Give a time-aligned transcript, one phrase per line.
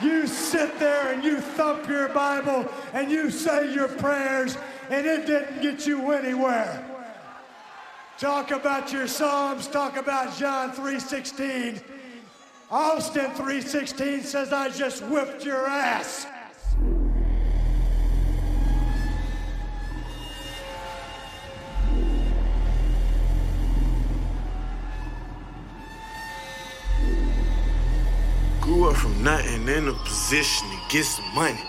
[0.00, 4.56] You sit there and you thump your Bible and you say your prayers,
[4.90, 6.84] and it didn't get you anywhere.
[8.18, 11.80] Talk about your Psalms, talk about John 3:16.
[12.70, 16.26] Austin 3:16 says I just whipped your ass.
[28.98, 31.60] From nothing in a position to get some money.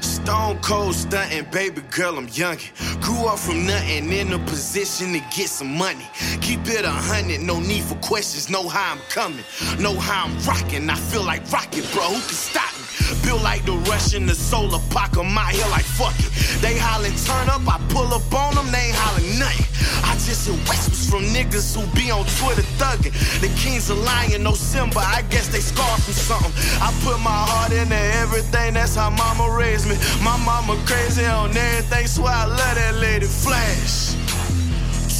[0.00, 2.72] Stone cold stunting, baby girl, I'm youngin'.
[3.02, 6.06] Grew up from nothing in a position to get some money.
[6.40, 8.48] Keep it a hundred, no need for questions.
[8.50, 9.44] Know how I'm coming,
[9.78, 10.88] know how I'm rocking.
[10.88, 12.04] I feel like rocket, bro.
[12.08, 12.77] Who can stop me?
[13.22, 15.16] Built like the Russian, the solar pack.
[15.16, 16.38] I'm out here like fuck it.
[16.60, 19.66] They hollin' turn up, I pull up on them, they ain't hollin' nothing.
[20.02, 23.14] I just hear whispers from niggas who be on Twitter thuggin'.
[23.40, 26.52] The kings of lying, no Simba, I guess they scarred from something.
[26.82, 29.96] I put my heart into everything, that's how mama raised me.
[30.24, 34.27] My mama crazy on everything, so I love that lady flash.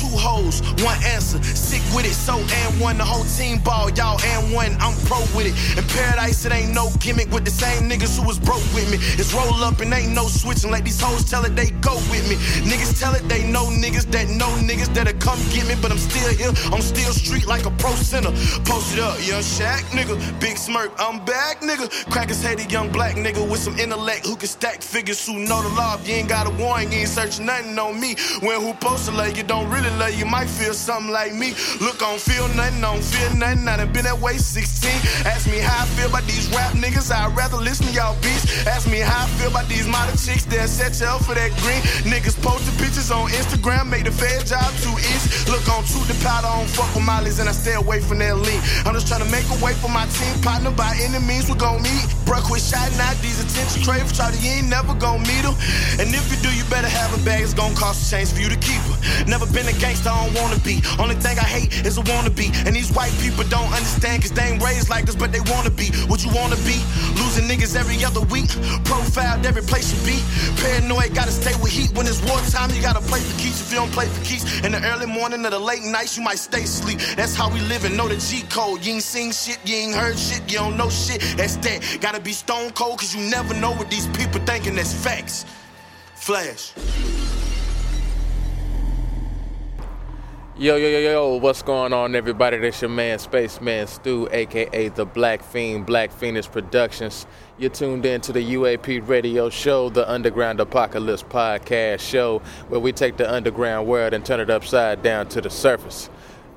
[0.08, 1.42] Two hoes, one answer.
[1.42, 2.96] Sick with it, so and one.
[2.96, 4.72] The whole team ball, y'all and one.
[4.80, 5.54] I'm pro with it.
[5.76, 8.96] In paradise, it ain't no gimmick with the same niggas who was broke with me.
[9.20, 10.70] It's roll up and ain't no switching.
[10.70, 12.36] Like these hoes tell it they go with me.
[12.64, 15.74] Niggas tell it they know niggas that know niggas that'll come get me.
[15.82, 18.30] But I'm still here, I'm still street like a pro center.
[18.64, 20.16] Post it up, young Shaq, nigga.
[20.40, 21.86] Big smirk, I'm back, nigga.
[22.10, 25.60] Crackers hate a young black nigga with some intellect who can stack figures who know
[25.62, 25.96] the law.
[25.96, 28.16] If you ain't got a warrant, you ain't searching nothing on me.
[28.40, 31.54] When who posted like you don't really you, might feel something like me.
[31.80, 33.66] Look, I don't feel nothing, I don't feel nothing.
[33.66, 34.90] I done been that way 16.
[35.26, 38.66] Ask me how I feel about these rap niggas, I'd rather listen to y'all beats.
[38.66, 41.50] Ask me how I feel about these model chicks, they'll set you up for that
[41.58, 41.82] green.
[42.06, 45.50] Niggas posting pictures on Instagram, make the fair job too easy.
[45.50, 48.22] Look, on truth the powder, I don't fuck with mollies, and I stay away from
[48.22, 48.60] that lean.
[48.86, 51.56] I'm just trying to make a way for my team partner by any means we
[51.58, 52.06] gon' meet.
[52.22, 55.56] Bruh, quit shouting out these attention craving, try to you ain't never gon' meet them.
[55.98, 58.40] And if you do, you better have a bag, it's gon' cost a change for
[58.40, 58.98] you to keep her.
[59.26, 60.80] Never been a gangster, I don't wanna be.
[60.98, 62.52] Only thing I hate is a wannabe.
[62.66, 65.70] And these white people don't understand, cause they ain't raised like us, but they wanna
[65.70, 65.88] be.
[66.10, 66.76] What you wanna be?
[67.16, 68.50] Losing niggas every other week.
[68.84, 70.18] Profiled every place you be.
[70.60, 71.90] Paranoid, gotta stay with heat.
[71.96, 73.60] When it's wartime, you gotta play for keeps.
[73.62, 76.22] If you don't play for keeps, in the early morning or the late nights, you
[76.22, 76.98] might stay asleep.
[77.16, 77.96] That's how we living.
[77.96, 78.84] Know the G code.
[78.84, 81.20] You ain't seen shit, you ain't heard shit, you don't know shit.
[81.36, 81.78] That's that.
[82.00, 85.46] Gotta be stone cold, cause you never know what these people thinking that's facts.
[86.14, 86.74] Flash.
[90.60, 92.56] Yo, yo, yo, yo, what's going on, everybody?
[92.56, 97.28] This your man, Spaceman Stu, aka The BlaquePheen, Black Phoenix Productions.
[97.58, 102.90] You're tuned in to the UAP radio show, the Underground Apocalypse podcast show, where we
[102.90, 106.10] take the underground world and turn it upside down to the surface.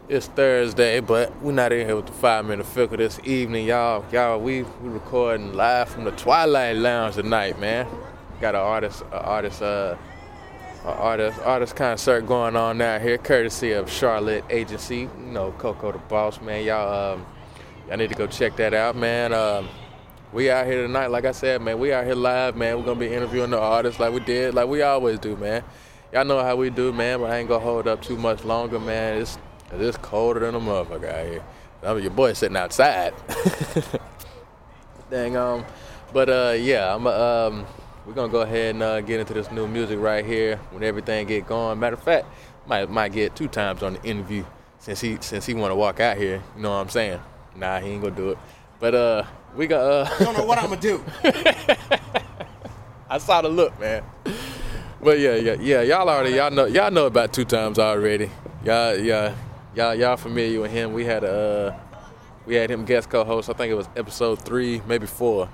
[0.09, 4.03] It's Thursday, but we're not in here with the five minute filter this evening, y'all.
[4.11, 7.85] Y'all, we we recording live from the Twilight Lounge tonight, man.
[8.39, 9.95] Got an artist, an artist, uh,
[10.85, 15.01] artist, artist concert going on out here, courtesy of CharLitt Agency.
[15.01, 16.65] You know, Coco the Boss, man.
[16.65, 17.25] Y'all, um,
[17.87, 19.33] y'all need to go check that out, man.
[19.33, 19.69] Um,
[20.33, 21.77] we out here tonight, like I said, man.
[21.77, 22.77] We out here live, man.
[22.77, 25.63] We're gonna be interviewing the artists like we did, like we always do, man.
[26.13, 27.19] Y'all know how we do, man.
[27.19, 29.21] But I ain't gonna hold up too much longer, man.
[29.21, 29.37] It's
[29.73, 31.43] it's colder than a motherfucker out here.
[31.83, 33.13] I mean, your boy sitting outside.
[35.09, 35.65] Dang, um,
[36.13, 37.65] but uh, yeah, I'm um,
[38.05, 41.27] we're gonna go ahead and uh, get into this new music right here when everything
[41.27, 41.79] get going.
[41.79, 42.25] Matter of fact,
[42.67, 44.43] might might get two times on the interview
[44.79, 46.41] since he since he want to walk out here.
[46.55, 47.19] You know what I'm saying?
[47.55, 48.37] Nah, he ain't gonna do it.
[48.79, 49.23] But uh,
[49.55, 50.17] we got uh.
[50.19, 51.03] Don't know what I'm gonna do.
[53.09, 54.03] I saw the look, man.
[55.01, 55.81] But yeah, yeah, yeah.
[55.81, 58.31] Y'all already y'all know y'all know about two times already.
[58.63, 59.35] Y'all, yeah,
[59.75, 60.93] y'all, y'all familiar with him?
[60.93, 61.79] We had a uh,
[62.45, 63.49] we had him guest co-host.
[63.49, 65.49] I think it was episode three, maybe four.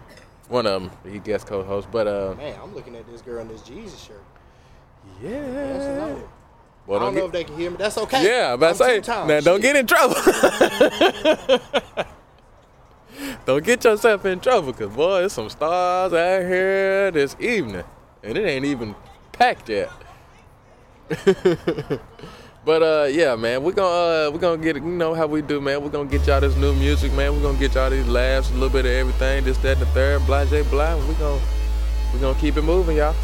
[0.47, 1.90] One of them, he guest co-host.
[1.91, 4.24] But uh, Man, I'm looking at this girl in this Jesus shirt.
[5.22, 6.16] Yeah.
[6.85, 7.78] Well, I don't get- know if they can hear me.
[7.78, 8.24] That's okay.
[8.25, 10.16] Yeah, I'm about to say, now don't get in trouble.
[13.46, 17.83] don't get yourself in trouble, cause boy, there's some stars out here this evening,
[18.24, 18.95] and it ain't even
[19.33, 19.92] packed yet.
[22.68, 24.75] but uh, yeah, man, we're gonna uh, we're gonna get.
[24.75, 25.81] You know how we do, man.
[25.81, 27.34] We're gonna get y'all this new music, man.
[27.34, 29.86] We're gonna get y'all these laughs, a little bit of everything, this, that, and the
[29.88, 30.98] third, blah, blah, blah.
[31.08, 31.42] We gonna
[32.14, 33.16] we gonna keep it moving, y'all.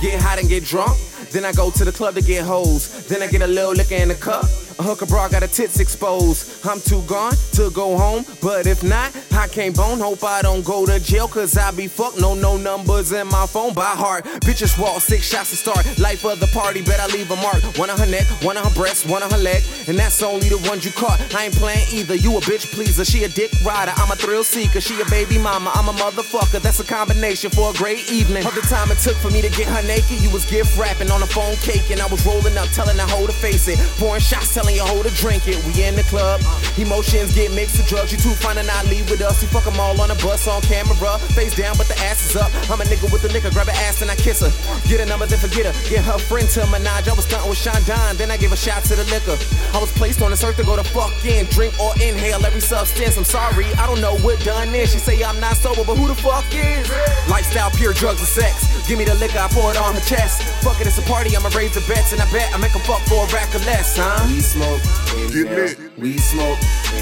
[0.00, 0.96] Get hot and get drunk.
[1.32, 3.08] Then I go to the club to get hoes.
[3.08, 4.44] Then I get a little liquor in the cup.
[4.78, 6.64] Uh, hooker bra got her tits exposed.
[6.66, 9.98] I'm too gone to go home, but if not, I can't bone.
[9.98, 12.20] Hope I don't go to jail, cause I be fucked.
[12.20, 14.24] No, no numbers in my phone by heart.
[14.46, 15.86] Bitches walk six shots to start.
[15.98, 17.62] Life of the party, bet I leave a mark.
[17.78, 19.62] One on her neck, one on her breast, one on her leg.
[19.88, 21.20] And that's only the ones you caught.
[21.34, 22.14] I ain't playing either.
[22.14, 23.92] You a bitch pleaser, she a dick rider.
[23.96, 25.70] I'm a thrill seeker, she a baby mama.
[25.74, 26.60] I'm a motherfucker.
[26.60, 28.46] That's a combination for a great evening.
[28.46, 31.10] Of the time it took for me to get her naked, you was gift wrapping
[31.10, 31.90] on the phone cake.
[31.90, 33.78] And I was rolling up, telling her hoe to face it.
[33.98, 35.60] Pouring shots, telling your hoe to drink it.
[35.68, 36.40] We in the club.
[36.80, 38.12] Emotions get mixed with drugs.
[38.12, 39.42] You too fine to not leave with us.
[39.42, 41.20] We fuck them all on a bus on camera.
[41.36, 42.48] Face down, but the ass is up.
[42.70, 43.50] I'm a nigga with the liquor.
[43.50, 44.52] Grab her ass and I kiss her.
[44.88, 45.74] Get a number, then forget her.
[45.90, 47.04] Get her friend to Minaj.
[47.08, 48.16] I was stunting with Sean Don.
[48.16, 49.36] Then I gave a shot to the liquor.
[49.74, 51.44] I was placed on this earth to go to fuck in.
[51.50, 53.18] Drink or inhale every substance.
[53.18, 54.92] I'm sorry, I don't know what done is.
[54.92, 56.88] She say I'm not sober, but who the fuck is?
[57.28, 58.86] Lifestyle, pure drugs and sex.
[58.86, 60.42] Give me the liquor, I pour it on her chest.
[60.62, 62.80] Fuck it, it's a party, I'ma raise the bets, and I bet I make a
[62.80, 64.20] fuck for a rack of less, huh?
[64.54, 64.82] Smoke,
[65.32, 65.98] Get lit.
[65.98, 66.58] We smoke.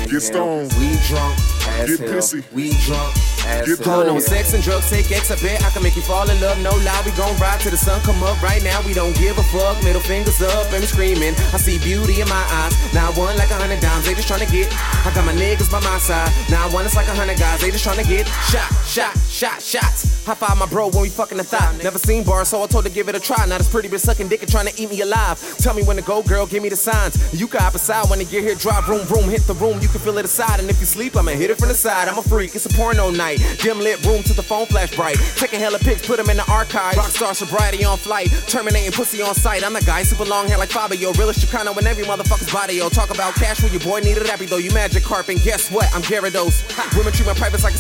[0.09, 0.73] Get stoned.
[0.81, 1.37] We drunk,
[1.69, 2.19] as Get hell.
[2.19, 2.43] pissy.
[2.51, 3.65] We drunk, hell.
[3.83, 6.41] Calling on sex and drugs, take X, I bet I can make you fall in
[6.41, 6.59] love.
[6.61, 8.41] No lie, we gon' ride till the sun come up.
[8.43, 9.83] Right now, we don't give a fuck.
[9.83, 11.35] Middle fingers up and we screaming.
[11.53, 12.73] I see beauty in my eyes.
[12.95, 14.69] Now one like a hundred dimes, they just tryna get.
[15.07, 16.31] I got my niggas by my side.
[16.51, 20.25] Now one is like a hundred guys, they just tryna get shot, shot, shot, shots.
[20.25, 21.77] High five my bro when we fucking the thigh.
[21.83, 23.45] Never seen bars, so I told her give it a try.
[23.47, 25.41] Now as pretty, but sucking dick and trying to eat me alive.
[25.59, 27.17] Tell me when to go, girl, give me the signs.
[27.33, 29.81] You can hop aside when you get here, drive room, room, hit the room.
[29.81, 32.09] You can feel it aside, and if you sleep, I'ma hit it from the side.
[32.09, 33.32] I'm a freak, it's a porno night.
[33.59, 35.17] Dim lit room to the phone flash bright.
[35.37, 36.95] Taking hella pics, put them in the archive.
[36.95, 39.65] Rockstar sobriety on flight, terminating pussy on sight.
[39.65, 41.13] I'm the guy, super long hair like Fabio.
[41.13, 42.89] Realest Chicano in every motherfucker's body, yo.
[42.89, 44.59] Talk about cash when your boy needed happy though.
[44.59, 45.93] You Magikarp, and guess what?
[45.95, 46.63] I'm Gyarados.
[46.97, 47.75] Women treat my privates like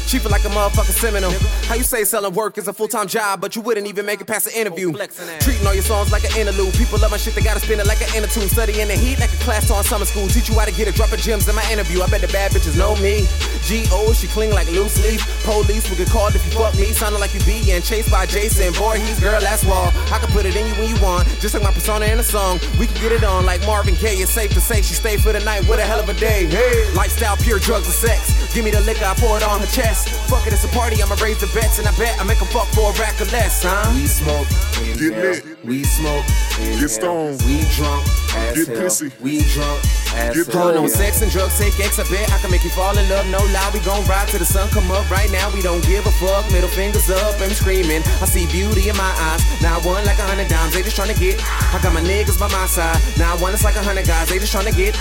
[0.00, 0.20] acceptables.
[0.20, 1.32] feel like a motherfucking Seminole.
[1.68, 4.20] How you say selling work is a full time job, but you wouldn't even make
[4.20, 4.92] it past the interview.
[4.94, 5.06] Oh,
[5.40, 6.74] Treating all your songs like an interlude.
[6.74, 8.48] People love my shit, they gotta spin it like an inner tune.
[8.48, 10.28] Study in the heat like a class on summer school.
[10.28, 12.02] Teach you how to get a drop of gems in my interview.
[12.02, 13.26] I bet the bad bitches know me.
[13.64, 14.12] G.O.
[14.12, 15.22] she cling like loose leaf.
[15.44, 16.92] Police will get called if you fuck me.
[16.92, 18.72] Sounding like you be getting chased by Jason.
[18.74, 19.92] Boy, he's girl, that's wall.
[20.10, 22.22] I can put it in you when you want, just like my persona in a
[22.22, 22.58] song.
[22.78, 24.20] We can get it on like Marvin Gaye.
[24.24, 25.66] It's safe to say she stayed for the night.
[25.68, 26.46] What a hell of a day.
[26.46, 28.52] Hey, lifestyle, pure drugs and sex.
[28.54, 29.89] Give me the liquor, I pour it on her chest.
[30.30, 32.46] Fuck it, it's a party, I'ma raise the bets, and I bet I make a
[32.46, 33.90] fuck for a rack of less, huh?
[33.94, 34.46] We smoke,
[34.78, 35.18] inhale.
[35.18, 35.44] lit.
[35.64, 36.24] We smoke,
[36.56, 37.42] get stoned.
[37.42, 38.06] We drunk,
[38.38, 38.86] as Get hell.
[38.86, 39.10] pissy.
[39.20, 39.82] We drunk,
[40.14, 40.78] as Get hell.
[40.78, 43.26] On sex and drugs, take X, I bet I can make you fall in love.
[43.28, 45.08] No lie, we gon' ride till the sun come up.
[45.10, 46.46] Right now, we don't give a fuck.
[46.52, 48.02] Middle fingers up and screaming.
[48.22, 49.42] I see beauty in my eyes.
[49.60, 51.42] Now one like a hundred dimes, they just tryna get.
[51.74, 52.96] I got my niggas by my side.
[53.18, 54.94] Now one is like a hundred guys, they just tryna get.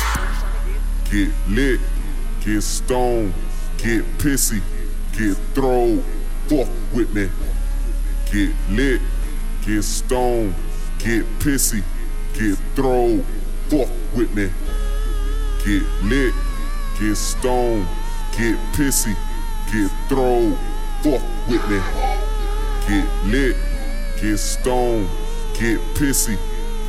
[1.13, 1.79] Get lit,
[2.43, 3.33] get stoned,
[3.77, 4.61] get pissy,
[5.17, 6.03] get thrown.
[6.47, 7.29] Fuck with me.
[8.31, 9.01] Get lit,
[9.65, 10.53] get stoned,
[10.99, 11.83] get pissy,
[12.33, 13.23] get thrown.
[13.69, 14.49] Fuck with me.
[15.65, 16.33] Get lit,
[16.99, 17.87] get stoned,
[18.37, 19.15] get pissy,
[19.71, 20.57] get thrown.
[21.03, 21.79] Fuck with me.
[22.87, 23.55] Get lit,
[24.21, 25.07] get stoned,
[25.53, 26.37] get pissy,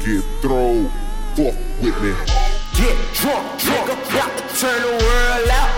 [0.05, 0.89] get thrown.
[1.37, 2.50] Fuck with me.
[2.81, 5.71] Get drunk, nigga, about to turn the world out.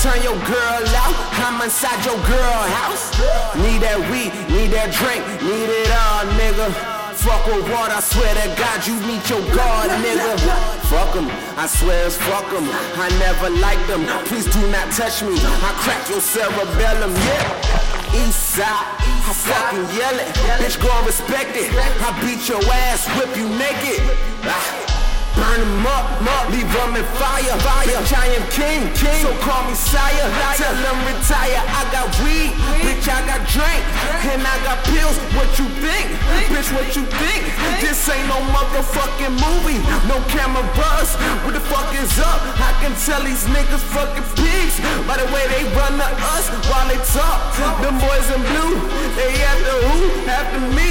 [0.00, 3.12] Turn your girl out, I'm inside your girl house.
[3.60, 6.72] Need that weed, need that drink, need it all, nigga.
[7.20, 10.40] Fuck with water, I swear to God, you meet your God, nigga.
[10.88, 11.28] Fuck 'em,
[11.60, 12.64] I swear it's fuck 'em.
[12.96, 15.36] I never liked them, please do not touch me.
[15.36, 18.16] I crack your cerebellum, yeah.
[18.16, 18.88] East side,
[19.28, 20.32] I fucking yell it.
[20.56, 21.68] Bitch, go respect it.
[21.76, 24.00] I beat your ass, whip you naked.
[24.48, 24.99] Ah.
[25.36, 27.86] Burn them up, up, leave them in fire, fire.
[27.86, 29.22] Bitch, I am king, king.
[29.22, 30.26] So call me sire.
[30.58, 31.60] Tell them retire.
[31.60, 32.52] I got weed,
[32.82, 33.82] bitch, I got drink,
[34.26, 35.16] and I got pills.
[35.38, 36.10] What you think,
[36.50, 36.68] bitch?
[36.74, 37.42] What you think?
[37.80, 39.78] This ain't no motherfucking movie,
[40.10, 41.14] no camera buzz.
[41.46, 42.40] What the fuck is up?
[42.58, 46.86] I can tell these niggas fucking pigs by the way they run to us while
[46.88, 47.38] they talk.
[47.80, 48.74] Them boys in blue,
[49.14, 49.98] they after who?
[50.26, 50.90] After me.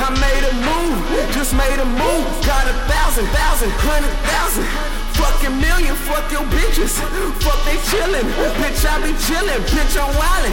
[0.00, 0.96] I made a move,
[1.34, 2.26] just made a move.
[2.46, 4.66] Got a thousand, thousand, hundred thousand.
[5.14, 6.98] Fucking million, fuck your bitches.
[7.40, 8.26] Fuck they chillin',
[8.60, 10.52] bitch I be chillin', bitch I'm wildin'.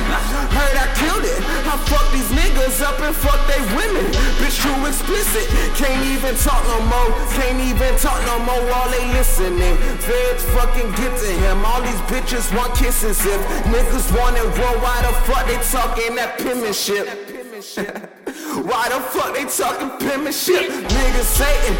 [0.53, 1.39] Heard I killed it.
[1.65, 4.05] I fuck these niggas up and fuck they women.
[4.37, 5.49] Bitch too explicit.
[5.75, 7.09] Can't even talk no more.
[7.33, 9.75] Can't even talk no more while they listening.
[9.99, 11.65] Feds fucking get to him.
[11.65, 13.19] All these bitches want kisses.
[13.25, 17.30] If niggas want it raw, why the fuck they talking that penmanship?
[17.61, 20.65] Why the fuck they talking penmanship?
[20.65, 21.77] Niggas hating,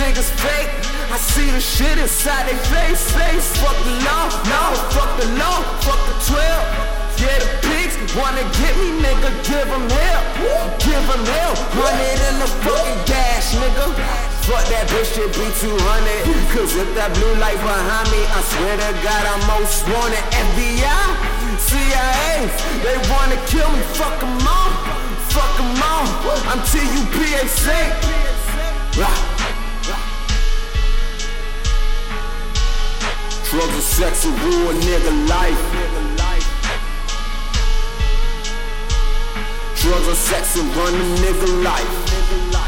[0.00, 0.72] niggas fake.
[1.12, 3.52] I see the shit inside their face, face.
[3.60, 6.40] Fuck the law, no, fuck the law, fuck the 12.
[7.20, 10.24] Yeah, the pigs wanna get me, nigga, give them hell.
[10.80, 11.54] Give them hell.
[11.76, 13.84] Hundred in the fucking dash, nigga.
[14.48, 16.56] Fuck that bitch, shit be 200.
[16.56, 20.24] Cause if that blue light behind me, I swear to God, I'm most wanted.
[20.32, 21.04] FBI,
[21.60, 22.48] CIA,
[22.80, 24.87] they wanna kill me, fuck them all.
[25.38, 26.06] Fuck them all.
[26.50, 27.78] I'm TUPAC.
[28.98, 29.18] Rah.
[33.48, 35.62] Drugs and sex will ruin nigga life.
[39.76, 42.67] Drugs and sex and run a nigga life.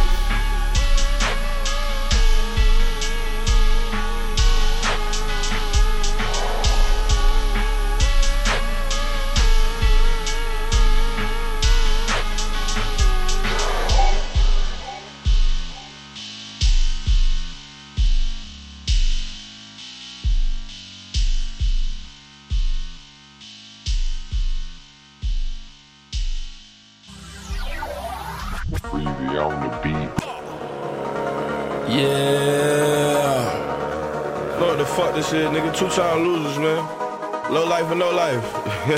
[35.80, 35.96] This is, nigga?
[35.96, 37.52] Two time losers, man.
[37.52, 38.44] Low life and no life.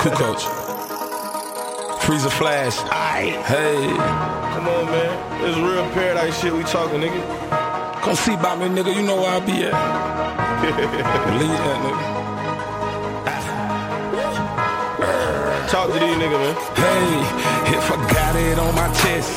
[0.03, 0.43] Kucoach.
[2.01, 2.77] Freezer flash.
[2.77, 3.41] Aight.
[3.43, 3.87] Hey.
[4.53, 5.41] Come on, man.
[5.41, 7.21] This real paradise shit we talking, nigga.
[8.01, 8.93] Come see about me, nigga.
[8.95, 9.73] You know where I be at.
[11.31, 12.03] Believe that, nigga.
[15.69, 16.55] Talk to these nigga, man.
[16.75, 17.23] Hey,
[17.77, 19.31] if I got it on my chest,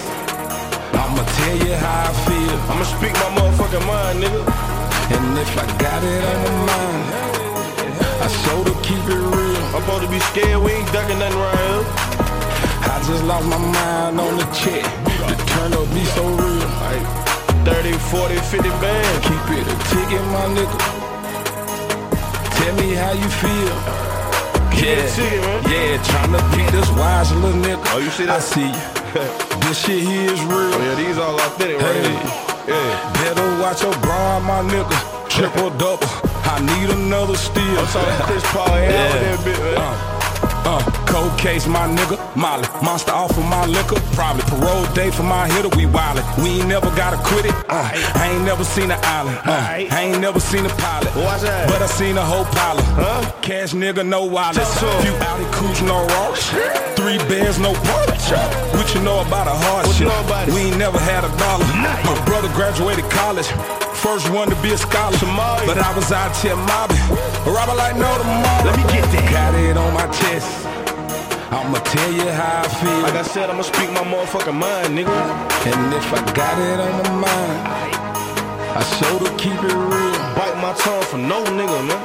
[0.92, 2.58] I'ma tell you how I feel.
[2.70, 4.42] I'ma speak my motherfucking mind, nigga.
[5.06, 7.25] And if I got it on my mind,
[8.26, 9.62] I sure to keep it real.
[9.71, 11.87] I'm supposed to be scared, we ain't ducking nothing right here.
[12.90, 14.83] I just lost my mind on the check.
[15.30, 16.66] The turn up be so real.
[16.83, 17.06] Like
[17.62, 19.23] 30, 40, 50 bands.
[19.30, 20.78] Keep it a ticket, my nigga.
[22.59, 23.71] Tell me how you feel.
[24.75, 25.42] Yeah, it a ticket.
[25.71, 27.78] Yeah, tryna beat this wise little nigga.
[27.95, 28.38] Oh, you see that?
[28.38, 28.83] I see you.
[29.71, 30.75] this shit here is real.
[30.75, 32.11] Oh, yeah, these all authentic right Hey.
[32.11, 32.75] here.
[32.75, 33.12] Yeah.
[33.23, 34.99] Better watch your bra, my nigga.
[35.30, 36.25] Triple double.
[36.46, 37.78] I need another steal.
[37.78, 39.12] I'm talking Chris Paul yeah.
[39.12, 39.76] that bit, man.
[39.76, 40.16] Uh,
[40.66, 42.18] uh, cold case, my nigga.
[42.36, 44.00] Molly, monster off of my liquor.
[44.14, 45.68] Probably parole day for my hitter.
[45.76, 46.26] We wildin'.
[46.42, 47.54] We ain't never gotta quit it.
[47.68, 49.38] Uh, I ain't never seen an island.
[49.44, 51.14] Uh, I ain't never seen a pilot.
[51.16, 51.68] Watch that.
[51.68, 52.84] But I seen a whole pilot.
[52.94, 53.30] Huh?
[53.42, 54.56] Cash nigga, no wallet.
[54.56, 55.02] Talk to 'em.
[55.02, 56.50] Few Audi coupe, no Ross.
[56.96, 58.26] Three bears, no porch.
[58.74, 60.54] What you know about a hard What you know about it?
[60.54, 61.66] We ain't never had a dollar.
[62.02, 63.46] My brother graduated college.
[64.02, 65.16] First one to be a scholar.
[65.66, 66.96] But I was out here mobbing.
[67.46, 68.64] Robber like no tomorrow.
[68.64, 69.26] Let me get that.
[69.30, 70.46] Got it on my chest.
[71.50, 72.98] I'ma tell you how I feel.
[73.02, 75.10] Like I said, I'ma speak my motherfucking mind, nigga.
[75.66, 77.58] and if I got it on my mind,
[78.78, 80.16] I sure to keep it real.
[80.36, 82.02] Bite my tongue for no nigga, man.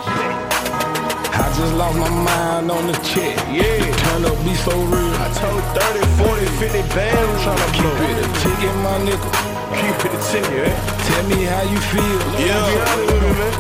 [1.34, 3.36] I just lost my mind on the check.
[3.52, 3.82] Yeah.
[4.10, 5.14] Turn up be so real.
[5.22, 8.10] I told 30, 40, 50 bands tryna Keep blow.
[8.10, 9.61] it a ticket, my nigga.
[9.80, 10.14] Keep it
[10.52, 10.74] man.
[11.08, 12.20] Tell me how you feel.
[12.40, 12.66] Yeah.
[12.68, 13.54] Be honest with me, man.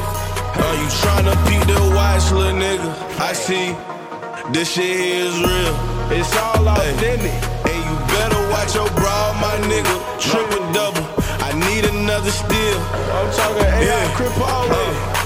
[0.66, 2.90] Are you tryna beat the watch, little nigga?
[3.20, 3.76] I see.
[4.54, 5.76] This shit here is real.
[6.12, 7.32] It's all authentic.
[7.70, 9.96] And you better watch your bra, my nigga.
[10.20, 11.06] Triple double.
[11.48, 12.80] I need another steal.
[13.18, 14.16] I'm talking AI Yeah.
[14.16, 15.21] Chris Paul.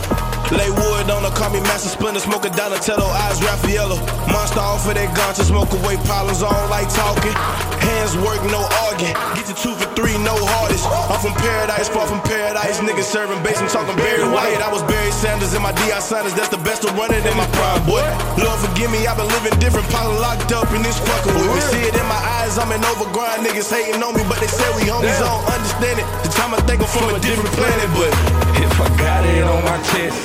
[0.54, 3.98] Lay wood on her, call me Master Splinter, smoking Donatello, eyes Raffaello.
[4.30, 7.34] Monster off of that gun to smoke away pollen's on like talking.
[7.82, 9.18] Hands work, no arguing.
[9.34, 10.86] Get you two for three, no hardest.
[11.10, 12.78] I'm from paradise, far from paradise.
[12.78, 14.62] Niggas serving bass, I'm talking Barry White.
[14.62, 17.50] I was Barry Sanders in my DI Sanders, that's the best of running in my
[17.58, 18.06] prime, boy.
[18.38, 21.62] Lord forgive me, I've been living different, probably locked up in this fucking me.
[21.74, 23.42] See it in my eyes, I'm an overgrind.
[23.42, 26.06] Niggas hating on me, but they say we homies, I don't understand it.
[26.22, 28.14] The time I think I'm from a different planet, but
[28.64, 30.22] If I got it on my chest,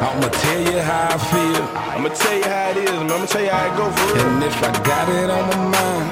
[0.00, 1.62] I'ma tell you how I feel.
[1.94, 3.12] I'ma tell you how it is, man.
[3.12, 4.26] I'ma tell you how it go for real.
[4.26, 6.08] And if I got it on my mind,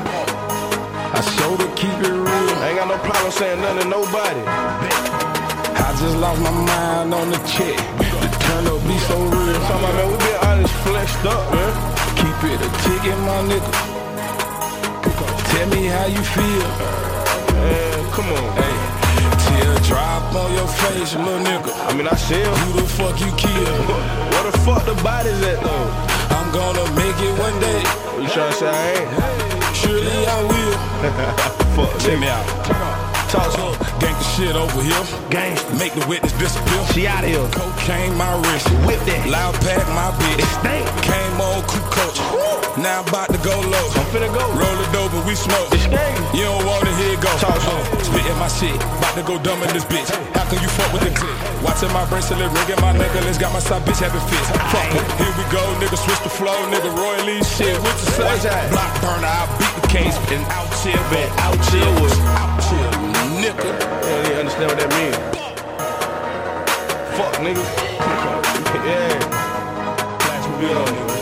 [1.15, 2.55] I sure to keep it real.
[2.63, 4.43] I ain't got no problem saying nothing to nobody.
[5.85, 7.77] I just lost my mind on the check.
[8.23, 9.59] The turn up be so real.
[9.67, 11.73] Talking about, man, we been honest, flexed up, man.
[12.19, 13.73] Keep it a ticket, my nigga.
[15.53, 16.67] Tell me how you feel.
[17.63, 18.47] Man, come on.
[18.57, 18.82] Hey,
[19.87, 21.73] drop on your face, little nigga.
[21.89, 23.77] I mean, I said, Who the fuck you kill?
[24.33, 25.89] where the fuck the bodies at, though?
[26.37, 27.81] I'm gonna make it one day.
[28.21, 29.77] You tryna say I ain't?
[29.77, 30.77] Surely I will.
[31.77, 33.02] Fuck, Check me out.
[33.33, 34.93] Talk to gang the shit over here.
[35.33, 35.65] Gangsta.
[35.81, 36.85] Make the witness disappear.
[36.93, 37.41] She out here.
[37.57, 38.69] Cocaine my wrist.
[38.85, 39.25] Whip that.
[39.25, 40.45] Loud pack my bitch.
[40.61, 40.85] Stank.
[41.01, 42.21] Came on cool coach.
[42.77, 43.87] Now I'm about to go low.
[43.97, 44.45] I'm finna go.
[44.53, 45.65] Roll it dope and we smoke.
[45.73, 46.13] It's gang.
[46.37, 47.33] You don't want to hear it go.
[47.41, 48.05] Talk to Uh.
[48.05, 48.77] Spitting my shit.
[49.01, 50.13] About to go dumb in this bitch.
[50.37, 51.33] How can you fuck with the click?
[51.65, 53.41] Watching my bracelet ringing my necklace.
[53.41, 54.49] Got my side bitch having fits.
[54.69, 55.05] Fuck it.
[55.17, 55.65] Here we go.
[55.81, 56.69] Nigga switch the flow.
[56.69, 57.81] Nigga Roy Lee shit.
[57.81, 58.61] What you say?
[58.69, 59.25] Block burner.
[59.25, 60.17] I beat the case.
[60.29, 61.01] And out chill.
[61.09, 61.89] Been out chill.
[62.37, 63.02] Out chill.
[63.43, 63.65] Nigga.
[63.65, 65.17] You don't even understand what that means.
[67.17, 67.65] Fuck, nigga.
[68.87, 69.19] yeah.
[70.21, 71.22] Flash me on, nigga.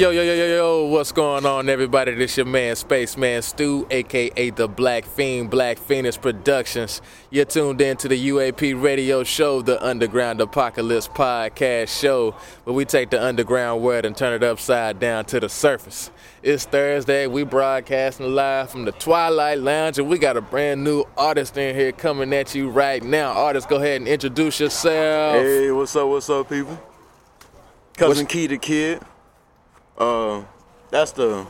[0.00, 2.14] Yo, yo, yo, yo, yo, what's going on, everybody?
[2.14, 7.02] This your man, Spaceman Stu, aka the BlaquePheen, Black Phoenix Productions.
[7.28, 12.30] You're tuned in to the UAP radio show, the Underground Apocalypse podcast show,
[12.64, 16.10] where we take the underground world and turn it upside down to the surface.
[16.42, 21.04] It's Thursday, we broadcasting live from the Twilight Lounge, and we got a brand new
[21.18, 23.32] artist in here coming at you right now.
[23.32, 25.42] Artist, go ahead and introduce yourself.
[25.42, 26.08] Hey, what's up?
[26.08, 26.80] What's up, people?
[27.98, 29.02] Cousin Key Tha Kidd.
[30.00, 30.42] Uh,
[30.90, 31.46] that's the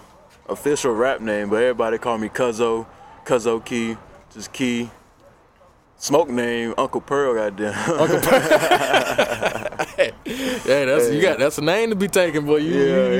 [0.48, 2.86] official rap name, but everybody call me Cuzzo,
[3.24, 3.96] Cuzzo Key,
[4.34, 4.90] just Key.
[5.96, 7.74] Smoke name Uncle Pearl, goddamn.
[8.00, 8.40] Uncle Pearl.
[10.64, 12.56] Yeah, that's you got that's a name to be taken, boy.
[12.56, 13.10] You, Yeah,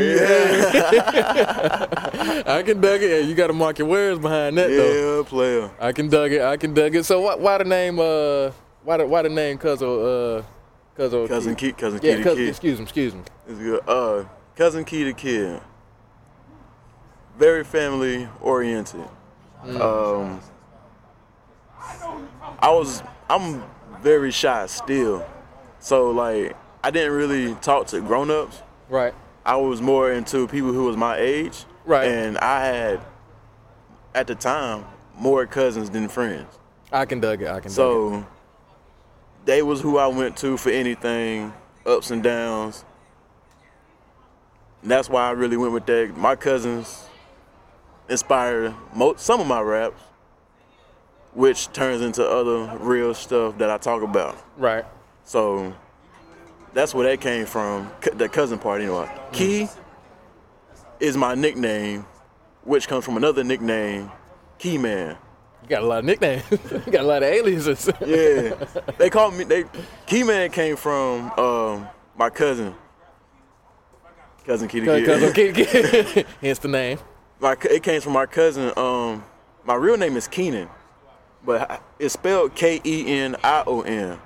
[1.04, 2.42] yeah.
[2.46, 3.10] I can dug it.
[3.10, 5.18] Yeah, you got to mark your words behind that though.
[5.18, 5.70] yeah, player.
[5.78, 6.40] I can dug it.
[6.40, 7.04] I can dug it.
[7.04, 7.99] So why, why the name?
[7.99, 8.50] Uh,
[8.82, 10.38] why the why the name Cuzzo?
[10.40, 10.42] Uh,
[10.96, 11.28] Cuzzo.
[11.28, 12.49] Cousin Key, Cousin Key Yeah, Kid.
[12.49, 12.84] excuse him.
[12.84, 13.25] Excuse him.
[13.46, 13.80] It's good.
[13.87, 14.25] Uh,
[14.57, 15.61] Cousin Key Tha Kidd.
[17.38, 19.09] Very family oriented.
[19.80, 20.40] Um,
[22.59, 23.62] I was, I'm
[24.02, 25.26] very shy still.
[25.78, 28.62] So, like, I didn't really talk to grown ups.
[28.88, 29.14] Right.
[29.45, 31.64] I was more into people who was my age.
[31.87, 32.07] Right.
[32.09, 33.00] And I had,
[34.14, 34.85] at the time,
[35.16, 36.59] more cousins than friends.
[36.92, 37.49] I can dug it.
[37.49, 37.62] I can.
[37.62, 37.73] dug it.
[37.73, 38.26] So
[39.47, 41.52] they was who I went to for anything,
[41.87, 42.85] ups and downs.
[44.82, 46.16] And that's why I really went with that.
[46.16, 47.04] My cousins
[48.08, 50.00] inspired mo- some of my raps,
[51.34, 54.37] which turns into other real stuff that I talk about.
[54.56, 54.84] right.
[55.25, 55.72] So
[56.72, 59.08] that's where that came from, the cousin part anyway.
[59.32, 59.68] Key
[60.99, 62.04] is my nickname,
[62.64, 64.10] which comes from another nickname,
[64.58, 65.16] Key Man.
[65.62, 66.42] You got a lot of nicknames.
[66.50, 67.88] you got a lot of aliases.
[68.04, 68.54] Yeah,
[68.99, 69.44] they called me.
[69.44, 69.64] They
[70.06, 72.74] Key Man came from um, my cousin,
[74.50, 75.34] cousin Kitty Cuz- Kid.
[75.34, 76.26] Cuzzo Kid- Kid.
[76.40, 76.98] Hence the name.
[77.40, 78.72] my it came from my cousin.
[78.76, 79.24] Um,
[79.64, 80.68] my real name is Keenan,
[81.44, 84.18] but it's spelled K E N I O N.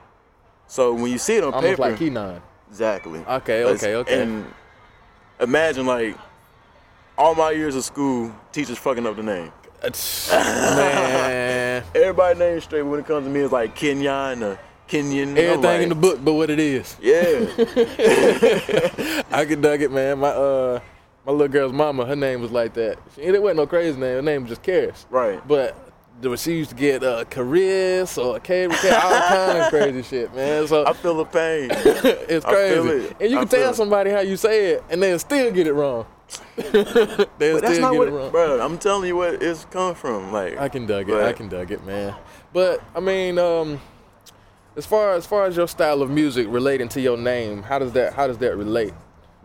[0.67, 2.41] So when you see it on Almost paper, like Keenan.
[2.71, 3.21] exactly.
[3.21, 4.23] Okay, okay, okay.
[4.23, 4.47] And
[5.41, 6.17] imagine like
[7.19, 9.53] all my years of school, teachers fucking up the name.
[10.33, 15.31] Man, Everybody name straight when it comes to me is like Kenyon or Kenyon.
[15.31, 16.97] I'm everything like, in the book, but what it is.
[17.01, 17.47] Yeah.
[19.31, 20.19] I can dug it, man.
[20.19, 20.81] My uh,
[21.27, 22.99] my little girl's mama, her name was like that.
[23.15, 24.17] She, it wasn't no crazy name.
[24.17, 25.07] Her name was just Karis.
[25.11, 25.47] Right.
[25.49, 25.77] But
[26.21, 30.67] the- she used to get uh, Caris or K, all kind of crazy shit, man.
[30.67, 31.71] So I feel the pain.
[32.29, 33.17] it's crazy, it.
[33.21, 33.75] and you I can tell it.
[33.77, 36.07] somebody how you say it, and they'll still get it wrong.
[36.57, 38.31] they'll still not get what, it wrong.
[38.31, 38.61] bro.
[38.61, 40.33] I'm telling you what it's coming from.
[40.33, 41.13] Like I can dug it.
[41.13, 42.15] but- I can dug it, man.
[42.53, 43.81] But I mean, um,
[44.77, 47.93] as far as far as your style of music relating to your name, how does
[47.93, 48.93] that how does that relate?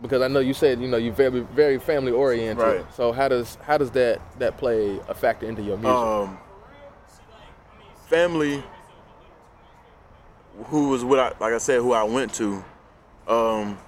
[0.02, 2.64] Because I know you said you know you're very very family oriented.
[2.64, 2.94] Right.
[2.94, 5.94] So how does how does that that play a factor into your music?
[5.94, 6.38] Um,
[8.08, 8.62] family,
[10.66, 12.64] who was what I like I said, who I went to.
[13.28, 13.78] Um,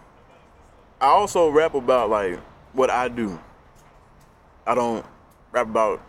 [1.01, 2.39] I also rap about like
[2.73, 3.39] what I do.
[4.65, 5.05] I don't
[5.51, 6.01] rap about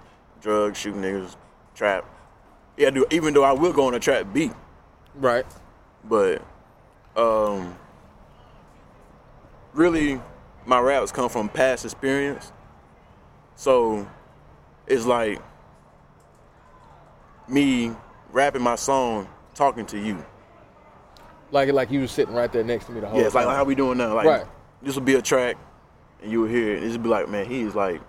[0.41, 1.35] drugs, shooting niggas,
[1.73, 2.05] trap.
[2.77, 3.05] Yeah, I do.
[3.09, 4.51] Even though I will go on a trap beat,
[5.15, 5.45] right.
[6.03, 6.41] but
[7.15, 7.75] um,
[9.73, 10.19] really,
[10.65, 12.51] my raps come from past experience.
[13.55, 14.07] So
[14.87, 15.39] it's like
[17.47, 17.91] me
[18.31, 20.23] rapping my song, talking to you.
[21.51, 23.45] Like like you was sitting right there next to me the whole Yeah, it's like
[23.45, 23.55] time.
[23.55, 24.15] how we doing now.
[24.15, 24.45] Like Right.
[24.81, 25.55] this would be a track,
[26.21, 26.79] and you would hear it.
[26.81, 28.01] This would be like, man, he's like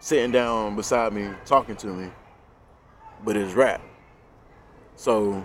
[0.00, 2.10] sitting down beside me, talking to me,
[3.24, 3.82] but it's rap.
[4.96, 5.44] So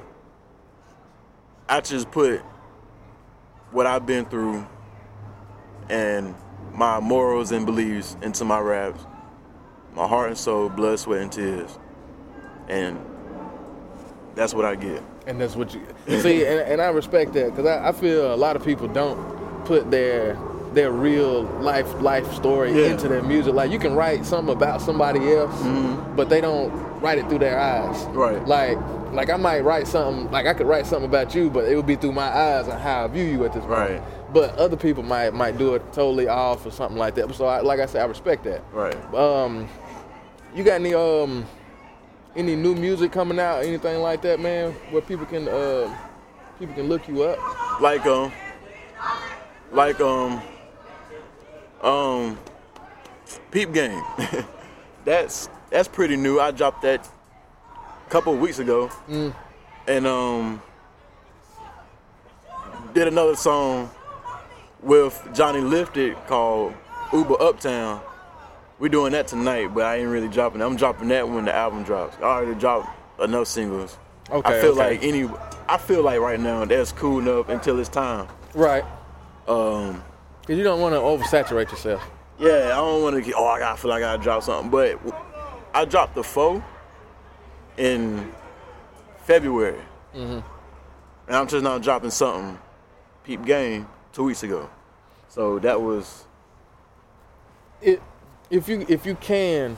[1.67, 2.41] I just put
[3.71, 4.67] what I've been through
[5.89, 6.35] and
[6.73, 9.05] my morals and beliefs into my raps,
[9.93, 11.77] my heart and soul, blood, sweat, and tears,
[12.67, 12.99] and
[14.35, 15.03] that's what I get.
[15.27, 15.81] And that's what you
[16.19, 19.65] see, and, and I respect that because I, I feel a lot of people don't
[19.65, 20.37] put their
[20.73, 22.91] their real life life story Yeah.
[22.91, 23.53] into their music.
[23.53, 25.53] Like you can write something about somebody else,
[26.15, 27.95] but they don't write it through their eyes.
[28.03, 28.17] Mm-hmm.
[28.17, 28.47] Right.
[28.47, 28.77] Like
[29.13, 31.85] like I might write something like I could write something about you, but it would
[31.85, 33.71] be through my eyes and how I view you at this point.
[33.91, 34.01] Right.
[34.33, 37.33] But other people might might do it totally off or something like that.
[37.35, 38.61] So I, like I said, I respect that.
[38.73, 38.95] Right.
[39.13, 39.67] Um,
[40.55, 41.45] You got any um
[42.35, 45.93] any new music coming out, anything like that, man, where people can uh
[46.57, 47.37] people can look you up?
[47.81, 48.31] Like um,
[49.71, 50.41] like um,
[51.83, 52.37] um,
[53.51, 54.03] Peep Game.
[55.05, 56.39] that's that's pretty new.
[56.39, 57.07] I dropped that
[58.05, 59.33] a couple of weeks ago, Mm.
[59.87, 60.61] and um,
[62.93, 63.89] did another song
[64.81, 66.73] with Johnny Lifted called
[67.11, 68.01] Uber Uptown.
[68.79, 70.61] We're doing that tonight, but I ain't really dropping.
[70.61, 70.65] it.
[70.65, 72.17] I'm dropping that when the album drops.
[72.17, 72.89] I already dropped
[73.21, 73.97] enough singles.
[74.29, 74.79] Okay, I feel okay.
[74.91, 75.29] like any.
[75.69, 78.27] I feel like right now that's cool enough until it's time.
[78.53, 78.83] Right.
[79.47, 80.03] Um,
[80.45, 82.03] Cause you don't want to oversaturate yourself.
[82.39, 83.35] yeah, I don't want to get.
[83.37, 84.69] Oh, I gotta feel like I gotta drop something.
[84.69, 84.99] But
[85.73, 86.63] I dropped the foe
[87.77, 88.31] in
[89.23, 89.79] February,
[90.13, 90.39] Mm-hmm.
[91.27, 92.59] and I'm just now dropping something.
[93.23, 94.69] Peep Game two weeks ago,
[95.29, 96.25] so that was
[97.81, 98.01] It
[98.49, 99.77] if you if you can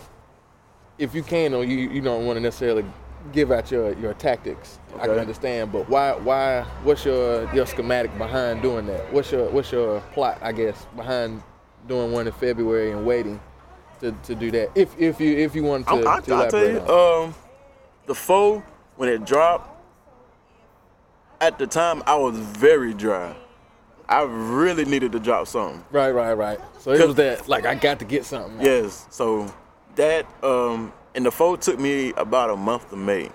[0.98, 2.84] if you can or you you don't want to necessarily
[3.32, 4.80] give out your your tactics.
[5.00, 9.12] I can understand, but why why what's your your schematic behind doing that?
[9.12, 11.42] What's your what's your plot, I guess, behind
[11.88, 13.40] doing one in February and waiting
[14.02, 14.72] to, to do that?
[14.76, 17.36] If if you if you want to, I, I, to I'll tell you, um,
[18.06, 18.64] the foe
[18.96, 19.72] when it dropped.
[21.42, 23.36] At the time, I was very dry.
[24.08, 25.84] I really needed to drop something.
[25.92, 26.60] Right, right, right.
[26.80, 28.66] So it was that like I got to get something.
[28.66, 29.06] Yes.
[29.10, 29.54] So
[29.96, 33.32] that um and the foe took me about a month to make.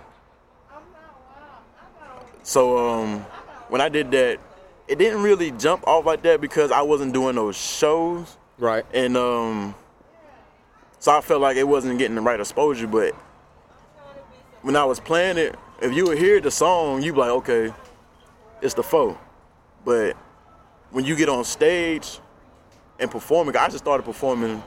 [2.43, 3.21] So um
[3.69, 4.39] when I did that,
[4.87, 8.37] it didn't really jump off like that because I wasn't doing those shows.
[8.59, 8.85] Right.
[8.93, 9.75] And um
[10.99, 13.15] so I felt like it wasn't getting the right exposure, but
[14.63, 17.73] when I was playing it, if you would hear the song, you'd be like, okay,
[18.61, 19.17] it's the foe.
[19.83, 20.15] But
[20.91, 22.21] when you get on stage
[22.99, 24.63] and performing, I just started performing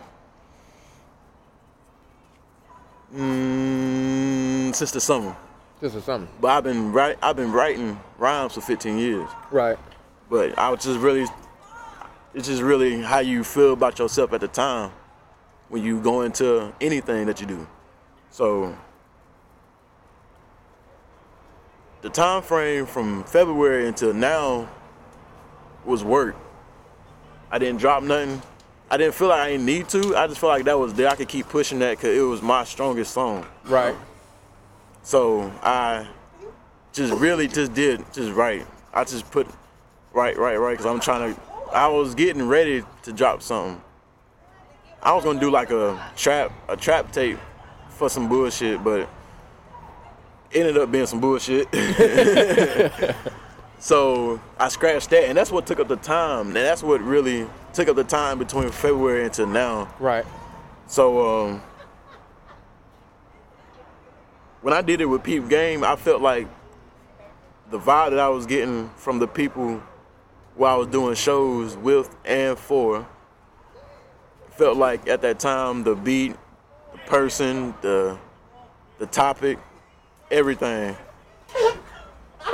[3.16, 5.36] mm, since the summer.
[5.80, 6.30] This is something.
[6.40, 9.30] But I've been write, I've been writing rhymes for 15 years.
[9.52, 9.78] Right.
[10.30, 11.26] But I was just really,
[12.34, 14.92] it's just really how you feel about yourself at the time
[15.70, 17.68] when you go into anything that you do.
[18.32, 18.76] So
[22.02, 24.70] the time frame from February until now
[25.86, 26.36] was work.
[27.52, 28.42] I didn't drop nothing.
[28.94, 30.16] I didn't feel like I didn't need to.
[30.16, 31.08] I just felt like that was there.
[31.08, 33.44] I could keep pushing that because it was my strongest song.
[33.66, 33.96] Right.
[35.02, 36.06] So I
[36.92, 38.68] just really just did just right.
[38.94, 39.48] I just put
[40.14, 41.42] right, right, right because I'm trying to.
[41.74, 43.82] I was getting ready to drop something.
[45.02, 47.40] I was gonna do like a trap, a trap tape
[47.90, 49.10] for some bullshit, but
[50.52, 51.68] it ended up being some bullshit.
[53.84, 57.46] so I scratched that, and that's what took up the time, and that's what really
[57.74, 59.94] took up the time between February until now.
[60.00, 60.24] Right.
[60.88, 61.62] So um,
[64.62, 66.48] when I did it with Peep Game, I felt like
[67.72, 69.84] the vibe that I was getting from the people
[70.56, 73.06] while I was doing shows with and for
[74.52, 76.38] felt like at that time the beat,
[76.94, 78.18] the person, the
[78.98, 79.60] the topic,
[80.32, 80.96] everything.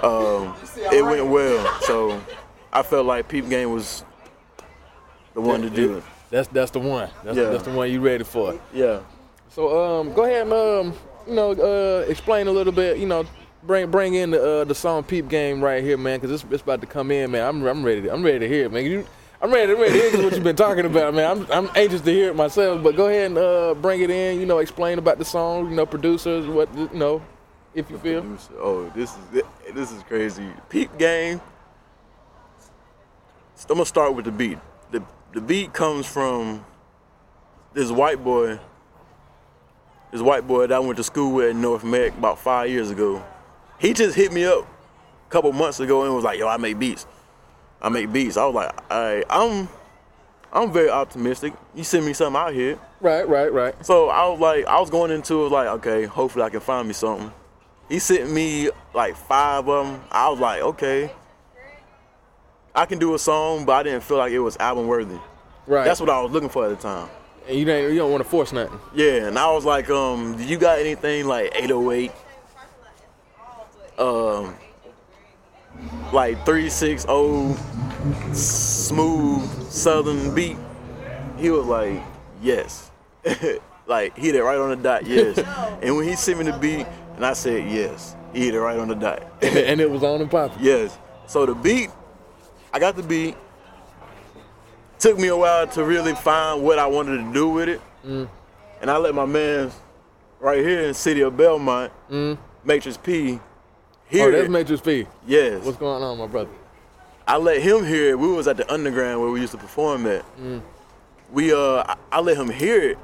[0.03, 0.55] Um,
[0.91, 1.77] it went well.
[1.83, 2.21] So
[2.71, 4.03] I felt like Peep Game was
[5.33, 6.03] the one to do it.
[6.29, 7.09] That's that's the one.
[7.23, 7.49] That's, Yeah.
[7.49, 8.59] that's the one you ready for.
[8.73, 8.99] Yeah.
[9.49, 10.93] So um, go ahead and um,
[11.27, 12.97] you know, uh, explain a little bit.
[12.99, 13.25] You know,
[13.63, 16.61] bring bring in the uh, the song "Peep Game" right here, man, because it's, it's
[16.61, 17.47] about to come in, man.
[17.47, 18.03] I'm I'm ready.
[18.03, 18.85] To, I'm ready to hear it, man.
[18.85, 19.05] You,
[19.41, 21.31] I'm ready, ready to hear what you've been talking about, man.
[21.31, 22.83] I'm I'm anxious to hear it myself.
[22.83, 24.39] But go ahead and uh, bring it in.
[24.39, 25.69] You know, explain about the song.
[25.71, 27.21] You know, producers, what you know,
[27.73, 28.37] if you feel.
[28.57, 30.47] Oh, this is this is crazy.
[30.69, 31.41] Peep game.
[33.69, 34.57] I'm gonna start with the beat.
[34.91, 35.03] the
[35.33, 36.65] The beat comes from
[37.73, 38.59] this white boy.
[40.11, 42.89] This white boy that I went to school with in North Mac about five years
[42.89, 43.23] ago.
[43.77, 44.65] He just hit me up
[45.27, 47.05] a couple months ago and was like, "Yo, I make beats.
[47.81, 49.69] I make beats." I was like, "All right, I'm,
[50.51, 51.53] I'm very optimistic.
[51.75, 53.85] You send me something out here." Right, right, right.
[53.85, 56.87] So I was like, I was going into it like, okay, hopefully I can find
[56.87, 57.31] me something.
[57.89, 60.01] He sent me like five of them.
[60.11, 61.11] I was like, okay,
[62.75, 65.17] I can do a song, but I didn't feel like it was album worthy.
[65.65, 65.85] Right.
[65.85, 67.09] That's what I was looking for at the time.
[67.47, 68.79] And you don't you don't want to force nothing.
[68.93, 72.11] Yeah, and I was like, um, do you got anything like 808?
[73.97, 74.55] Um,
[76.13, 77.55] like 360
[78.33, 80.57] smooth southern beat?
[81.37, 82.01] He was like,
[82.41, 82.91] yes.
[83.87, 85.37] like he hit it right on the dot, yes.
[85.81, 86.85] and when he sent me the beat,
[87.19, 89.21] and I said yes, he hit it right on the dot.
[89.41, 90.63] and it was on and popping.
[90.63, 90.97] Yes.
[91.27, 91.89] So the beat,
[92.71, 93.35] I got the beat.
[94.99, 97.81] Took me a while to really find what I wanted to do with it.
[98.05, 98.29] Mm.
[98.79, 99.69] And I let my man
[100.39, 101.91] right here in city of Belmont,
[102.63, 103.41] Matrix P.
[104.07, 105.05] Here, oh, that's Matrix P.
[105.27, 105.65] yes.
[105.65, 106.49] What's going on, my brother?
[107.27, 108.19] I let him hear it.
[108.19, 110.23] We was at the underground where we used to perform at.
[111.33, 112.97] We uh, I, I let him hear it,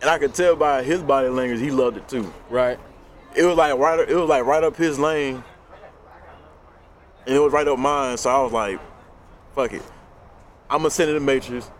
[0.00, 2.32] and I could tell by his body language he loved it too.
[2.48, 2.78] Right.
[3.34, 5.42] It was like right, it was like right up his lane,
[7.26, 8.16] and it was right up mine.
[8.16, 8.80] So I was like,
[9.54, 9.82] "Fuck it,
[10.70, 11.70] I'm gonna send it to Matrix.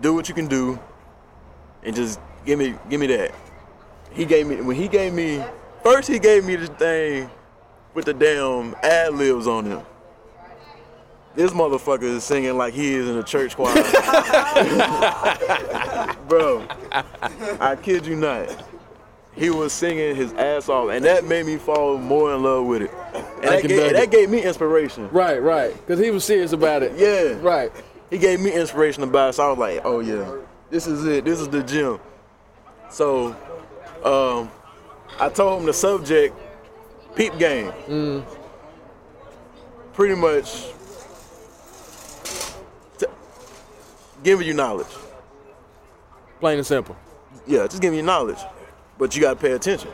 [0.00, 0.78] Do what you can do,
[1.82, 3.32] and just give me, give me that."
[4.12, 5.42] He gave me when he gave me
[5.82, 6.08] first.
[6.08, 7.30] He gave me the thing
[7.94, 9.82] with the damn ad libs on him.
[11.36, 13.74] This motherfucker is singing like he is in a church choir.
[16.28, 16.66] Bro,
[17.60, 18.64] I kid you not.
[19.34, 22.80] He was singing his ass off, and that made me fall more in love with
[22.82, 22.90] it.
[23.12, 25.10] And that gave, dig that gave me inspiration.
[25.10, 25.74] Right, right.
[25.74, 26.94] Because he was serious about it.
[26.96, 27.38] Yeah.
[27.46, 27.70] Right.
[28.08, 30.36] He gave me inspiration about it, so I was like, oh yeah,
[30.70, 31.26] this is it.
[31.26, 32.00] This is the gym.
[32.88, 33.36] So,
[34.02, 34.50] um,
[35.20, 36.34] I told him the subject,
[37.14, 37.72] peep game.
[37.88, 38.24] Mm.
[39.92, 40.68] Pretty much
[44.26, 44.88] giving you knowledge.
[46.40, 46.96] Plain and simple.
[47.46, 48.40] Yeah, just giving you knowledge.
[48.98, 49.88] But you gotta pay attention.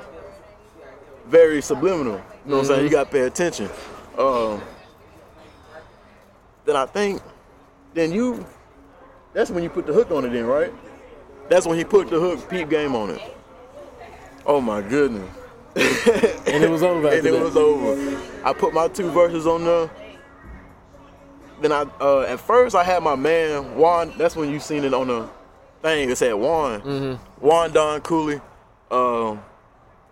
[1.26, 2.14] Very subliminal.
[2.14, 2.84] You know what I'm saying?
[2.84, 3.68] You gotta pay attention.
[4.16, 4.62] Um,
[6.64, 7.20] then I think,
[7.92, 8.46] then you,
[9.34, 10.72] that's when you put the hook on it then, right?
[11.50, 13.20] That's when he put the hook peep game on it.
[14.46, 15.28] Oh my goodness.
[15.76, 18.18] And it was over and it was over.
[18.44, 19.90] I put my two verses on there.
[21.62, 24.12] Then I, uh, at first I had my man Juan.
[24.18, 25.28] That's when you seen it on the
[25.80, 26.10] thing.
[26.10, 27.46] It said Juan, Mm-hmm.
[27.46, 28.40] Juan Don Cooley.
[28.90, 29.40] Um,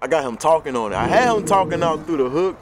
[0.01, 0.97] I got him talking on it.
[0.97, 2.57] I had him talking out through the hook,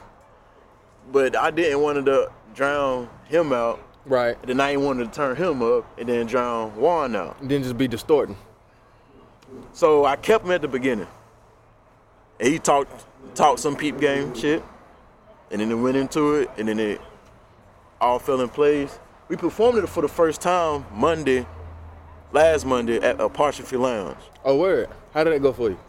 [1.11, 3.79] but I didn't want to drown him out.
[4.05, 4.35] Right.
[4.41, 7.39] And then I ain't wanted to turn him up and then drown Juan out.
[7.39, 8.35] And then just be distorting.
[9.71, 11.07] So I kept him at the beginning.
[12.39, 14.63] And he talked talked some peep game shit.
[15.51, 17.01] And then it went into it and then it
[18.01, 18.99] all fell in place.
[19.27, 21.45] We performed it for the first time Monday,
[22.31, 24.17] last Monday at a Apostrophe Lounge.
[24.43, 24.89] Oh, word.
[25.13, 25.79] How did it go for you?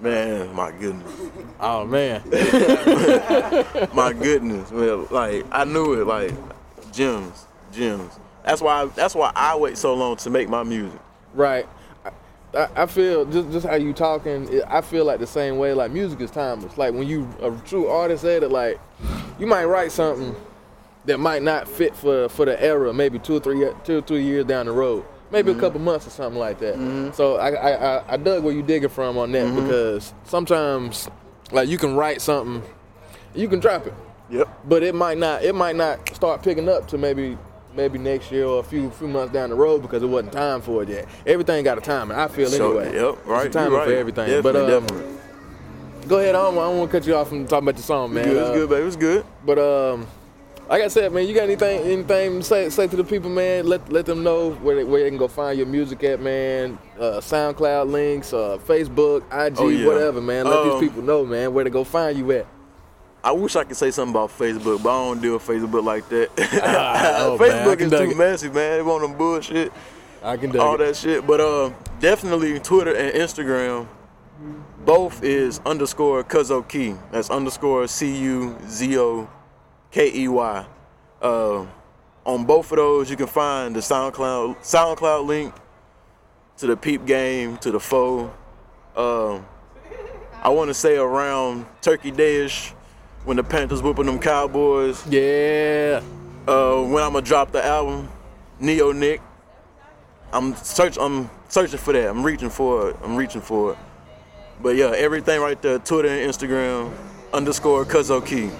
[0.00, 1.12] Man, my goodness.
[1.60, 2.22] Oh, man.
[3.94, 4.70] my goodness.
[4.70, 6.32] Well, like I knew it, like
[6.92, 8.18] gems, gems.
[8.44, 11.00] That's why that's why I wait so long to make my music.
[11.34, 11.68] Right.
[12.54, 14.62] I, I feel just just how you talking.
[14.68, 15.74] I feel like the same way.
[15.74, 16.78] Like music is timeless.
[16.78, 18.80] Like when you a true artist said it, like
[19.38, 20.34] you might write something
[21.08, 22.92] that might not fit for for the era.
[22.92, 25.04] Maybe two or three two or three years down the road.
[25.30, 27.12] Maybe a couple months or something like that.
[27.14, 31.08] So I, I I- I dug where you digging from on that because sometimes
[31.52, 32.62] like you can write something,
[33.34, 33.94] you can drop it.
[34.30, 34.48] Yep.
[34.68, 37.36] But it might not it might not start picking up to maybe
[37.76, 40.60] maybe next year or a few few months down the road because it wasn't time
[40.62, 41.06] for it yet.
[41.26, 42.16] Everything got a timing.
[42.16, 42.94] I feel So, anyway.
[42.98, 43.86] yep, right, It's a timing right.
[43.86, 44.26] for everything.
[44.28, 45.18] Definitely, but um, definitely.
[46.08, 46.34] go ahead.
[46.34, 48.24] I don't, I don't want to cut you off from talking about the song, man.
[48.24, 48.86] Good, it's Uh, good, baby.
[48.86, 49.24] It's good.
[49.44, 50.06] But um,
[50.68, 53.66] like I said, man, you got anything anything to say say to the people, man?
[53.66, 56.78] Let let them know where they, where they can go find your music at, man.
[56.98, 59.86] Uh, SoundCloud links, uh, Facebook, IG, Oh, yeah.
[59.86, 60.44] whatever, man.
[60.46, 62.46] Let Um, these people know, man, where to go find you at.
[63.24, 66.08] I wish I could say something about Facebook, but I don't deal with Facebook like
[66.10, 66.30] that.
[67.18, 68.16] oh, Facebook is too it.
[68.16, 68.78] messy, man.
[68.78, 69.72] They want them bullshit,
[70.22, 70.78] I can all it.
[70.78, 71.26] that shit.
[71.26, 73.88] But uh, definitely Twitter and Instagram,
[74.84, 76.94] both is underscore Cuzzo Key.
[77.10, 79.28] That's underscore C U Z O
[79.90, 80.66] K E Y.
[81.20, 81.66] Uh,
[82.24, 85.54] on both of those, you can find the SoundCloud SoundCloud link
[86.58, 88.32] to the Peep Game to the Foe.
[88.96, 89.46] Um,
[90.42, 92.70] I want to say around Turkey Day-ish
[93.24, 95.06] when the Panthers whooping them Cowboys.
[95.06, 96.02] Yeah.
[96.46, 98.08] Uh, when I'm gonna drop the album,
[98.60, 99.20] Neo Nick.
[100.32, 100.98] I'm search.
[100.98, 102.08] I'm searching for that.
[102.08, 102.96] I'm reaching for it.
[103.02, 103.78] I'm reaching for it.
[104.62, 105.78] But yeah, everything right there.
[105.78, 106.92] Twitter and Instagram
[107.32, 108.50] underscore Cuzzo Key.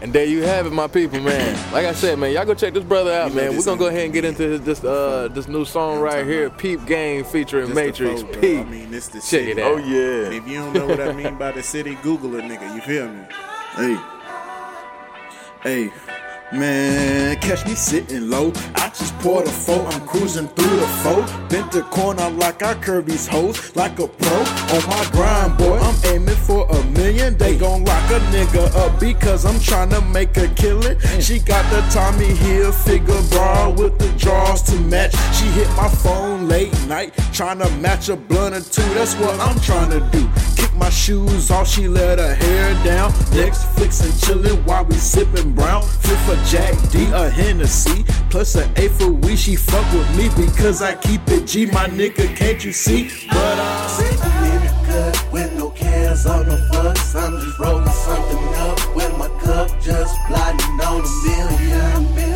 [0.00, 1.72] And there you have it, my people, man.
[1.72, 3.56] Like I said, man, y'all go check this brother out, You man.
[3.56, 6.50] We're gonna go ahead and get into his, this uh this new song right here,
[6.50, 8.40] Peep Game featuring This the Matrix folk, bro.
[8.40, 8.66] Peep.
[8.66, 9.50] I mean, this the Check city.
[9.52, 9.72] it out.
[9.72, 10.26] Oh yeah.
[10.26, 12.74] And if you don't know what I mean by the city, Google it, nigga.
[12.76, 13.24] You feel me?
[15.62, 15.90] Hey.
[15.90, 15.92] Hey.
[16.50, 18.52] Man, catch me sitting low.
[18.74, 19.86] I just poured a four.
[19.86, 21.22] I'm cruising through the four.
[21.50, 24.36] Bent the corner like I curve these hoes like a pro.
[24.38, 25.78] On my grind, boy.
[25.78, 30.00] I'm aiming for a million they gon' lock a nigga up because I'm trying to
[30.00, 30.96] make a killing.
[30.96, 31.20] Mm.
[31.20, 35.12] She got the Tommy Hilfiger bra with the drawers to match.
[35.34, 38.88] She hit my phone late night trying to match a blunt or two.
[38.94, 40.26] That's what I'm trying to do.
[40.56, 43.12] Kick my shoes off, she let her hair down.
[43.36, 45.82] Netflix and chillin' while we sippin' brown.
[45.82, 49.36] Flip for Jack D, a Hennessy, plus an A for we.
[49.36, 52.34] She fuck with me because I keep it G, my nigga.
[52.36, 53.10] Can't you see?
[53.28, 57.14] But uh, Sitting in the cut with no cares on the fucks.
[57.14, 62.27] I'm just rolling something up with my cup, just plotting on a million.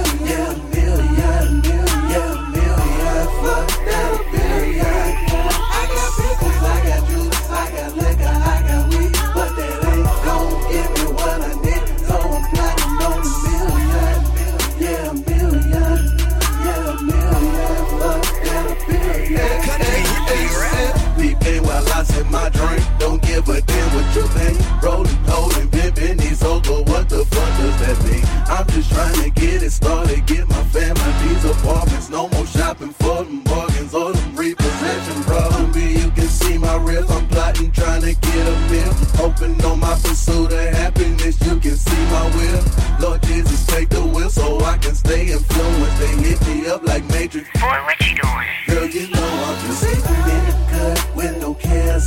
[22.02, 22.98] Peeping while I sip my drink.
[22.98, 24.82] Don't give a damn what you think.
[24.82, 28.24] Rolling, holding, pimping these hoes, but what the fuck does that mean?
[28.46, 32.10] I'm just trying to get it started, get my family these apartments.
[32.10, 35.76] No more shopping for them bargains or them repossession problems.
[35.76, 37.10] Me, you can see my riff.
[37.10, 38.92] I'm plotting, trying to get a meal.
[39.20, 42.64] Hoping on my pursuit of happiness, you can see my will.
[43.00, 45.98] Lord Jesus, take the wheel so I can stay influenced.
[45.98, 47.48] They hit me up like Matrix.
[47.60, 48.48] Boy, what you doing?
[48.66, 50.11] Girl, you know I'm just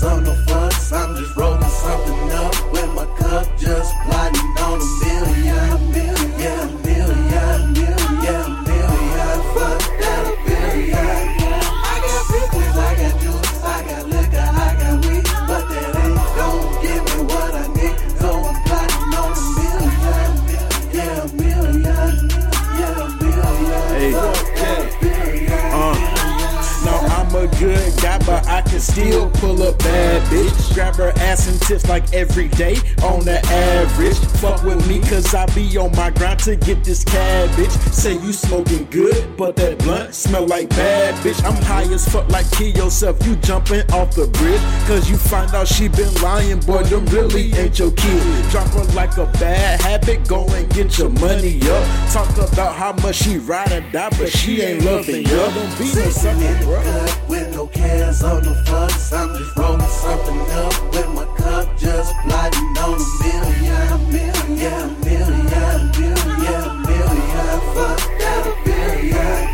[0.04, 0.92] on no fucks.
[0.92, 5.05] I'm just rolling something up with my cup, just plotting on a
[30.76, 34.18] Grab her ass and tips like every day on the average.
[34.42, 37.72] Fuck with me, cause I be on my grind to get this cabbage.
[37.94, 41.42] Say you smoking good, but that blunt smell like bad bitch.
[41.46, 43.26] I'm high as fuck, like kill yourself.
[43.26, 46.84] You jumping off the bridge, cause you find out she been lying, boy.
[46.84, 48.50] Them really ain't your kid.
[48.52, 52.12] Drop her like a bad habit, go and get your money up.
[52.12, 55.24] Talk about how much she ride or die, but she ain't loving you.
[55.24, 56.84] Don't be no sucker, bro.
[56.84, 59.18] Cut with no cares on the fucks.
[59.18, 64.12] I'm just rolling something up with my cup, just plotting on a million.
[64.12, 64.58] Million.
[64.58, 67.60] Yeah, a million.
[67.74, 69.45] Fuck that.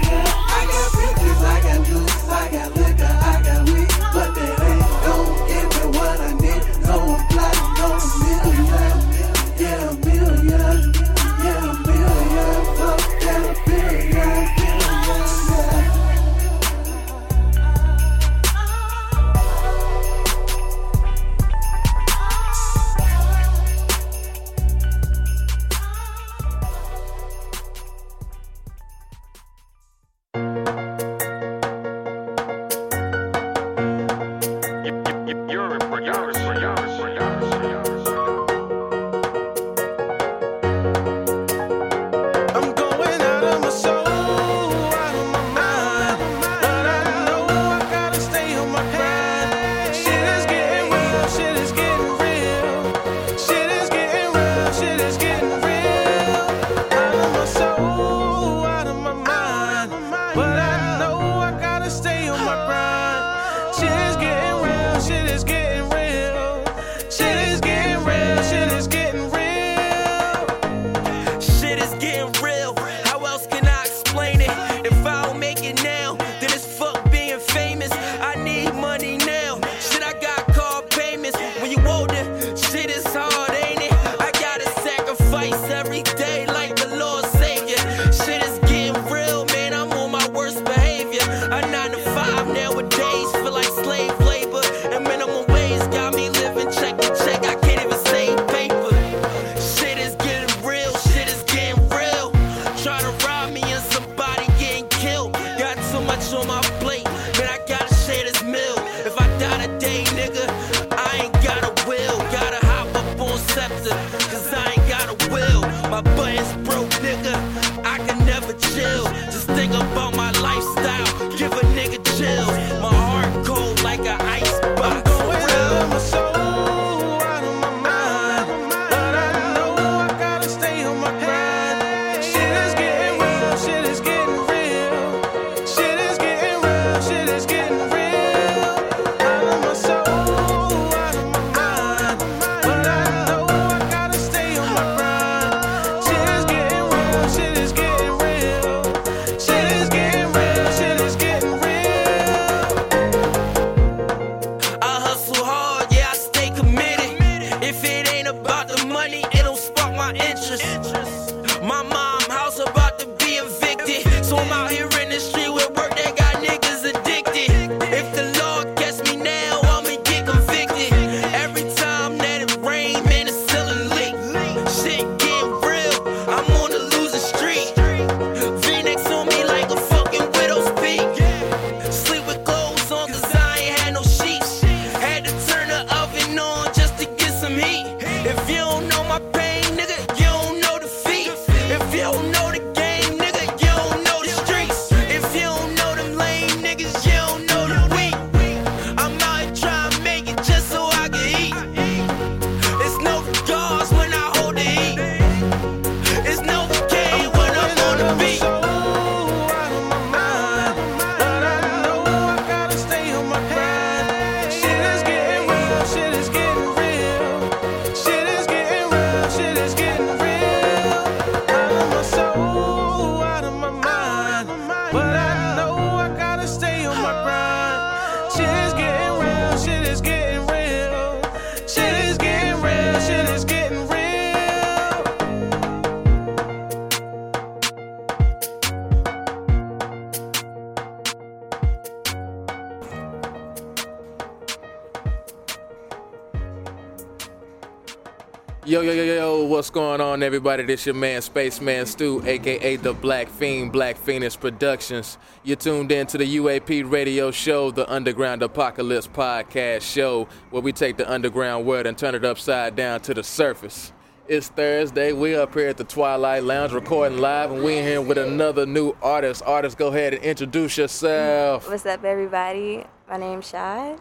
[250.31, 250.63] Everybody?
[250.63, 255.17] This your man, Spaceman Stu, aka The BlaquePheen, Black Phoenix Productions.
[255.43, 260.71] You're tuned in to the UAP radio show, the Underground Apocalypse podcast show, where we
[260.71, 263.91] take the underground world and turn it upside down to the surface.
[264.29, 265.11] It's Thursday.
[265.11, 268.65] We up here at the Twilight Lounge recording live, and we in here with another
[268.65, 269.43] new artist.
[269.45, 271.67] Artist, go ahead and introduce yourself.
[271.67, 272.85] What's up, everybody?
[273.09, 273.99] My name's Shawd.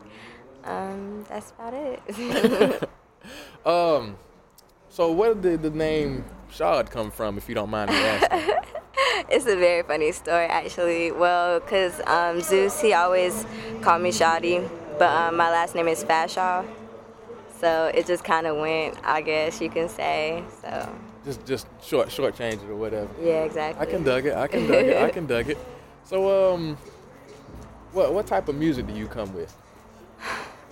[0.63, 2.89] Um, that's about it.
[3.67, 4.17] Um,
[4.91, 8.55] so where did the name Shawd come from, if you don't mind me asking?
[9.31, 11.13] it's a very funny story, actually.
[11.13, 13.47] Well, because um, Zeus, he always
[13.83, 14.69] called me Shadi,
[14.99, 16.67] but um, my last name is Fashaw.
[17.61, 20.43] So it just kind of went, I guess you can say.
[20.61, 20.93] So
[21.25, 23.11] just just short short change it or whatever.
[23.23, 23.87] yeah, exactly.
[23.87, 24.35] I can dug it.
[24.35, 24.97] I can dug it.
[24.97, 25.59] I can dug it.
[26.05, 26.77] So um,
[27.93, 29.55] what what type of music do you come with?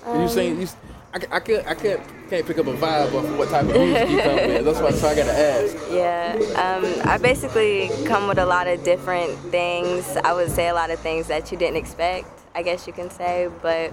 [0.05, 0.69] Are you saying you?
[1.15, 4.11] I, I can't I can't can't pick up a vibe of what type of music
[4.11, 4.65] you come with.
[4.65, 5.77] That's why so I gotta ask.
[5.91, 10.17] Yeah, um, I basically come with a lot of different things.
[10.23, 13.09] I would say a lot of things that you didn't expect, I guess you can
[13.11, 13.93] say, but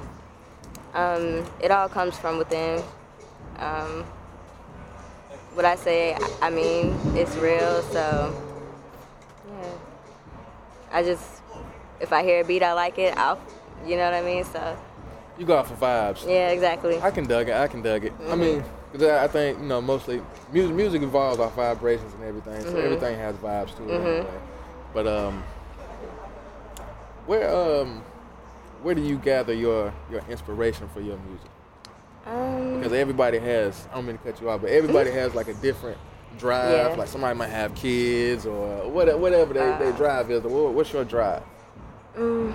[0.94, 2.84] um, it all comes from within.
[3.60, 4.04] Um,
[5.54, 8.44] what I say, I mean, it's real, so
[9.48, 9.72] yeah.
[10.92, 11.24] I just,
[12.02, 13.40] if I hear a beat, I like it, I'll,
[13.86, 14.44] you know what I mean?
[14.44, 14.78] So,
[15.38, 16.26] You go off of vibes.
[16.28, 17.02] yeah, exactly.
[17.02, 17.56] I can dug it.
[17.56, 18.14] I can dug it.
[18.22, 18.40] I Mhm.
[18.40, 18.64] mean,
[18.94, 20.22] 'cause I I think you know mostly
[20.54, 22.84] music music evolves off vibrations and everything, so Mhm.
[22.86, 23.90] everything has vibes to it.
[23.90, 24.06] Mhm.
[24.06, 24.26] Anyway.
[24.94, 25.44] But um,
[27.26, 28.02] where um,
[28.82, 31.50] where do you gather your your inspiration for your music?
[32.28, 33.88] Um, Because everybody has.
[33.92, 35.98] I don't mean to cut you off, but everybody has like a different
[36.40, 36.72] drive.
[36.72, 36.96] Yeah.
[36.98, 39.78] Like somebody might have kids or whatever, whatever they, Uh.
[39.80, 40.44] their drive is.
[40.44, 41.44] What's your drive?
[42.18, 42.54] Mm,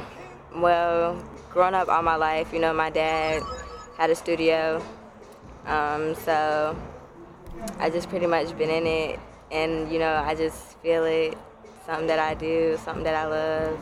[0.57, 1.17] well,
[1.51, 3.43] growing up all my life, you know, my dad
[3.97, 4.83] had a studio.
[5.67, 6.77] Um, so
[7.79, 9.21] I just pretty much been in it.
[9.51, 11.37] And, you know, I just feel it.
[11.87, 13.79] Something that I do, something that I love.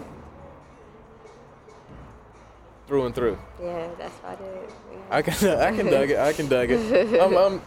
[2.86, 3.38] Through and through.
[3.62, 4.70] Yeah, that's about it.
[5.10, 6.18] I can I can dug it.
[6.18, 7.20] I can dug it.
[7.22, 7.62] I'm I'm,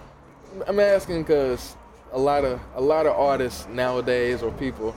[0.68, 1.76] I'm asking because
[2.12, 4.96] a lot of a lot of artists nowadays or people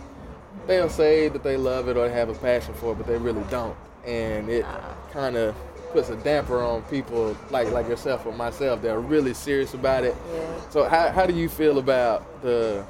[0.67, 3.17] they'll say that they love it or they have a passion for it, but they
[3.17, 3.77] really don't,
[4.07, 4.67] and it
[5.13, 5.55] kind of
[5.93, 10.05] puts a damper on people like like yourself or myself that are really serious about
[10.05, 10.17] it.
[10.33, 10.61] Yeah.
[10.71, 12.85] So how how do you feel about the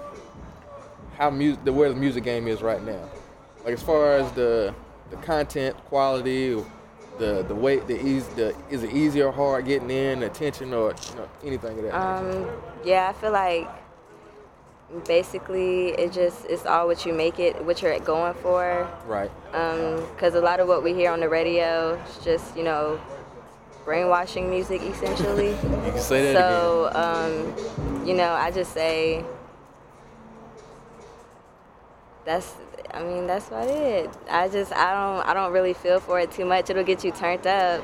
[1.16, 3.08] how music the where the music game is right now?
[3.64, 4.74] Like as far as the
[5.10, 6.62] the content quality,
[7.18, 10.94] the the way the ease the is it easy or hard getting in attention or
[11.10, 11.92] you know, anything of that.
[12.32, 12.48] nature?
[12.48, 13.68] Um, yeah, I feel like
[15.06, 18.88] basically it just it's all what you make it, what you're going for.
[19.06, 19.30] Right.
[19.52, 23.00] Because a lot of what we hear on the radio is just you know
[23.84, 25.50] brainwashing music essentially.
[25.62, 29.24] You can say that so um, you know, I just say
[32.24, 32.54] that's.
[32.92, 34.08] I mean, that's about it.
[34.30, 36.70] I just I don't I don't really feel for it too much.
[36.70, 37.82] It'll get you turned up,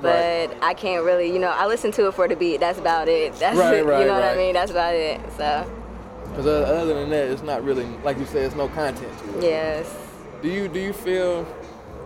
[0.00, 2.60] but I can't really you know I listen to it for the beat.
[2.60, 3.34] That's about it.
[3.38, 3.84] That's Right, it.
[3.84, 4.54] right, you know what I mean?
[4.54, 5.20] That's about it.
[5.36, 5.70] So
[6.36, 8.44] Because other than that, it's not really like you said.
[8.44, 9.42] It's no content to it.
[9.42, 9.96] yes.
[10.42, 11.46] Do you do you feel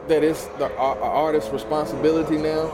[0.06, 2.70] that it's the ar- artist's responsibility now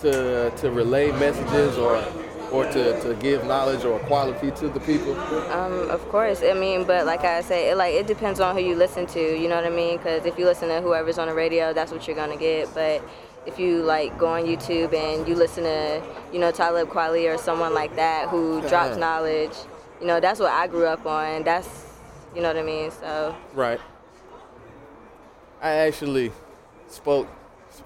[0.00, 2.04] to to relay messages or
[2.50, 5.18] or to, to give knowledge or quality to the people?
[5.50, 6.42] Um, of course.
[6.42, 9.20] I mean, but like I say, it, like it depends on who you listen to.
[9.40, 9.96] You know what I mean?
[9.96, 12.68] Because if you listen to whoever's on the radio, that's what you're gonna get.
[12.74, 13.02] But
[13.46, 17.38] if you like go on YouTube and you listen to, you know, Talib Kweli or
[17.38, 19.54] someone like that who drops knowledge,
[20.02, 21.44] you know, that's what I grew up on.
[21.44, 21.86] That's,
[22.34, 22.90] you know what I mean?
[22.90, 23.80] So Right.
[25.60, 26.32] I actually
[26.88, 27.28] spoke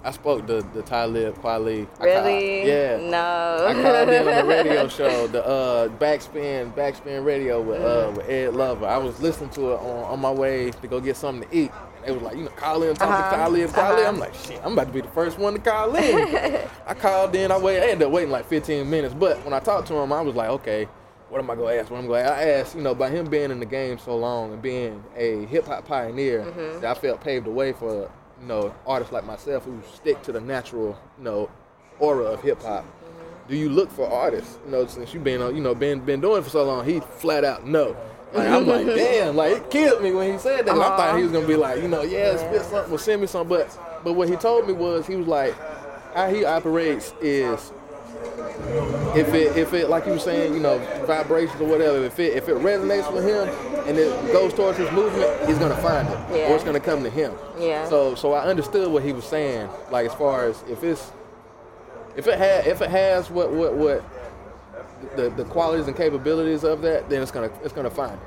[0.03, 1.87] I spoke to the Talib Kweli.
[2.01, 2.57] Really?
[2.59, 2.97] called- yeah.
[2.97, 3.67] No.
[3.67, 8.27] I called in on the radio show, the uh, Backspin Backspin Radio with uh, with
[8.29, 8.85] Ed Lover.
[8.85, 11.71] I was listening to it on, on my way to go get something to eat.
[11.97, 13.29] And they was like, you know, call in, talk Uh-huh.
[13.31, 13.99] to Talib Kweli.
[13.99, 14.07] Uh-huh.
[14.09, 16.59] I'm like, shit, I'm about to be the first one to call in.
[16.85, 17.49] I called in.
[17.51, 17.83] I waited.
[17.83, 19.13] I ended up waiting like 15 minutes.
[19.13, 20.89] But when I talked to him, I was like, okay,
[21.29, 21.89] what am I gonna ask?
[21.91, 22.31] What am I gonna ask?
[22.33, 25.45] I asked, you know, by him being in the game so long and being a
[25.45, 26.81] hip hop pioneer, Mhm.
[26.81, 28.09] that I felt paved the way for
[28.41, 31.49] you know artists like myself who stick to the natural, you know,
[31.99, 32.85] aura of hip hop.
[33.49, 34.57] Do you look for artists?
[34.65, 36.99] You know, since you've been, you know, been been doing it for so long, he
[36.99, 37.95] flat out no.
[38.33, 40.75] Like, I'm like, damn, like it killed me when he said that.
[40.75, 43.27] I thought he was gonna be like, you know, yeah, spit something or send me
[43.27, 43.57] something.
[43.57, 45.55] But but what he told me was he was like,
[46.13, 47.71] how he operates is
[49.15, 52.35] if it if it like you were saying, you know, vibrations or whatever, if it
[52.35, 53.47] if it resonates with him
[53.87, 56.37] and it goes towards his movement, he's gonna find it.
[56.37, 56.51] Yeah.
[56.51, 57.33] Or it's gonna come to him.
[57.59, 57.87] Yeah.
[57.89, 61.11] So so I understood what he was saying, like as far as if it's
[62.15, 64.03] if it had if it has what what what
[65.15, 68.19] the, the qualities and capabilities of that, then it's gonna it's gonna find it.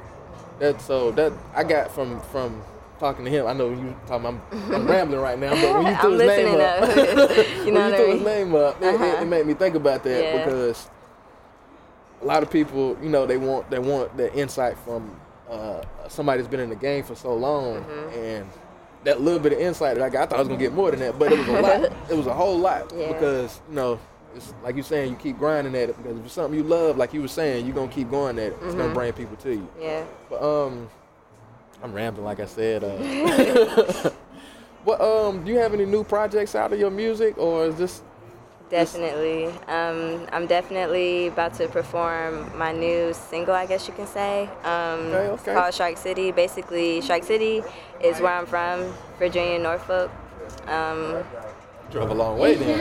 [0.60, 2.62] That so that I got from from
[3.00, 3.46] talking to him.
[3.46, 4.26] I know you talking.
[4.26, 4.40] I'm,
[4.72, 6.96] I'm rambling right now, but when you threw his name up.
[7.66, 9.22] You know when you I threw his name up, it, it, Uh-huh.
[9.22, 10.44] it made me think about that Yeah.
[10.44, 10.88] because
[12.22, 15.18] a lot of people, you know, they want they want the insight from
[15.50, 18.18] uh, somebody that's been in the game for so long, Mm-hmm.
[18.18, 18.46] and
[19.04, 20.90] that little bit of insight that I got, I thought I was gonna get more
[20.90, 21.82] than that, but it was a lot.
[22.10, 23.08] it was a whole lot Yeah.
[23.12, 23.98] because you know.
[24.32, 26.96] It's like you're saying, you keep grinding at it because if it's something you love,
[26.96, 28.56] like you were saying, you're gonna keep going at it.
[28.62, 28.94] It's gonna Mhm.
[28.94, 29.66] bring people to you.
[29.80, 30.04] Yeah.
[30.28, 30.88] But um,
[31.82, 32.84] I'm rambling, like I said.
[32.84, 34.10] Uh,
[34.84, 38.02] what um, do you have any new projects out of your music, or is this
[38.70, 39.46] Definitely.
[39.66, 44.48] Um, I'm definitely about to perform my new single, I guess you can say.
[44.62, 46.30] Um, Okay, It's called Shark City.
[46.30, 47.64] Basically, Shark City
[48.00, 50.08] is where I'm from, Virginia, Norfolk.
[50.68, 51.24] Um,
[51.90, 52.78] drove a long way then?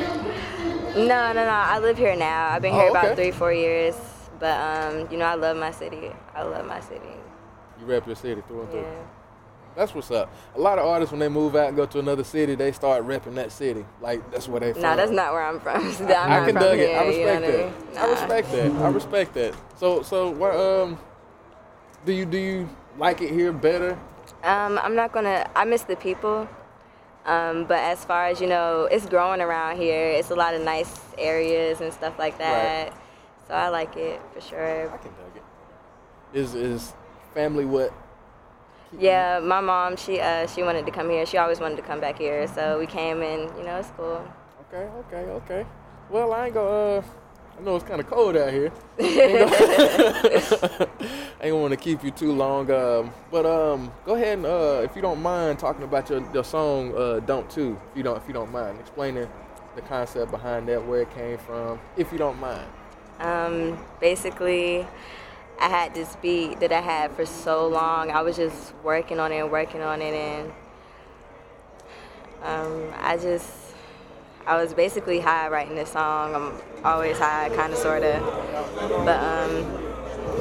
[1.07, 1.49] no, no, no.
[1.49, 2.49] I live here now.
[2.49, 2.99] I've been Oh, here okay.
[2.99, 3.95] about three, four years.
[4.39, 6.11] But, um, you know, I love my city.
[6.35, 7.01] I love my city.
[7.79, 8.81] You rep your city through and through.
[8.81, 9.05] Yeah.
[9.75, 10.33] That's what's up.
[10.55, 13.05] A lot of artists, when they move out and go to another city, they start
[13.05, 13.85] repping that city.
[14.01, 14.67] Like that's where they.
[14.67, 14.97] No, from.
[14.97, 15.75] that's not where I'm from.
[15.99, 16.95] I'm I not can dug it.
[16.95, 17.87] I you know respect what I that.
[17.87, 17.97] mean?
[17.97, 18.71] I respect that.
[18.81, 19.55] I respect that.
[19.77, 20.55] So, so what?
[20.55, 20.99] Um,
[22.05, 23.97] do you do you like it here better?
[24.43, 25.49] Um, I'm not gonna.
[25.55, 26.47] I miss the people.
[27.25, 30.09] Um, but as far as you know, it's growing around here.
[30.09, 32.89] It's a lot of nice areas and stuff like that.
[32.89, 32.93] Right.
[33.47, 34.91] So I like it for sure.
[34.91, 35.43] I can dug it.
[36.37, 36.93] Is is
[37.33, 37.93] family what?
[38.97, 41.25] Yeah, my mom, she uh, she wanted to come here.
[41.25, 42.47] She always wanted to come back here.
[42.47, 44.27] So we came and you know it's cool.
[44.67, 45.65] Okay, okay, okay.
[46.09, 46.97] Well, I ain't gonna.
[46.97, 47.03] Uh,
[47.59, 48.71] I know it's kind of cold out here.
[48.99, 50.87] I
[51.41, 52.71] ain't want to keep you too long.
[52.71, 56.43] Um, but um, go ahead and uh, if you don't mind talking about your, your
[56.43, 59.27] song uh, "Don't Too," if you don't if you don't mind explaining
[59.75, 62.67] the concept behind that, where it came from, if you don't mind.
[63.19, 64.87] Um, basically,
[65.59, 68.11] I had this beat that I had for so long.
[68.11, 70.51] I was just working on it and working on it, and
[72.43, 73.49] um, I just,
[74.47, 76.33] I was basically high writing this song.
[76.35, 76.53] I'm
[76.85, 78.21] always high, kind of, sort of.
[79.05, 79.85] But, um,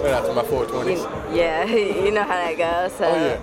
[0.02, 1.30] Shout out to my 420s.
[1.32, 1.64] you, yeah,
[2.04, 2.96] you know how that goes.
[2.96, 3.40] So Oh, yeah.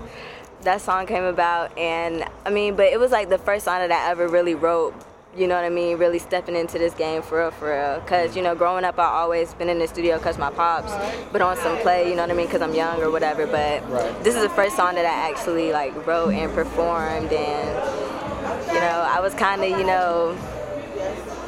[0.61, 3.91] that song came about, and I mean, but it was like the first song that
[3.91, 4.93] I ever really wrote.
[5.35, 5.97] You know what I mean?
[5.97, 7.99] Really stepping into this game for real, for real.
[8.07, 10.93] Cause you know, growing up, I always been in the studio cause my pops,
[11.33, 12.07] but on some play.
[12.09, 12.47] You know what I mean?
[12.47, 13.45] Cause I'm young or whatever.
[13.45, 14.23] But Right.
[14.23, 19.05] this is the first song that I actually like wrote and performed, and you know,
[19.11, 20.37] I was kind of you know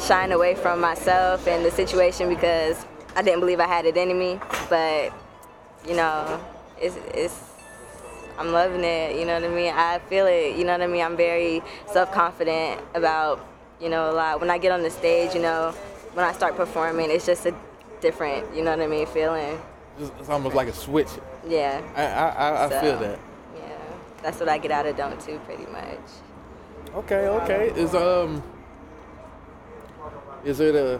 [0.01, 2.85] shying away from myself and the situation because
[3.15, 4.37] I didn't believe I had it in me.
[4.69, 5.13] But
[5.87, 6.41] you know,
[6.81, 7.39] it's it's
[8.37, 9.17] I'm loving it.
[9.17, 9.73] You know what I mean?
[9.73, 10.57] I feel it.
[10.57, 11.03] You know what I mean?
[11.03, 11.63] I'm very
[11.93, 13.39] self confident about
[13.81, 14.39] you know a lot.
[14.39, 15.71] When I get on the stage, you know,
[16.13, 17.53] when I start performing, it's just a
[18.01, 18.55] different.
[18.55, 19.05] You know what I mean?
[19.07, 19.59] Feeling.
[19.99, 21.09] It's, it's almost like a switch.
[21.47, 21.81] Yeah.
[21.95, 23.19] I I, I, So, feel that.
[23.55, 23.77] Yeah.
[24.21, 25.99] That's what I get out of Don't Too, pretty much.
[26.95, 27.71] Okay, okay.
[27.79, 28.41] Is um,
[30.43, 30.99] is it a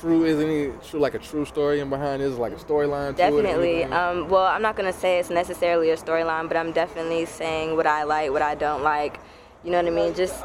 [0.00, 0.24] true?
[0.24, 2.36] Is any true like a true story in behind this?
[2.36, 3.30] Like a storyline to it?
[3.30, 3.84] Definitely.
[3.84, 7.86] Um, well, I'm not gonna say it's necessarily a storyline, but I'm definitely saying what
[7.86, 9.20] I like, what I don't like.
[9.66, 10.14] You know what I mean?
[10.14, 10.44] Just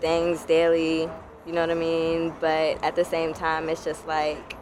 [0.00, 1.08] things daily.
[1.46, 2.34] You know what I mean?
[2.40, 4.56] But at the same time, it's just like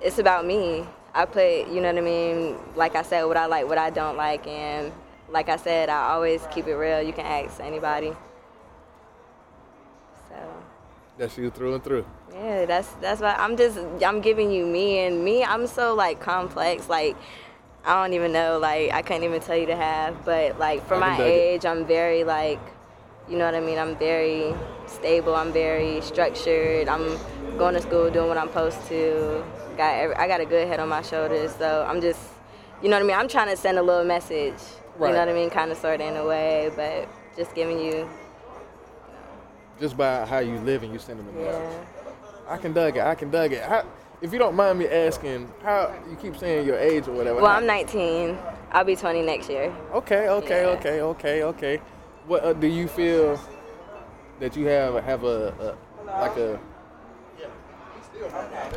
[0.00, 0.86] it's about me.
[1.12, 2.56] I put, you know what I mean?
[2.74, 4.90] Like I said, what I like, what I don't like, and
[5.28, 7.02] like I said, I always keep it real.
[7.02, 8.16] You can ask anybody.
[10.30, 10.36] So.
[11.18, 12.06] That's you through and through.
[12.32, 15.44] Yeah, that's that's why I'm just I'm giving you me and me.
[15.44, 16.88] I'm so like complex.
[16.88, 17.18] Like
[17.84, 18.58] I don't even know.
[18.58, 20.24] Like I couldn't even tell you to have.
[20.24, 21.30] But like for my dig it.
[21.30, 22.60] age, I'm very like,
[23.28, 23.78] you know what I mean.
[23.78, 24.54] I'm very
[24.86, 25.34] stable.
[25.34, 26.88] I'm very structured.
[26.88, 27.18] I'm
[27.56, 29.44] going to school, doing what I'm supposed to.
[29.76, 32.20] Got every, I got a good head on my shoulders, so I'm just,
[32.82, 33.16] you know what I mean.
[33.16, 34.54] I'm trying to send a little message.
[34.98, 35.08] Right.
[35.08, 37.78] You know what I mean, kind of sort of in a way, but just giving
[37.78, 38.08] you,
[39.80, 41.36] Just by how you live and you sending them.
[41.38, 41.52] yeah.
[41.52, 41.86] message.
[42.48, 43.02] I can dug it.
[43.02, 43.62] I can dug it.
[43.62, 43.84] How,
[44.22, 47.40] if you don't mind me asking, how you keep saying your age or whatever?
[47.40, 48.38] Well, I'm 19.
[48.72, 49.74] I'll be 20 next year.
[49.92, 51.76] Okay, okay, okay, okay, okay.
[52.26, 53.40] What uh, do you feel
[54.38, 56.58] that you have have a, a like a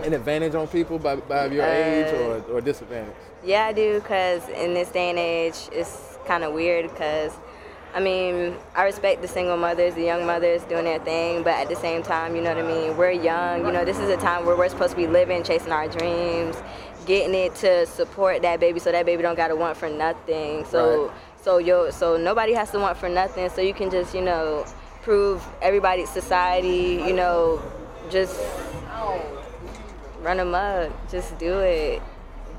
[0.04, 3.14] an advantage on people by, by your age or, or disadvantage?
[3.44, 7.34] Yeah, I do, because in this day and age, it's kind of weird because,
[7.96, 11.70] I mean, I respect the single mothers, the young mothers doing their thing, but at
[11.70, 12.98] the same time, you know what I mean?
[12.98, 13.66] We're young.
[13.66, 16.56] You know, this is a time where we're supposed to be living, chasing our dreams,
[17.06, 20.66] getting it to support that baby so that baby don't got to want for nothing.
[20.66, 21.16] So, Right.
[21.44, 23.50] so yo, so nobody has to want for nothing.
[23.50, 24.66] So you can just, you know,
[25.04, 27.62] prove everybody's society, you know,
[28.10, 28.40] just
[30.22, 30.92] run them up.
[31.12, 32.02] just do it.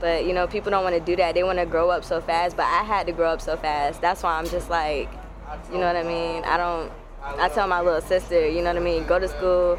[0.01, 1.35] But you know, people don't want to do that.
[1.35, 2.57] They want to grow up so fast.
[2.57, 4.01] But I had to grow up so fast.
[4.01, 5.09] That's why I'm just like,
[5.73, 6.45] you know what I mean?
[6.45, 6.93] I don't.
[7.23, 9.05] I tell my little sister, you know what I mean?
[9.07, 9.79] Go to school,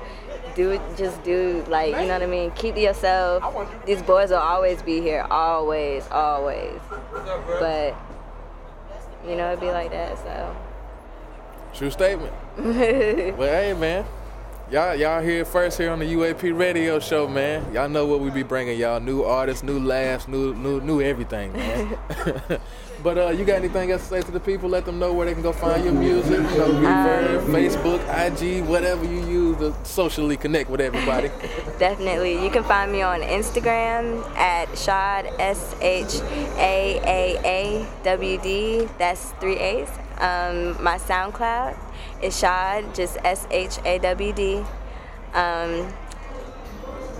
[0.55, 0.79] do.
[0.97, 2.51] Just do like, you know what I mean?
[2.51, 3.43] Keep to yourself.
[3.85, 6.79] These boys will always be here, always, always.
[7.59, 7.95] But
[9.27, 10.17] you know, it'd be like that.
[10.17, 10.55] So.
[11.73, 12.33] True statement.
[12.57, 14.05] well, hey man,
[14.71, 17.73] y'all y'all here first here on the UAP Radio Show, man.
[17.73, 21.51] Y'all know what we be bringing y'all: new artists, new laughs, new new new everything,
[21.53, 21.97] man.
[23.03, 24.69] but uh, you got anything else to say to the people?
[24.69, 26.31] Let them know where they can go find your music.
[26.31, 31.29] You know, Reverb, Facebook, IG, whatever you use to socially connect with everybody.
[31.79, 32.43] Definitely.
[32.43, 36.15] You can find me on Instagram at Shawd S H
[36.57, 38.87] A A A W D.
[38.97, 39.89] That's three A's.
[40.19, 41.77] Um, my SoundCloud
[42.21, 44.63] is Shawd, just S H A W D.
[45.33, 45.93] Um,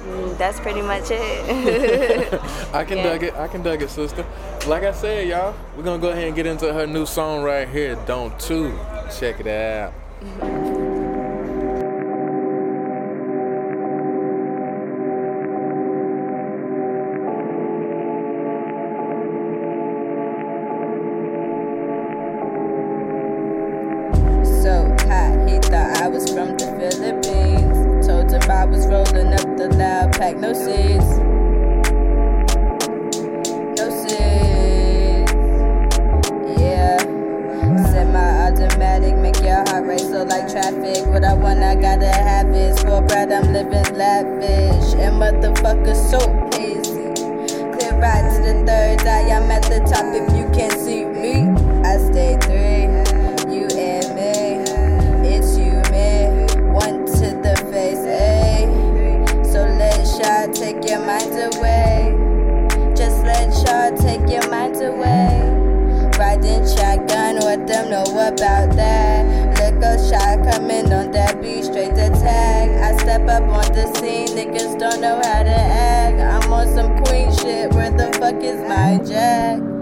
[0.06, 2.34] Mm, that's pretty much it.
[2.74, 3.04] I can Yeah.
[3.04, 3.34] dug it.
[3.36, 4.24] I can dug it, sister.
[4.68, 7.68] Like I said, y'all, we're gonna go ahead and get into her new song right
[7.68, 8.78] here, Don't Two.
[9.20, 9.94] Check it out.
[10.40, 10.65] so
[30.34, 31.06] No seeds.
[36.60, 36.98] Yeah.
[37.92, 41.06] Semi-automatic, make your heart race so like traffic.
[41.06, 43.32] What I want, I gotta have is for bread.
[43.32, 46.20] I'm living lavish and motherfuckers so
[46.58, 47.14] hazy.
[47.78, 49.30] Clear ride to the third eye.
[49.30, 51.50] I'm at the top if you can't see me.
[51.88, 52.85] I stay three.
[64.26, 65.52] Take your mind away.
[66.18, 69.58] Riding shotgun, what them know about that?
[69.60, 72.70] Liquor shot coming on that beat, straight attack.
[72.70, 76.20] I step up on the scene, niggas don't know how to act.
[76.20, 79.75] I'm on some queen shit, where the fuck is my jack?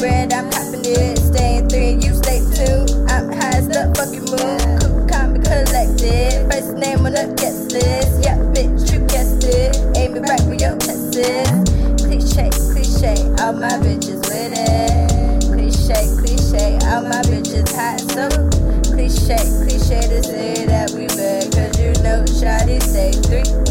[0.00, 1.18] Bread, I'm popping it.
[1.18, 2.88] Staying three, you stay two.
[3.12, 4.58] I'm high as the fucking moon.
[4.80, 6.48] Cool, calm, and collected.
[6.48, 8.24] First name on the guest list.
[8.24, 9.76] Yeah, bitch, you guessed it.
[10.00, 11.52] Aim it right where your test is.
[12.00, 15.44] Cliche, cliche, all my bitches with it.
[15.52, 18.00] Cliche, cliche, all my bitches hot.
[18.00, 18.26] So
[18.88, 21.52] cliche, cliche to say that we bad.
[21.52, 23.69] Cause you know, Shotty three, three.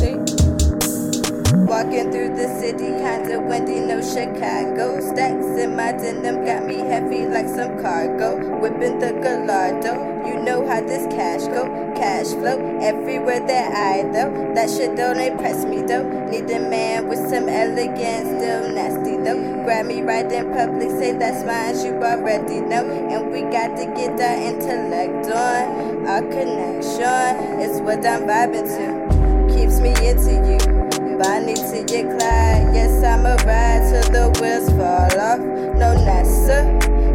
[1.80, 5.00] Walking through the city, kinda windy, no Chicago.
[5.00, 8.36] Stacks in my denim got me heavy like some cargo.
[8.60, 11.64] Whipping the Gallardo, you know how this cash go.
[11.96, 14.54] Cash flow everywhere that I though.
[14.56, 16.04] That shit don't impress me though.
[16.28, 19.64] Need a man with some elegance, still nasty though.
[19.64, 22.84] Grab me right in public, say that's mine, you already know.
[22.92, 26.06] And we got to get our intellect on.
[26.06, 29.56] Our connection is what I'm vibing to.
[29.56, 30.79] Keeps me into you.
[31.20, 32.74] Bonnie to your Clyde.
[32.74, 35.40] Yes, I'ma ride till the wheels fall off.
[35.76, 36.64] No NASA,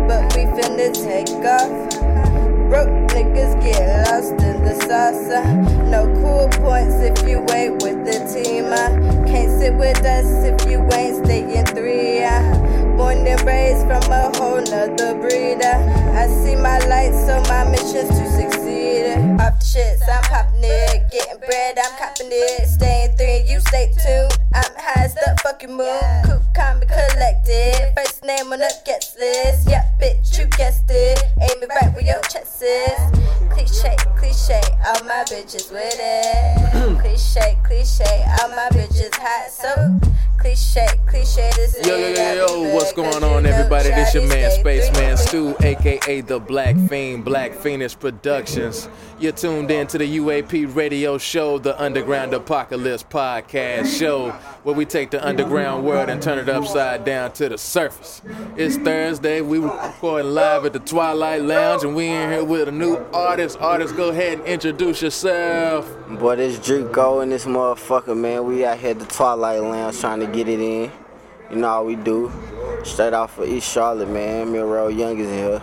[0.07, 1.73] but we finna take off.
[2.69, 3.81] Broke niggas get
[4.11, 5.41] lost in the salsa.
[5.89, 8.67] No cool points if you ain't with the team.
[8.67, 8.93] I
[9.27, 12.23] can't sit with us if you ain't staying three.
[12.25, 12.43] I
[12.99, 15.63] born and raised from a whole nother breed.
[15.65, 15.81] I
[16.13, 18.64] I see my light, so my mission's to succeed.
[19.65, 21.11] Shit, so I'm popping it.
[21.11, 22.69] Getting bread, I'm copping it.
[22.69, 24.44] Staying three, you stay two.
[24.55, 26.23] I'm high as the fucking moon.
[26.25, 27.93] Coop, calm, and collected.
[27.97, 29.69] First name on the guest list.
[29.69, 31.19] Yeah, bitch, you guessed it.
[31.43, 33.21] Aim it right where your chest is.
[33.51, 37.01] Cliche, cliche, all my bitches with it.
[37.01, 41.51] cliche, cliche, all my bitches hot, so cliche, cliche.
[41.57, 43.89] This is Yo, yo, yo, yo, what's going on, everybody?
[43.89, 48.89] This your man, Spaceman Stu, aka The Black Fiend, Black Phoenix Productions.
[49.19, 54.85] You're tuned in to the UAP radio show, the Underground Apocalypse podcast show, where we
[54.85, 58.23] take the underground world and turn it upside down to the surface.
[58.57, 62.73] It's Thursday, we recording live at the Twilight Lounge, and we in here with a
[62.73, 63.59] new artist.
[63.61, 65.95] Artist, go ahead and introduce yourself.
[66.09, 68.47] Boy, this Draco and this motherfucker, man.
[68.47, 70.91] We out here at the Twilight Lounge trying to get it in.
[71.51, 72.33] You know how we do.
[72.85, 74.51] Straight off of East Charlotte, man.
[74.51, 75.63] Miro Young is here.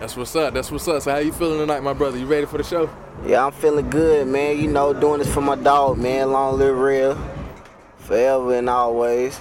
[0.00, 0.52] That's what's up.
[0.52, 1.02] That's what's up.
[1.02, 2.18] So how you feeling tonight, my brother?
[2.18, 2.90] You ready for the show?
[3.24, 4.58] Yeah, I'm feeling good, man.
[4.58, 6.32] You know, doing this for my dog, man.
[6.32, 7.18] Long live real.
[8.06, 9.36] Forever and always.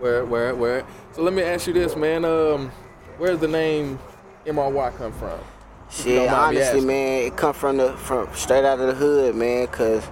[0.00, 0.84] Where, where, where?
[1.12, 2.24] So let me ask you this, man.
[2.24, 2.72] Um,
[3.18, 4.00] where's the name
[4.44, 5.38] MRY come from?
[5.88, 8.94] Shit, don't mind me honestly, man, it come from the from straight out of the
[8.94, 9.68] hood, man.
[9.68, 10.02] Cause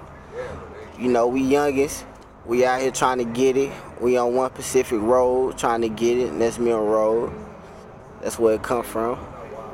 [0.96, 2.06] you know we youngest,
[2.46, 3.72] we out here trying to get it.
[4.00, 7.32] We on one Pacific Road trying to get it, and that's Mill Road.
[8.22, 9.18] That's where it come from.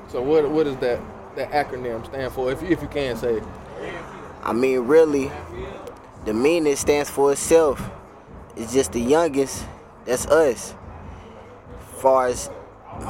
[0.08, 0.98] So what, what does that
[1.36, 2.50] that acronym stand for?
[2.50, 3.42] If you, if you can say.
[4.42, 5.30] I mean, really,
[6.24, 7.90] the meaning stands for itself.
[8.56, 9.64] It's just the youngest.
[10.04, 10.74] That's us.
[11.98, 12.50] Far as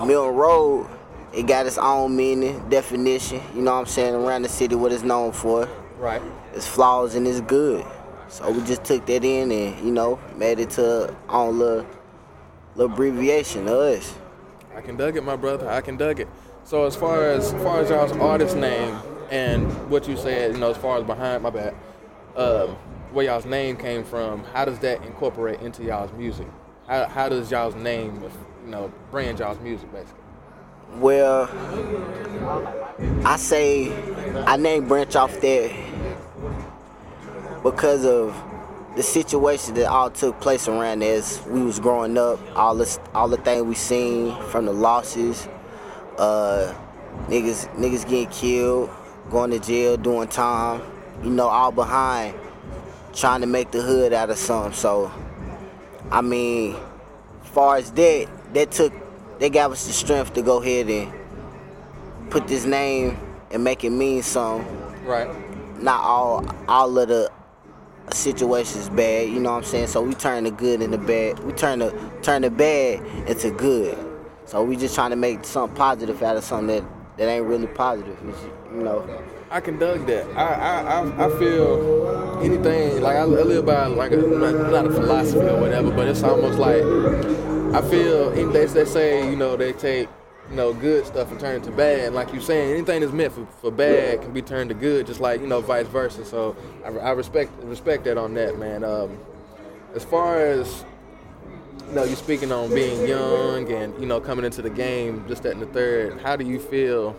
[0.06, 0.88] Mill Road,
[1.32, 3.40] it got its own meaning, definition.
[3.54, 4.14] You know what I'm saying?
[4.14, 5.68] Around the city, what it's known for.
[5.98, 6.22] Right.
[6.54, 7.84] It's flaws and it's good.
[8.28, 11.86] So we just took that in and you know made it to our own little,
[12.74, 14.14] little abbreviation of us.
[14.74, 15.68] I can dug it, my brother.
[15.68, 16.28] I can dug it.
[16.64, 18.96] So as far as, as far as y'all's artist name
[19.30, 21.74] and what you said, you know, as far as behind my back,
[22.36, 22.76] um,
[23.12, 26.46] where y'all's name came from, how does that incorporate into y'all's music?
[26.88, 28.22] How, how does y'all's name,
[28.64, 30.18] you know, brand y'all's music basically?
[30.96, 31.48] Well,
[33.24, 33.92] I say
[34.44, 35.72] I named Branch off that
[37.62, 38.36] because of
[38.96, 43.28] the situation that all took place around as we was growing up, all the all
[43.28, 45.48] the things we seen from the losses,
[46.18, 46.74] uh,
[47.28, 48.90] niggas niggas getting killed,
[49.30, 50.82] going to jail, doing time,
[51.22, 52.34] you know, all behind
[53.12, 54.72] trying to make the hood out of something.
[54.72, 55.12] So,
[56.10, 56.76] I mean,
[57.42, 58.92] far as that, that took
[59.38, 61.12] they gave us the strength to go ahead and
[62.30, 63.18] put this name
[63.50, 65.04] and make it mean something.
[65.04, 65.28] Right.
[65.82, 67.30] Not all all of the
[68.12, 69.88] situations bad, you know what I'm saying?
[69.88, 71.40] So we turn the good into bad.
[71.40, 71.90] We turn the
[72.22, 73.98] turn the bad into good.
[74.44, 76.84] So we just trying to make something positive out of something that,
[77.16, 78.18] that ain't really positive.
[78.28, 78.42] It's,
[78.72, 79.22] you know.
[79.52, 80.26] I can dug that.
[80.34, 84.90] I I, I, feel anything like I, I live by like a not, not a
[84.90, 86.82] philosophy or whatever, but it's almost like
[87.74, 90.08] I feel in- they, say you know they take
[90.48, 93.12] you know good stuff and turn it to bad, and like you saying anything that's
[93.12, 96.24] meant for, for bad can be turned to good, just like you know vice versa.
[96.24, 98.82] So I, I respect respect that on that man.
[98.84, 99.18] Um,
[99.94, 100.86] as far as
[101.88, 105.42] you know, you're speaking on being young and you know coming into the game, just
[105.42, 106.22] that and the third.
[106.22, 107.14] How do you feel?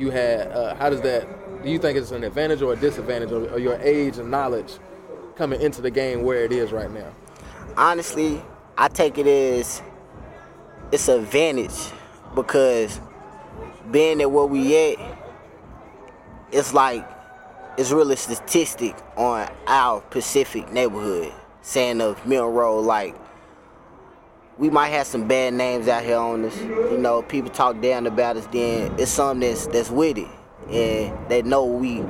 [0.00, 0.50] You had.
[0.50, 1.62] Uh, how does that?
[1.62, 4.78] Do you think it's an advantage or a disadvantage of, of your age and knowledge
[5.36, 7.12] coming into the game where it is right now?
[7.76, 8.42] honestly,
[8.76, 9.82] I take it as
[10.92, 11.92] it's an advantage
[12.34, 13.00] because
[13.90, 15.18] being at where we at,
[16.52, 17.08] it's like
[17.78, 21.32] it's really statistic on our Pacific neighborhood,
[21.62, 23.16] saying of Mill Road, like
[24.60, 26.56] we might have some bad names out here on us.
[26.60, 28.46] You know, people talk down about us.
[28.48, 30.28] Then it's something that's that's with it,
[30.70, 32.00] and they know we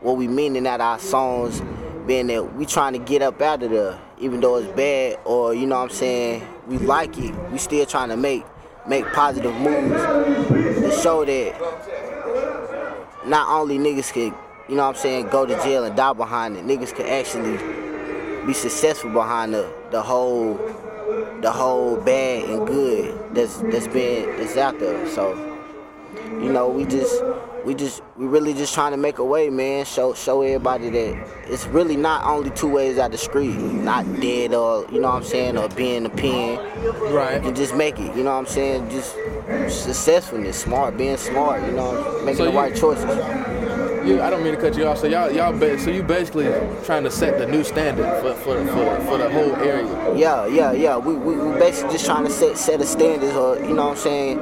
[0.00, 1.62] what we meaning out our songs,
[2.04, 5.54] being that we trying to get up out of there, even though it's bad or
[5.54, 7.32] you know what I'm saying we like it.
[7.52, 8.44] We still trying to make
[8.88, 11.54] make positive moves to show that
[13.24, 14.34] not only niggas could
[14.68, 17.56] you know what I'm saying go to jail and die behind it, niggas could actually
[18.44, 20.58] be successful behind the the whole
[21.40, 25.08] the whole bad and good that's that's been that's out there.
[25.08, 25.34] So,
[26.30, 27.22] you know, we just
[27.64, 29.84] we just we really just trying to make a way, man.
[29.84, 33.56] Show show everybody that it's really not only two ways out the street.
[33.56, 36.58] Not dead or you know what I'm saying, or being a pen.
[37.12, 37.36] Right.
[37.36, 38.90] You can just make it, you know what I'm saying?
[38.90, 39.14] Just
[39.68, 43.04] successfulness, smart, being smart, you know, making So the you- right choices.
[44.04, 44.98] You, I don't mean to cut you off.
[44.98, 46.46] So y'all, y'all, ba- so you basically
[46.84, 50.14] trying to set the new standard for for for, for the whole area.
[50.14, 50.96] Yeah, yeah, yeah.
[50.98, 53.92] We, we, we basically just trying to set set a standard, or you know what
[53.92, 54.38] I'm saying,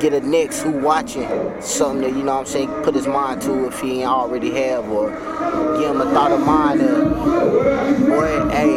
[0.00, 1.28] get a next who watching
[1.60, 4.50] something that, you know what I'm saying, put his mind to if he ain't already
[4.50, 5.10] have or
[5.78, 8.76] give him a thought of mind of, boy, hey,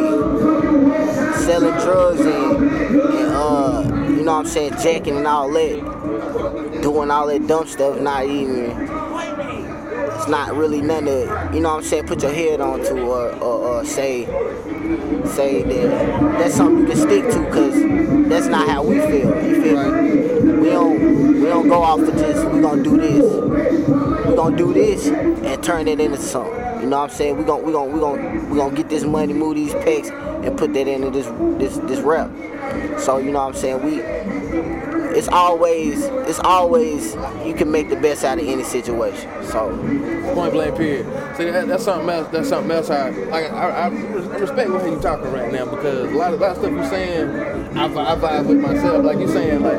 [1.42, 7.10] selling drugs and, and uh, you know what I'm saying, jacking and all that, doing
[7.10, 8.70] all that dumb stuff, not even,
[10.18, 13.30] it's not really nothing to, you know what I'm saying, put your head onto or,
[13.36, 14.24] or, or say,
[15.24, 19.42] say that that's something you can stick to because that's not how we feel.
[19.44, 20.52] You feel me?
[20.60, 24.26] We don't we don't go off of just we gonna do this.
[24.26, 26.82] We gonna do this and turn it into something.
[26.82, 27.36] You know what I'm saying?
[27.36, 30.58] We gonna we gonna we gonna we gonna get this money, move these packs, and
[30.58, 31.26] put that into this
[31.60, 32.28] this this rep.
[32.98, 33.84] So you know what I'm saying?
[33.84, 34.87] We
[35.18, 37.14] it's always it's always
[37.44, 39.28] you can make the best out of any situation.
[39.46, 39.76] So
[40.34, 41.06] Point blank period.
[41.36, 42.28] See, that, that's something else.
[42.28, 42.90] That's something else.
[42.90, 43.50] I like.
[43.50, 46.58] I, I, I respect what you're talking right now because a lot of, lot of
[46.58, 47.28] stuff you're saying,
[47.76, 49.04] I, I vibe with myself.
[49.04, 49.78] Like you're saying, like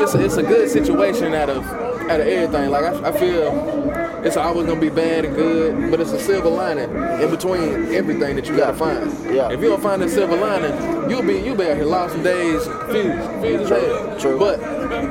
[0.00, 1.64] it's, it's a good situation out of
[2.10, 2.70] out of everything.
[2.70, 3.86] Like I, I feel
[4.24, 8.36] it's always gonna be bad and good, but it's a silver lining in between everything
[8.36, 9.10] that you gotta find.
[9.32, 9.52] Yeah.
[9.52, 12.22] If you don't find that silver lining, you'll be you'll be out here lost some
[12.24, 14.18] days, confused, confused as hell.
[14.18, 14.38] True.
[14.38, 14.60] But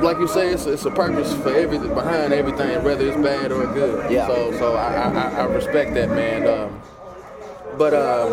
[0.02, 3.66] like you say, it's, it's a purpose for everything behind everything, whether it's bad or
[3.72, 4.10] good.
[4.10, 4.26] Yeah.
[4.26, 6.46] So so I I, I- respect that, man.
[6.46, 6.80] Um,
[7.78, 8.32] but um,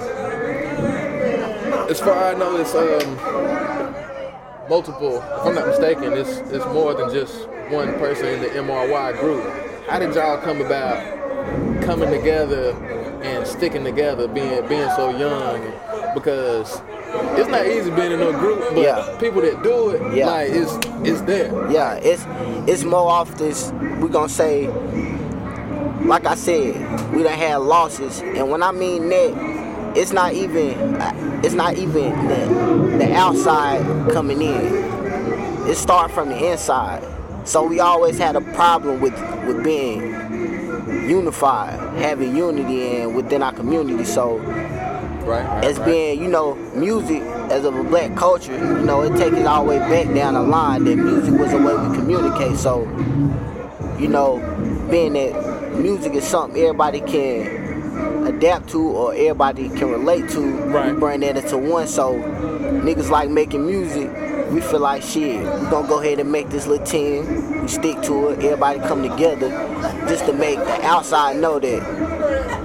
[1.89, 5.17] as far as I know, it's um, multiple.
[5.17, 9.43] If I'm not mistaken, it's it's more than just one person in the MRY group.
[9.89, 11.01] How did y'all come about
[11.83, 12.71] coming together
[13.23, 15.61] and sticking together, being being so young?
[16.13, 16.79] Because
[17.37, 19.05] it's not easy being in a group, but Yeah.
[19.19, 20.27] people that do it, Yeah.
[20.29, 21.51] like it's it's there.
[21.69, 22.25] Yeah, it's
[22.67, 23.71] it's more off this.
[23.99, 24.69] We gonna say,
[26.05, 26.75] like I said,
[27.13, 29.33] we done had losses, and when I mean that,
[29.95, 30.99] it's not even
[31.43, 34.83] it's not even the the outside coming in.
[35.69, 37.03] It start from the inside.
[37.45, 39.13] So we always had a problem with
[39.45, 40.01] with being
[41.09, 44.05] unified, having unity in within our community.
[44.05, 44.39] So
[45.23, 47.21] right, as being, you know, music
[47.51, 50.33] as of a black culture, you know, it takes it all the way back down
[50.33, 52.57] the line that music was a way we communicate.
[52.57, 52.83] So,
[53.99, 54.39] you know,
[54.89, 60.99] being that music is something everybody can adapt to or everybody can relate to, we
[60.99, 61.87] bring that into one.
[61.87, 64.09] So niggas like making music,
[64.51, 68.01] we feel like shit, we gonna go ahead and make this little team, we stick
[68.03, 69.49] to it, everybody come together
[70.07, 72.62] just to make the outside know that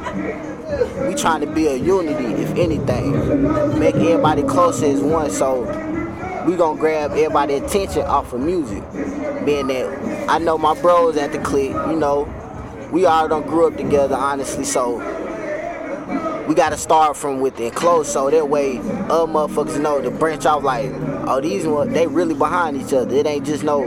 [1.06, 3.78] we trying to build unity, if anything.
[3.78, 5.62] Make everybody close as one so
[6.46, 8.82] we gonna grab everybody attention off of music.
[9.44, 12.32] Being that I know my bros at the clique, you know,
[12.92, 14.96] we all done grew up together honestly, so
[16.46, 20.62] we gotta start from within close so that way other motherfuckers know to branch off
[20.62, 20.90] like,
[21.26, 23.14] oh these one they really behind each other.
[23.14, 23.80] It ain't just no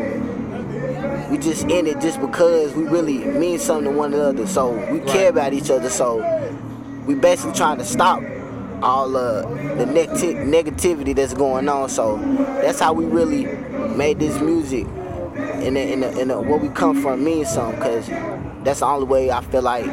[1.32, 4.46] we just in it just because we really mean something to one another.
[4.46, 5.90] So we care about each other.
[5.90, 6.20] So
[7.06, 8.22] we basically trying to stop
[8.84, 9.42] all uh,
[9.76, 11.90] the negati- negativity that's going on.
[11.90, 12.18] So
[12.62, 13.46] that's how we really
[13.96, 14.88] made this music
[15.36, 17.80] and and, the, the, where we come from means something.
[17.82, 18.08] Cause
[18.64, 19.86] that's the only way I feel like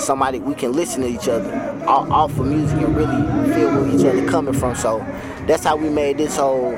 [0.00, 1.52] somebody we can listen to each other
[1.86, 4.74] off, off of music and really feel where each other coming from.
[4.74, 4.98] So
[5.46, 6.72] that's how we made this whole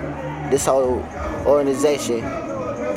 [0.50, 1.00] this whole
[1.46, 2.22] organization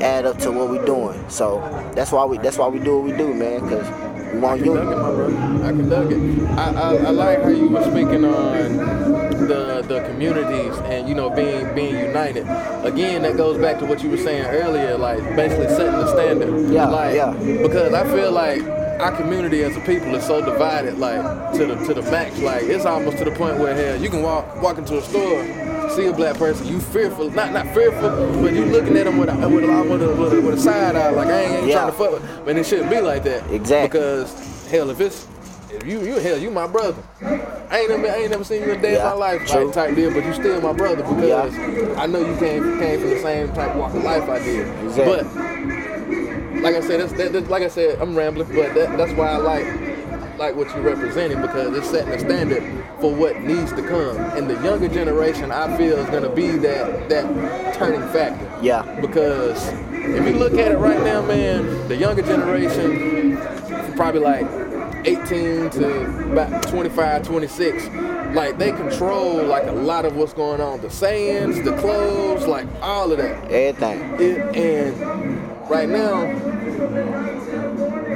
[0.01, 1.23] add up to what we're doing.
[1.29, 1.59] So
[1.95, 3.61] that's why we that's why we do what we do, man.
[3.61, 4.06] Cause
[4.37, 5.37] we want Dug it, my brother.
[5.65, 6.49] I can dug it.
[6.49, 8.77] I, I, I like how you were speaking on
[9.47, 12.45] the the communities and you know being being united.
[12.85, 16.71] Again, that goes back to what you were saying earlier, like basically setting the standard.
[16.71, 17.31] Yeah, like, yeah.
[17.33, 18.61] Because I feel like
[18.99, 21.21] our community as a people is so divided, like
[21.53, 22.39] to the to the max.
[22.39, 25.43] Like it's almost to the point where hell, you can walk walk into a store.
[25.95, 28.09] See a black person, you fearful, not not fearful,
[28.41, 30.59] but you looking at them with a, with a, with a, with a, with a
[30.59, 31.73] side eye, like I ain't, ain't Yeah.
[31.75, 32.45] trying to fuck with.
[32.45, 33.49] But it shouldn't be like that.
[33.49, 33.99] Exactly.
[33.99, 35.27] Because hell, if it's
[35.71, 37.01] if you you hell, you my brother.
[37.69, 39.65] I ain't never I ain't never seen you a day Yeah, in my life true.
[39.65, 41.53] like type deal, but you still my brother because
[41.97, 44.67] I know you came came from the same type of walk of life I did.
[44.85, 45.23] Exactly.
[45.23, 49.13] But like I said, that's, that, that- like I said, I'm rambling, but that, that's
[49.13, 49.65] why I like
[50.37, 52.63] like what you're representing because it's setting a standard
[52.99, 54.17] for what needs to come.
[54.17, 58.49] And the younger generation, I feel, is gonna be that that turning factor.
[58.61, 58.83] Yeah.
[59.01, 63.37] Because if you look at it right now, man, the younger generation,
[63.95, 64.45] probably like
[65.05, 67.87] 18 to about 25, 26,
[68.35, 70.81] like they control like a lot of what's going on.
[70.81, 73.51] The sayings, the clothes, like all of that.
[73.51, 74.01] Everything.
[74.19, 76.21] It, and right now,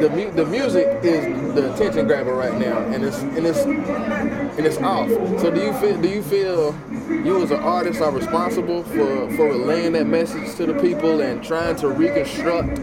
[0.01, 4.65] the mu- the music is the attention grabber right now, and it's and it's and
[4.65, 5.09] it's off.
[5.39, 6.75] So do you feel do you feel
[7.09, 11.43] you as an artist are responsible for for relaying that message to the people and
[11.43, 12.79] trying to reconstruct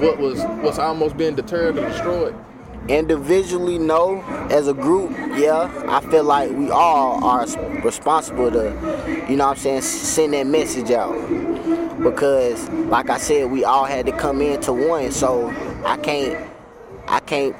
[0.00, 2.34] what was what's almost being deterred or destroyed?
[2.88, 4.22] Individually, no.
[4.50, 5.70] As a group, yeah.
[5.88, 7.46] I feel like we all are
[7.84, 11.12] responsible to, you know what I'm saying, send that message out.
[12.02, 15.12] Because, like I said, we all had to come into one.
[15.12, 15.48] So
[15.86, 16.51] I can't,
[17.08, 17.56] I can't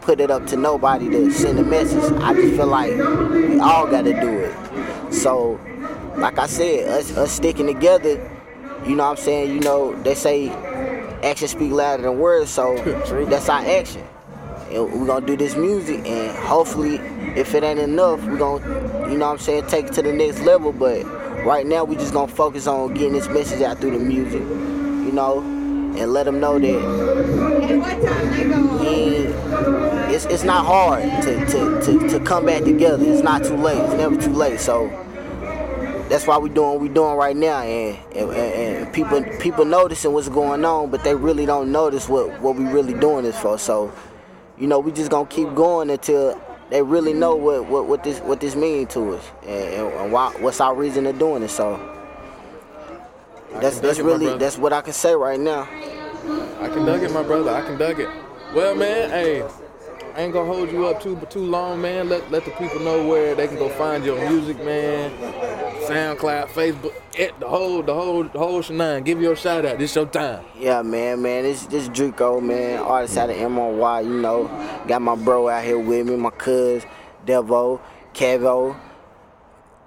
[0.00, 2.12] put it up to nobody to send a message.
[2.20, 5.12] I just feel like we all got to do it.
[5.12, 5.58] So,
[6.16, 8.30] like I said, us, us sticking together,
[8.86, 10.50] you know what I'm saying, you know, they say
[11.22, 12.76] action speak louder than words, so
[13.28, 14.04] that's our action.
[14.70, 16.96] And we're gonna do this music and hopefully
[17.36, 20.12] if it ain't enough, we're gonna, you know what I'm saying, take it to the
[20.12, 20.72] next level.
[20.72, 21.04] But
[21.44, 25.12] right now we just gonna focus on getting this message out through the music, you
[25.12, 25.40] know,
[25.96, 27.84] and let them know that
[30.10, 33.04] it's, it's not hard to, to, to, to come back together.
[33.04, 33.78] It's not too late.
[33.78, 34.60] It's never too late.
[34.60, 34.88] So
[36.08, 40.12] that's why we doing what we doing right now, and, and, and people people noticing
[40.12, 43.58] what's going on, but they really don't notice what, what we really doing this for.
[43.58, 43.92] So,
[44.58, 46.40] you know, we just gonna keep going until
[46.70, 50.30] they really know what, what, what this what this means to us, and, and why,
[50.40, 51.48] what's our reason of doing it.
[51.48, 51.80] So
[53.60, 55.68] that's that's dig it, my really that's what I can say right now.
[56.60, 57.50] I can dug it, my brother.
[57.50, 58.08] I can dug it.
[58.54, 59.42] Well, man, hey,
[60.14, 62.08] I ain't gonna hold you up too too long, man.
[62.08, 65.10] Let let the people know where they can go find your music, man.
[65.88, 69.06] SoundCloud, Facebook, it, the whole the whole the whole shenanigans.
[69.06, 69.78] Give your shout out.
[69.78, 70.44] This your time.
[70.56, 71.42] Yeah, man, man.
[71.42, 74.46] This this Draco, man, artist out of MRY, you know.
[74.86, 76.84] Got my bro out here with me, my cuz,
[77.26, 77.80] Devo,
[78.14, 78.76] Kevo.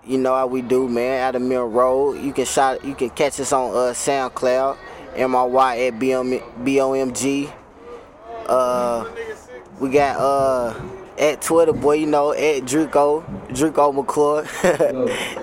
[0.08, 1.22] You know how we do, man.
[1.22, 2.24] Out of Mill Road.
[2.24, 4.78] You can shot you can catch us on uh SoundCloud,
[5.16, 7.54] MRY at BOMG.
[8.48, 9.06] Uh
[9.82, 10.82] we got uh
[11.18, 13.22] at Twitter, boy, you know, at Draco,
[13.54, 14.48] Draco McClure.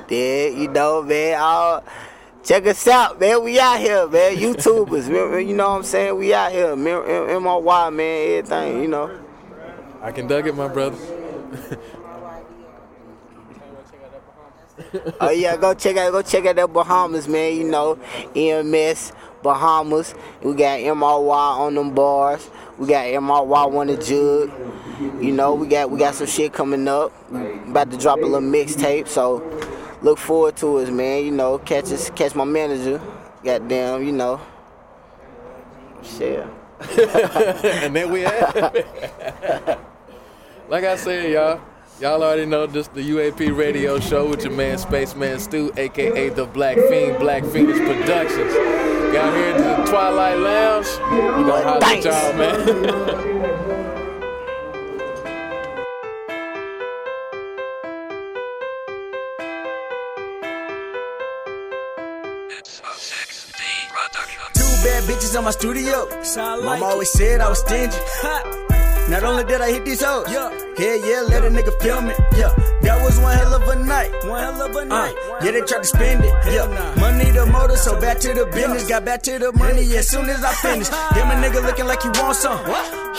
[0.09, 1.39] yeah, you know, man.
[1.39, 1.85] All,
[2.43, 3.43] check us out, man.
[3.43, 4.37] We out here, man.
[4.37, 5.09] YouTubers,
[5.47, 6.17] you know what I'm saying?
[6.17, 8.39] We out here, MRY, man.
[8.39, 9.21] Everything, you know.
[10.01, 10.97] I can dug it, my brother.
[15.21, 17.57] oh yeah, go check out, go check out the Bahamas, man.
[17.57, 17.99] You know,
[18.35, 19.13] EMS
[19.43, 20.15] Bahamas.
[20.43, 22.51] We got MRY on them bars.
[22.79, 25.23] We got MRY on the jug.
[25.23, 27.13] You know, we got we got some shit coming up.
[27.31, 29.43] About to drop a little mixtape, so
[30.03, 31.25] look forward to us, man.
[31.25, 33.01] You know, catch us, catch my manager.
[33.45, 34.41] Goddamn, you know.
[36.03, 36.47] Shit.
[36.99, 38.55] and then we have
[40.69, 41.61] like I said, y'all.
[42.01, 46.45] Y'all already know this the UAP radio show with your man Spaceman Stu, aka the
[46.45, 48.53] BlaquePheen, Black Phoenix Productions.
[49.13, 50.89] Got here to the Twilight Lounge.
[51.13, 52.67] We gonna holler at y'all, man.
[64.53, 66.09] Two bad bitches in my studio.
[66.65, 68.64] Mama always said I was stingy.
[69.09, 70.49] Not only did I hit these hoes, yeah,
[70.79, 72.49] yeah, let a nigga film it, yeah.
[72.81, 75.15] That was one hell of a night, one hell of a night.
[75.43, 76.67] yeah, they tried to spend it, yeah.
[76.99, 78.89] Money the motor, so back to the business.
[78.89, 80.91] Got back to the money as soon as I finished.
[81.15, 82.59] Damn a nigga looking like he want some.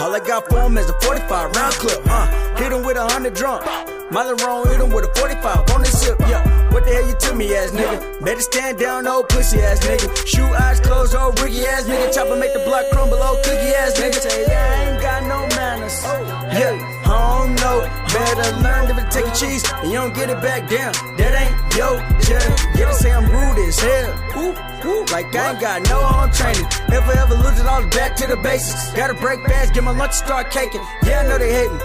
[0.02, 2.26] All I got for him is a 45 round clip, uh.
[2.58, 3.62] Hit him with a hundred drum.
[4.10, 6.42] Miley wrong, hit him with a 45 on the hip, yeah.
[6.74, 8.26] What the hell you to me, ass nigga?
[8.26, 10.10] Better stand down, old pussy ass nigga.
[10.28, 12.14] Shoe eyes closed, old Ricky ass nigga.
[12.14, 14.20] Chopper make the block crumble, old cookie ass nigga.
[14.20, 15.55] Say, yeah, I ain't got no
[15.86, 17.86] Yeah, I don't know.
[18.10, 20.94] Better learn to take a cheese and you don't get it back down.
[21.18, 21.94] That ain't yo,
[22.26, 22.42] yeah.
[22.74, 24.10] Yeah, they say I'm rude as hell.
[24.38, 26.66] Ooh, ooh, like I ain't got no home training.
[26.90, 28.92] Never ever lose it all back to the basics.
[28.94, 30.82] Gotta break fast, get my lunch, start caking.
[31.04, 31.80] Yeah, I know they hating.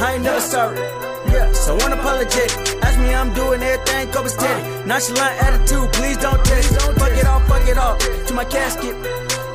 [0.00, 0.78] I ain't never sorry.
[1.28, 2.82] Yeah, so unapologetic.
[2.82, 4.86] Ask me, I'm doing everything copacetic.
[4.86, 6.80] Nonchalant attitude, please don't test.
[6.98, 8.96] Fuck it off, fuck it off to my casket.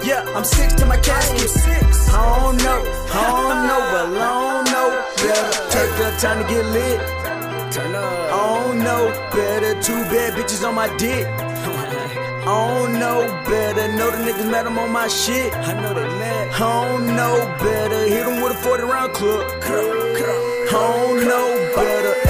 [0.03, 1.49] Yeah, I'm six to my casket.
[1.49, 2.09] Six.
[2.09, 2.79] I don't know,
[3.11, 4.87] I don't know, but I don't know.
[5.17, 6.99] Better take the time to get lit.
[7.73, 8.03] Turn up.
[8.03, 11.27] I don't know, better two bad bitches on my dick.
[11.27, 13.87] I don't know better.
[13.93, 15.53] Know the niggas mad I'm on my shit.
[15.53, 16.53] I know they mad.
[16.53, 18.07] I don't know better.
[18.07, 19.45] Hit them with a 40 round clip.
[19.63, 22.26] I don't know better.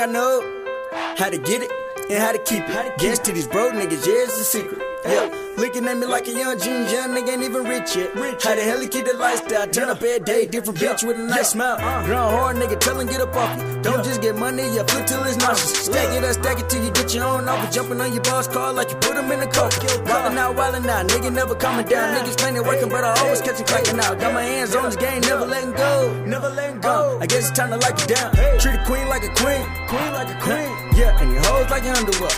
[0.00, 0.64] Thing I know.
[1.16, 1.70] How to get it.
[2.10, 2.98] and how to keep it.
[2.98, 4.80] Guess to these broke niggas, yeah, it's a secret.
[5.04, 5.28] Yeah,
[5.60, 8.14] looking at me like a young jeans, young nigga ain't even rich yet.
[8.14, 8.44] Rich.
[8.44, 9.68] How the hell he keep the lifestyle?
[9.68, 11.76] Turn up every day, different bitch with a nice smile.
[11.76, 12.04] Uh.
[12.06, 13.82] Ground hard nigga, tell him get up off it.
[13.82, 15.84] Don't just get money, you flip till it's nauseous.
[15.86, 17.70] Stack it up, stack it till you get your own offer.
[17.72, 19.88] Jumping on your boss car like you put him in the coffin.
[20.06, 22.16] Wildin' out, wildin' out, nigga never coming down.
[22.16, 24.18] Niggas playing working, but I always catch him cracking out.
[24.18, 26.24] Got my hands on this game, never letting go.
[26.24, 27.18] Never letting uh, go.
[27.20, 28.32] I guess it's time to lock it down.
[28.58, 30.70] Treat a queen like a queen, queen like a queen.
[30.96, 32.30] Yeah, and your hoes like your underwear.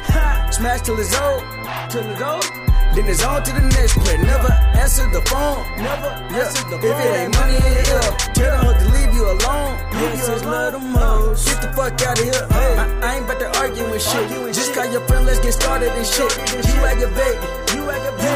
[0.51, 1.43] Smash till it's old,
[1.91, 2.62] till it's old.
[2.95, 4.19] Then it's on to the next play.
[4.19, 5.65] Never answer the phone.
[5.81, 6.45] Never yeah.
[6.45, 6.93] answer the phone.
[6.93, 9.73] If it ain't money in ear, tell them to leave you alone.
[10.13, 11.45] Just love them hoes.
[11.45, 12.47] Get the fuck out of here.
[12.53, 12.75] Hey.
[12.77, 14.29] I, I ain't about to argue with shit.
[14.55, 16.33] Just call your friend, let's get started and shit.
[16.69, 17.53] You aggravating.
[17.73, 17.83] You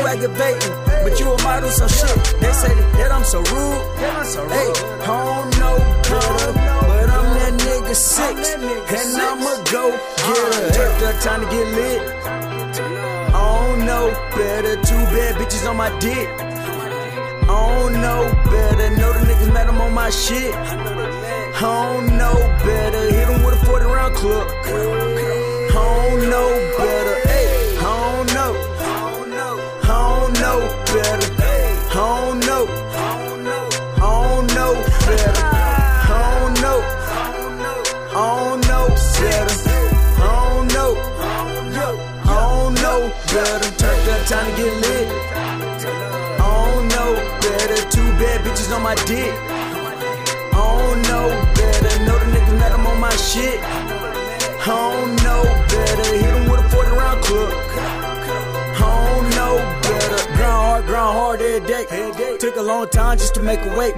[0.08, 0.74] aggravating.
[1.04, 2.16] But you a model, so shit.
[2.40, 3.82] They say that I'm so rude.
[4.00, 5.76] Hey, I don't know
[6.08, 6.52] better.
[6.88, 8.56] But I'm that nigga six.
[8.56, 10.70] nigga And I'ma go get her.
[10.72, 13.05] Take the time to get lit.
[13.38, 14.76] Oh, don't know better.
[14.88, 16.28] Two bad bitches on my dick.
[17.48, 18.90] Oh, I don't know better.
[18.96, 20.54] Know the niggas mad I'm on my shit.
[20.54, 20.60] Oh,
[21.54, 23.02] I don't know better.
[23.16, 24.14] Hit 'em with a 40 round
[26.16, 27.15] don't know better.
[44.66, 45.08] Get lit.
[46.40, 47.10] I don't know
[47.44, 47.78] better.
[47.94, 49.32] Two bad bitches on my dick.
[50.52, 51.92] I don't know better.
[52.06, 53.60] Know the niggas mad I'm on my shit.
[53.62, 55.42] I don't know
[55.72, 56.06] better.
[56.22, 57.50] Hit 'em with a 40 round clip.
[58.78, 59.85] I don't know better.
[60.46, 62.38] Hard, grind hard every day.
[62.38, 63.92] Took a long time just to make a way.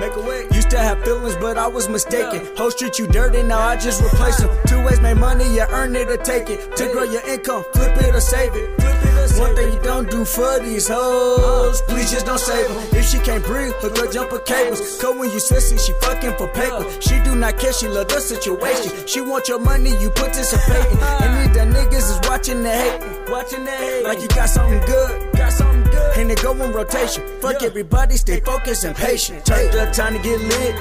[0.53, 2.47] Used to have feelings, but I was mistaken.
[2.57, 4.51] Whole street you dirty, now I just replace them.
[4.67, 6.77] Two ways make money, you earn it or take it.
[6.77, 8.99] To grow your income, flip it or save it.
[9.39, 11.85] One thing you don't do for these hoes, uh.
[11.87, 12.99] please just don't save them.
[12.99, 15.01] If she can't breathe, hook her jumper cables.
[15.01, 16.85] Cause when you sissy, she fucking for paper.
[17.01, 19.07] She do not care, she love the situation.
[19.07, 20.99] She want your money, you participating.
[20.99, 21.21] Uh.
[21.23, 24.81] And if the niggas is watching the hate, watching the hate, like you got something
[24.87, 25.88] good, got something good.
[26.17, 27.23] And it go in rotation.
[27.41, 29.45] Fuck everybody, stay focused and patient.
[29.47, 30.75] Turn the time to get lit.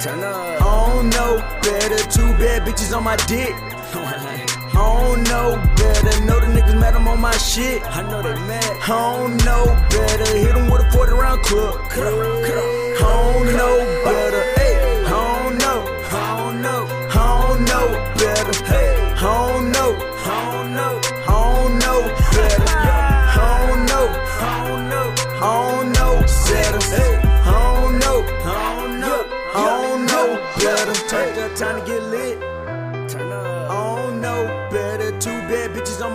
[0.00, 0.62] Turn up.
[0.62, 1.98] I don't know better.
[2.10, 3.52] Two bad bitches on my dick.
[4.74, 6.24] I don't know better.
[6.24, 7.82] Know the niggas mad I'm on my shit.
[7.84, 8.64] I know they mad.
[8.82, 10.36] I don't know better.
[10.36, 11.74] Hit 'em with a 40 round clip.
[11.92, 14.61] I don't know better.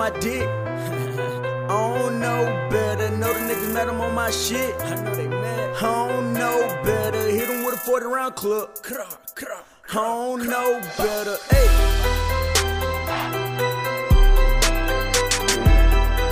[0.09, 0.47] My dick.
[0.47, 3.09] I don't know better.
[3.17, 4.73] Know the niggas mad I'm on my shit.
[4.81, 5.75] I know they mad.
[5.75, 7.29] I don't know better.
[7.29, 8.69] Hit 'em with a 40 round clip.
[9.89, 11.37] I don't know better.
[11.49, 11.67] Hey.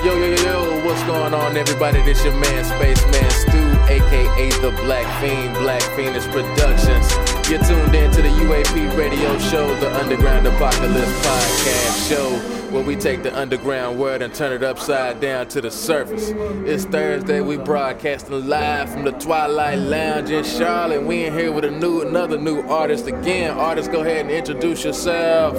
[0.05, 1.99] Yo, yo, yo, yo, what's going on, everybody?
[2.03, 7.07] This your man, Spaceman Stu, aka The Black Fiend, Black Phoenix Productions.
[7.49, 12.93] You're tuned in to the UAP radio show, the Underground Apocalypse podcast show, where we
[12.97, 16.31] take the underground world and turn it upside down to the surface.
[16.65, 21.01] It's Thursday, we broadcasting live from the Twilight Lounge in Charlotte.
[21.01, 23.51] We in here with a new, another new artist again.
[23.51, 25.55] Artist, go ahead and introduce yourself.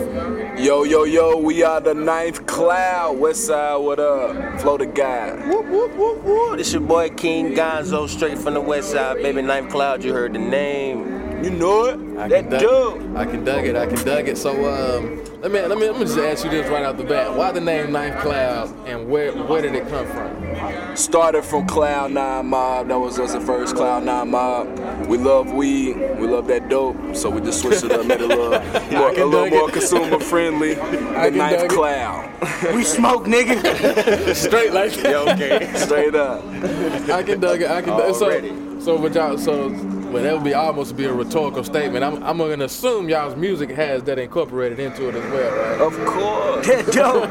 [0.59, 3.19] Yo, yo, yo, we are the ninth cloud.
[3.19, 4.61] West side, what up?
[4.61, 5.37] Flow the guy.
[5.49, 6.59] Whoop, whoop, whoop, whoop.
[6.59, 9.41] This your boy King Gonzo, straight from the west side, baby.
[9.41, 11.26] Ninth Cloud, you heard the name.
[11.43, 12.19] You know it.
[12.19, 13.17] I that dub.
[13.17, 13.77] I can dug it.
[13.77, 14.39] I can dug it.
[14.39, 17.05] So um, let me let me let me just ask you this right off the
[17.05, 17.37] bat.
[17.37, 20.97] Why the name Ninth Cloud, and where where did it come from?
[20.97, 22.89] Started from Cloud Nine Mob.
[22.89, 23.77] That was us at first.
[23.77, 25.07] Cloud Nine Mob.
[25.07, 25.97] We love weed.
[26.19, 26.97] We love that dope.
[27.15, 28.51] So we just switched it up, made it a little,
[28.99, 30.75] more, a little more consumer friendly.
[31.27, 31.71] The Ninth.
[31.71, 32.33] Cloud.
[32.75, 34.35] We smoke, nigga.
[34.35, 35.11] Straight like that.
[35.11, 35.73] Yeah, okay.
[35.75, 36.45] Straight up.
[37.11, 37.71] I can dug it.
[37.71, 38.15] I can dug it.
[38.15, 39.71] So so but y'all so
[40.17, 42.03] well that would be almost be a rhetorical statement.
[42.05, 45.81] I'm I'm gonna assume y'all's music has that incorporated into it as well, right?
[45.81, 46.67] Of course.
[46.67, 47.23] That dope.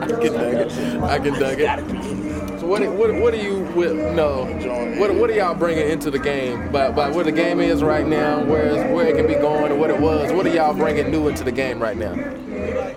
[0.00, 1.02] I can dug it.
[1.02, 2.60] I can dug it.
[2.60, 4.44] So what do- what what do you with no
[4.98, 6.70] what what are y'all bringing into the game?
[6.72, 9.72] By by where the game is right now, where is where it can be going,
[9.72, 10.32] and what it was.
[10.32, 12.14] What are y'all bringing new into the game right now?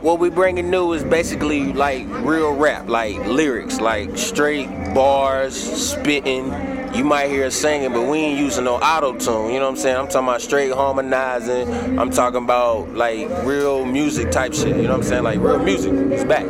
[0.01, 6.51] What we bringing new is basically like real rap, like lyrics, like straight bars, spitting,
[6.93, 9.53] you might hear us singing, but we ain't using no auto tune.
[9.53, 9.95] You know what I'm saying?
[9.95, 11.99] I'm talking about straight harmonizing.
[11.99, 14.75] I'm talking about like real music type shit.
[14.75, 15.23] You know what I'm saying?
[15.23, 15.93] Like real music.
[15.93, 16.47] It's back.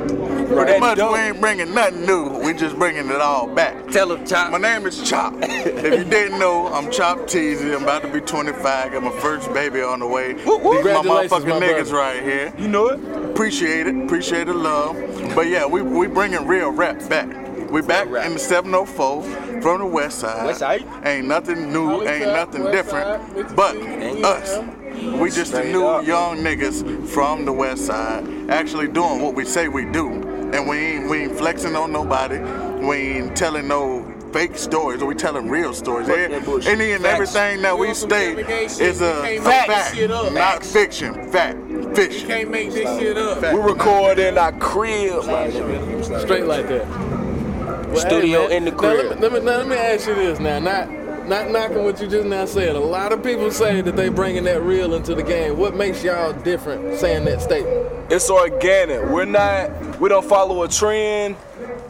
[0.50, 2.40] Pretty much, we ain't bringing nothing new.
[2.40, 3.88] We just bringing it all back.
[3.90, 4.52] Tell them, Chop.
[4.52, 5.34] My name is Chop.
[5.42, 7.76] if you didn't know, I'm Chop Teasy.
[7.76, 8.94] I'm about to be 25.
[8.94, 10.34] Got my first baby on the way.
[10.34, 11.96] My Congratulations, motherfucking my niggas brother.
[11.96, 12.54] right here.
[12.58, 12.99] You know it.
[13.32, 13.96] Appreciate it.
[14.04, 14.96] Appreciate the love.
[15.36, 17.28] But yeah, we we bringing real rap back.
[17.72, 20.46] We back in the 704 from the west side.
[20.46, 20.86] West side?
[21.06, 23.56] Ain't nothing new, ain't nothing different.
[23.56, 23.76] But
[24.24, 24.58] us.
[25.20, 26.06] We just the new up.
[26.06, 30.10] young niggas from the west side actually doing what we say we do.
[30.54, 32.40] And we ain't we ain't flexing on nobody.
[32.84, 35.02] We ain't telling no fake stories.
[35.02, 36.08] Or we telling real stories.
[36.08, 36.68] Fuck that.
[36.68, 37.36] Any and Facts.
[37.36, 39.96] everything that we state is a, a fact,
[40.34, 41.32] not fiction.
[41.32, 41.58] Fact.
[41.96, 42.28] Fiction.
[42.28, 43.42] Can't make this shit up.
[43.42, 45.24] We record in our crib.
[45.24, 46.88] Straight like that.
[47.90, 49.06] Well, Studio man, in the now crib.
[49.06, 50.60] let, me, let, me, now, let me ask you this now.
[50.60, 50.90] Not
[51.30, 52.76] not knocking what you just now said.
[52.76, 55.58] A lot of people say that they bringing that real into the game.
[55.58, 58.12] What makes y'all different saying that statement?
[58.12, 59.08] It's organic.
[59.10, 60.00] We're not.
[60.00, 61.36] We don't follow a trend.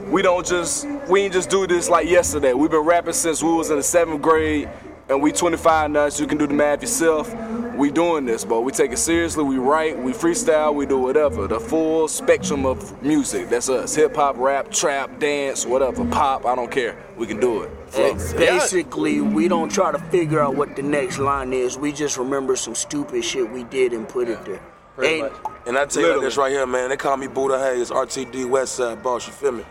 [0.10, 0.88] We don't just.
[1.08, 2.54] We ain't just do this like yesterday.
[2.54, 4.68] We've been rapping since we was in the seventh grade,
[5.08, 7.32] and we 25 now, so you can do the math yourself.
[7.76, 9.44] We doing this, but we take it seriously.
[9.44, 11.48] We write, we freestyle, we do whatever.
[11.48, 13.50] The full spectrum of music.
[13.50, 13.96] That's us.
[13.96, 16.04] Hip hop, rap, trap, dance, whatever.
[16.06, 16.46] Pop.
[16.46, 16.98] I don't care.
[17.16, 17.72] We can do it.
[17.88, 18.14] Flow.
[18.38, 21.78] Basically, we don't try to figure out what the next line is.
[21.78, 24.62] We just remember some stupid shit we did and put it there.
[25.02, 25.32] Ain't,
[25.66, 26.90] And I tell you like this right here, man.
[26.90, 29.28] They call me Buddha Hayes, RTD Westside Boss.
[29.28, 29.64] You feel me?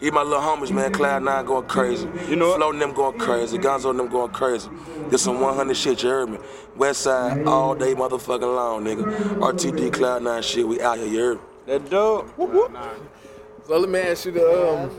[0.00, 2.08] Even my little homies, man, Cloud Nine going crazy.
[2.28, 3.58] You know Floating them going crazy.
[3.58, 4.68] Gonzo and them going crazy.
[5.08, 6.38] This some 100 shit, you heard me?
[6.76, 9.02] Westside all day motherfucking long, nigga.
[9.40, 11.42] RTD Cloud Nine shit, we out here, you heard me?
[11.66, 12.30] That dope.
[13.66, 14.90] So let me ask you the um,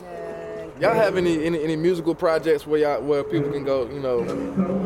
[0.80, 4.24] y'all have any, any any musical projects where y'all where people can go you know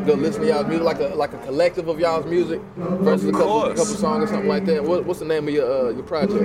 [0.04, 3.32] go listen to y'all's music like a like a collective of y'all's music versus a
[3.32, 4.82] couple, a couple songs or something like that.
[4.82, 6.44] What, what's the name of your uh, your project?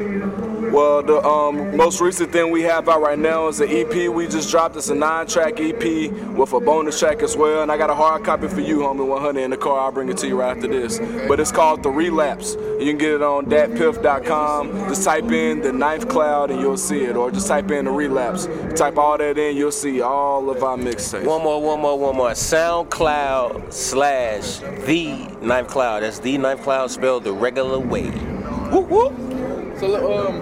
[0.72, 4.28] Well, the um, most recent thing we have out right now is an EP we
[4.28, 4.76] just dropped.
[4.76, 8.24] It's a nine-track EP with a bonus track as well, and I got a hard
[8.24, 9.80] copy for you, homie, 100 in the car.
[9.80, 11.00] I'll bring it to you right after this.
[11.28, 12.54] But it's called The Relapse.
[12.54, 14.90] You can get it on datpiff.com.
[14.90, 17.92] Just type in the Ninth Cloud and you'll see it, or just type in The
[17.92, 18.48] Relapse.
[18.76, 21.26] Type all that in, you'll see all of our mixtapes.
[21.26, 22.32] One more, one more, one more.
[22.32, 26.04] SoundCloud slash the Ninth Cloud.
[26.04, 28.10] That's the Ninth Cloud spelled the regular way.
[28.72, 29.14] Whoop whoop.
[29.80, 30.42] So um,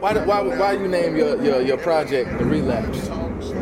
[0.00, 3.08] why do- why why you name your your, your project the relapse?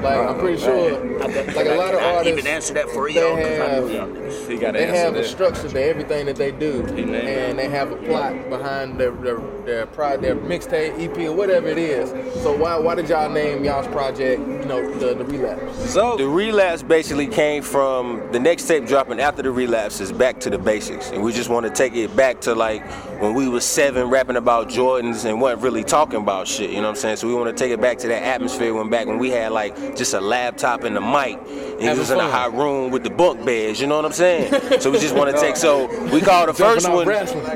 [0.05, 3.14] Like I'm pretty sure, like a lot of I artists, even answer that for they
[3.14, 4.48] y'all, 'cause I know have- y'all niggas.
[4.51, 5.26] He gotta they answer have a that.
[5.26, 9.86] structure to everything that they do, and they have a plot behind their their their,
[9.86, 12.10] pro, their mixtape, EP, or whatever it is.
[12.43, 15.90] So why why did y'all name y'all's project, you know, the, the relapse?
[15.90, 20.39] So the relapse basically came from the next tape dropping after the relapse is back
[20.40, 22.85] to the basics, and we just want to take it back to like
[23.22, 26.68] when we was seven, rapping about Jordans and wasn't really talking about shit.
[26.68, 27.16] You know what I'm saying?
[27.16, 29.52] So we want to take it back to that atmosphere when back when we had
[29.52, 33.02] like just a laptop and a mic, and he was in a hot room with
[33.04, 33.80] the bunk beds.
[33.80, 34.80] You know what I'm saying?
[34.80, 35.56] so we just want to take.
[35.56, 37.06] So we call the first one.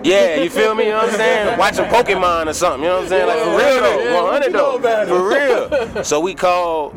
[0.05, 0.85] Yeah, you feel me?
[0.85, 1.59] You know what I'm saying?
[1.59, 2.83] Watching Pokemon or something.
[2.83, 3.27] You know what I'm saying?
[3.27, 6.05] Like for real though, 100 though, for real.
[6.05, 6.91] So we call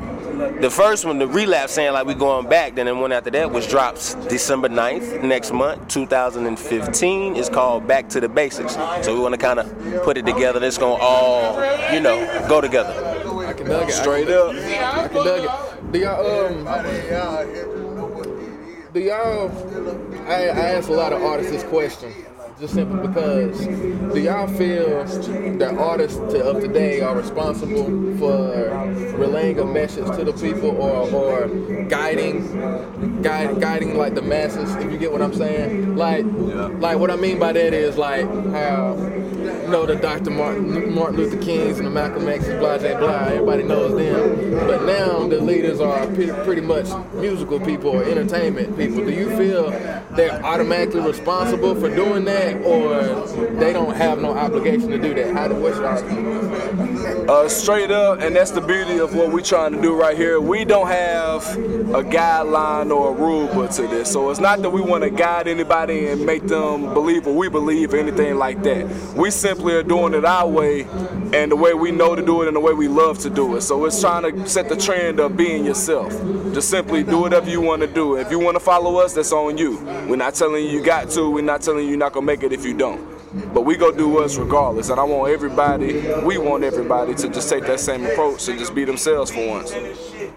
[0.59, 2.75] the first one, the relapse, saying like we going back.
[2.75, 7.35] Then the one after that was drops December 9th next month, 2015.
[7.35, 8.75] It's called Back to the Basics.
[9.03, 10.63] So we want to kind of put it together.
[10.63, 11.55] It's gonna all,
[11.93, 12.93] you know, go together.
[13.61, 13.93] I can dug it.
[13.93, 14.51] Straight I up.
[14.55, 15.91] can, I can dug it.
[15.91, 16.65] Do y'all um?
[18.93, 19.51] Do y'all?
[20.27, 22.13] I, I ask a lot of artists this question,
[22.61, 23.59] just simply because.
[24.13, 25.03] Do y'all feel
[25.57, 27.85] that artists to, of today are responsible
[28.17, 28.69] for
[29.17, 31.47] relaying a message to the people, or or
[31.85, 34.75] guiding, guide, guiding like the masses?
[34.75, 36.23] If you get what I'm saying, like,
[36.79, 38.95] like what I mean by that is like how
[39.41, 40.29] you know the Dr.
[40.29, 43.25] Martin, Martin Luther Kings and the Malcolm X's, blah blah blah.
[43.25, 48.77] Everybody knows them, but now the leaders are pretty, pretty much musical people or entertainment
[48.77, 49.03] people.
[49.03, 49.71] Do you feel
[50.15, 53.27] they're automatically responsible for doing that, or
[53.59, 55.33] they don't have no obligation to do that?
[55.33, 55.61] How do?
[57.31, 60.41] Uh, straight up, and that's the beauty of what we're trying to do right here.
[60.41, 64.69] We don't have a guideline or a rule book to this, so it's not that
[64.69, 68.63] we want to guide anybody and make them believe what we believe or anything like
[68.63, 68.87] that.
[69.15, 70.83] We simply are doing it our way,
[71.33, 73.55] and the way we know to do it, and the way we love to do
[73.55, 73.61] it.
[73.61, 76.11] So it's trying to set the trend of being yourself.
[76.53, 78.17] Just simply do whatever you want to do.
[78.17, 79.77] If you want to follow us, that's on you.
[80.07, 81.29] We're not telling you you got to.
[81.29, 83.11] We're not telling you you're not gonna make it if you don't.
[83.53, 84.89] But we go do us regardless.
[84.89, 88.75] And I want everybody, we want everybody to just take that same approach and just
[88.75, 89.71] be themselves for once.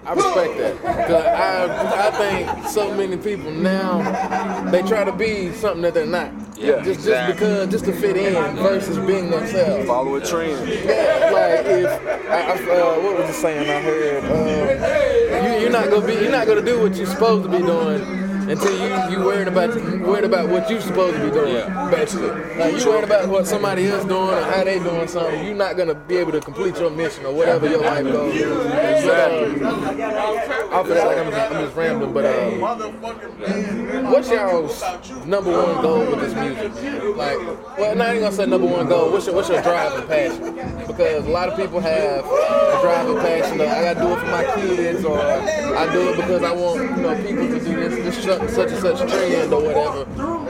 [0.06, 1.08] I respect that.
[1.08, 6.06] Cause I, I think so many people now they try to be something that they're
[6.06, 6.30] not.
[6.56, 7.06] Yeah, just exactly.
[7.06, 9.86] just because just to fit in versus being themselves.
[9.86, 10.68] Follow a trend.
[10.68, 14.24] Yeah, like if I, I, uh, what was the saying I heard?
[14.24, 17.64] Uh, you, you're not gonna be you're not gonna do what you're supposed to be
[17.64, 18.23] doing.
[18.46, 22.28] Until you you worried about worried about what you're supposed to be doing, basically.
[22.56, 25.44] Like you worried about what somebody else doing or how they doing something.
[25.46, 29.04] You're not gonna be able to complete your mission or whatever your life goal is.
[29.04, 34.82] But, uh, off of that, like I'm just, I'm just rambling, but uh, what's y'all's
[35.26, 37.16] number one goal with this music?
[37.16, 37.38] Like,
[37.78, 39.10] well, not even gonna say number one goal.
[39.10, 40.86] What's your what's your drive and passion?
[40.86, 43.60] Because a lot of people have a drive and passion.
[43.60, 46.80] Of, I gotta do it for my kids, or I do it because I want
[46.80, 50.04] you know people to do this this such and such trend or whatever.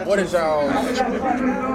[0.04, 0.68] What is y'all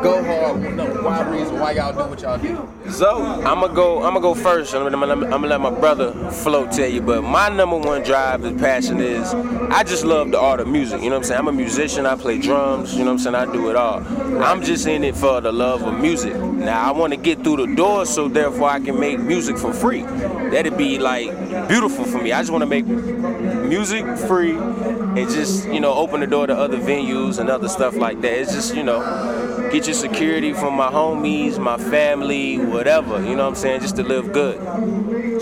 [0.04, 0.76] go hard?
[0.76, 2.92] No, why reason why y'all do what y'all do?
[2.92, 3.98] So I'm gonna go.
[4.04, 4.74] I'm gonna go first.
[4.76, 7.02] I'm gonna, I'm gonna let my brother Flo tell you.
[7.02, 9.34] But my number one drive and passion is
[9.72, 11.02] I just love the art of music.
[11.02, 11.40] You know what I'm saying?
[11.40, 12.06] I'm a musician.
[12.06, 12.94] I play drums.
[12.94, 13.36] You know what I'm saying?
[13.36, 14.04] I do it all.
[14.44, 16.36] I'm just in it for the love of music.
[16.36, 19.74] Now I want to get through the door, so therefore I can make music for
[19.74, 20.04] free.
[20.04, 21.30] That'd be like
[21.68, 22.32] beautiful for me.
[22.32, 22.86] I just want to make
[23.70, 27.96] music free and just you know open the door to other venues and other stuff
[27.96, 28.34] like that.
[28.34, 29.00] It's just you know
[29.72, 33.22] get your security from my homies, my family, whatever.
[33.22, 33.82] You know what I'm saying?
[33.82, 34.58] Just to live good.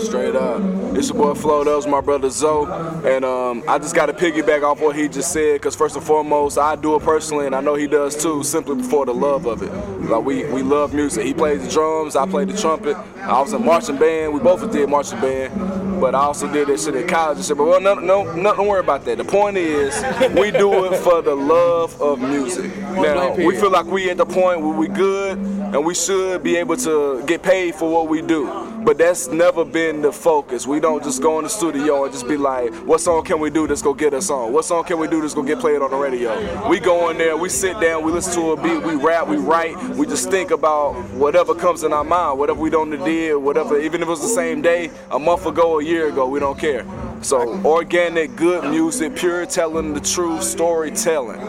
[0.00, 0.77] Straight up.
[0.98, 2.66] It's your boy Flo, that was my brother Zoe.
[3.08, 6.04] And um, I just got to piggyback off what he just said, because first and
[6.04, 9.46] foremost, I do it personally, and I know he does too, simply for the love
[9.46, 9.72] of it.
[10.10, 11.24] Like, we, we love music.
[11.24, 12.96] He plays the drums, I play the trumpet.
[13.18, 16.80] I was in marching band, we both did marching band, but I also did that
[16.80, 17.56] shit in college and shit.
[17.56, 19.18] But well, no, no, no, don't worry about that.
[19.18, 19.94] The point is,
[20.34, 22.76] we do it for the love of music.
[22.76, 26.56] Now, we feel like we at the point where we good, and we should be
[26.56, 28.48] able to get paid for what we do.
[28.88, 30.66] But that's never been the focus.
[30.66, 33.50] We don't just go in the studio and just be like, what song can we
[33.50, 34.50] do that's gonna get us on?
[34.50, 36.70] What song can we do that's gonna get played on the radio?
[36.70, 39.36] We go in there, we sit down, we listen to a beat, we rap, we
[39.36, 43.78] write, we just think about whatever comes in our mind, whatever we don't did, whatever,
[43.78, 46.58] even if it was the same day, a month ago, a year ago, we don't
[46.58, 46.86] care.
[47.20, 51.40] So organic, good music, pure telling the truth, storytelling.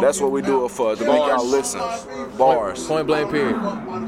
[0.00, 1.82] That's what we do it for, to make y'all listen.
[2.38, 2.86] Bars.
[2.86, 3.60] Point blank period.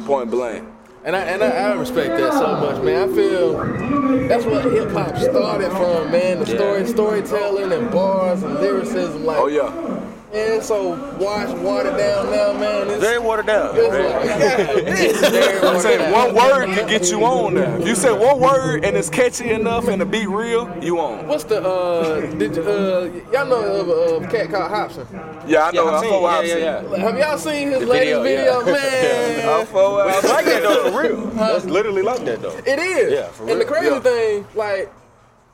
[0.07, 0.67] Point blank.
[1.03, 3.11] And I and I, I respect that so much, man.
[3.11, 6.41] I feel that's what hip hop started from, man.
[6.41, 9.25] The story, storytelling, and bars and lyricism.
[9.25, 10.10] Like, oh yeah.
[10.33, 12.89] And so washed, watered down now, man.
[12.89, 13.75] It's, Very watered down.
[13.75, 16.13] It's like, it's very I'm watered saying down.
[16.13, 17.75] one word can get you on now.
[17.79, 21.27] If you say one word and it's catchy enough and the beat real, you on.
[21.27, 22.21] What's the uh?
[22.37, 23.11] Did you, uh?
[23.33, 25.07] Y'all know of a uh, cat called Hopsin?
[25.49, 25.85] Yeah, I know.
[25.85, 28.23] Yeah, I've I seen- fuck with yeah, yeah, Have y'all seen his The latest video,
[28.23, 28.73] video, yeah.
[28.73, 29.49] man?
[29.49, 30.29] I fuck with It's Hopsin.
[30.33, 31.27] like that though, for real.
[31.31, 32.57] That's literally like that though.
[32.57, 33.13] It is.
[33.13, 34.01] Yeah, for and the crazy Yeah.
[34.01, 34.93] thing, like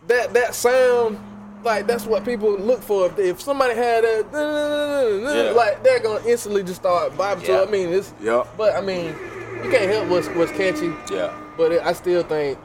[0.09, 1.19] that that sound,
[1.67, 3.07] like that's what people look for.
[3.07, 5.51] If, if somebody had a Yeah.
[5.53, 7.63] like they're gonna instantly just start vibing to Yeah.
[7.63, 7.69] it.
[7.69, 8.15] I mean, it's.
[8.23, 8.45] Yeah.
[8.57, 9.15] But I mean,
[9.63, 10.93] you can't help what's what's catchy.
[11.13, 11.33] Yeah.
[11.59, 12.59] But it, I still think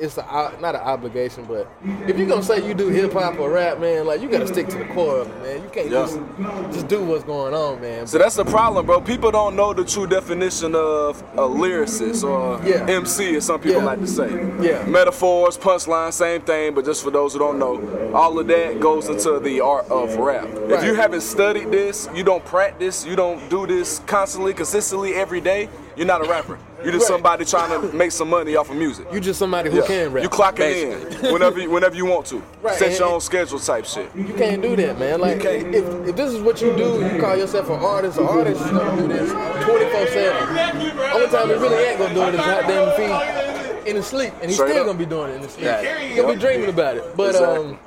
[0.00, 0.22] it's a,
[0.60, 1.44] not an obligation.
[1.44, 1.68] But
[2.06, 4.68] if you're gonna say you do hip hop or rap, man, like you gotta stick
[4.68, 5.62] to the core of it, man.
[5.62, 6.00] You can't Yeah.
[6.06, 6.18] just
[6.72, 8.06] just do what's going on, man.
[8.06, 9.00] So that's the problem, bro.
[9.00, 12.86] People don't know the true definition of a lyricist or Yeah.
[12.88, 13.86] MC, as some people Yeah.
[13.86, 14.30] like to say.
[14.60, 14.84] Yeah.
[14.86, 17.80] Metaphors, punchlines, same thing, but just for those who don't know,
[18.14, 20.48] all of that goes into the art of rap.
[20.68, 25.40] If you haven't studied this, you don't practice, you don't do this constantly, consistently every
[25.40, 26.58] day, you're not a rapper.
[26.82, 29.06] You're just somebody trying to make some money off of music.
[29.12, 29.86] you just somebody who Yeah.
[29.86, 30.22] can rap.
[30.22, 32.42] You clocking in whenever you, whenever you want to.
[32.62, 34.10] Right, Set your own schedule type shit.
[34.14, 35.20] You can't do that, man.
[35.20, 38.18] Like, if, if this is what you do, you call yourself an artist.
[38.18, 41.12] An artist is gonna do this 24 7.
[41.14, 44.54] Only time he really ain't gonna do it is goddamn in his sleep, and he's
[44.56, 44.86] Straight still up.
[44.88, 45.64] gonna be doing it in his sleep.
[45.64, 45.98] Yeah.
[45.98, 47.16] He's gonna be dreaming about it.
[47.16, 47.78] But um,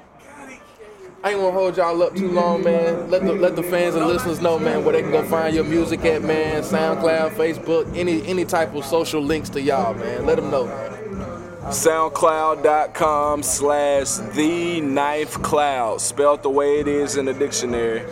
[1.23, 3.09] I ain't gonna hold y'all up too long, man.
[3.09, 5.63] Let the let the fans and listeners know, man, where they can go find your
[5.63, 6.63] music at, man.
[6.63, 10.25] SoundCloud, Facebook, any any type of social links to y'all, man.
[10.25, 10.65] Let them know.
[11.61, 18.03] soundcloud.com slash the ninth cloud spelled the way it is in the dictionary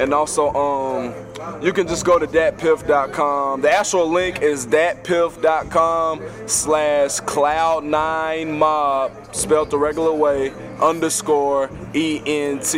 [0.00, 1.14] and also um
[1.62, 9.70] you can just go to datpiff.com the actual link is datpiff.com slash cloud9 mob spelled
[9.70, 12.74] the regular way underscore ent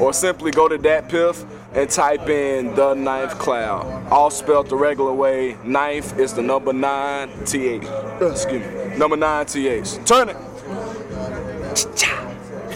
[0.00, 4.06] or simply go to datpiff and type in the ninth cloud.
[4.10, 5.56] All spelled the regular way.
[5.64, 7.82] Ninth is the number nine th
[8.20, 10.36] excuse me number nine th turn it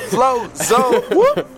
[0.09, 1.03] Flow, zone.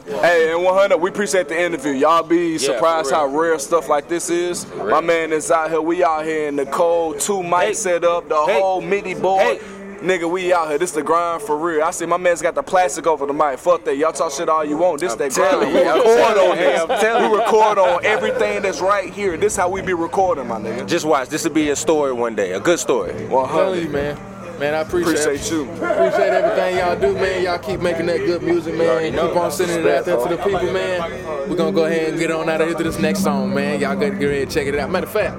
[0.07, 1.93] Hey, and 100, we appreciate the interview.
[1.93, 4.67] Y'all be for surprised how rare stuff like this is.
[4.75, 5.81] My man is out here.
[5.81, 7.73] We out here in the cold, two mics Hey.
[7.75, 8.61] set up, the Hey.
[8.61, 9.43] whole MIDI board.
[9.43, 9.61] Hey.
[10.03, 10.79] Nigga, we out here.
[10.79, 11.83] This the grind for real.
[11.83, 13.59] I see my man's got the plastic over the mic.
[13.59, 13.97] Fuck that.
[13.97, 15.01] Y'all talk shit all you want.
[15.01, 15.59] This that grind.
[15.61, 16.81] We record on you, this.
[16.89, 19.37] I'm We record on everything that's right here.
[19.37, 20.87] This how we be recording, my nigga.
[20.87, 21.29] Just watch.
[21.29, 22.53] This will be a story one day.
[22.53, 23.27] A good story.
[23.27, 24.17] Well, telling you, man.
[24.59, 25.71] Man, I appreciate, Appreciate you.
[25.71, 27.45] Appreciate everything y'all do, man.
[27.45, 29.13] Y'all keep making that good music, man.
[29.13, 31.49] Keep on sending it out there to the people, man.
[31.49, 33.81] We're gonna go ahead and get on out of here to this next song, man.
[33.81, 34.91] Y'all gotta get ready and check it out.
[34.91, 35.37] Matter of fact,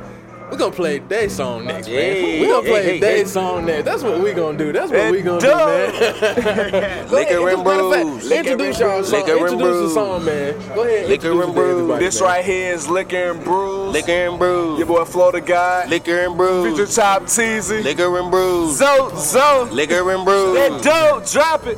[0.51, 1.95] we're gonna play Day's song next, man.
[1.97, 3.25] Hey, We're gonna play hey, Day's hey.
[3.25, 3.85] song next.
[3.85, 4.71] That's what we gonna do.
[4.71, 7.07] That's what And we gonna do, man.
[7.09, 8.31] Go Liquor ahead, and matter of fact, brews.
[8.31, 9.19] Introduce y'all song.
[9.19, 9.93] Liquor and Introduce the brews.
[9.93, 10.53] song, man.
[10.75, 11.09] Go ahead.
[11.09, 11.71] Liquor introduce and it to brews.
[11.71, 12.29] everybody, This man.
[12.29, 13.93] right here is Liquor and Brews.
[13.93, 14.77] Liquor and brews.
[14.79, 15.85] Your boy Florida Guy.
[15.87, 16.75] Liquor and brews.
[16.77, 17.83] Future Top Teasy.
[17.83, 18.77] Liquor and brews.
[18.77, 19.67] Zo, Zo.
[19.71, 20.55] Liquor and brews.
[20.55, 21.77] That dope, drop it.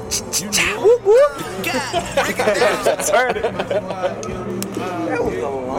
[0.80, 1.38] whoop, whoop.
[3.08, 4.51] Turn it.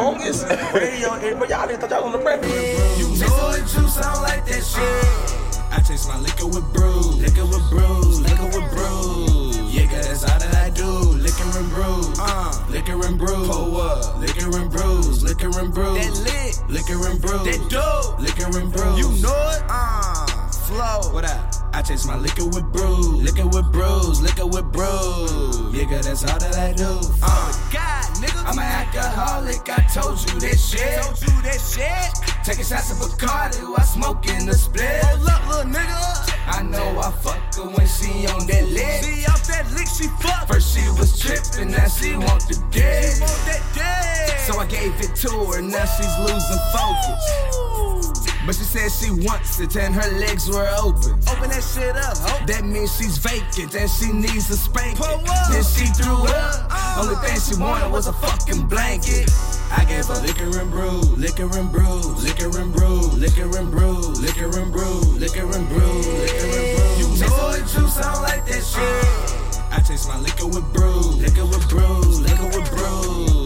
[0.03, 1.47] That was the longest radio ever.
[1.47, 2.99] Y'all didn't thought y'all was on the breakfast.
[2.99, 5.73] You know it, you sound like that shit.
[5.73, 9.57] I chase my liquor with brews, liquor with brews, liquor with brews.
[9.73, 10.91] Yeah, 'cause that's all that I do.
[11.23, 13.49] Liquor and brews, uh, liquor and brews.
[13.49, 15.95] Pour up, liquor and brews, liquor and brews.
[16.03, 17.45] That lit, liquor and brews.
[17.47, 18.99] That dope, liquor and brews.
[18.99, 20.27] You know it, uh,
[20.73, 21.13] flow.
[21.13, 21.55] What up?
[21.75, 25.75] I chase my liquor with brews, liquor with brews, liquor with brews.
[25.75, 27.01] Yeah, 'cause that's all that I do.
[27.23, 29.69] Uh, God, nigga, I'm an alcoholic.
[29.69, 31.03] I told you that shit.
[31.03, 32.11] Told you that shit.
[32.45, 35.03] Taking shots of Bacardi while smoking the split.
[35.05, 36.03] Hold up, little nigga.
[36.47, 39.05] I know I fuck her when she on that lick.
[39.05, 40.49] She off that lick, she fuck.
[40.49, 43.15] First she was tripping, now she want the dick.
[43.15, 44.39] She want that dick.
[44.47, 48.02] So I gave it to her, now she's losing focus.
[48.45, 51.15] But she said she wants it and her legs were open.
[51.31, 52.45] Open that shit up, ho.
[52.47, 54.99] That means she's vacant and she needs a spanking.
[55.51, 56.67] Then she threw up.
[56.69, 57.03] Uh.
[57.07, 59.31] Only thing she wanted was a fucking blanket.
[59.71, 63.99] I gave her liquor and brew, liquor and brew, liquor and brew, liquor and brew,
[64.19, 66.03] liquor and brew, liquor and brew, liquor and brew.
[66.99, 69.43] You know it, you sound like that shit.
[69.73, 73.42] I chase my liquor with brew, liquor with brews, liquor with brews.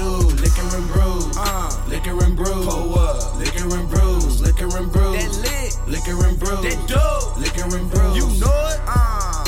[0.00, 0.08] Do.
[0.42, 2.64] Liquor and brew, uh, liquor and brew.
[2.64, 5.16] Pour up, liquor and brews, liquor and brews.
[5.16, 6.62] That lit, liquor and brews.
[6.64, 8.16] That dope, liquor and brews.
[8.16, 9.39] You know it, uh,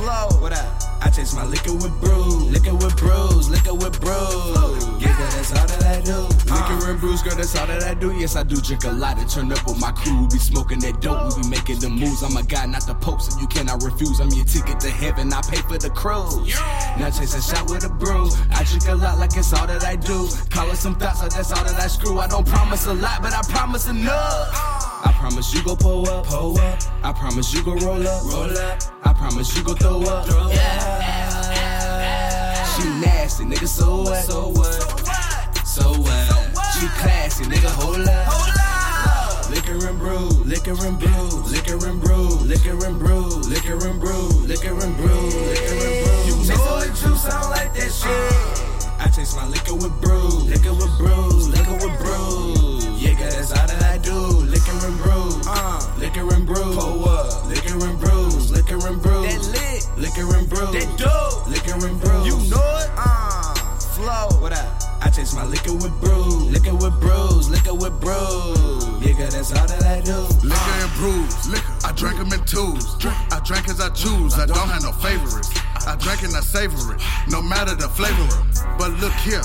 [0.00, 0.28] flow.
[0.40, 0.82] What up?
[1.02, 4.84] I chase my liquor with brews, liquor with brews, liquor with brews.
[5.00, 6.28] Yeah, that's all that I do.
[6.52, 8.12] Liquor and brews, girl, that's all that I do.
[8.12, 10.28] Yes, I do drink a lot and turn up with my crew.
[10.30, 12.22] We smoking that dope, we be making the moves.
[12.22, 14.20] I'm a guy, not the pope, so you cannot refuse.
[14.20, 16.52] I'm your ticket to heaven, I pay for the cruise.
[16.98, 18.28] Now chase a shot with a brew.
[18.52, 20.28] I drink a lot like it's all that I do.
[20.50, 22.18] Call it some thoughts, like that's all that I screw.
[22.18, 24.79] I don't promise a lot, but I promise enough.
[25.02, 26.78] I promise you go pull up, pull up.
[27.02, 28.82] I promise you go roll up, roll up.
[29.02, 30.52] I promise you go throw up, throw up.
[32.74, 34.24] She nasty, nigga, so what?
[34.24, 35.66] So what?
[35.66, 36.74] So what?
[36.74, 38.26] She classy, nigga, hold up.
[38.28, 39.50] Hold up.
[39.50, 44.28] Liquor and brew, liquor and brew, liquor and brew, liquor and brew, liquor and brew,
[44.48, 45.30] liquor and brew, liquor and brew.
[46.28, 49.00] You know it, you sound like that shit.
[49.00, 52.89] I chase my liquor with brew, liquor with brews, liquor with brews.
[73.50, 74.38] Drink as I choose.
[74.38, 75.50] I don't have no favorites.
[75.82, 78.30] I drink and I savor it, no matter the flavor.
[78.78, 79.42] But look here,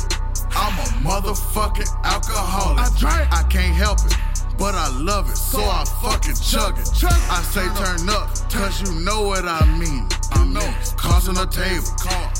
[0.53, 2.85] I'm a motherfucking alcoholic.
[2.85, 3.25] I drink.
[3.33, 4.13] I can't help it.
[4.59, 6.87] But I love it, so I fucking chug it.
[7.33, 10.07] I say turn up, cause you know what I mean.
[10.31, 10.69] I know.
[10.95, 11.89] Cards on the table,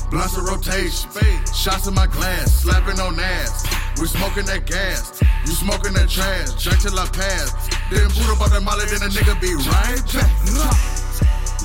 [0.08, 1.10] blunts of rotation,
[1.52, 3.66] shots in my glass, slapping on ass.
[3.98, 6.62] We smoking that gas, you smoking that trash.
[6.62, 7.50] Drink till I pass.
[7.90, 10.95] Then boot up on the molly, then a nigga be right back.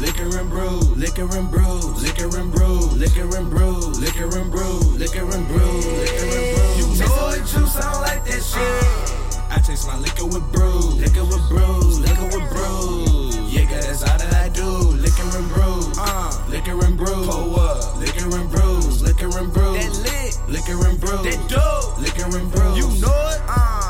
[0.01, 4.49] Liquor and brew, liquor and brew, liquor and brew, liquor and brew, liquor and brew,
[4.49, 5.81] liquor and brew, liquor and brew.
[6.75, 9.51] You know it, you sound like that shit.
[9.51, 13.53] I chase my liquor with brew, liquor with brews, liquor with brews.
[13.53, 14.65] Yeah, that's all that I do.
[14.65, 17.25] Liquor and brew, uh, liquor and brew.
[17.27, 19.77] Pour up, liquor and brews, liquor and brews.
[19.77, 21.23] That lit, liquor and brews.
[21.23, 22.77] That dope, liquor and brews.
[22.77, 23.80] You know it, uh,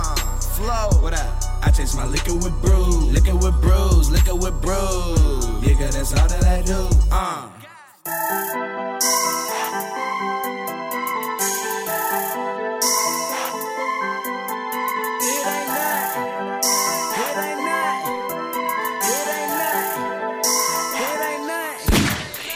[0.62, 1.02] flow.
[1.02, 1.44] What up?
[1.64, 2.86] I chase my liquor with brew,
[3.16, 5.46] liquor with brews, liquor with brews.
[5.78, 6.80] 'cause that's all that I do.
[7.12, 8.91] Uh.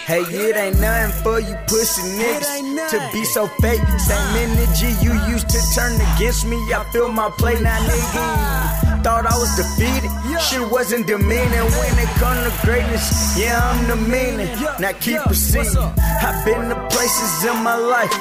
[0.06, 2.90] Hey, it ain't nothing for you pussy niggas.
[2.91, 3.82] to be so fake.
[3.98, 6.57] Same energy you used to turn against me.
[6.72, 9.02] I feel my play now, nigga.
[9.02, 10.11] Thought I was defeated.
[10.40, 13.36] Shit wasn't demeaning when it come to greatness.
[13.36, 14.49] Yeah, I'm the meaning.
[14.80, 15.76] Now keep proceeding.
[15.98, 18.14] I've been to places in my life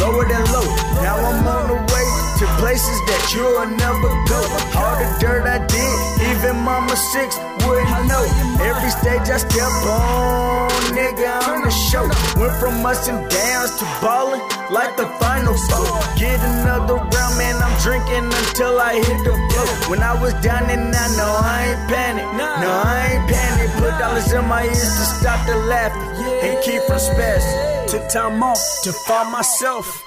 [0.00, 0.66] lower than low.
[1.04, 2.06] Now I'm on the way
[2.40, 4.40] to places that you'll never go.
[4.80, 5.96] All the dirt I did,
[6.32, 8.24] even Mama Six wouldn't know.
[8.64, 12.08] Every stage I step on, nigga, on the show.
[12.40, 14.40] Went from ups and downs to ballin'
[14.72, 16.00] like the final four.
[16.16, 19.70] Get another round, man, I'm drinking until I hit the floor.
[19.90, 22.26] When I was down and I know I ain't panic.
[22.40, 23.68] No, I ain't panic.
[23.76, 27.88] Put dollars in my ears to stop the laughter and keep spazzing.
[27.88, 30.06] Took time off to find myself.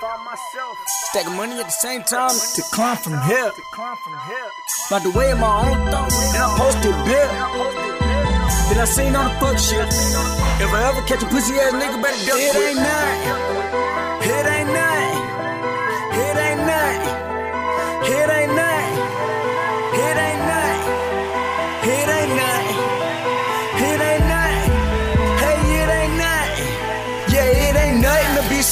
[1.09, 3.51] Stacking money at the same time to climb from here.
[4.89, 7.83] By the way, my own thoughts, and I posted bill.
[8.69, 9.87] Then I seen all the fuck shit.
[10.63, 13.63] If I ever catch a pussy ass nigga, better duck It ain't nothing.
[14.31, 15.33] It ain't nothing.
[16.23, 17.23] It ain't nothing.
[18.17, 18.42] It ain't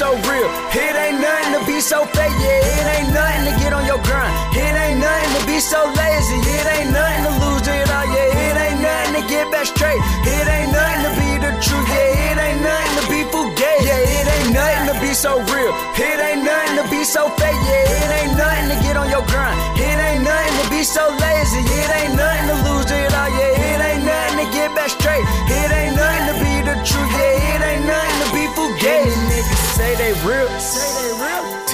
[0.02, 0.49] so real.
[0.73, 2.34] It ain't nothing to be so fake.
[2.41, 4.34] Yeah, it ain't nothing to get on your grind.
[4.57, 6.40] It ain't nothing to be so lazy.
[6.57, 8.07] It ain't nothing to lose it all.
[8.10, 10.02] Yeah, it ain't nothing to get back straight.
[10.26, 11.86] It ain't nothing to be the truth.
[11.86, 13.86] Yeah, it ain't nothing to be fugazi.
[13.86, 15.73] Yeah, it ain't nothing to be so real.
[15.94, 17.61] It ain't nothing to be so fake.
[17.69, 19.53] Yeah, it ain't nothing to get on your grind.
[19.78, 21.40] It ain't nothing to be so lazy.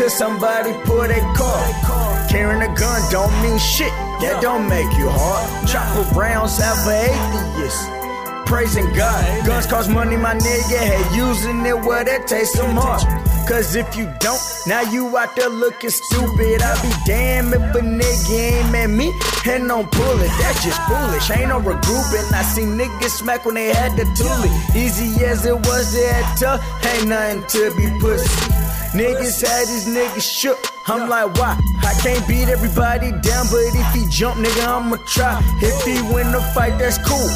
[0.08, 2.28] Till somebody pull their car.
[2.30, 3.92] Carrying a gun don't mean shit.
[4.24, 5.68] That don't make you hard.
[5.68, 8.48] Chopper rounds have an atheist.
[8.48, 9.46] Praising God.
[9.46, 10.80] Guns cost money, my nigga.
[10.80, 13.04] Hey, using it where that takes some heart.
[13.50, 16.62] Cause if you don't, now you out there looking stupid.
[16.62, 19.12] I be damn if a nigga aim at me
[19.46, 20.32] and don't pull it.
[20.40, 21.30] That's just foolish.
[21.32, 22.32] Ain't no regrouping.
[22.32, 24.74] I seen niggas smack when they had the tool it.
[24.74, 26.64] Easy as it was, they had tough.
[26.96, 28.67] Ain't nothing to be pussy.
[28.94, 30.58] Niggas had these niggas shook.
[30.88, 31.60] I'm like, why?
[31.84, 35.42] I can't beat everybody down, but if he jump, nigga, I'ma try.
[35.62, 37.30] If he win the fight, that's cool.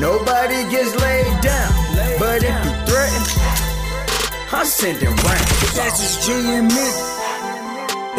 [0.00, 1.70] Nobody gets laid down.
[2.18, 3.22] But if he threaten,
[4.50, 5.48] I send him round.
[5.76, 6.88] That's just G and me.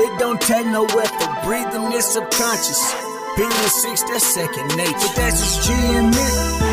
[0.04, 1.44] It don't take no effort.
[1.44, 2.94] Breathing is subconscious.
[3.36, 5.12] Being six, that's second nature.
[5.16, 6.69] That's just G and me.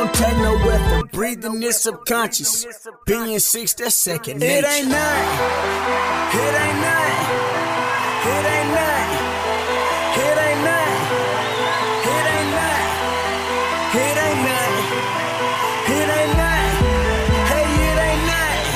[0.00, 1.12] Don't take no effort.
[1.12, 2.66] Breathing is subconscious.
[3.04, 4.56] Being six, that's second nature.
[4.56, 5.28] It ain't nothing.
[6.40, 7.20] It ain't nothing.
[8.32, 9.20] It ain't nothing.
[10.24, 11.04] It ain't nothing.
[12.16, 12.88] It ain't nothing.
[14.00, 14.88] It ain't nothing.
[15.92, 16.80] It ain't nothing.
[17.52, 18.72] Hey, it ain't nothing.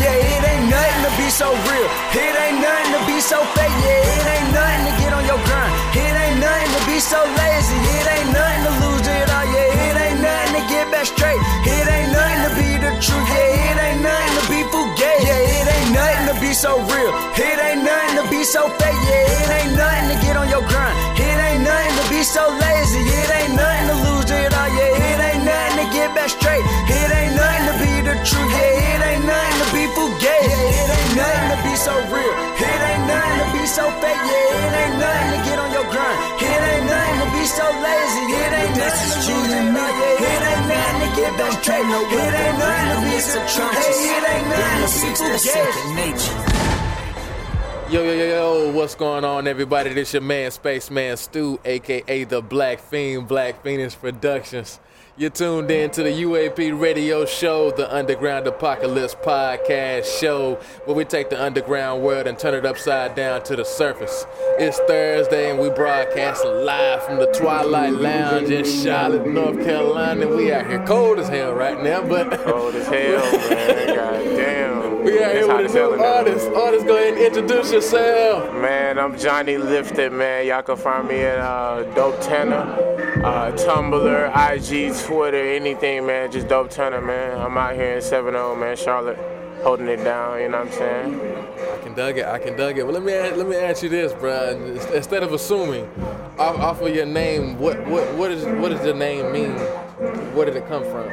[0.00, 1.88] Yeah, it ain't nothing to be so real.
[2.16, 3.76] It ain't nothing to be so fake.
[3.84, 4.15] Yeah,
[16.56, 17.12] so real.
[17.36, 18.96] It ain't nothing to be so fake.
[19.04, 20.96] Yeah, it ain't nothing to get on your grind.
[21.20, 23.02] It ain't nothing to be so lazy.
[23.04, 24.70] It ain't nothing to lose it all.
[24.72, 26.64] Yeah, it ain't nothing to get back straight.
[26.88, 28.48] It ain't nothing to be the truth.
[28.56, 30.48] Yeah, it ain't nothing to be fugazi.
[30.48, 32.34] Yeah, it ain't nothing to be so real.
[32.56, 34.22] It ain't nothing to be so fake.
[34.24, 36.18] Yeah, it ain't nothing to get on your grind.
[36.40, 38.24] It ain't nothing to be so lazy.
[38.32, 39.92] It ain't nothing to lose it all.
[39.92, 41.84] Yeah, it ain't nothing to get back straight.
[41.84, 42.75] No, It ain't nothing
[43.32, 45.24] to Hey, it ain't nothing to
[45.96, 46.46] be.
[47.92, 49.92] Yo, yo, yo, yo, what's going on, everybody?
[49.92, 54.78] This your man, Spaceman Stu, aka the BlaquePheen, Black Phoenix Productions.
[55.18, 61.06] You're tuned in to the UAP radio show, the Underground Apocalypse podcast show, where we
[61.06, 64.26] take the underground world and turn it upside down to the surface.
[64.58, 70.28] It's Thursday, and we broadcast live from the Twilight Lounge in Charlotte, North Carolina.
[70.28, 73.96] We out here cold as hell right now, but cold as hell, man.
[73.96, 75.02] God damn.
[75.02, 76.48] We out here with a new artist.
[76.48, 78.52] Artist, go ahead and introduce yourself.
[78.52, 80.46] Man, I'm Johnny Lifted, man.
[80.46, 86.32] Y'all can find me at uh, Dope Tenor, uh, Tumblr, IG, Twitter, anything, man.
[86.32, 87.40] Just Dope Tenor, man.
[87.40, 89.16] I'm out here in 7-0, man, Charlotte,
[89.62, 90.40] holding it down.
[90.40, 91.20] You know what I'm saying?
[91.20, 92.24] I can dug it.
[92.24, 92.82] I can dug it.
[92.82, 94.50] Well, let me ask, let me ask you this, bro.
[94.92, 95.88] Instead of assuming,
[96.40, 99.52] off, off of your name, what what what is what does the name mean?
[100.34, 101.06] Where did it come from?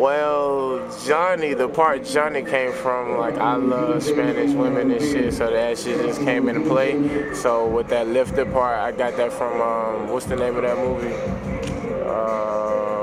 [0.00, 5.50] Well, Johnny, the part Johnny came from, like I love Spanish women and shit, so
[5.50, 7.34] that shit just came into play.
[7.34, 10.78] So with that lifted part, I got that from um, what's the name of that
[10.78, 11.14] movie?
[12.08, 12.95] Um,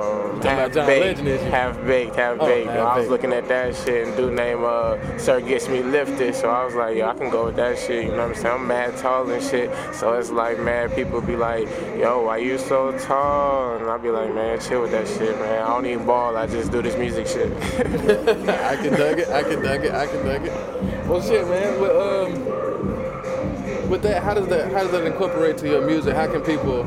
[0.44, 2.70] talking half about John baked, Legend is half baked, half Oh, baked.
[2.70, 3.12] half I was baked.
[3.12, 6.76] looking at that shit, and dude named uh, Sir Gets Me Lifted, so I was
[6.76, 8.06] like, yo, I can go with that shit.
[8.06, 8.56] You know what I'm saying?
[8.56, 11.68] I'm mad tall and shit, so it's like, man, people be like,
[11.98, 13.78] yo, why you so tall?
[13.78, 15.64] And I be like, man, chill with that shit, man.
[15.64, 16.36] I don't even ball.
[16.38, 17.52] I just do this music shit.
[17.80, 19.30] I can dug it.
[19.30, 19.92] I can dug it.
[19.94, 21.08] I can dug it.
[21.08, 21.80] Well, shit, man.
[21.82, 26.16] With, um, with that, how does that how does that incorporate to your music?
[26.16, 26.84] How can people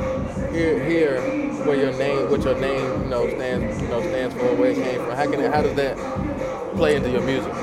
[0.57, 1.23] hear
[1.63, 4.79] where your name, what your name, you know, stands, you know, stands for, where it
[4.79, 5.17] came from?
[5.17, 5.99] How can it, how does that
[6.75, 7.55] play into your music?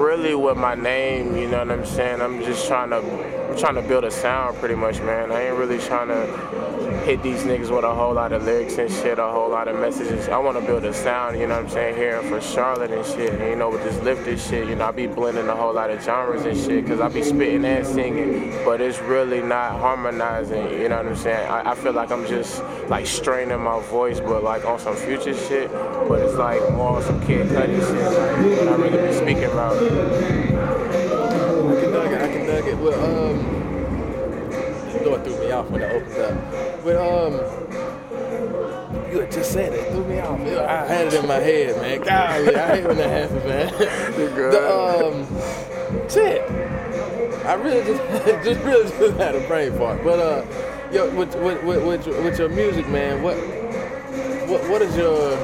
[0.00, 2.22] Really with my name, you know what I'm saying?
[2.22, 5.32] I'm just trying to I'm trying to build a sound pretty much, man.
[5.32, 8.88] I ain't really trying to hit these niggas with a whole lot of lyrics and
[8.88, 10.28] shit, a whole lot of messages.
[10.28, 13.04] I want to build a sound, you know what I'm saying, here for Charlotte and
[13.04, 13.34] shit.
[13.34, 15.90] And, you know, with this lifted shit, you know, I be blending a whole lot
[15.90, 20.70] of genres and shit because I be spitting and singing, but it's really not harmonizing,
[20.80, 21.50] you know what I'm saying?
[21.50, 25.34] I, I feel like I'm just like straining my voice, but like on some future
[25.34, 29.14] shit, but it's like more on some Kid Cudi shit, like, what I really be
[29.14, 29.89] speaking about.
[29.90, 32.22] I can dug it.
[32.22, 32.76] I can dug it.
[32.78, 33.60] Well, um,
[35.04, 36.34] door threw me off when it opened up.
[36.84, 37.32] But um,
[39.10, 39.92] you had just said it.
[39.92, 40.40] Threw me off.
[40.40, 42.00] I had it in my head, man.
[42.00, 43.72] Golly, I hate when that happens, man.
[44.50, 46.42] the um, shit.
[47.46, 50.04] I really just, just really just had a brain fart.
[50.04, 50.44] But uh,
[50.92, 53.36] yo, with with with, with your music, man, what
[54.48, 55.36] what what is your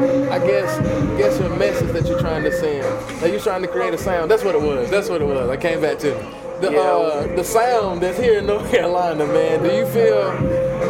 [0.00, 0.78] I guess
[1.18, 2.86] guess your message that you're trying to send.
[3.20, 4.30] Like you're trying to create a sound.
[4.30, 4.90] That's what it was.
[4.90, 5.50] That's what it was.
[5.50, 6.60] I came back to it.
[6.62, 9.62] the uh, the sound that's here in North Carolina, man.
[9.62, 10.30] Do you feel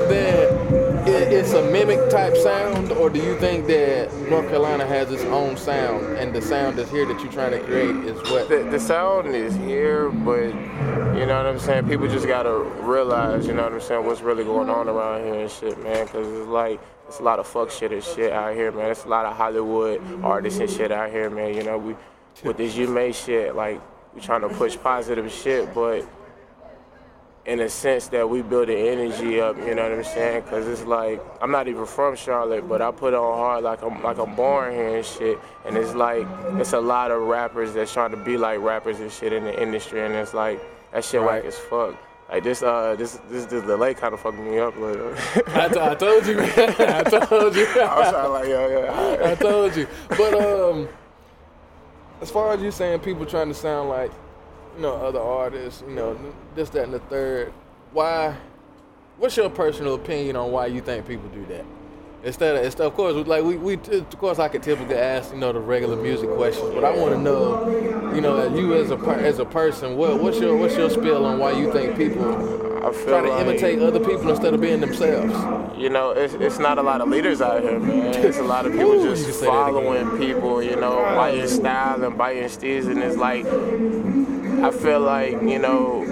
[0.09, 5.11] that it, it's a mimic type sound, or do you think that North Carolina has
[5.11, 8.49] its own sound, and the sound that's here that you're trying to create is what?
[8.49, 10.47] The, the sound is here, but
[11.19, 11.89] you know what I'm saying.
[11.89, 15.35] People just gotta realize, you know what I'm saying, what's really going on around here
[15.35, 16.07] and shit, man.
[16.07, 16.81] Cause it's like
[17.11, 18.89] it's a lot of fuck shit and shit out here, man.
[18.89, 21.57] It's a lot of Hollywood artists and shit out here, man.
[21.57, 21.97] You know, we
[22.45, 23.81] with this you made shit, like
[24.15, 26.09] we trying to push positive shit, but
[27.47, 30.45] in a sense that we build the energy up, you know what I'm saying?
[30.45, 34.01] Cause it's like I'm not even from Charlotte, but I put on hard like I'm
[34.05, 35.37] like I'm born here and shit.
[35.67, 36.25] And it's like
[36.61, 39.61] it's a lot of rappers that's trying to be like rappers and shit in the
[39.61, 40.61] industry, and it's like
[40.93, 41.97] that shit whack as fuck.
[42.31, 45.15] Like this, uh, this, this, this delay kind of fucked me up a little.
[45.49, 46.51] I, t- I told you, man.
[46.79, 47.67] I told you.
[47.67, 49.21] I was trying like, yo, yo.
[49.25, 49.89] I told you.
[50.11, 50.89] But um,
[52.21, 54.13] as far as you saying people trying to sound like,
[54.77, 56.17] you know, other artists, you know,
[56.55, 57.53] this, that, and the third,
[57.93, 58.37] why?
[59.19, 61.65] What's your personal opinion on why you think people do that?
[62.23, 65.39] Instead of, instead, of course, like we, we, of course, I could typically ask, you
[65.39, 68.97] know, the regular music questions, but I want to know, you know, you as a
[68.99, 72.23] per, as a person, what, what's your what's your spill on why you think people
[72.85, 75.33] I feel try to like- imitate other people instead of being themselves?
[75.79, 78.15] You know, it's, it's not a lot of leaders out here, man.
[78.23, 82.51] It's a lot of people Ooh, just following people, you know, biting style and biting
[82.51, 83.47] steers, and it's like,
[84.63, 86.05] I feel like, you know,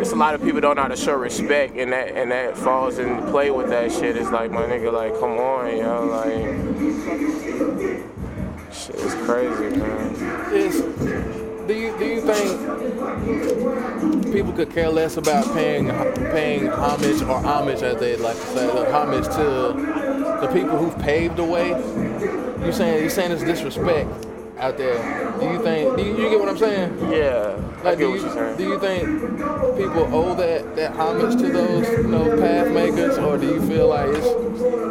[0.00, 2.56] it's a lot of people don't know how to show respect, and that and that
[2.56, 4.16] falls in play with that shit.
[4.16, 6.30] It's like, my nigga, like, come on, yo, like,
[8.72, 10.14] shit is crazy, man.
[10.54, 10.80] is
[11.66, 12.62] do you do you think
[14.32, 15.88] people could care less about paying
[16.30, 19.74] paying homage or homage as they like to say homage to
[20.40, 21.74] the people who've paved the way?
[22.64, 24.08] You saying you saying it's disrespect
[24.58, 24.96] out there?
[25.38, 26.98] Do you think do you, you get what I'm saying?
[27.12, 28.56] Yeah, I Like get do what you you're saying.
[28.56, 29.02] do you think
[29.76, 33.88] people owe that that homage to those you know path makers, or do you feel
[33.88, 34.26] like it's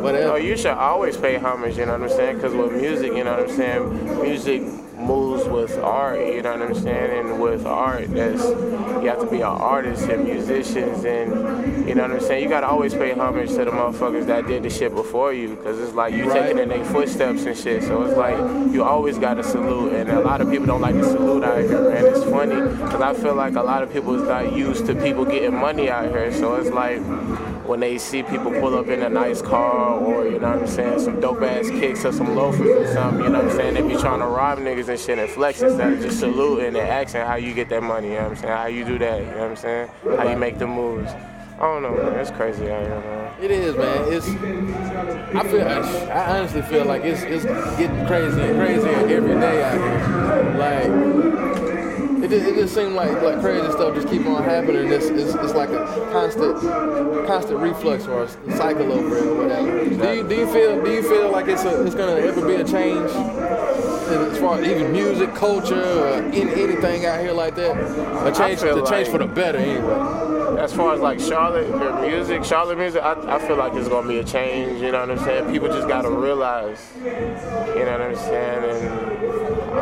[0.01, 0.25] whatever?
[0.27, 2.35] No, you should always pay homage, you know what I'm saying?
[2.37, 4.21] Because with music, you know what I'm saying?
[4.21, 4.63] Music
[5.05, 7.27] moves with art, you know what I'm saying?
[7.29, 12.03] And with art, that's you have to be an artist and musicians, and you know
[12.03, 12.43] what I'm saying?
[12.43, 15.79] You gotta always pay homage to the motherfuckers that did the shit before you, because
[15.79, 16.41] it's like you Right.
[16.41, 17.83] taking in their footsteps and shit.
[17.83, 18.37] So it's like
[18.73, 21.89] you always gotta salute, and a lot of people don't like to salute out here,
[21.89, 22.05] man.
[22.05, 25.25] It's funny because I feel like a lot of people is not used to people
[25.25, 26.99] getting money out here, so it's like
[27.67, 30.67] when they see people pull up in a nice car or, you know what I'm
[30.67, 33.73] saying, some dope ass kicks or some loafers or something, you know what I'm saying,
[33.73, 36.77] they be trying to rob niggas and shit and flex instead of just saluting and
[36.77, 39.19] asking how you get that money, you know what I'm saying, how you do that,
[39.19, 41.11] you know what I'm saying, how you make the moves.
[41.11, 43.25] I don't know, man, it's crazy out here, man.
[43.41, 44.13] It is, man.
[44.13, 44.27] It's.
[45.35, 45.61] I feel.
[46.11, 47.45] I honestly feel like it's it's
[47.77, 50.57] getting crazier and crazier every day out here.
[50.57, 51.74] Like.
[52.25, 54.91] It just, it just seems like like crazy stuff just keep on happening.
[54.91, 56.59] It's, it's, it's like a constant
[57.27, 58.27] constant reflux or a
[58.57, 59.85] cycle over it or whatever.
[59.85, 62.55] Do you, do you feel do you feel like it's a, it's gonna ever be
[62.55, 67.77] a change as far as even music, culture, or in, anything out here like that?
[68.25, 70.59] A change feel a change for the better anyway.
[70.59, 71.69] as far as like Charlotte,
[72.01, 74.81] music, Charlotte music, I, I feel like it's gonna be a change.
[74.81, 75.51] You know what I'm saying?
[75.51, 76.91] People just gotta realize.
[76.97, 77.03] You
[77.85, 78.63] know what I'm saying?
[78.63, 79.34] And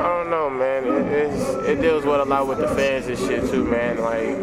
[0.03, 0.83] I don't know, man.
[0.85, 3.99] It, it's, it deals with a lot with the fans and shit too, man.
[3.99, 4.35] Like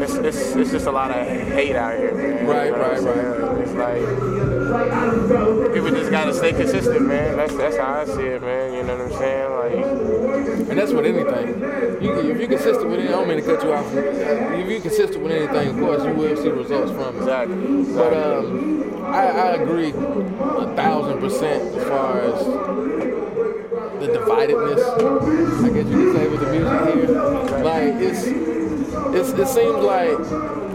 [0.00, 2.46] it's, it's, it's just a lot of hate out here, man.
[2.46, 3.60] Right, You know I'm right.
[3.60, 4.00] It's like
[5.74, 7.36] people just gotta stay consistent, man.
[7.36, 8.72] That's that's how I see it, man.
[8.72, 9.52] You know what I'm saying?
[9.52, 9.74] Like.
[10.70, 11.60] And that's with anything.
[12.02, 13.92] You, if you're consistent with it, I don't mean to cut you off.
[13.94, 17.18] If you're consistent with anything, of course, you will see results from it.
[17.18, 17.84] Exactly.
[17.94, 22.46] But um, I, I agree a thousand percent as far as
[24.00, 25.64] the dividedness.
[25.64, 27.62] I guess you could say with the music here.
[27.62, 30.69] Like it's, it's it seems like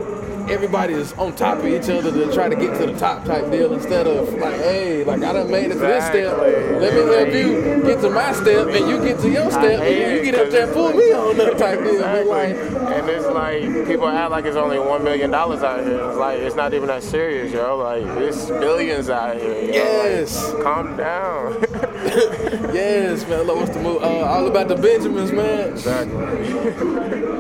[0.49, 3.49] everybody is on top of each other to try to get to the top type
[3.51, 6.37] deal instead of like, hey, like I done made it to this step.
[6.37, 9.95] Let me help you get to my step and you get to your step and
[9.95, 12.25] you, you get up there and pull me on that type deal.
[12.25, 15.99] Like, And it's like people act like it's only one million dollars out here.
[16.09, 17.77] It's like it's not even that serious, yo.
[17.77, 19.61] Like it's billions out here.
[19.61, 19.73] Yo.
[19.73, 20.53] Yes.
[20.53, 21.63] Like, calm down.
[22.73, 23.43] yes, man.
[23.43, 24.01] Look, what's the move?
[24.03, 25.69] Uh, all about the Benjamins, man.
[25.69, 26.15] Exactly.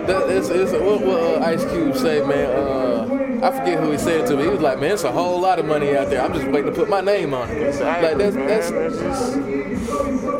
[0.05, 2.49] That, it's, it's, what what uh, Ice Cube say, man?
[2.49, 4.43] Uh, I forget who he said it to me.
[4.43, 6.21] He was like, "Man, it's a whole lot of money out there.
[6.21, 8.71] I'm just waiting to put my name on it." Like that's that's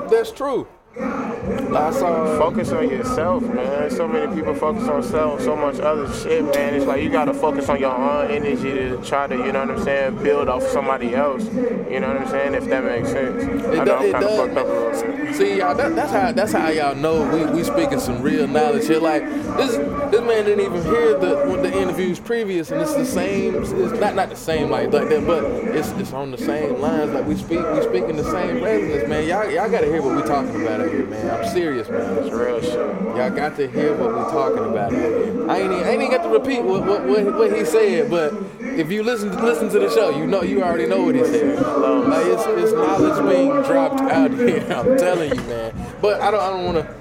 [0.10, 0.68] that's true.
[0.98, 2.38] I saw.
[2.38, 3.90] Focus on yourself, man.
[3.92, 6.74] So many people focus on self, so much other shit, man.
[6.74, 9.78] It's like you gotta focus on your own energy to try to, you know what
[9.78, 11.44] I'm saying, build off somebody else.
[11.46, 12.54] You know what I'm saying?
[12.54, 13.44] If that makes sense.
[13.44, 15.34] I know do- I'm it kind of does, fucked up a little.
[15.34, 18.88] See, y'all, that, that's how that's how y'all know we, we speaking some real knowledge
[18.88, 19.00] here.
[19.00, 19.24] Like
[19.58, 19.76] this
[20.12, 23.56] this man didn't even hear the the interviews previous, and it's the same.
[23.56, 27.12] It's not not the same like like that, but it's it's on the same lines.
[27.12, 29.28] Like we speak we speak in the same resonance, man.
[29.28, 31.44] Y'all y'all gotta hear what we talking about out here, man.
[31.44, 32.18] I'm serious, man.
[32.18, 32.74] It's real shit.
[32.74, 35.50] Y'all got to hear what we're talking about here.
[35.50, 38.10] I ain't even, I ain't even got to repeat what, what what what he said,
[38.10, 41.24] but if you listen listen to the show, you know you already know what he
[41.24, 41.60] said.
[41.62, 44.66] Like it's, it's knowledge being dropped out here.
[44.70, 45.74] I'm telling you, man.
[46.02, 46.96] But I don't I don't want to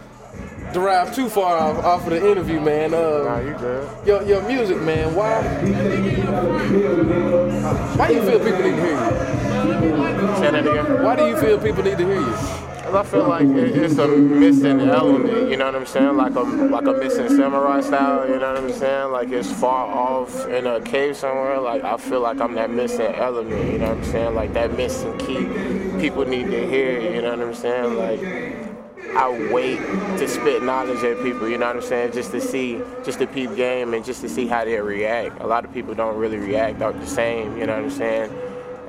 [0.73, 2.93] derive too far off, off of the interview, man.
[2.93, 4.07] Uh, nah, you good.
[4.07, 5.15] Your your music, man.
[5.15, 5.43] Why
[7.97, 10.35] why do you feel people need to hear you?
[10.37, 11.03] Say that again.
[11.03, 12.74] Why do you feel people need to hear you?
[12.95, 16.17] 'Cause I feel like it- it's a missing element, you know what I'm saying?
[16.17, 19.11] Like a like a missing samurai style, you know what I'm saying?
[19.11, 21.59] Like it's far off in a cave somewhere.
[21.59, 24.35] Like I feel like I'm that missing element, you know what I'm saying?
[24.37, 25.49] Like that missing key.
[26.01, 27.99] People need to hear, you know what I'm saying?
[27.99, 28.21] Like
[29.17, 29.81] I wait
[30.19, 32.13] to spit knowledge at people, you know what I'm saying?
[32.13, 35.41] Just to see, just to peep game and just to see how they react.
[35.41, 38.31] A lot of people don't really react out the same, you know what I'm saying?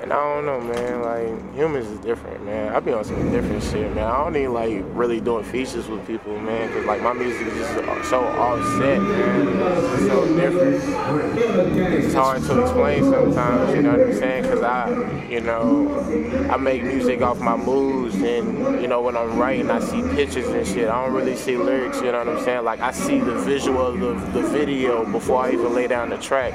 [0.06, 1.02] And I don't know, man.
[1.02, 2.72] Like humans is different, man.
[2.72, 4.04] I be on some different shit, man.
[4.04, 7.54] I don't even like really doing features with people, man, because like my music is
[7.54, 9.48] just so offset, man.
[9.94, 11.74] It's so different.
[12.04, 14.42] It's hard to explain sometimes, you know what I'm saying?
[14.42, 19.36] Because I, you know, I make music off my moods, and you know when I'm
[19.36, 20.88] writing, I see pictures and shit.
[20.88, 22.62] I don't really see lyrics, you know what I'm saying?
[22.62, 26.18] Like I see the visual of the, the video before I even lay down the
[26.18, 26.52] track.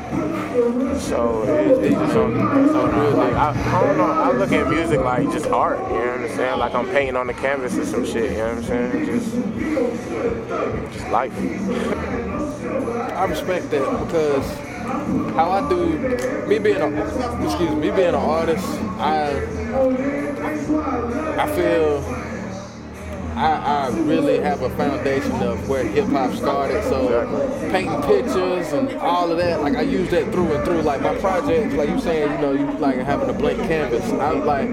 [1.01, 4.03] So it's, just so, so like I, don't know.
[4.03, 5.79] I look at music like just art.
[5.79, 6.59] You know what I'm saying?
[6.59, 8.33] Like I'm painting on the canvas or some shit.
[8.33, 9.05] You know what I'm saying?
[9.07, 9.33] Just,
[10.93, 11.33] just life.
[13.17, 14.47] I respect that because
[15.33, 18.67] how I do me being a excuse me being an artist,
[18.99, 19.31] I
[21.39, 22.20] I feel
[23.35, 26.83] I, I really have a foundation of where hip hop started.
[26.83, 27.25] So
[27.71, 30.81] painting pictures and all of that, like I use that through and through.
[30.81, 34.03] Like my projects, like you saying, you know, you like having a blank canvas.
[34.11, 34.69] I'm like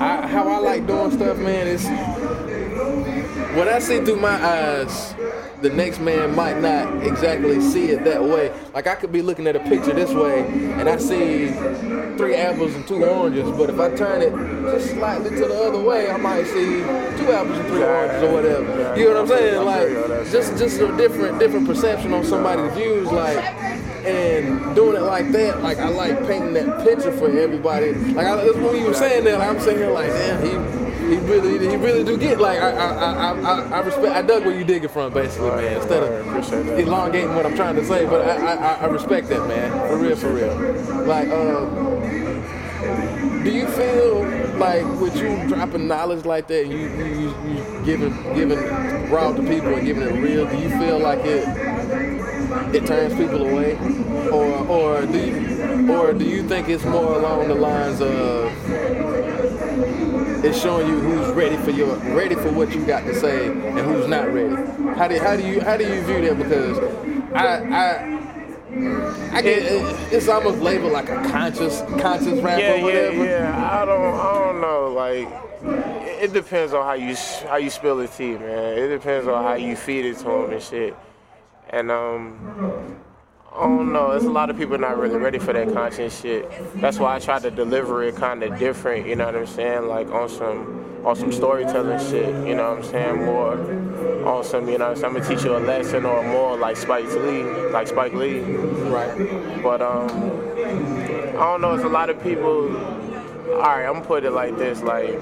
[0.00, 1.66] I, how I like doing stuff, man.
[1.66, 1.86] Is
[3.56, 5.14] what I see through my eyes,
[5.62, 8.52] the next man might not exactly see it that way.
[8.74, 11.52] Like I could be looking at a picture this way, and I see
[12.18, 13.48] three apples and two oranges.
[13.56, 14.32] But if I turn it
[14.72, 16.80] just slightly to the other way, I might see
[17.18, 18.98] two apples and three oranges or whatever.
[18.98, 19.64] You know what I'm saying?
[19.64, 23.10] Like just just a different different perception on somebody's views.
[23.10, 23.38] Like
[24.04, 27.92] and doing it like that, like I like painting that picture for everybody.
[27.92, 30.82] Like I, that's when you were saying that, like, I'm sitting here like, damn, he.
[31.02, 34.14] He really, he really do get like I, I, I, I, I respect.
[34.14, 35.76] I dug where you dig it from, basically, man.
[35.76, 39.72] Instead of elongating what I'm trying to say, but I, I, I respect that, man.
[39.88, 40.54] For real, for real.
[41.04, 42.00] Like, um,
[43.44, 44.24] do you feel
[44.58, 49.42] like with you dropping knowledge like that, you, you, you, you giving, giving raw to
[49.42, 50.46] people and giving it real?
[50.48, 51.44] Do you feel like it,
[52.74, 53.76] it turns people away,
[54.30, 58.52] or, or do you, or do you think it's more along the lines of
[60.44, 63.78] it's showing you who's ready for your ready for what you got to say and
[63.78, 64.54] who's not ready.
[64.98, 66.38] How do how do you how do you view that?
[66.38, 66.78] Because
[67.32, 68.18] I I.
[69.32, 69.62] I get
[70.12, 73.24] it's almost labeled like a conscious conscious rap yeah, or whatever.
[73.24, 73.80] Yeah, yeah.
[73.80, 74.92] I don't, I don't know.
[74.92, 75.28] Like,
[76.22, 77.14] it it depends on how you
[77.48, 78.78] how you spill the tea, man.
[78.78, 80.96] It depends on how you feed it to them and shit.
[81.72, 83.00] And um,
[83.50, 84.10] I don't know.
[84.10, 86.50] There's a lot of people not really ready for that conscious shit.
[86.76, 89.06] That's why I try to deliver it kind of different.
[89.06, 89.88] You know what I'm saying?
[89.88, 92.28] Like on some on some storytelling shit.
[92.46, 93.24] You know what I'm saying?
[93.24, 93.54] More
[94.26, 94.68] on some.
[94.68, 95.16] You know, what I'm, saying?
[95.16, 98.40] I'm gonna teach you a lesson or more like Spike Lee, like Spike Lee.
[98.40, 99.62] Right.
[99.62, 101.74] But um, I don't know.
[101.74, 102.76] It's a lot of people.
[103.52, 104.82] All right, I'm gonna put it like this.
[104.82, 105.18] Like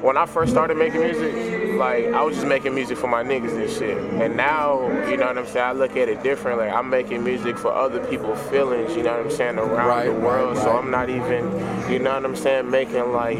[0.00, 3.58] when I first started making music, like I was just making music for my niggas
[3.60, 3.96] and shit.
[4.22, 6.66] And now, you know what I'm saying, I look at it differently.
[6.68, 10.12] I'm making music for other people's feelings, you know what I'm saying, around Right, the
[10.12, 10.56] world.
[10.56, 10.76] right, So.
[10.76, 11.42] I'm not even,
[11.90, 13.38] you know what I'm saying, making like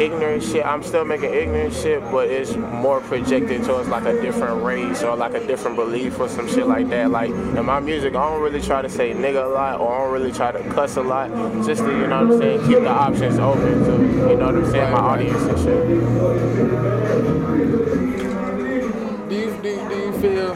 [0.00, 0.66] ignorant shit.
[0.66, 5.14] I'm still making ignorant shit, but it's more projected towards like a different race or
[5.16, 7.10] like a different belief or some shit like that.
[7.10, 9.98] Like in my music, I don't really try to say nigga a lot or I
[10.02, 11.30] don't really try to cuss a lot.
[11.64, 13.92] Just to, you know what I'm saying, keep the options open to,
[14.30, 17.51] you know what I'm saying, my audience and shit.
[17.52, 20.54] Do you do, do you feel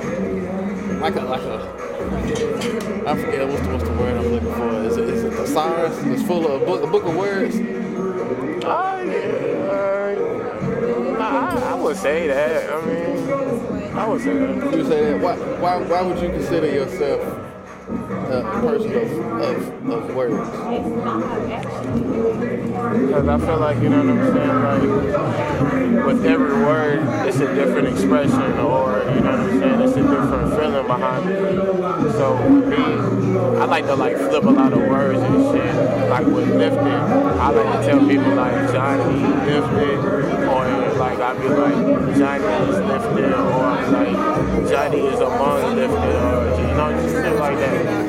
[0.99, 1.87] like a like a
[3.07, 4.83] I forget what's the, what's the word I'm looking for?
[4.85, 6.03] Is it, is it thesaurus?
[6.05, 7.59] It's full of a book a book of words.
[7.59, 10.15] Yeah, uh,
[11.21, 12.71] I, I would say that.
[12.73, 13.29] I mean,
[13.95, 14.75] I would say that.
[14.75, 15.21] You say that.
[15.21, 17.21] Why why why would you consider yourself
[18.29, 19.11] a person of
[19.43, 20.51] of, of words?
[23.07, 27.55] Because I feel like, you know what I'm saying, like, with every word, it's a
[27.55, 31.55] different expression, or, you know what I'm saying, it's a different feeling behind it.
[32.13, 32.77] So, me,
[33.59, 35.75] I like to, like, flip a lot of words and shit,
[36.11, 36.79] like, with lifted.
[36.79, 39.99] I like to tell people, like, Johnny lifted,
[40.45, 40.65] or,
[40.97, 46.75] like, I'd be like, Johnny is lifted, or, like, Johnny is among lifted, or, you
[46.77, 48.06] know, just shit like that.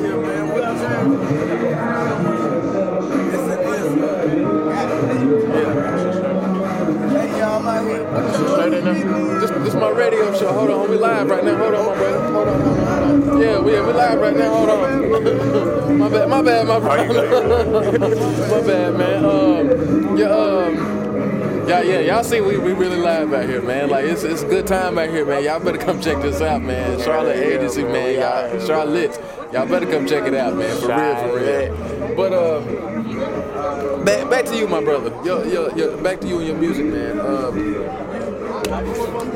[9.40, 10.52] This, this my radio show.
[10.52, 11.56] Hold on, we live right now.
[11.56, 12.30] Hold on, my brother.
[12.30, 13.40] Hold on, hold on, hold on.
[13.40, 14.52] Yeah, we, we live right now.
[14.52, 15.98] Hold on.
[15.98, 17.98] my bad, my bad, my brother.
[17.98, 19.24] my bad, man.
[19.24, 22.00] Um, yeah, um, yeah, yeah.
[22.00, 23.90] Y'all see, we, we really live out here, man.
[23.90, 25.44] Like it's it's a good time out here, man.
[25.44, 26.98] Y'all better come check this out, man.
[26.98, 28.14] CharLitt Agency, man.
[28.14, 29.20] Y'all, Charlotte.
[29.52, 30.76] Y'all better come check it out, man.
[30.76, 32.14] For real, for real.
[32.14, 35.08] But uh, back back to you, my brother.
[35.24, 37.18] Yo, yo, yo, back to you and your music, man.
[37.18, 37.72] Um,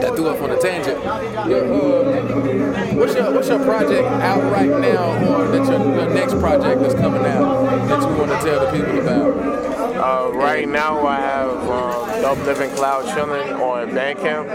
[0.01, 1.03] that threw up on a tangent.
[1.03, 6.35] Yo, uh, what's your what's your project out right now, or that your, your next
[6.35, 9.63] project that's coming out that you want to tell the people about?
[9.97, 11.49] Uh, right now, I have
[12.23, 14.49] Dope Living Cloud Chillin' on Bandcamp,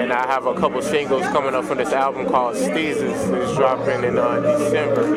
[0.00, 3.32] and I have a couple singles coming up from this album called Steezes.
[3.40, 5.14] It's dropping in uh, December.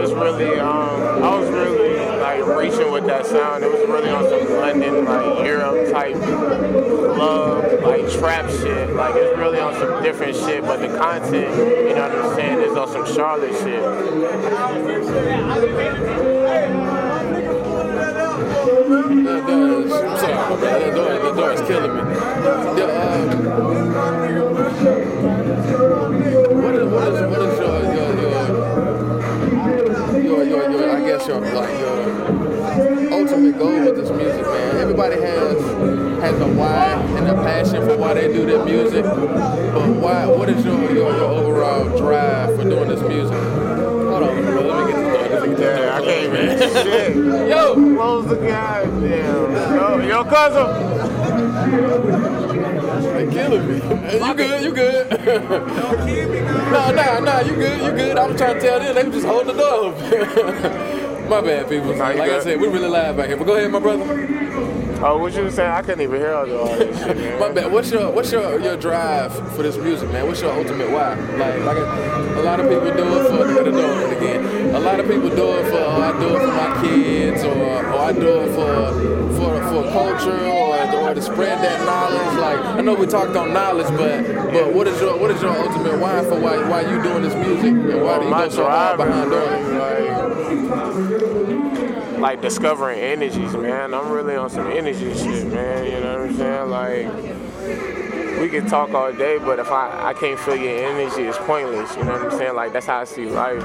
[0.00, 3.62] It's really, um, I was really like reaching with that sound.
[3.64, 8.88] It was really on some London, like Europe type club, like trap shit.
[8.94, 12.60] Like it's really on some different shit, but the content, you know what I'm saying,
[12.60, 13.82] is on some Charlotte shit.
[18.90, 19.92] That does.
[19.92, 20.80] I'm sorry, my brother.
[20.80, 22.00] That door, that door is killing me.
[22.76, 23.28] Yeah, um,
[26.60, 28.10] what is what is what is your your
[30.20, 31.98] your your your, your I guess your like your
[33.12, 34.76] ultimate goal with this music, man?
[34.78, 35.60] Everybody has
[36.20, 40.26] has a why and a passion for why they do their music, but why?
[40.26, 43.36] What is your your, your overall drive for doing this music?
[43.36, 44.62] Hold on, bro.
[44.62, 45.28] Let me get this door.
[45.28, 45.86] Let me get this door.
[46.00, 47.16] I can't even shit.
[47.48, 49.74] Yo, close the goddamn.
[49.74, 50.66] Yo, yo, cousin.
[53.14, 53.80] They killing me.
[53.80, 54.62] Hey, you good?
[54.64, 55.10] You good?
[56.70, 57.40] no, no, no.
[57.40, 57.80] You good?
[57.82, 58.18] You good?
[58.18, 61.00] I'm trying to tell them they was just hold the door
[61.30, 61.94] my bad, people.
[61.94, 63.36] like I said, we really live out here.
[63.36, 64.04] But go ahead, my brother.
[65.02, 65.70] Oh, what you saying?
[65.70, 67.40] I couldn't even hear all this shit, man.
[67.40, 67.72] My bad.
[67.72, 70.26] What's your what's your your drive for this music, man?
[70.26, 71.14] What's your ultimate why?
[71.14, 74.74] Like like a, a lot of people do it for the it again.
[74.74, 77.56] A lot of people do it for oh, I do it for my kids, or
[77.56, 78.92] or I do it for
[79.36, 80.76] for for culture, or
[81.10, 82.38] or to spread that knowledge.
[82.38, 85.56] Like I know we talked on knowledge, but but what is your what is your
[85.56, 88.68] ultimate why for why why you doing this music and why do you go so
[88.68, 89.72] hard behind doing it?
[91.40, 91.49] like
[92.42, 93.94] discovering energies, man.
[93.94, 95.86] I'm really on some energy shit, man.
[95.86, 96.70] You know what I'm saying?
[96.70, 101.38] Like we can talk all day, but if I, I can't feel your energy, it's
[101.38, 101.96] pointless.
[101.96, 102.54] You know what I'm saying?
[102.54, 103.62] Like that's how I see life.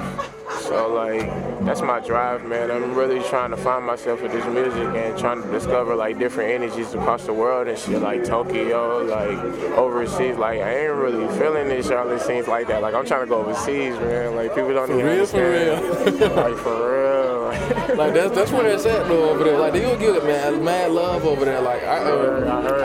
[0.61, 1.21] So like
[1.65, 2.71] that's my drive, man.
[2.71, 6.51] I'm really trying to find myself with this music and trying to discover like different
[6.51, 9.37] energies across the world and shit, like Tokyo, like
[9.77, 10.37] overseas.
[10.37, 12.81] Like I ain't really feeling this Charlotte scenes like that.
[12.81, 14.35] Like I'm trying to go overseas, man.
[14.35, 16.35] Like people don't For even real, for understand.
[16.35, 17.35] like for real.
[17.95, 19.57] like that's that's where it's at though over there.
[19.57, 20.63] Like they gonna get it, man.
[20.63, 21.61] Mad love over there.
[21.61, 22.83] Like I, uh, I, heard,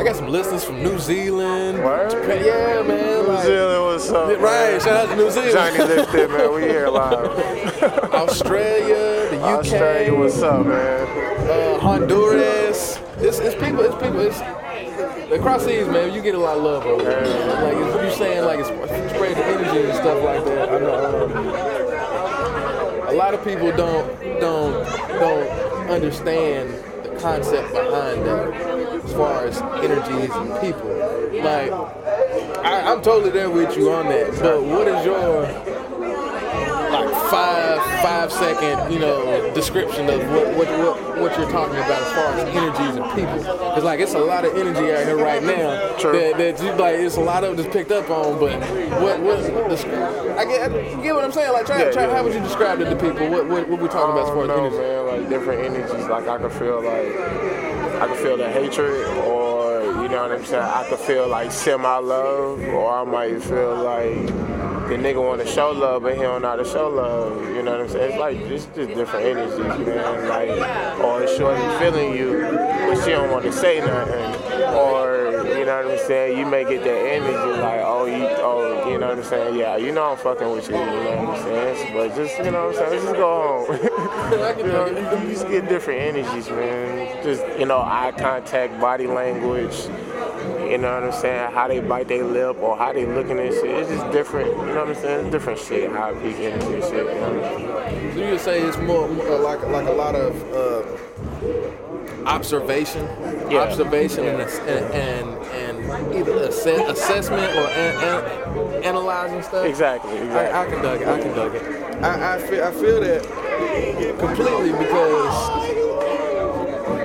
[0.00, 2.44] I got some listeners from New Zealand, Japan.
[2.44, 3.22] Yeah, man.
[3.24, 4.28] New like- Zealand, what's up?
[4.28, 4.40] Right.
[4.40, 4.80] man?
[4.80, 5.52] Shout out to New Zealand.
[5.52, 6.54] Johnny Lifted, man.
[6.54, 7.19] We here live.
[8.14, 11.06] Australia, the UK, Australia, what's up, man?
[11.50, 12.98] Uh, Honduras.
[13.18, 13.80] It's, it's people.
[13.80, 14.20] It's people.
[14.20, 14.40] It's
[15.30, 16.14] across seas, man.
[16.14, 17.26] You get a lot of love over there.
[17.62, 20.68] Like it's, you saying, like it's spread the energy and stuff like that.
[20.70, 21.26] I know.
[23.02, 24.84] Um, a lot of people don't don't
[25.18, 26.70] don't understand
[27.04, 28.54] the concept behind that
[29.04, 30.88] as far as energies and people.
[31.42, 31.72] Like
[32.64, 34.30] I, I'm totally there with you on that.
[34.40, 35.89] But what is your
[37.30, 42.12] five five second you know description of what what, what, what you're talking about as
[42.12, 43.74] far as energies and people.
[43.76, 46.96] It's like it's a lot of energy out here right now that, that you like
[46.96, 48.58] it's a lot of it is picked up on but
[49.00, 51.52] what what the, I get you get what I'm saying.
[51.52, 52.16] Like try, Yeah, try yeah.
[52.16, 53.28] how would you describe it to people?
[53.30, 54.78] What what, what we talking about as um, far as no, energy?
[54.78, 56.06] man, like different energies.
[56.08, 59.49] Like I could feel like I could feel the hatred, or
[60.10, 60.62] know what I'm saying.
[60.62, 64.26] I could feel like semi love, or I might feel like
[64.88, 67.48] the nigga want to show love, but he don't know how to show love.
[67.54, 68.10] You know what I'm saying?
[68.10, 70.28] It's like it's just different energies, man.
[70.28, 70.50] Like
[70.98, 74.34] or shorty feeling you, but she don't want to say nothing,
[74.74, 76.38] or know what I'm saying.
[76.38, 79.58] You may get that energy like, oh, you, oh, you know what I'm saying?
[79.58, 80.76] Yeah, you know I'm fucking with you.
[80.76, 81.94] You know what I'm saying?
[81.94, 83.02] But just you know what I'm saying?
[83.02, 84.58] Just go home.
[84.58, 84.86] you know,
[85.22, 87.22] you, just get different energies, man.
[87.22, 89.86] Just you know, eye contact, body language.
[90.68, 91.52] You know what I'm saying?
[91.52, 93.66] How they bite their lip or how they looking at shit.
[93.66, 94.48] It's just different.
[94.48, 95.30] You know what I'm saying?
[95.30, 95.90] Different shit.
[95.90, 96.92] How energy and shit.
[96.92, 98.12] You know?
[98.14, 101.89] so you would say it's more, more like like a lot of uh,
[102.26, 103.06] observation
[103.50, 103.60] Yeah.
[103.60, 105.28] observation and, and and
[105.80, 109.66] and either assess, assessment or an, an, analyzing stuff.
[109.66, 110.38] Exactly, exactly.
[110.38, 111.62] I, I can dug it I can dug it.
[112.04, 115.66] I, I feel I feel that completely because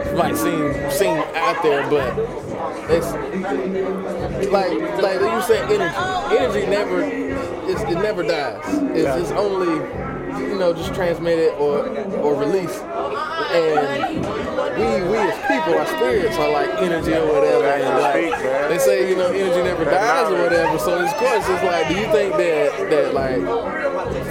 [0.08, 2.18] it might seem seem out there but
[2.90, 3.08] it's
[4.52, 4.72] like
[5.02, 6.38] like you said energy.
[6.38, 7.02] Energy never
[7.68, 8.62] it's, it never dies.
[8.96, 9.74] It's, it's only
[10.48, 11.88] you know just transmitted or
[12.20, 12.82] or released.
[12.84, 14.45] And
[14.78, 19.10] we we as people our spirits are like energy or whatever and like they say
[19.10, 22.36] you know energy never dies or whatever so of course it's like do you think
[22.36, 23.42] that that like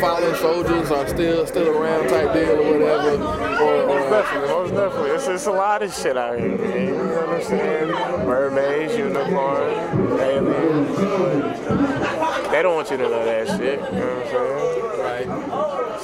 [0.01, 4.71] fallen soldiers are still still around type deal or whatever or, or Most definitely, most
[4.75, 5.11] definitely.
[5.11, 6.87] It's, it's a lot of shit out here, man.
[6.89, 7.89] You know what I'm saying?
[8.27, 10.99] Mermaids, unicorns, aliens.
[12.51, 13.81] They don't want you to know that shit.
[13.81, 14.94] You know what I'm saying?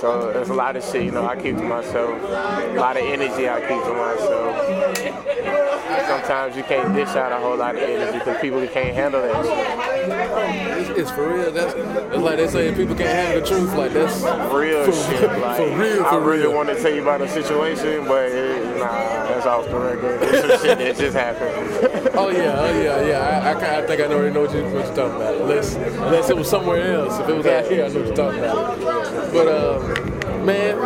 [0.01, 2.22] So there's a lot of shit, you know, I keep to myself.
[2.22, 4.56] A lot of energy I keep to myself.
[6.09, 9.44] Sometimes you can't dish out a whole lot of energy because people can't handle that
[9.44, 10.89] shit.
[10.89, 11.51] It's, it's for real.
[11.52, 13.74] That's it's like they say people can't handle the truth.
[13.74, 14.22] Like that's
[14.55, 15.39] real for, shit.
[15.39, 16.05] Like, for real.
[16.05, 16.55] I For really real.
[16.55, 20.22] want to tell you about a situation, but it, nah, that's off the record.
[20.22, 22.10] It's some shit that just happened.
[22.14, 23.40] Oh yeah, oh yeah, yeah.
[23.44, 25.35] I, I, I think I already know what, you, what you're talking about.
[25.36, 27.18] Unless, unless it was somewhere else.
[27.18, 28.81] If it was out here, I know what you're talking about.
[29.32, 29.89] But uh,
[30.44, 30.76] man,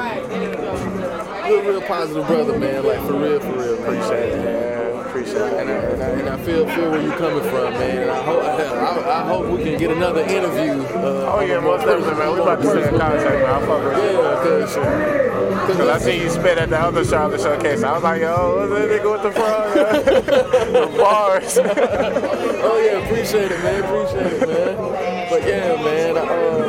[1.48, 2.85] you're a real positive brother, man.
[2.85, 3.74] Like for real, for real.
[3.82, 5.06] Appreciate it, man.
[5.06, 5.60] Appreciate it.
[5.60, 8.02] And I, and I, and I feel feel where you're coming from, man.
[8.02, 10.82] And I hope I, I hope we can get another interview.
[10.97, 12.32] Uh, Oh yeah, most definitely, man.
[12.32, 13.44] We about to stay in contact, man.
[13.47, 14.18] I'll fuck with you.
[14.18, 17.82] Yeah, cause, Cause I see you spit at the other Charlotte showcase.
[17.82, 19.74] I was like, yo, what's that nigga with the frog?
[20.93, 21.59] the bars.
[21.59, 23.82] oh yeah, appreciate it, man.
[23.85, 25.26] Appreciate it, man.
[25.31, 26.16] But yeah, man.
[26.18, 26.64] Uh,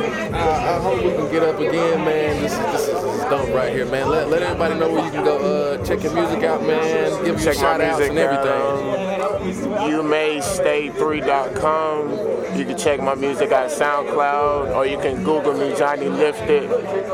[0.46, 2.42] I, I hope we can get up again, man.
[2.42, 4.08] This is this is, this is dope right here, man.
[4.08, 5.38] Let, let everybody know where you can go.
[5.38, 7.24] Uh, check your music out, man.
[7.24, 8.48] Give Check my shout outs and everything.
[8.48, 9.88] out.
[9.90, 12.10] You may stay3.com.
[12.56, 16.70] You can check my music at SoundCloud, or you can Google me, Johnny Lifted.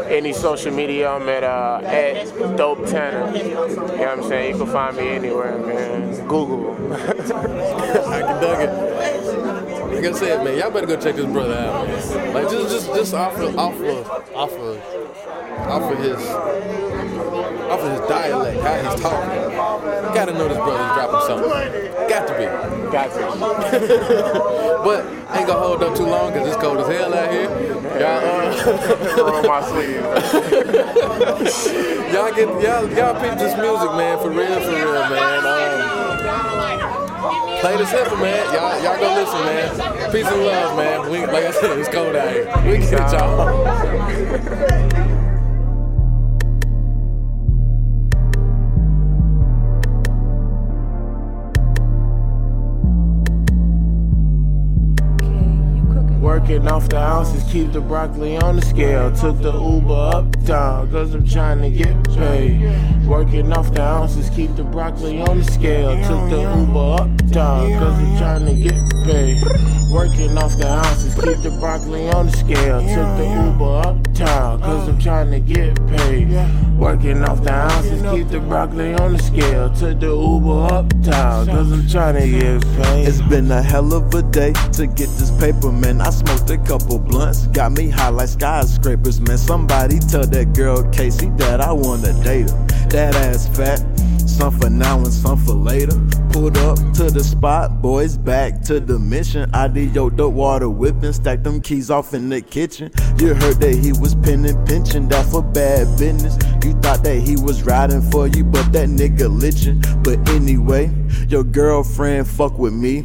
[0.06, 3.36] Any social media, I'm at uh, at Dope Tanner.
[3.36, 4.52] You know what I'm saying?
[4.56, 6.14] You can find me anywhere, man.
[6.28, 6.76] Google.
[6.92, 9.71] I can dug it.
[9.92, 12.34] Like I said, man, y'all better go check this brother out, man.
[12.34, 14.78] Like just just just off of off of off of
[15.68, 16.16] off of his
[17.70, 19.42] off of his dialect, how he's talking.
[19.42, 21.50] You gotta know this brother's dropping something.
[22.08, 22.44] Got to be.
[22.92, 23.18] Got to.
[23.18, 23.22] Be.
[24.82, 25.00] But
[25.36, 27.48] ain't gonna hold up too long because it's cold as hell out here.
[28.00, 30.02] Y'all, uh, my sleeve.
[32.12, 35.46] y'all get y'all y'all peep this music, man, for real, for real, man.
[35.46, 35.71] Um,
[37.62, 38.52] Play the simple, man.
[38.52, 40.10] Y'all, y'all go listen, man.
[40.10, 41.08] Peace and love, man.
[41.08, 42.52] We, like I said, it's cold out here.
[42.68, 45.21] We get y'all.
[56.42, 59.14] Working off the ounces, keep the broccoli on the scale.
[59.14, 63.06] Took the Uber uptown, cause I'm trying to get paid.
[63.06, 65.92] Working off the ounces, keep the broccoli on the scale.
[66.02, 68.74] Took the Uber uptown, cause I'm trying to get
[69.04, 69.40] paid.
[69.92, 72.80] Working off the ounces, keep the broccoli on the scale.
[72.80, 76.26] Took the Uber uptown, cause I'm trying to get paid.
[76.82, 79.72] Working off the ounces, keep the broccoli on the scale.
[79.72, 83.06] Took the Uber uptown, cause I'm trying to get paid.
[83.06, 86.00] It's been a hell of a day to get this paper, man.
[86.00, 89.38] I smoked a couple blunts, got me high like skyscrapers, man.
[89.38, 92.66] Somebody tell that girl Casey that I wanna date her.
[92.88, 93.78] That ass fat,
[94.32, 95.98] some for now and some for later.
[96.30, 99.50] Pulled up to the spot, boys back to the mission.
[99.52, 102.90] I did yo dope water whipping, stacked them keys off in the kitchen.
[103.18, 106.36] You heard that he was pinning, pinching, that for bad business.
[106.64, 109.80] You thought that he was riding for you, but that nigga liching.
[110.02, 110.90] But anyway,
[111.28, 113.02] your girlfriend fuck with me,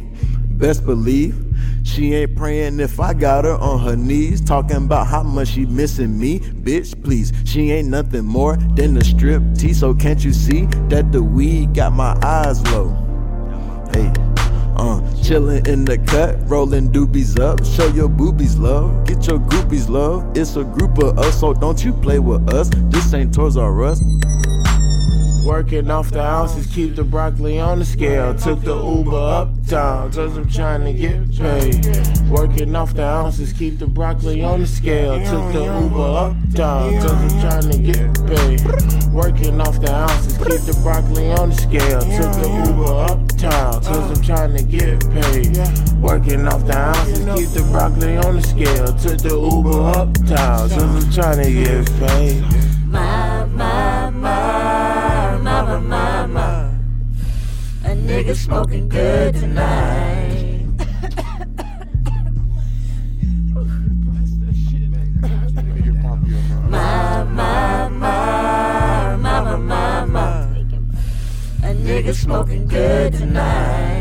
[0.56, 1.47] best believe.
[1.82, 5.66] She ain't praying if I got her on her knees, talking about how much she
[5.66, 6.40] missing me.
[6.40, 9.72] Bitch, please, she ain't nothing more than a strip tee.
[9.72, 12.90] So can't you see that the weed got my eyes low?
[13.92, 14.12] Hey,
[14.76, 17.64] uh, chillin' in the cut, rolling doobies up.
[17.64, 20.36] Show your boobies love, get your groupies love.
[20.36, 22.70] It's a group of us, so don't you play with us.
[22.90, 24.00] This ain't Toys R Us.
[25.48, 28.34] Working off the ounces, keep the broccoli on the scale.
[28.34, 31.86] Took the Uber uptown, cause I'm trying to get paid.
[32.28, 35.14] Working off the ounces, keep the broccoli on the scale.
[35.24, 38.60] Took the Uber uptown, cause I'm trying to get paid.
[39.10, 42.00] Working off the ounces, keep the broccoli on the scale.
[42.02, 45.56] Took the Uber uptown, cause I'm trying to get paid.
[46.02, 48.88] Working off the ounces, keep the broccoli on the scale.
[48.98, 52.44] Took the Uber uptown, cause I'm trying to get paid.
[58.18, 60.66] Nigga smoking good tonight.
[66.68, 70.64] My, my, my, mama, mama.
[71.62, 73.97] A nigga smoking good tonight.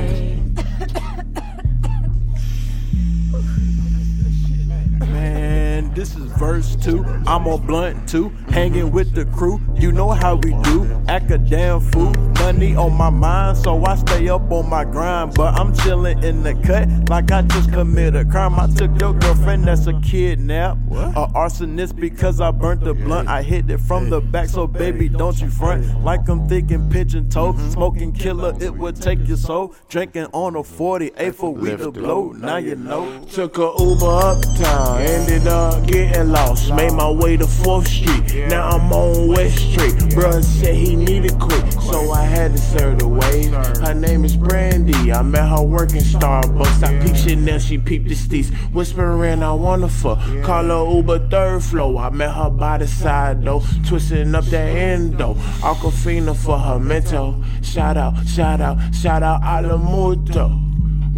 [6.38, 7.04] Verse two.
[7.26, 9.60] I'm on blunt two, hanging with the crew.
[9.76, 10.86] You know how we do.
[11.08, 12.14] Act a damn fool.
[12.40, 15.34] Money on my mind, so I stay up on my grind.
[15.34, 18.60] But I'm chilling in the cut like I just committed a crime.
[18.60, 23.28] I took your girlfriend that's a kidnap, a arsonist because I burnt the blunt.
[23.28, 27.30] I hit it from the back, so baby, don't you front like I'm thinking pigeon
[27.30, 27.56] toe.
[27.70, 29.74] Smoking killer, it would take your soul.
[29.90, 32.32] Drinking on a 40, A for weed to blow.
[32.32, 33.24] Now you know.
[33.32, 36.74] Took a Uber uptown, ended up getting lost.
[36.74, 39.94] Made my way to 4th Street, now I'm on West Street.
[40.14, 43.52] Bruh said he needed quick, so I had to serve the wave.
[43.54, 46.84] Her name is Brandy, I met her working Starbucks.
[46.84, 48.54] I peeped Chanel, she peeped the steez.
[48.74, 50.20] Whispering, I wanna fuck.
[50.44, 53.64] Call her Uber third floor, I met her by the side though.
[53.88, 55.36] Twisting up that endo.
[55.62, 57.44] Aquafina for her mental.
[57.62, 60.67] Shout out, shout out, shout out Alamuto.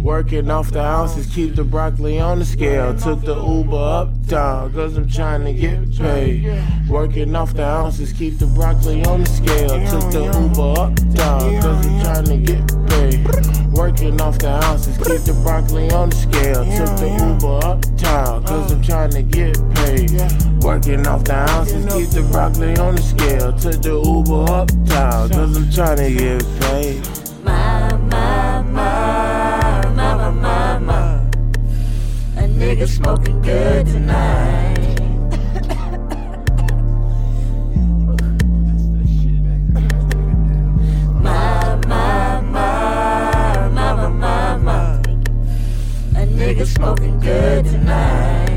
[0.02, 2.98] Working off the ounces, keep the broccoli on the scale.
[2.98, 6.88] Took the Uber uptown, cause I'm trying to get paid.
[6.88, 9.68] Working off the ounces, keep the broccoli on the scale.
[9.90, 13.70] Took the Uber uptown, cause I'm trying to get paid.
[13.76, 16.64] Working off the ounces, keep the broccoli on the scale.
[16.64, 20.10] Took the Uber uptown, cause I'm trying to get paid.
[20.62, 23.52] Working off the ounces, keep the broccoli on the scale.
[23.52, 27.06] Took the Uber uptown, cause I'm trying to get paid.
[27.44, 29.29] My, my, my,
[32.60, 35.00] Nigga smoking good tonight.
[41.22, 45.02] My, my, my, mama, mama.
[46.14, 48.49] A nigga smoking good tonight.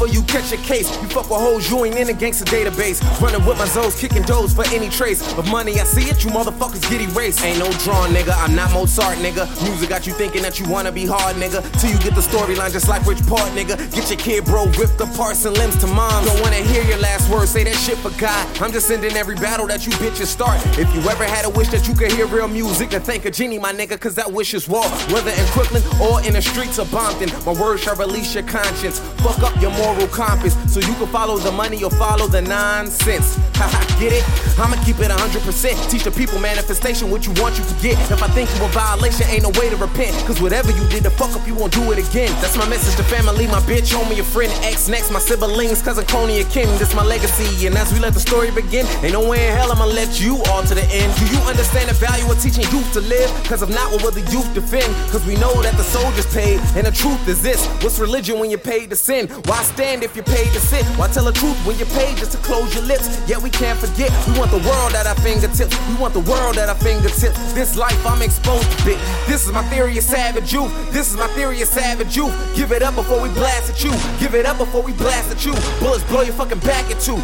[0.00, 0.88] Before you catch a case.
[1.02, 3.04] You fuck with hoes, you ain't in a gangster database.
[3.20, 5.78] Running with my zoes, kicking doors for any trace of money.
[5.78, 7.44] I see it, you motherfuckers get erased.
[7.44, 8.32] Ain't no drawing, nigga.
[8.42, 9.44] I'm not Mozart, nigga.
[9.62, 11.60] Music got you thinking that you wanna be hard, nigga.
[11.78, 13.76] Till you get the storyline just like Rich Part, nigga.
[13.94, 16.24] Get your kid, bro, ripped apart and limbs to mom.
[16.24, 18.46] Don't wanna hear your last words, say that shit for God.
[18.62, 20.56] I'm just ending every battle that you bitches start.
[20.78, 23.30] If you ever had a wish that you could hear real music, then thank a
[23.30, 24.88] genie, my nigga, cause that wish is war.
[25.12, 29.00] Whether in Crooklyn or in the streets of Bompton, my words shall release your conscience.
[29.22, 33.36] Fuck up your moral compass so you can follow the money or follow the nonsense.
[33.54, 34.49] Haha, get it?
[34.60, 35.90] I'ma keep it 100%.
[35.90, 37.96] Teach the people manifestation what you want you to get.
[38.12, 40.12] If I think you a violation, ain't no way to repent.
[40.28, 42.28] Cause whatever you did to fuck up, you won't do it again.
[42.44, 46.04] That's my message to family, my bitch, homie, your friend, ex, next, my siblings, cousin
[46.04, 46.68] and Kim.
[46.76, 47.66] This my legacy.
[47.66, 50.36] And as we let the story begin, ain't no way in hell I'ma let you
[50.52, 51.08] all to the end.
[51.16, 53.30] Do you understand the value of teaching youth to live?
[53.48, 54.92] Cause if not, what will the youth defend?
[55.08, 57.64] Cause we know that the soldiers paid, and the truth is this.
[57.80, 59.28] What's religion when you're paid to sin?
[59.48, 60.84] Why stand if you're paid to sit?
[61.00, 63.08] Why tell the truth when you're paid just to close your lips?
[63.26, 65.76] Yet we can't forget, we want the world at our fingertips.
[65.88, 67.52] We want the world at our fingertips.
[67.52, 68.98] This life I'm exposed to bit.
[69.26, 70.72] This is my theory of savage youth.
[70.92, 72.34] This is my theory of savage youth.
[72.56, 73.92] Give it up before we blast at you.
[74.18, 75.52] Give it up before we blast at you.
[75.78, 77.16] Bullets blow your fucking back at you.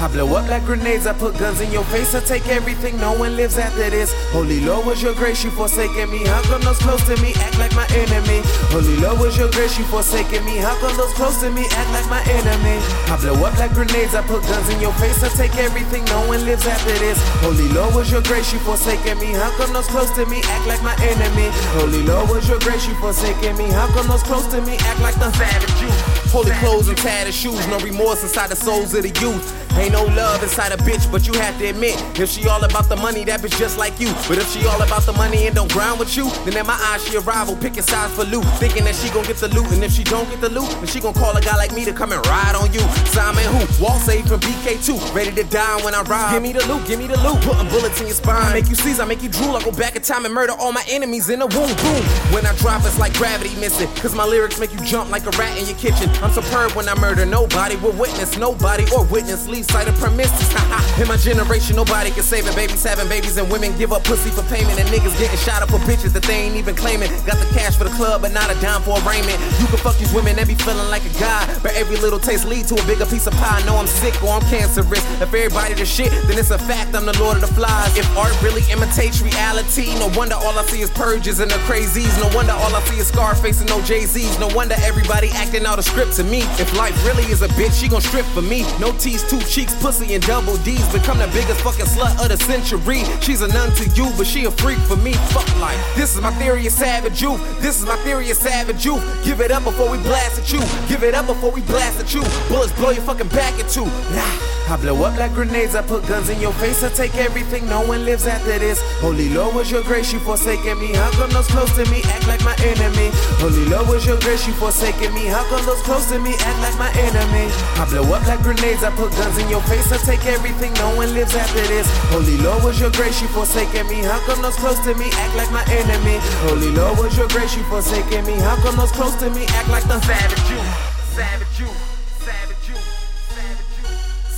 [0.00, 3.12] I blow up like grenades, I put guns in your face, I take everything, no
[3.12, 4.14] one lives after this.
[4.32, 6.24] Holy Lord, was your grace, you forsaken me.
[6.24, 8.40] How come those close to me act like my enemy?
[8.72, 10.56] Holy Lord, was your grace, you forsaken me.
[10.56, 12.80] How come those close to me act like my enemy?
[13.12, 16.26] I blow up like grenades, I put guns in your face, I take everything, no
[16.26, 17.20] one lives after this.
[17.44, 19.36] Holy Lord, was your grace, you forsaken me.
[19.36, 21.52] How come those close to me act like my enemy?
[21.76, 23.68] Holy Lord, was your grace, you forsaken me.
[23.68, 25.92] How come those close to me act like the savage you?
[26.32, 29.44] Holy clothes and tattered shoes, no remorse inside the souls of the youth.
[29.78, 32.88] Ain't no love inside a bitch, but you have to admit, if she all about
[32.88, 34.12] the money, that bitch just like you.
[34.28, 36.78] But if she all about the money and don't grind with you, then in my
[36.92, 39.70] eyes she a rival, picking sides for loot, thinking that she gon' get the loot.
[39.72, 41.84] And if she don't get the loot, then she gon' call a guy like me
[41.84, 42.80] to come and ride on you.
[43.14, 43.82] Simon who?
[43.82, 46.32] Wall safe from BK2, ready to die when I ride.
[46.34, 48.52] Give me the loot, give me the loot, putting bullets in your spine.
[48.52, 49.56] Make you seize, I make you drool.
[49.56, 52.02] I go back in time and murder all my enemies in a womb, boom.
[52.34, 55.30] When I drop, it's like gravity missing, cause my lyrics make you jump like a
[55.38, 56.10] rat in your kitchen.
[56.22, 60.48] I'm superb when I murder nobody will witness, nobody or witness, leave premises.
[61.00, 62.56] In my generation, nobody can save it.
[62.56, 64.78] Babies having babies and women give up pussy for payment.
[64.80, 67.10] And niggas getting shot up for bitches that they ain't even claiming.
[67.24, 69.38] Got the cash for the club, but not a dime for arraignment.
[69.60, 71.48] You can fuck these women and be feeling like a god.
[71.62, 73.60] But every little taste lead to a bigger piece of pie.
[73.60, 75.04] I Know I'm sick or I'm cancerous.
[75.20, 77.96] If everybody the shit, then it's a fact I'm the lord of the flies.
[77.96, 82.14] If art really imitates reality, no wonder all I see is purges and the crazies.
[82.22, 84.38] No wonder all I see is Scarface and no Jay-Z's.
[84.38, 86.40] No wonder everybody acting out a script to me.
[86.62, 88.62] If life really is a bitch, she gon' strip for me.
[88.78, 90.86] No teeth, two cheeks, pussy, and double D's.
[90.92, 93.02] Become the biggest fucking slut of the century.
[93.20, 95.12] She's a nun to you, but she a freak for me.
[95.34, 95.78] Fuck life.
[95.96, 97.40] This is my theory of savage youth.
[97.60, 99.02] This is my theory of savage youth.
[99.24, 100.60] Give it up before we blast at you.
[100.88, 102.22] Give it up before we blast at you.
[102.48, 103.84] Bullets blow your fucking back at you.
[103.84, 104.59] Nah.
[104.70, 107.82] I blow up like grenades, I put guns in your face, I take everything, no
[107.82, 108.78] one lives after this.
[109.02, 110.94] Holy Lord, was your grace, you forsaken me.
[110.94, 113.10] How come those close to me act like my enemy?
[113.42, 115.26] Holy Lord, was your grace, you forsaken me.
[115.26, 117.50] How come those close to me act like my enemy?
[117.82, 120.94] I blow up like grenades, I put guns in your face, I take everything, no
[120.94, 121.90] one lives after this.
[122.14, 124.06] Holy Lord, was your grace, you forsaken me.
[124.06, 126.22] How come those close to me act like my enemy?
[126.46, 128.38] Holy Lord, was your grace, you forsaken me.
[128.38, 130.62] How come those close to me act like the savage you?
[131.10, 131.89] Savage you,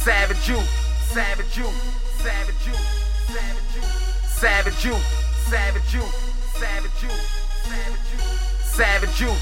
[0.03, 0.57] savage you,
[1.13, 1.65] savage you,
[2.19, 2.75] savage you,
[3.31, 3.83] savage you,
[4.27, 4.95] savage you,
[5.47, 6.03] savage you,
[6.59, 7.11] savage you,
[7.63, 8.21] savage you,
[8.65, 9.33] savage you,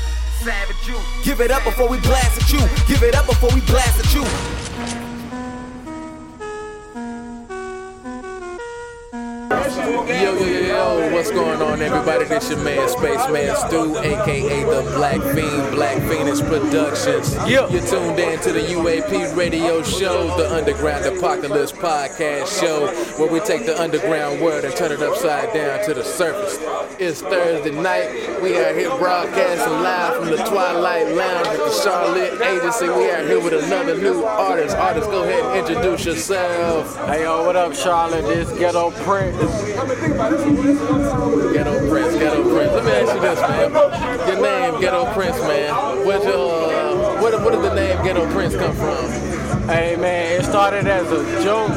[0.45, 0.99] savage you.
[1.25, 2.61] Give it up before we blast at you.
[2.87, 5.20] Give it up before we blast at you.
[9.71, 12.25] Yo, yo, yo, yo, what's going on, everybody?
[12.25, 17.37] This your man, Spaceman Stuw, aka the Black Fiend, Black Phoenix Productions.
[17.49, 23.39] You're tuned in to the UAP radio show, the Underground Apocalypse podcast show, where we
[23.41, 26.59] take the underground world and turn it upside down to the surface.
[26.99, 28.43] It's Thursday night.
[28.43, 32.89] We are here broadcasting live from the Twilight Lounge at the CharLitt Agency.
[32.89, 34.77] We are here with another new artist.
[34.77, 36.97] Artist, go ahead and introduce yourself.
[37.07, 38.25] Hey, yo, what up, Charlotte?
[38.25, 39.60] This Ghetto Prince.
[41.53, 42.73] Ghetto Prince, Ghetto Prince.
[42.73, 44.29] Let me ask you this, man.
[44.29, 46.07] Your name, Ghetto Prince, man.
[46.07, 49.11] Where's your, uh, where, where did the name Ghetto Prince come from?
[49.69, 51.71] Hey, man, it started as a joke.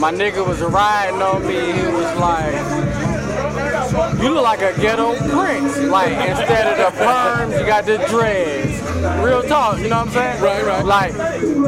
[0.00, 1.72] My nigga was riding on me.
[1.72, 2.54] He was like,
[4.22, 5.76] you look like a ghetto prince.
[5.78, 8.80] Like, instead of the perms, you got the dreads.
[9.24, 10.42] Real talk, you know what I'm saying?
[10.42, 10.84] Right, right.
[10.84, 11.14] Like,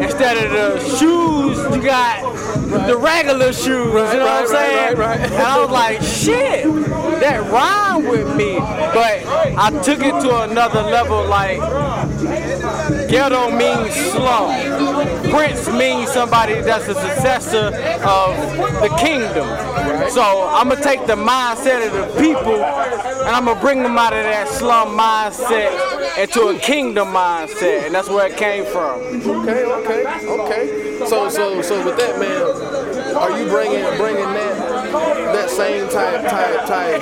[0.02, 2.22] instead of the shoes, you got
[2.86, 3.66] the regular shoes.
[3.68, 4.98] you know what I'm right, saying?
[4.98, 5.30] right, right, right.
[5.30, 6.64] And I was like, shit,
[7.20, 8.59] that rhyme with me.
[8.59, 9.24] But
[9.56, 11.24] I took it to another level.
[11.26, 11.59] Like,
[13.09, 15.30] Ghetto means slum.
[15.30, 17.66] Prince means somebody that's a successor
[18.04, 18.36] of
[18.80, 19.46] the kingdom.
[20.10, 24.12] So I'm gonna take the mindset of the people and I'm gonna bring them out
[24.12, 29.00] of that slum mindset into a kingdom mindset, and that's where it came from.
[29.00, 31.06] Okay, okay, okay.
[31.06, 34.72] So, so, so with that, man, are you bringing bringing that
[35.32, 37.00] that same type type type,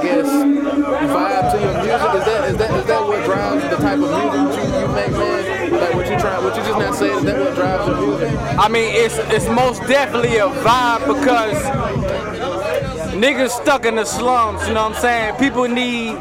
[0.00, 2.14] I guess, vibe to your music?
[2.14, 5.12] Is that is that is that what drives the type of music you, you make,
[5.12, 5.72] man?
[5.72, 7.18] Like what you trying, what you just not saying?
[7.18, 8.38] Is that what drives your music?
[8.58, 11.62] I mean, it's it's most definitely a vibe because
[13.12, 15.36] niggas stuck in the slums, you know what I'm saying?
[15.36, 16.16] People need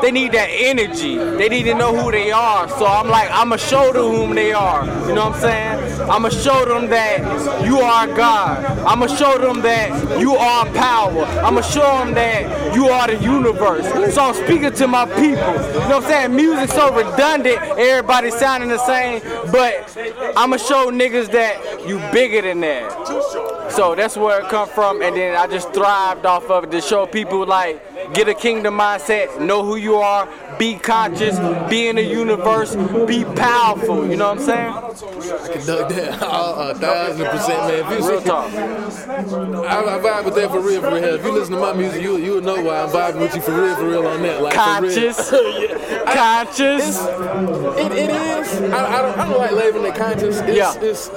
[0.00, 1.16] they need that energy.
[1.16, 2.68] They need to know who they are.
[2.68, 4.84] So I'm like, I'ma show to whom they are.
[5.08, 5.77] You know what I'm saying?
[6.10, 8.64] I'ma show them that you are God.
[8.80, 11.24] I'ma show them that you are power.
[11.24, 14.14] I'ma show them that you are the universe.
[14.14, 15.28] So I'm speaking to my people.
[15.28, 16.36] You know what I'm saying?
[16.36, 19.20] Music's so redundant, everybody sounding the same,
[19.52, 19.96] but
[20.36, 23.67] I'ma show niggas that you bigger than that.
[23.70, 26.80] So that's where it come from, and then I just thrived off of it to
[26.80, 27.82] show people like
[28.14, 30.28] get a kingdom mindset, know who you are,
[30.58, 31.38] be conscious,
[31.68, 32.74] be in the universe,
[33.06, 34.08] be powerful.
[34.08, 34.72] You know what I'm saying?
[34.72, 37.92] I can dug that a thousand percent, man.
[37.92, 38.52] If you Real talk.
[38.52, 41.04] I, I vibe with that for real, for real.
[41.04, 43.52] If you listen to my music, you you'll know why I'm vibing with you for
[43.52, 44.42] real, for real on that.
[44.42, 45.30] Like Conscious.
[46.06, 47.04] Conscious.
[47.04, 48.60] It, it is.
[48.72, 49.18] I, I don't.
[49.18, 50.38] I don't like labeling it conscious.
[50.40, 50.74] It's, Yeah.
[50.80, 51.10] It's,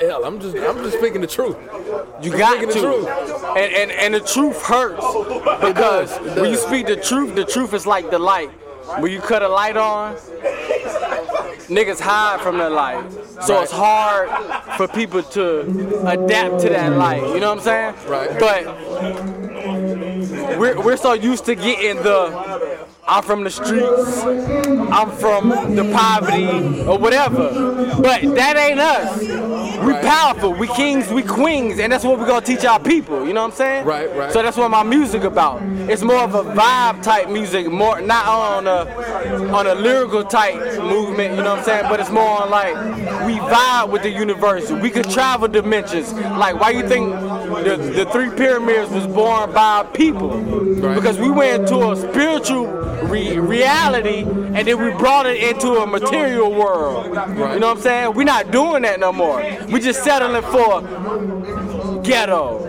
[0.00, 0.56] Hell, I'm just.
[0.56, 1.56] I'm just speaking the truth.
[2.22, 2.66] You I'm got to.
[2.66, 3.06] the truth.
[3.56, 5.04] And, and and the truth hurts
[5.64, 8.50] because does, it when you speak the truth, the truth is like the light.
[9.00, 10.16] When you cut a light on,
[11.68, 13.12] niggas hide from that light.
[13.42, 14.30] So it's hard
[14.76, 15.60] for people to
[16.06, 17.22] adapt to that light.
[17.22, 17.94] You know what I'm saying?
[18.08, 18.38] Right.
[18.40, 18.66] But
[20.58, 26.82] we're we're so used to getting the I'm from the streets, I'm from the poverty,
[26.82, 27.48] or whatever.
[28.02, 29.20] But that ain't us.
[29.82, 33.32] We powerful, we kings, we queens, and that's what we're gonna teach our people, you
[33.32, 33.86] know what I'm saying?
[33.86, 34.30] Right, right.
[34.30, 35.62] So that's what my music about.
[35.88, 40.56] It's more of a vibe type music, more not on a on a lyrical type
[40.82, 41.84] movement, you know what I'm saying?
[41.88, 42.74] But it's more on like
[43.24, 44.70] we vibe with the universe.
[44.70, 46.12] We could travel dimensions.
[46.12, 50.42] Like why you think the, the three pyramids was born by people?
[50.74, 52.66] Because we went to a spiritual
[53.04, 57.06] re- reality and then we brought it into a material world.
[57.06, 58.14] You know what I'm saying?
[58.14, 59.42] We're not doing that no more.
[59.70, 60.82] We just settling for
[62.02, 62.66] ghetto.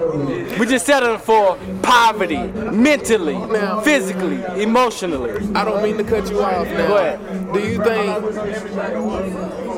[0.60, 3.38] We just settling for poverty, mentally,
[3.84, 5.32] physically, emotionally.
[5.56, 6.96] I don't mean to cut you off now.
[6.98, 7.54] Ahead.
[7.54, 8.24] Do you think?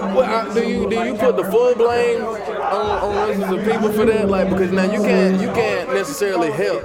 [0.02, 4.28] Well, do you do you put the full blame on, on as people for that?
[4.30, 6.84] Like because now you can't you can't necessarily help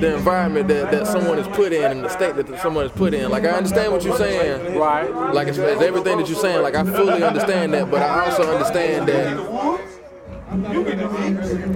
[0.00, 3.14] the environment that, that someone is put in and the state that someone is put
[3.14, 3.30] in.
[3.30, 4.78] Like I understand what you're saying.
[4.78, 5.08] Right.
[5.34, 6.62] Like it's, it's everything that you're saying.
[6.62, 10.01] Like I fully understand that, but I also understand that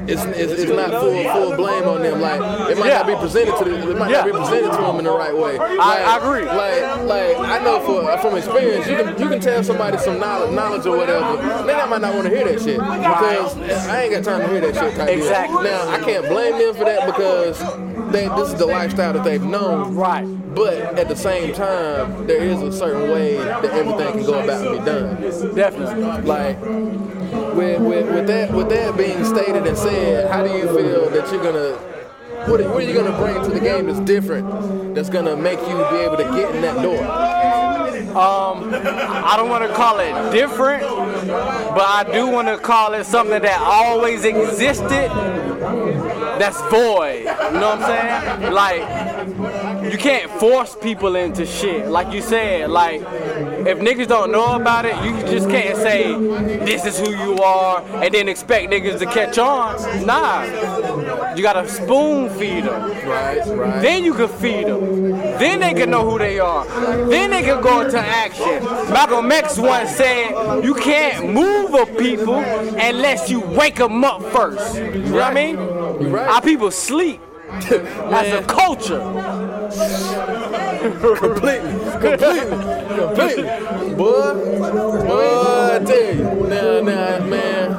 [0.08, 2.20] it's, it's, it's not full full blame on them.
[2.20, 2.40] Like
[2.70, 3.88] it might not be presented to them.
[3.88, 5.58] It might not be presented to them in the right way.
[5.58, 6.44] Like, I agree.
[6.44, 10.18] Like like I know for uh, from experience, you can you can tell somebody some
[10.18, 11.36] knowledge, knowledge or whatever.
[11.66, 13.56] They might not want to hear that shit because
[13.88, 14.96] I ain't got time to hear that shit.
[14.96, 15.18] Type deal.
[15.18, 15.64] Exactly.
[15.64, 17.58] Now I can't blame them for that because
[18.12, 19.94] they this is the lifestyle that they've known.
[19.94, 20.24] Right.
[20.54, 24.66] But at the same time, there is a certain way that everything can go about
[24.66, 25.54] and be done.
[25.54, 26.22] Definitely.
[26.22, 26.58] Like
[27.30, 31.32] with, with, with that with that being stated and said, how do you feel that
[31.32, 31.76] you're gonna
[32.50, 35.58] what are, what are you gonna bring to the game that's different that's gonna make
[35.60, 37.65] you be able to get in that door?
[38.16, 43.04] Um, I don't want to call it different, but I do want to call it
[43.04, 45.10] something that always existed.
[46.38, 47.20] That's void.
[47.20, 48.52] You know what I'm saying?
[48.52, 51.88] Like, you can't force people into shit.
[51.88, 56.14] Like you said, like, if niggas don't know about it, you just can't say,
[56.64, 59.76] this is who you are, and then expect niggas to catch on.
[60.06, 61.34] Nah.
[61.34, 62.90] You gotta spoon feed them.
[63.06, 63.82] Right, right.
[63.82, 65.10] Then you can feed them.
[65.38, 66.64] Then they can know who they are.
[67.08, 68.64] Then they can go into action.
[68.92, 74.76] Malcolm X once said, you can't move a people unless you wake them up first.
[74.76, 75.58] You know what I mean?
[75.58, 77.20] Our people sleep.
[77.46, 79.00] As a culture.
[80.78, 82.50] Completely, completely,
[82.96, 83.94] completely.
[83.94, 84.34] Boy,
[85.06, 87.72] boy, I tell you, now, now, man,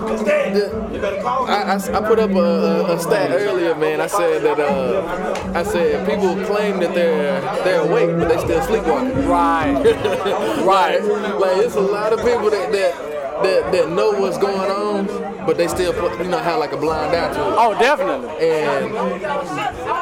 [1.48, 4.02] I, I, I put up a, a, a stat earlier, man.
[4.02, 8.62] I said that, uh, I said people claim that they're they're awake, but they still
[8.64, 9.28] sleepwalking.
[9.28, 9.74] Right.
[10.66, 11.04] right.
[11.04, 15.06] Like it's a lot of people that that that, that, know what's going on,
[15.46, 17.56] but they still put, you know have like a blind eye to it.
[17.58, 18.30] Oh, definitely.
[18.50, 18.86] And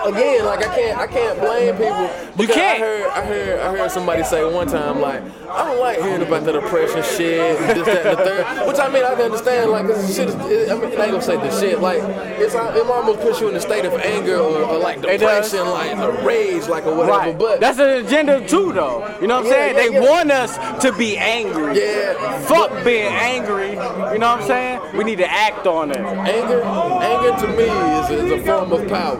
[0.06, 2.10] again, like I can't I can't blame people.
[2.41, 2.82] You can't.
[2.82, 5.22] I heard I heard I heard somebody say one time like
[5.56, 8.68] I don't like hearing about the depression shit and this that and the third.
[8.68, 10.27] Which I mean I can understand like this shit.
[10.30, 11.99] Is, it, I mean I ain't gonna say this shit like
[12.40, 15.19] it's uh, it almost puts you in a state of anger or, or like It
[15.19, 17.18] depression, like a rage, like or whatever.
[17.18, 17.38] Right.
[17.38, 19.15] But That's an agenda too, though.
[19.22, 19.76] You know what I'm Yeah, saying?
[19.76, 20.11] yeah, they yeah.
[20.11, 21.80] want us to be angry.
[21.80, 22.40] Yeah.
[22.45, 23.72] Fuck being angry.
[23.72, 24.82] You know what I'm saying?
[24.98, 25.98] We need to act on it.
[25.98, 29.18] Anger, anger to me is, is a form of power.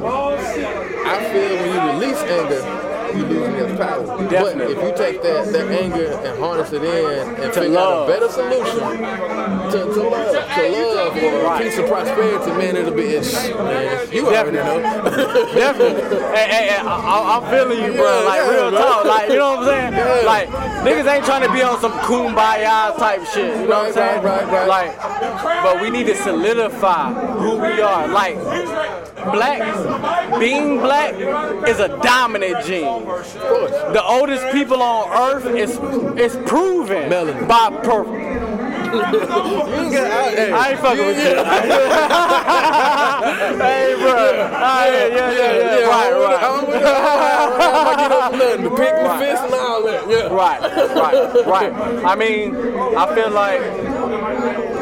[1.08, 2.62] I feel when you release anger,
[3.16, 4.06] you lose its power.
[4.06, 8.04] But if you take that, that anger and harness it in and To figure out
[8.04, 13.04] a better solution to, to love, to love or peace and prosperity, man, it'll be
[13.04, 14.12] it's man.
[14.12, 14.80] You already know.
[15.54, 16.02] Definitely.
[16.36, 18.20] hey, hey, hey, I, I- I'm feeling you, bro.
[18.22, 18.80] Yeah, like yeah, real bro.
[18.80, 19.06] talk.
[19.06, 19.94] Like you know what I'm saying?
[19.96, 20.22] Yeah.
[20.26, 20.50] Like
[20.86, 23.56] niggas ain't trying to be on some kumbaya type shit.
[23.62, 24.24] You know what I'm saying?
[24.24, 24.68] right, right.
[24.68, 28.08] Like, but we need to solidify who we are.
[28.08, 28.36] Like,
[29.32, 31.14] black, being black
[31.68, 33.05] is a dominant gene.
[33.06, 35.78] The oldest people on earth is
[36.20, 37.10] is proven
[37.48, 38.65] by per.
[39.02, 41.24] I ain't fucking with you.
[43.60, 44.50] hey, bro.
[44.54, 45.88] Ah, yeah, yeah, yeah, yeah.
[45.88, 46.44] Right, right.
[46.44, 46.66] I'm
[47.98, 48.64] get up nothing.
[48.64, 50.10] The pick my fist and all that.
[50.10, 50.28] Yeah.
[50.34, 50.62] Right,
[50.96, 51.74] right, right.
[52.06, 53.62] I mean, I feel like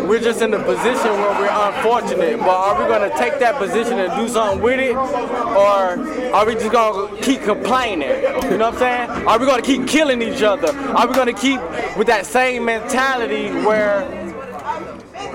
[0.07, 3.99] we're just in the position where we're unfortunate, but are we gonna take that position
[3.99, 4.95] and do something with it?
[4.95, 5.97] Or
[6.33, 8.09] are we just gonna keep complaining?
[8.09, 9.27] You know what I'm saying?
[9.27, 10.77] Are we gonna keep killing each other?
[10.89, 11.59] Are we gonna keep
[11.97, 14.02] with that same mentality where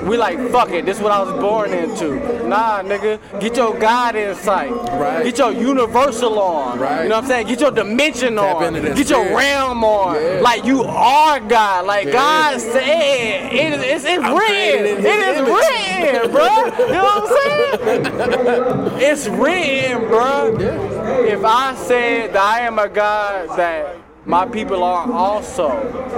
[0.06, 2.46] we like, fuck it, this is what I was born into.
[2.48, 4.70] Nah, nigga, get your God in sight.
[4.70, 5.24] Right.
[5.24, 6.78] Get your universal on.
[6.78, 7.02] Right.
[7.02, 7.46] You know what I'm saying?
[7.48, 8.62] Get your dimension on.
[8.62, 9.36] into that Get your spirit.
[9.36, 10.14] realm on.
[10.14, 10.40] Yeah.
[10.40, 11.86] Like you are God.
[11.86, 12.12] Like Yeah.
[12.12, 15.04] God said, it is, it's, it's written.
[15.04, 16.86] It is written, bro.
[16.86, 19.00] You know what I'm saying?
[19.10, 20.58] it's written, bro.
[20.58, 21.34] Yeah.
[21.34, 23.96] If I said that I am a God that
[24.28, 25.70] my people are also.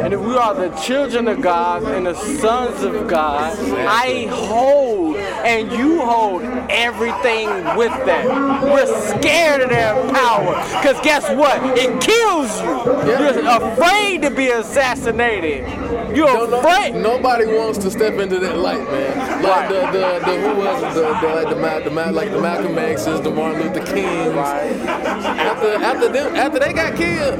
[0.03, 3.57] And if we are the children of God and the sons of God,
[3.87, 8.25] I hold and you hold everything with that.
[8.65, 8.87] We're
[9.19, 10.57] scared of their power.
[10.81, 11.63] Because guess what?
[11.79, 12.81] It kills you.
[13.07, 15.69] You're afraid to be assassinated.
[16.17, 16.97] You're know- afraid.
[16.97, 19.43] nobody wants to step into that light, man.
[19.43, 20.95] Like the, the, the who was?
[20.95, 24.35] The, the, like the, the, Ma- like the Malcolm X's, the Martin Luther Kings.
[24.37, 27.39] After after them, after they got killed,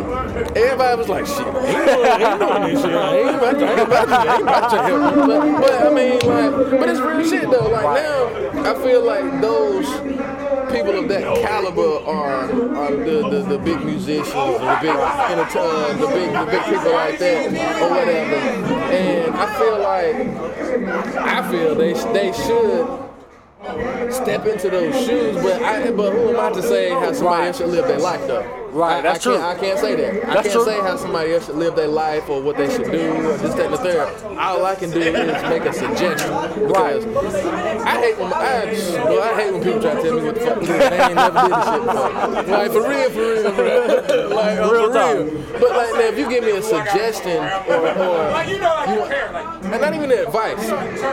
[0.63, 2.91] everybody was like, shit, he doing, this shit.
[2.91, 5.15] Ain't about to, he ain't about to, ain't about to help.
[5.27, 7.69] But, but I mean, like, but it's real shit though.
[7.71, 9.87] Like now, I feel like those
[10.71, 12.45] people of that caliber are,
[12.77, 17.19] are the, the, the big musicians, the big uh, the big the big people like
[17.19, 18.37] that, or whatever.
[18.93, 20.17] And I feel like
[21.17, 26.51] I feel they they should step into those shoes, but I but who am I
[26.55, 28.60] to say how somebody else should live their life though?
[28.73, 29.49] Right, I, that's I can't, true.
[29.49, 30.29] I can't say that.
[30.31, 30.65] I can't true.
[30.65, 33.55] say how somebody else should live their life or what they should do or this,
[33.55, 34.25] that, and the third.
[34.39, 36.67] All I can do is make a suggestion.
[36.67, 37.05] Because
[37.85, 38.65] I hate when I,
[39.05, 40.73] well, I hate when people try to tell me what the fuck to do.
[40.73, 42.59] They ain't never did this shit before.
[42.59, 44.29] Like for real, for real, bro.
[44.37, 45.17] like Real for talk.
[45.17, 45.61] real.
[45.61, 47.37] But like, man, if you give me a suggestion
[47.69, 49.13] or, or you want,
[49.73, 50.69] and not even advice.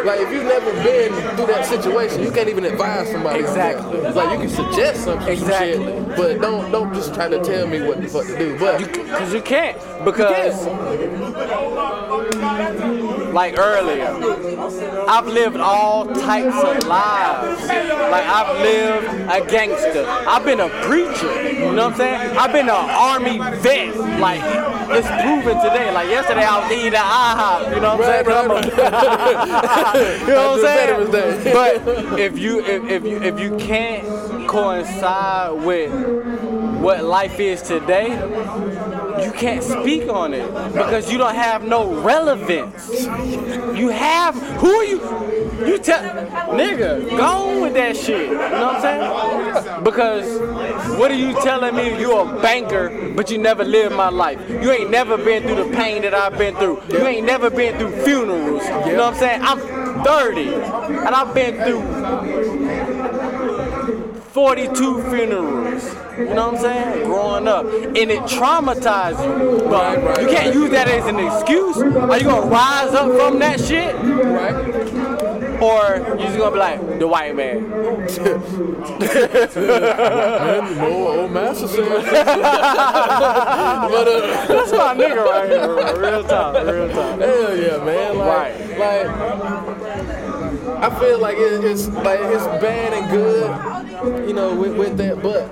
[0.06, 3.46] Like if you've never been through that situation, you can't even advise somebody.
[3.46, 3.76] on that.
[3.76, 4.02] Exactly.
[4.12, 5.74] Like you can suggest something, Exactly.
[5.86, 8.60] some shit, but don't don't just try to tell me what the fuck to do.
[8.60, 9.78] But Because you can't.
[10.04, 10.68] Because,
[13.38, 14.08] like earlier,
[15.08, 17.68] I've lived all types of lives.
[17.68, 20.06] Like I've lived a gangster.
[20.08, 21.52] I've been a preacher.
[21.54, 22.36] You know what I'm saying?
[22.36, 23.96] I've been an army vet.
[24.20, 24.42] Like
[24.90, 25.94] it's proven today.
[25.94, 27.76] Like yesterday, I was eating IHOP.
[27.76, 28.28] You know what I'm saying?
[28.28, 28.66] I'm a-
[30.22, 31.54] you know what I'm saying?
[31.54, 35.92] But if you if, if you if you can't coincide with
[36.82, 38.18] what life is today,
[39.24, 42.90] you can't speak on it because you don't have no relevance.
[43.78, 44.98] You have who are you?
[45.66, 46.04] You tell
[46.56, 48.30] nigga, go on with that shit.
[48.30, 49.84] You know what I'm saying?
[49.84, 52.00] Because what are you telling me?
[52.00, 54.40] You're a banker, but you never lived my life.
[54.50, 56.82] You ain't never been through the pain that I've been through.
[56.90, 58.64] You ain't never been through funerals.
[58.88, 59.42] You know what I'm saying?
[59.42, 61.82] I'm 30 and I've been through
[64.38, 65.84] 42 funerals.
[66.16, 67.06] You know what I'm saying?
[67.06, 67.66] Growing up.
[67.66, 69.68] And it traumatized you.
[69.68, 71.76] But you can't use that as an excuse.
[71.78, 73.96] Are you gonna rise up from that shit?
[73.96, 74.54] Right.
[75.60, 77.68] Or you just gonna be like, the white man.
[79.58, 81.90] man, old, old master said.
[81.90, 82.06] but,
[84.08, 85.96] uh, That's my nigga right here, bro.
[85.98, 87.20] Real talk, real talk.
[87.20, 88.18] Hell yeah, man.
[88.20, 89.08] Like, Right.
[89.08, 90.17] like
[90.80, 95.22] I feel like it, it's like it's bad and good, you know, with, with that,
[95.22, 95.50] but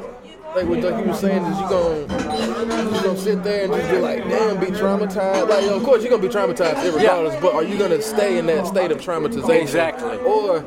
[0.56, 3.98] like what you were saying is you gonna you gonna sit there and just be
[3.98, 5.50] like, damn, be traumatized.
[5.50, 8.68] Like, of course you're gonna be traumatized regardless, but are you gonna stay in that
[8.68, 9.62] state of traumatization?
[9.62, 10.18] Exactly.
[10.20, 10.64] Or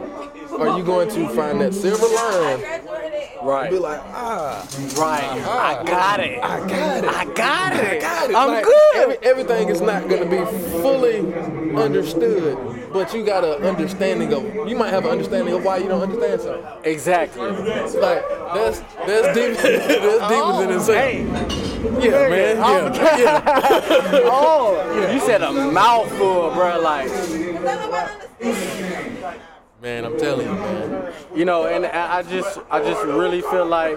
[0.59, 2.63] are you going to find that silver line?
[3.43, 3.67] Right.
[3.67, 4.67] And be like, ah,
[4.99, 5.23] Right.
[5.47, 6.43] ah, I got it.
[6.43, 7.09] I got it.
[7.09, 7.81] I got it.
[7.81, 8.37] I got it.
[8.37, 8.97] I'm Like, good.
[8.97, 10.45] Every, everything is not going to be
[10.83, 11.19] fully
[11.77, 12.59] understood,
[12.93, 14.69] but you got an understanding of.
[14.69, 16.65] You might have an understanding of why you don't understand something.
[16.85, 17.49] Exactly.
[17.51, 19.57] Like that's that's deep.
[19.63, 21.29] that's deeper than insane.
[22.03, 22.59] Yeah, man.
[22.61, 23.17] I'm- Yeah.
[23.19, 24.21] yeah.
[24.25, 26.81] oh, you said a mouthful, bro.
[26.81, 27.09] Like,
[29.81, 31.13] Man, I'm telling you, man.
[31.37, 33.97] you know, and I I just, I just really feel like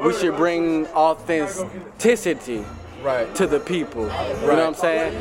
[0.00, 2.64] we should bring authenticity
[3.02, 4.02] right to the people.
[4.02, 5.16] You know what I'm saying?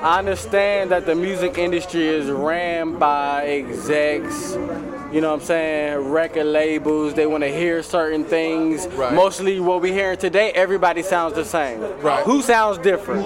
[0.00, 4.54] I understand that the music industry is ran by execs.
[5.12, 5.98] You know what I'm saying?
[6.10, 7.12] Record labels.
[7.12, 8.86] They want to hear certain things.
[8.86, 9.12] Right.
[9.12, 11.80] Mostly what we're hearing today, everybody sounds the same.
[12.00, 12.24] Right.
[12.24, 13.24] Who sounds different?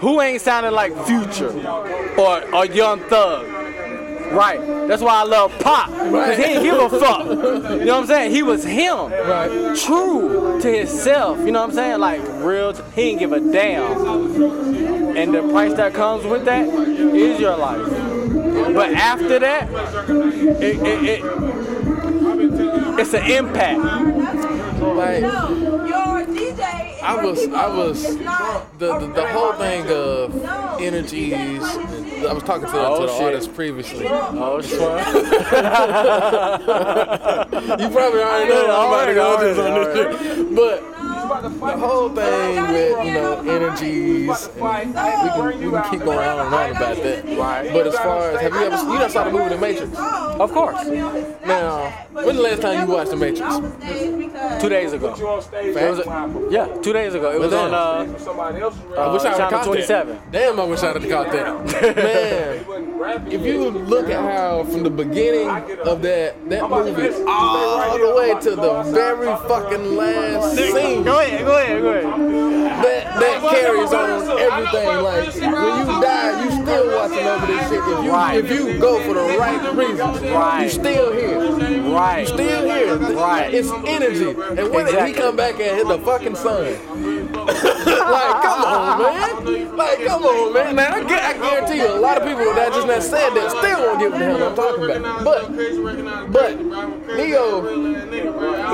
[0.00, 1.50] Who ain't sounding like Future
[2.18, 3.46] or, or Young Thug?
[4.32, 4.60] Right.
[4.88, 5.90] That's why I love Pop.
[5.90, 7.26] Because he didn't give a fuck.
[7.80, 8.30] You know what I'm saying?
[8.32, 9.10] He was him.
[9.10, 9.76] Right.
[9.76, 11.38] True to himself.
[11.40, 11.98] You know what I'm saying?
[12.00, 12.72] Like real.
[12.72, 15.16] T- he didn't give a damn.
[15.16, 17.88] And the price that comes with that is your life.
[18.74, 19.68] But after that,
[20.62, 21.22] it, it, it
[22.98, 24.49] it's an impact.
[24.80, 25.22] Like
[27.02, 30.34] I was, I was, the, the the whole thing of
[30.80, 31.62] energies.
[31.62, 33.24] I was talking to, Oh, to the oh, shit.
[33.26, 34.06] artist previously.
[34.08, 34.72] Oh shit!
[37.80, 40.54] you probably already know I'm about to go this on this shit.
[40.54, 40.82] But
[41.38, 46.46] the whole thing with you know energies, and we can, we can keep going on
[46.46, 47.24] and on about that.
[47.38, 47.72] Right.
[47.72, 49.96] But as far as have you ever you done saw the movie The Matrix?
[49.96, 50.86] Of course.
[51.46, 54.60] Now, when the last time you watched The Matrix?
[54.60, 55.14] Two days ago.
[55.14, 57.30] It was a- yeah, two days ago.
[57.32, 60.14] It was on uh, I wish I uh, would have caught 27.
[60.14, 60.32] that.
[60.32, 61.96] Damn, I wish I'd have caught that.
[61.96, 68.14] Man, if you look at how from the beginning of that that movie all the
[68.16, 72.84] way to the very fucking last scene, Go ahead, go ahead, go ahead.
[72.84, 74.88] that that carries on everything.
[75.02, 77.78] Like when you die, you still watching over this shit.
[77.80, 78.44] If you Right.
[78.44, 80.62] if you go for the right reasons, Right.
[80.64, 81.38] you still here.
[81.92, 82.20] Right.
[82.20, 82.96] You still here.
[82.96, 83.54] Right.
[83.54, 84.30] It's energy.
[84.30, 85.12] And when Exactly.
[85.12, 86.66] he come back and hit the fucking sun.
[87.46, 89.76] Like, come on, man.
[89.76, 90.76] Like, come on, man.
[90.76, 93.80] Now, I, I guarantee you, a lot of people that just not said that still
[93.80, 95.24] won't get what the hell I'm talking about.
[95.24, 97.62] But, but, Neo,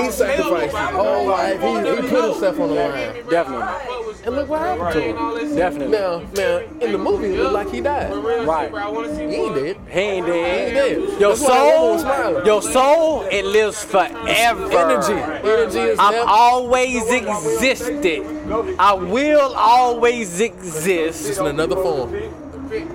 [0.01, 1.61] he sacrificed his whole life.
[1.61, 3.25] He, he put himself on the line.
[3.29, 4.16] Definitely.
[4.27, 5.55] And look what happened to him.
[5.55, 5.97] Definitely.
[5.97, 8.13] Now, now, in the movie, it looked like he died.
[8.45, 8.69] Right.
[9.15, 9.77] He ain't dead.
[9.87, 10.67] He ain't He dead.
[10.67, 11.19] ain't dead.
[11.21, 14.65] Your That's why everyone was soul, your soul, it lives forever.
[14.69, 15.13] Energy.
[15.13, 18.25] Energy is I've never- always existed.
[18.77, 21.27] I will always exist.
[21.27, 22.13] Just in another form.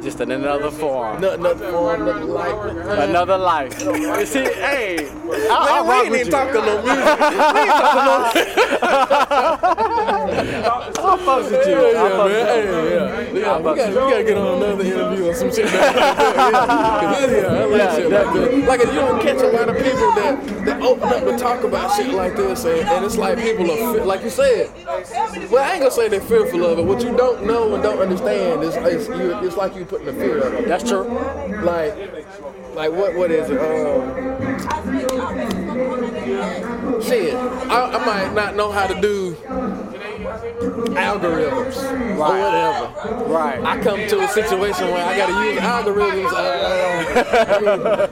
[0.03, 1.21] Just in another form.
[1.21, 2.99] No, another form, another life.
[2.99, 3.81] Another life.
[3.83, 6.31] You see, hey, I, Man, I we ain't with even you.
[6.33, 7.05] talking no music.
[7.05, 8.13] We ain't talking no
[11.05, 11.73] I fucks with you.
[11.73, 12.27] Yeah, I yeah, fucks man.
[12.27, 12.71] with Hey, you.
[12.73, 13.21] yeah.
[13.21, 13.29] yeah.
[13.31, 15.65] We gotta, we gotta get on another interview or some shit.
[15.65, 15.95] Like that.
[15.97, 18.69] Yeah, 'Cause yeah, I like Yeah, shit like that.
[18.69, 21.95] Like, you don't catch a lot of people that, that open up to talk about
[21.97, 24.71] shit like this, and, and it's like people are, fe- like you said.
[25.51, 26.85] Well, I ain't gonna say they're fearful of it.
[26.85, 30.13] What you don't know and don't understand is, is you, it's like you putting the
[30.13, 30.67] fear of it.
[30.69, 31.05] That's true.
[31.63, 31.95] Like,
[32.75, 33.15] like what?
[33.15, 33.59] What is it?
[33.61, 34.63] Um,
[37.03, 39.37] shit, I, I might not know how to do
[40.43, 41.77] algorithms
[42.17, 43.25] or whatever.
[43.33, 43.63] Right.
[43.65, 46.33] I come to a situation where I gotta use algorithms.
[46.33, 48.07] Uh,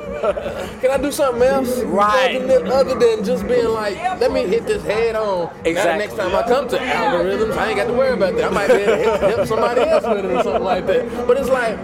[0.80, 1.80] can I do something else?
[1.82, 2.36] Right.
[2.36, 5.46] Other than, other than just being like, let me hit this head on.
[5.46, 5.98] Now Exactly.
[6.06, 8.44] next time I come to algorithms, I ain't got to worry about that.
[8.44, 11.26] I might be able to help, help somebody else with it or something like that.
[11.26, 11.78] But it's like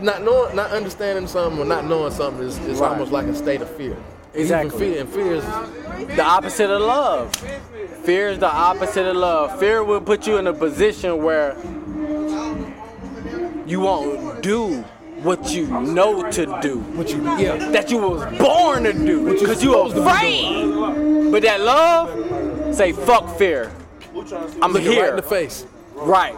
[0.00, 2.90] not knowing, not understanding something or not knowing something is, is Right.
[2.90, 3.96] almost like a state of fear.
[4.34, 4.78] Exactly.
[4.78, 5.44] Fear, and fear is
[6.16, 7.30] The opposite of love.
[8.04, 9.60] Fear is the opposite of love.
[9.60, 11.56] Fear will put you in a position where
[13.64, 14.82] you won't do
[15.22, 16.78] what you know to do.
[16.78, 17.70] what you, yeah.
[17.70, 19.32] That you was born to do.
[19.32, 21.30] Because you supposed to be afraid.
[21.30, 23.70] But that love, say fuck fear.
[24.60, 25.02] I'm Look here.
[25.02, 25.64] right in the face.
[25.94, 26.34] Right.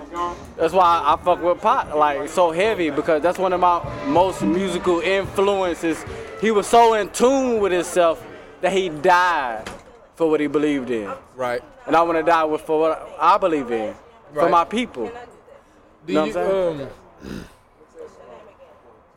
[0.57, 4.43] That's why I fuck with Pac like so heavy because that's one of my most
[4.43, 6.05] musical influences.
[6.43, 8.23] He was so in tune with himself
[8.61, 9.66] that he died
[10.15, 11.11] for what he believed in.
[11.36, 11.62] Right.
[11.86, 13.95] And I want to die with for what I believe in.
[14.32, 15.11] For my people.
[16.07, 17.45] Do Know you, what I'm um,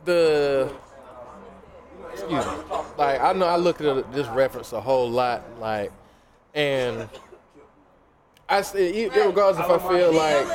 [0.04, 0.72] the
[2.12, 2.52] excuse me.
[2.96, 5.92] Like I know I look at this reference a whole lot, like,
[6.54, 7.08] and
[8.48, 10.46] I say, regardless if I feel like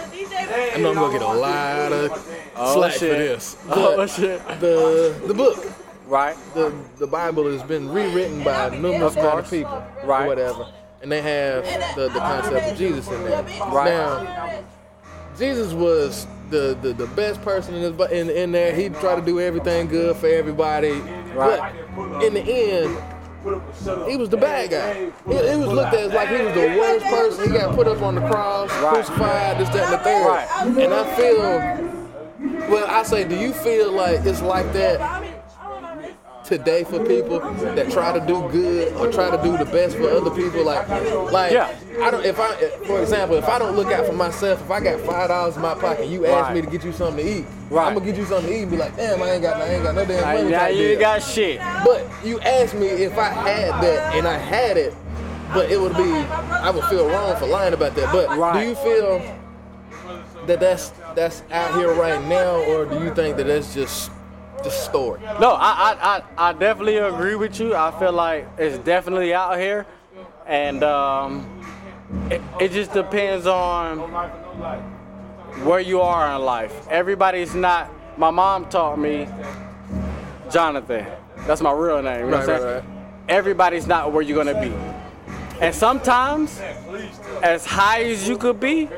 [0.76, 3.00] I know I'm gonna get a lot of Oh, slack shit.
[3.00, 3.58] for this.
[3.70, 4.42] Oh, shit.
[4.60, 5.58] The the book,
[6.08, 6.36] right?
[6.54, 10.28] The the Bible has been rewritten by numerous Of of people, Right.
[10.28, 10.68] whatever,
[11.02, 11.64] and they have
[11.96, 13.44] the, the concept of Jesus in there.
[13.44, 13.86] Right.
[13.90, 14.64] Now,
[15.38, 18.74] Jesus was the, the, the best person in, his, bu- in in there.
[18.76, 20.92] He tried to do everything good for everybody.
[21.34, 21.74] Right.
[21.96, 22.98] But in the end,
[24.08, 24.94] he was the bad guy.
[24.94, 27.52] He, he was looked at as like he was the worst person.
[27.52, 30.28] He got put up on the cross, crucified, this, that, and the third.
[30.28, 30.84] Right.
[30.86, 35.23] And I feel, well, I say, do you feel like it's like that
[36.44, 37.40] today for people
[37.76, 40.64] that try to do good or try to do the best for other people?
[40.64, 40.88] Like,
[41.32, 41.70] like, Yeah.
[42.02, 42.26] I don't.
[42.26, 42.54] If I,
[42.86, 45.62] for example, if I don't look out for myself, if I got five dollars in
[45.62, 46.56] my pocket, you ask Right.
[46.56, 47.46] me to get you something to eat.
[47.70, 47.88] Right.
[47.88, 49.66] I'm gonna get you something to eat and be like, damn, I ain't got, I
[49.68, 50.50] ain't got no damn money.
[50.50, 51.60] now you ain't got shit.
[51.86, 54.94] But you asked me if I had that and I had it,
[55.54, 58.12] but it would be, I would feel wrong for lying about that.
[58.12, 59.22] But do you feel
[60.48, 64.12] that that's that's out here right now, or do you think that that's just
[64.64, 65.20] just story?
[65.40, 67.76] No, I, I, I, I definitely agree with you.
[67.76, 69.86] I feel like it's definitely out here,
[70.46, 71.62] and um,
[72.30, 74.00] it, it just depends on
[75.66, 76.88] where you are in life.
[76.90, 77.90] Everybody's not.
[78.18, 79.28] My mom taught me
[80.52, 81.06] Jonathan.
[81.48, 82.26] That's my real name.
[82.26, 82.76] You know what I'm Right, saying?
[82.76, 82.84] right,
[83.30, 84.74] Everybody's not where you're gonna be,
[85.62, 86.60] and sometimes,
[87.42, 88.90] as high as you could be,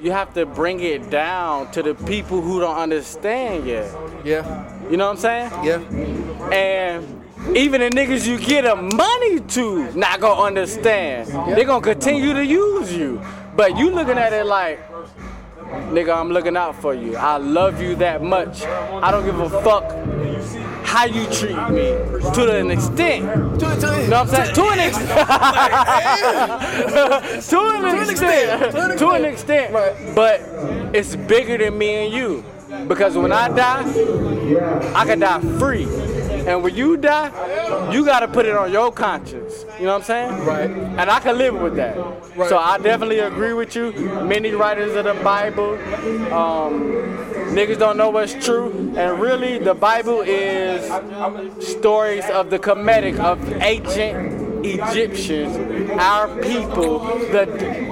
[0.00, 3.94] you have to bring it down to the people who don't understand yet.
[4.24, 4.68] Yeah.
[4.92, 5.50] You know what I'm saying?
[5.64, 6.52] Yeah.
[6.52, 11.28] And even the niggas you get the money to not gonna understand.
[11.56, 13.18] They're gonna continue to use you.
[13.56, 14.86] But you looking at it like,
[15.88, 17.16] nigga, I'm looking out for you.
[17.16, 18.66] I love you that much.
[18.66, 19.90] I don't give a fuck
[20.84, 21.92] how you treat me
[22.34, 23.60] to an extent.
[23.60, 23.66] To,
[24.02, 24.54] you know what I'm saying?
[24.54, 25.08] To an extent.
[27.48, 28.98] to an extent.
[28.98, 29.72] To an extent.
[30.14, 30.40] But
[30.94, 32.44] it's bigger than me and you.
[32.86, 33.84] Because when I die,
[34.94, 35.86] I can die free.
[36.46, 39.64] And when you die, you gotta put it on your conscience.
[39.78, 40.44] You know what I'm saying?
[40.44, 40.70] Right.
[40.70, 41.96] And I can live with that.
[42.36, 42.48] Right.
[42.48, 43.92] So I definitely agree with you.
[44.24, 45.74] Many writers of the Bible,
[46.32, 46.90] um,
[47.54, 48.92] niggas don't know what's true.
[48.96, 50.82] And really, the Bible is
[51.64, 57.46] stories of the comedic of ancient Egyptians, our people, the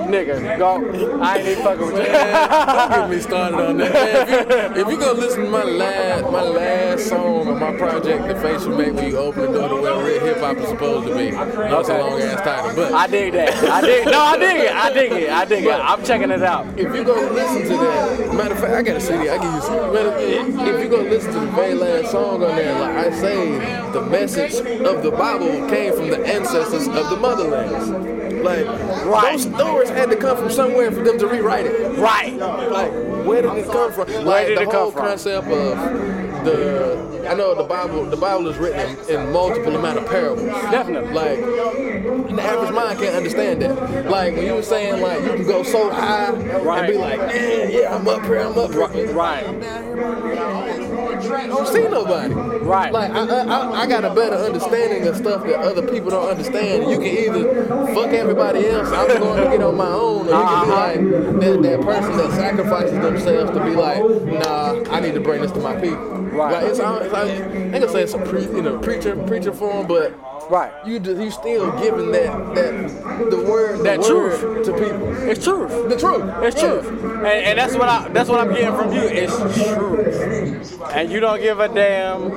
[0.09, 0.59] nigga.
[0.59, 2.13] Go, I ain't even fucking with you.
[2.13, 3.93] Don't get me started on that.
[3.93, 7.77] Man, if, you, if you go listen to my last my last song on my
[7.77, 10.69] project, The Face You Make You Open the Door to Where Real Hip Hop is
[10.69, 11.31] supposed to be.
[11.31, 13.55] That's a long ass title, but I dig that.
[13.65, 14.07] I dig.
[14.07, 14.73] No, I dig it.
[14.73, 15.31] I dig it.
[15.31, 15.73] I dig it.
[15.73, 16.67] I'm checking it out.
[16.79, 19.29] If you go listen to that, matter of fact, I got a CD.
[19.29, 19.97] I give you some.
[19.97, 24.03] If you go listen to the very last song on there, like I say, the
[24.03, 28.21] message of the Bible came from the ancestors of the motherlands.
[28.43, 31.99] Like those stories had to come from somewhere for them to rewrite it.
[31.99, 32.35] Right.
[32.35, 32.93] Like
[33.27, 34.09] where did it come from?
[34.09, 35.07] Where like did the it come whole from?
[35.07, 37.11] concept of the.
[37.29, 38.07] I know the Bible.
[38.07, 40.47] The Bible is written in, in multiple amount of parables.
[40.47, 41.13] Definitely.
[41.13, 44.11] Like the average mind can't understand that.
[44.11, 46.85] Like when you were saying like you can go so high right.
[46.85, 49.13] and be like, man, yeah, I'm up here, I'm up here.
[49.13, 49.47] Right.
[49.47, 52.35] I don't oh, see nobody.
[52.35, 52.93] Right.
[52.93, 56.29] Like I, I, I- I got a better understanding of stuff that other people don't
[56.29, 56.91] understand.
[56.91, 60.47] You can either fuck everybody else, I'm going to get on my own, or you
[60.47, 60.77] can be uh-huh.
[60.77, 65.41] like that, that person that sacrifices themselves to be like, nah, I need to bring
[65.41, 65.97] this to my people.
[65.97, 66.53] Right.
[66.53, 69.53] Like it's, it's like, I ain't gonna say it's a pre, you know, preacher preacher
[69.53, 70.15] form, but
[70.51, 70.73] right.
[70.87, 74.65] You you still giving that that the word the That word truth.
[74.67, 75.15] to people.
[75.29, 75.89] It's truth.
[75.89, 76.25] The truth.
[76.43, 76.69] It's Yeah.
[76.69, 76.89] truth.
[76.89, 79.03] And, and that's what I that's what I'm getting from you.
[79.03, 80.83] It's truth.
[80.93, 82.31] And you don't give a damn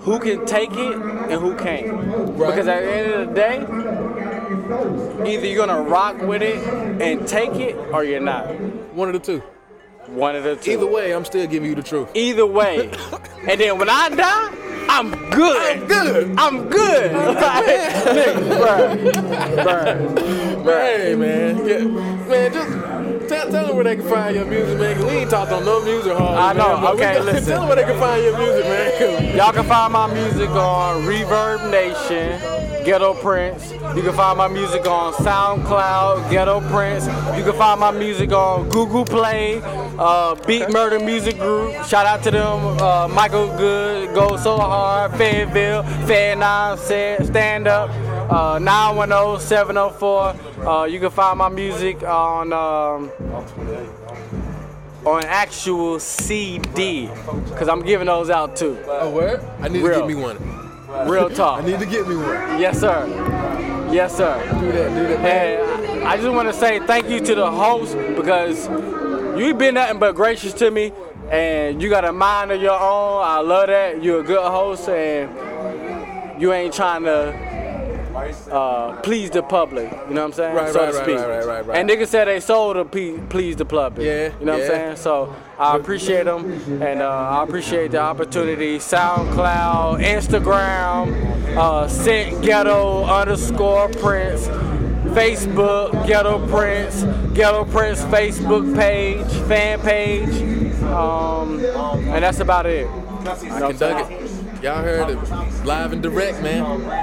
[0.00, 2.36] who can take it and who can't.
[2.36, 6.56] Because at the end of the day, either you're gonna rock with it
[7.00, 8.46] and take it or you're not.
[8.94, 9.42] One of the two.
[10.12, 10.72] One of the two.
[10.72, 12.08] Either way, I'm still giving you the truth.
[12.14, 12.90] Either way.
[13.48, 14.58] and then when I die,
[14.88, 15.78] I'm good.
[15.78, 16.34] I'm good.
[16.38, 17.12] I'm good.
[17.42, 20.14] Like, nigga, bruh,
[20.64, 20.64] bruh.
[20.64, 21.78] Hey man, yeah,
[22.28, 24.96] man, just tell, tell them where they can find your music, man.
[24.96, 26.36] 'cause we ain't talked on no music hall.
[26.36, 27.44] I know, Man, we okay, listen.
[27.52, 29.36] Tell them where they can find your music, man.
[29.36, 32.38] Y'all can find my music on ReverbNation,
[32.84, 33.72] Ghetto Prince.
[33.72, 37.06] You can find my music on SoundCloud, Ghetto Prince.
[37.36, 41.72] You can find my music on Google Play, uh, Beat Murder Music Group.
[41.84, 47.90] Shout out to them, uh, Michael Good, Go So Hard, Fayetteville, Fair Nine, Stand Up,
[48.30, 50.66] uh, 910-704.
[50.66, 53.10] Uh, you can find my music on um,
[55.04, 57.08] or an actual CD?
[57.48, 58.78] Because I'm giving those out too.
[58.86, 59.40] Oh, where?
[59.60, 60.02] I need Real.
[60.02, 60.61] to get me one.
[61.06, 61.62] Real talk.
[61.62, 62.60] I need to get me one.
[62.60, 63.06] Yes, sir.
[63.92, 64.42] Yes, sir.
[64.60, 65.20] Do that, do that.
[65.20, 68.68] And I just want to say thank you to the host because
[69.38, 70.92] you've been nothing but gracious to me,
[71.30, 73.22] and you got a mind of your own.
[73.24, 74.02] I love that.
[74.02, 77.32] You're a good host, and you ain't trying to
[78.14, 79.90] uh, please the public.
[79.90, 80.54] You know what I'm saying?
[80.54, 81.16] Right, so right, to speak.
[81.16, 81.78] right, right, right, right.
[81.78, 84.06] And niggas said they sold to pe- please the public.
[84.06, 84.62] Yeah, You know what.
[84.62, 84.96] I'm saying?
[84.96, 86.50] So I appreciate them,
[86.82, 88.78] and uh, I appreciate the opportunity.
[88.78, 94.48] SoundCloud, Instagram, uh, Scent Ghetto underscore Prince.
[95.12, 97.02] Facebook, Ghetto Prince,
[97.34, 102.86] Ghetto Prince Facebook page, fan page, um, and that's about it.
[102.86, 104.41] I can dug it.
[104.62, 105.16] Y'all heard it
[105.64, 106.62] live and direct, man.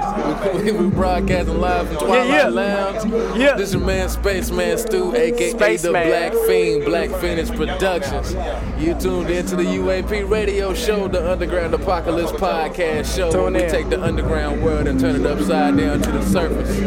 [0.54, 2.48] We, we broadcasting live from Twilight Yeah, yeah.
[2.48, 3.38] Lounge.
[3.38, 3.54] Yeah.
[3.56, 5.92] This your man Spaceman Stuw, aka the Spaceman.
[5.92, 8.34] Black Fiend, Black Phoenix Productions.
[8.78, 13.30] You tuned into the UAP radio show, the Underground Apocalypse podcast show.
[13.30, 13.70] Tune we in.
[13.70, 16.80] take the underground world and turn it upside down to the surface.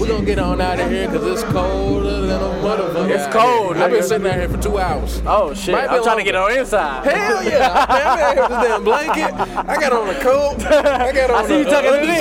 [0.00, 3.10] We're gonna get on out of here because it's colder than a motherfucker.
[3.10, 3.76] It's cold.
[3.76, 5.22] I've been sitting out here for two hours.
[5.26, 5.74] Oh shit!
[5.74, 7.04] I'm trying to get on inside.
[7.06, 7.86] Hell yeah!
[7.88, 9.34] Man, I'm out here with this damn blanket.
[9.68, 10.62] I got on on a coat.
[10.66, 12.20] I got on I see a, you tucking it in.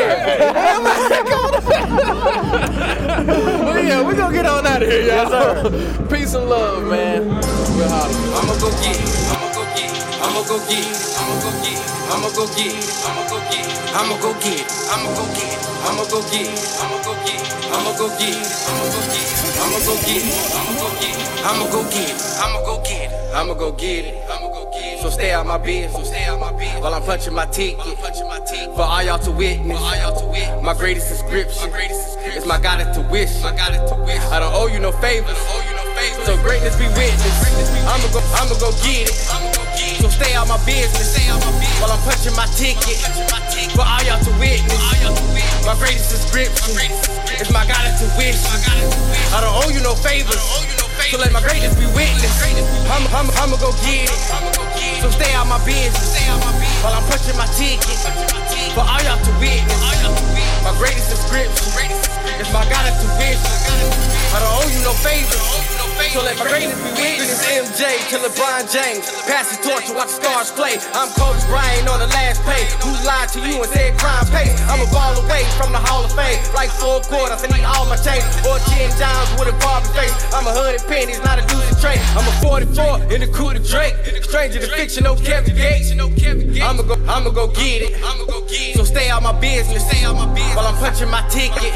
[3.65, 5.29] well, yeah, we're going to get on out of here, y'all.
[5.29, 7.27] Yes, Peace and love, man.
[7.27, 8.09] We're hot.
[8.39, 8.99] I'm going to go get.
[9.31, 9.85] I'm going to go get.
[10.25, 12.81] I'ma go get I'ma go get I'ma go get
[13.93, 16.49] I'ma go get I'ma go get I'ma go get
[16.81, 17.34] I'ma go get.
[17.75, 18.47] I'ma go get it.
[19.59, 20.35] I'ma go get it.
[21.43, 22.21] I'ma go get it.
[22.39, 23.35] I'ma go get it.
[23.35, 24.29] I'ma go get it.
[24.31, 25.01] I'ma go get it.
[25.01, 25.91] So stay out my business.
[25.91, 26.81] So stay out my business.
[26.81, 27.83] While I'm punching my ticket.
[28.75, 29.81] For all y'all to witness.
[30.63, 31.69] My greatest inscription.
[32.25, 33.43] Is my God to wish.
[33.43, 35.35] I don't owe you no favors.
[35.35, 36.25] owe you no favors.
[36.25, 37.35] So greatness be witness.
[37.91, 38.19] I'ma go.
[38.39, 39.64] I'ma go get it.
[40.05, 40.13] I'ma go get it.
[40.13, 41.17] So stay out my business.
[41.17, 41.81] Stay out my business.
[41.81, 43.01] While I'm punching my ticket.
[43.73, 44.77] For all y'all to witness.
[44.77, 45.65] All y'all to witness.
[45.65, 46.77] My greatest inscription.
[47.41, 48.37] Is my God to wish.
[48.45, 49.33] My God to wish.
[49.33, 50.37] I don't owe you no favors.
[51.09, 52.33] So let my greatness be witness.
[52.85, 54.74] I'ma, I'ma, I'ma go get it.
[55.01, 56.15] So stay out my business.
[56.83, 57.97] While I'm punching my ticket.
[58.73, 59.81] For all y'all to witness.
[60.63, 61.71] My greatest inscription.
[62.39, 63.39] Is my God to wish.
[64.35, 65.39] I don't owe you no favors.
[66.11, 67.39] So let my greatness be witness.
[67.47, 69.07] MJ to LeBron James.
[69.23, 70.75] Pass the torch and watch the stars play.
[70.91, 72.67] I'm Kobe Bryant on the last page.
[72.83, 74.59] Who lied to you and said crime pays?
[74.67, 76.35] I'm a ball away from the Hall of Fame.
[76.51, 78.27] Like four quarters, I need all my change.
[78.43, 80.11] Or 10 dimes with a Barbie face.
[80.35, 82.03] I'm a hundred pennies, not a deuce trade.
[82.19, 83.95] I'm a 44 in the coup de Drake.
[84.27, 85.91] Stranger to fiction, no Kevin Gates.
[85.91, 88.75] I'ma go, I'ma go get it.
[88.75, 89.83] So stay out my business.
[90.55, 91.73] While I'm punching my ticket.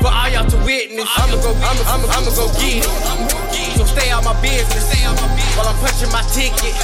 [0.00, 1.08] For all y'all to witness.
[1.16, 3.76] I'ma go, I'ma, I'ma, I'ma go get it.
[3.76, 4.88] So stay out my business.
[4.90, 5.56] Stay out my business.
[5.56, 6.74] While I'm punching my ticket.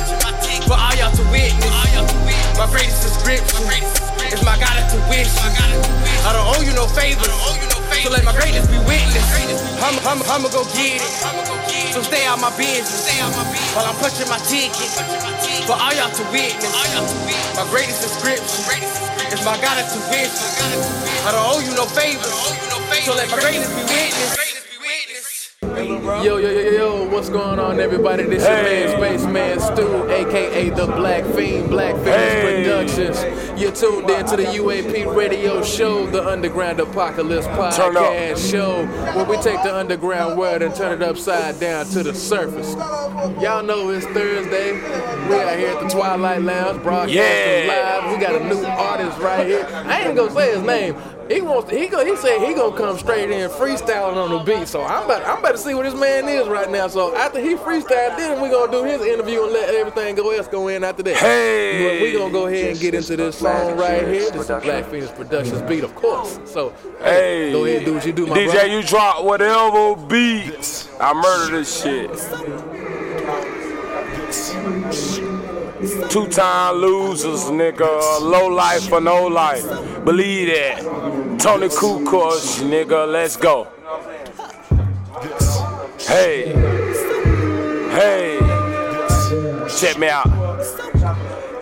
[0.67, 1.73] For all y'all to witness.
[2.57, 4.22] My greatest inscription.
[4.33, 5.29] Is my God to wish.
[6.25, 7.29] I don't owe you no favors.
[8.03, 9.29] So let my greatness be witness.
[9.79, 11.13] I'ma, I'ma, I'ma go get it.
[11.93, 13.07] So stay out my business.
[13.77, 14.89] While I'm punching my ticket.
[15.69, 16.73] For all y'all to witness.
[17.57, 18.65] My greatest inscription.
[19.33, 20.33] Is my God to wish.
[21.29, 22.33] I don't owe you no favors.
[23.05, 24.62] So let my greatness be witness.
[25.63, 25.69] Yo,
[26.23, 28.25] yo, yo, yo, yo, what's going on, everybody?
[28.25, 33.61] This your man, Spaceman Stuw, aka the Black Fiend, Black Phoenix Productions.
[33.61, 38.85] You're tuned in to the UAP radio show, the Underground Apocalypse podcast show,
[39.15, 42.75] where we take the underground world and turn it upside down to the surface.
[43.41, 44.73] Y'all know it's Thursday.
[45.29, 47.17] We are here at the Twilight Lounge, broadcasting
[47.69, 48.01] Yeah.
[48.03, 48.13] live.
[48.19, 49.67] We got a new artist right here.
[49.87, 50.97] I ain't gonna say his name.
[51.33, 54.39] He wants to, he go he said he gonna come straight in freestyling on the
[54.39, 54.69] beat.
[54.69, 56.89] So I'm about I'm about to see what this man is right now.
[56.89, 60.49] So after he freestyled, then we gonna do his interview and let everything go else
[60.49, 61.17] go in after that.
[61.17, 61.99] Hey!
[61.99, 64.31] But we gonna go ahead and get into this song right here.
[64.31, 66.39] This is Black Phoenix Productions beat, of course.
[66.45, 68.67] So hey, Hey, go ahead and do what you do, my DJ, brother.
[68.69, 70.89] you drop whatever beats.
[71.01, 72.11] I murder this shit.
[75.83, 78.21] Two time losers, nigga.
[78.21, 79.65] Low life for no life.
[80.05, 80.79] Believe that.
[81.41, 83.67] Toni Kucoach, nigga, let's go.
[85.99, 86.53] Hey,
[87.91, 88.39] hey,
[89.77, 90.29] check me out.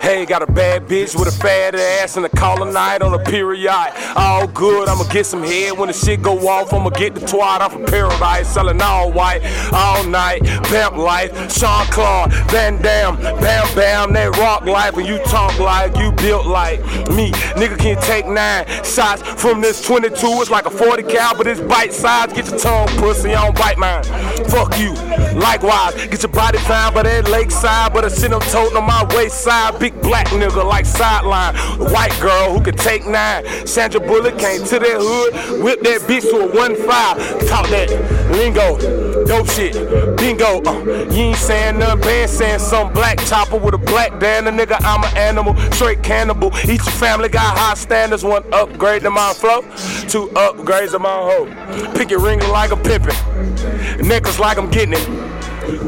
[0.01, 3.23] Hey, got a bad bitch with a fat ass and a collar night on a
[3.23, 3.69] period.
[4.15, 6.73] All good, I'ma get some head when the shit go off.
[6.73, 10.41] I'ma get the twat off of paradise, selling all white, all night.
[10.69, 15.95] Vamp life, Sean Claude, Van Dam, Bam Bam, that rock life, and you talk like
[15.95, 16.79] you built like
[17.11, 17.29] me.
[17.53, 20.15] Nigga can take nine shots from this 22.
[20.41, 22.33] It's like a 40 cal, but it's bite size.
[22.33, 24.03] Get your tongue, pussy, I don't bite mine.
[24.49, 24.93] Fuck you.
[25.37, 29.07] Likewise, get your body fine, but that lakeside, but I shit I'm toting on my
[29.15, 29.79] waist side.
[29.79, 31.55] Big black nigga like sideline.
[31.91, 33.45] White girl who can take nine.
[33.65, 37.47] Sandra Bullock came to that hood, whip that bitch to a 1-5.
[37.47, 37.89] Talk that
[38.31, 38.77] lingo,
[39.25, 39.73] dope shit,
[40.17, 40.61] bingo.
[40.63, 44.47] Uh, you ain't saying nothing, bad saying some black chopper with a black band.
[44.47, 46.51] A nigga, I'm an animal, straight cannibal.
[46.69, 49.61] Each family got high standards, one upgrade to my flow,
[50.07, 51.93] two upgrades to my hoe.
[51.95, 55.31] Pick your ring like a pimpin', necklace like I'm getting it.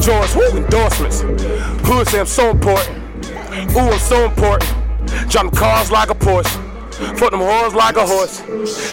[0.01, 1.21] George woo, endorsements.
[1.21, 3.02] Hood say I'm so important.
[3.53, 4.73] Ooh, I'm so important.
[5.29, 6.73] Driving cars like a Porsche.
[7.17, 8.41] Fuck them whores like a horse.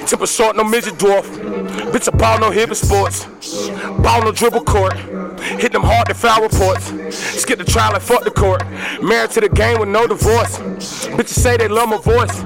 [0.08, 1.24] Tip a short, no midget dwarf.
[1.92, 3.26] Bitch, I ball no hip sports.
[4.02, 4.97] Ball no dribble court.
[5.60, 6.86] Hit them hard to foul reports.
[7.40, 8.62] Skip the trial and fuck the court.
[9.02, 10.58] Married to the game with no divorce.
[10.58, 12.42] Bitches say they love my voice.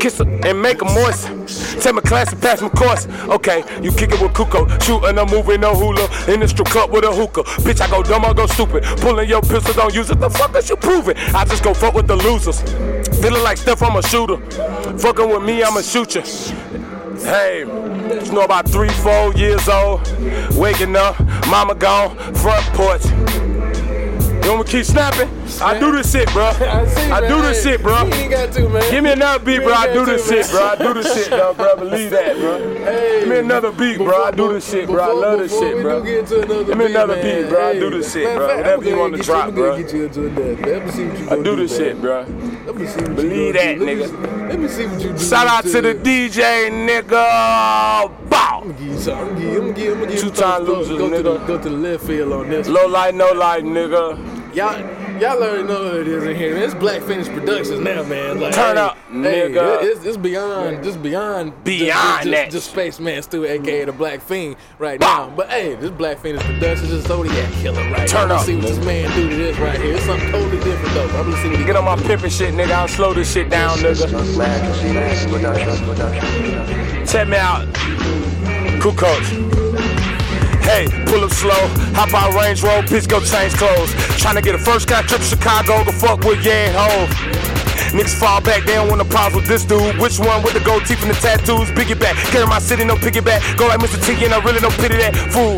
[0.00, 1.82] Kiss her and make her moist.
[1.82, 3.06] Take my class and pass my course.
[3.28, 4.66] Okay, you kick it with Kuko.
[4.82, 6.08] Shooting a movie, no hula.
[6.32, 7.44] In the strip club with a hookah.
[7.62, 8.84] Bitch, I go dumb, I go stupid.
[9.00, 10.20] Pulling your pistol, don't use it.
[10.20, 11.16] The fuck is you proving?
[11.34, 12.60] I just go fuck with the losers.
[13.20, 14.36] Feeling like Steph, I'm a shooter.
[14.98, 16.22] Fucking with me, I'ma shoot you.
[17.22, 20.00] Hey, you know about three, four years old,
[20.54, 23.04] waking up, mama gone, front porch.
[24.44, 25.37] You want me keep snapping?
[25.60, 26.44] I do this shit, bro.
[26.48, 28.04] I, do this shit, bro.
[28.04, 28.90] You ain't got to, man.
[28.90, 29.72] Give me another beat, bro.
[29.72, 30.66] I do this shit, bro.
[30.66, 31.76] I do this shit, though, bro.
[31.76, 32.58] Believe that, bro.
[33.20, 34.24] Give me another beat, bro.
[34.24, 35.02] I do this shit, bro.
[35.02, 36.02] I love this shit, bro.
[36.02, 37.68] Give me another beat, bro.
[37.68, 38.56] I do this shit, bro.
[38.56, 39.76] Whatever you want to drop, bro.
[39.76, 40.60] Get you into a dance.
[40.66, 42.20] Let me see what you I do this shit, bro.
[42.20, 43.76] Let me see what Believe that.
[43.78, 44.48] Nigga.
[44.48, 45.18] Let me see what you do.
[45.18, 48.28] Shout out to the DJ, nigga.
[48.30, 48.48] Bow.
[48.58, 48.82] Go, to
[50.96, 51.46] the, nigga.
[51.46, 52.68] go to the left field on this.
[52.68, 54.54] Low light, no light, nigga.
[54.54, 54.74] Y'all,
[55.20, 56.54] y'all already know who it is in here.
[56.54, 56.62] Man.
[56.62, 58.40] It's Black Phoenix Productions now, man.
[58.40, 59.82] Like, Turn hey, up, hey, nigga.
[59.82, 62.50] It's, it's beyond, just beyond, Beyond just, just, that.
[62.50, 65.30] Just Spaceman Stuw, aka the BlaquePheen, right now.
[65.30, 68.08] But hey, this Black Phoenix Productions is Zodiac Killer, right?
[68.08, 69.94] Turn up, See what this man do to this right here.
[69.94, 71.08] It's something totally different, though.
[71.08, 72.72] I'm gonna see what he Get on my pimpin' shit, nigga.
[72.72, 74.08] I'll slow this shit down, nigga.
[77.10, 77.66] Check me out.
[78.80, 79.57] Kucoach.
[80.68, 81.66] Hey, pull up slow,
[81.96, 83.90] hop out Range Road, bitch, go change clothes.
[84.20, 87.57] Tryna get a first guy trip to Chicago, go fuck with Yang Ho.
[87.92, 89.96] Niggas fall back, they don't wanna pause with this dude.
[89.98, 91.70] Which one with the gold teeth and the tattoos?
[91.72, 93.40] Biggie back, carry my city, no piggyback.
[93.56, 93.98] Go like Mr.
[94.04, 95.56] T, and I really don't pity that fool.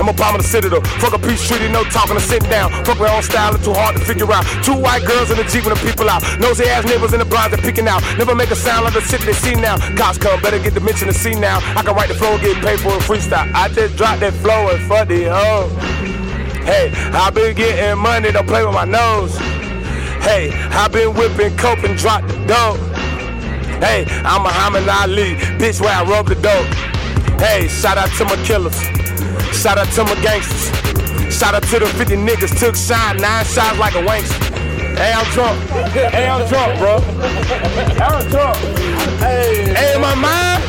[0.00, 0.82] I'm a bomb of the citadel.
[1.00, 2.70] Fuck a peace treaty, no talking or sitting down.
[2.84, 4.44] Fuck my own style, it's too hard to figure out.
[4.64, 6.22] Two white girls in the Jeep with the people out.
[6.40, 8.02] Nosy ass neighbors in the blinds, they picking out.
[8.18, 9.76] Never make a sound like the shit they see now.
[9.96, 11.58] Cops come, better get the mention to see now.
[11.76, 13.50] I can write the flow get paid for a freestyle.
[13.54, 15.68] I just dropped that flow and fuck the hoe.
[16.64, 19.34] Hey, I been getting money, don't play with my nose.
[20.20, 22.78] Hey, I been whipping coke and drop the dope.
[23.80, 26.66] Hey, I'm Muhammad Ali, bitch where I rub the dope.
[27.40, 28.78] Hey, shout out to my killers.
[29.56, 30.68] Shout out to my gangsters.
[31.32, 34.50] Shout out to the 50 niggas took shine, nine shots like a wankster.
[34.96, 35.58] Hey, I'm drunk.
[35.90, 36.96] Hey, I'm drunk, bro.
[38.04, 38.56] I'm drunk.
[39.20, 40.62] Hey, hey in my mind,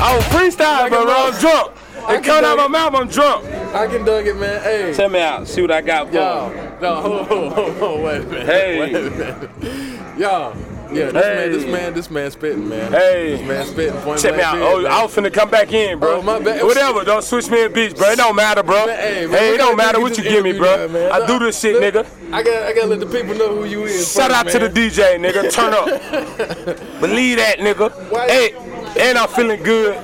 [0.00, 1.06] I was freestyling, bro.
[1.06, 1.72] I'm drunk.
[2.08, 3.44] It coming out my mouth, I'm drunk.
[3.74, 4.62] I can dug it, man.
[4.62, 4.92] Hey.
[4.94, 5.46] Tell me out.
[5.48, 6.80] See what I got for Yo, you.
[6.80, 8.46] no, hold on, hold on, wait a minute.
[8.46, 8.80] Hey.
[8.80, 10.18] Wait a minute.
[10.18, 10.54] Yo,
[10.92, 12.92] yeah, this man, this man, this man spitting, man.
[12.92, 13.36] Hey.
[13.36, 14.00] This man spitting.
[14.02, 14.54] Point Check me out.
[14.54, 14.92] period, Oh, man.
[14.92, 16.18] I was finna come back in, bro.
[16.18, 16.62] Oh, my bad.
[16.62, 17.04] Whatever.
[17.04, 18.10] Don't switch me in beats, bro.
[18.12, 18.86] It don't matter, bro.
[18.86, 20.76] Man, hey, hey, man, we it don't matter what you give me, bro.
[20.76, 21.12] done, man.
[21.12, 22.32] I do this shit, Look, nigga.
[22.32, 24.14] I got, I gotta let the people know who you is.
[24.14, 24.22] Bro.
[24.28, 24.80] Shout first, out to the.
[24.80, 25.50] DJ, nigga.
[25.52, 25.86] Turn up.
[27.00, 27.90] Believe that, nigga.
[28.28, 28.52] Hey,
[28.98, 29.94] and I'm feeling good.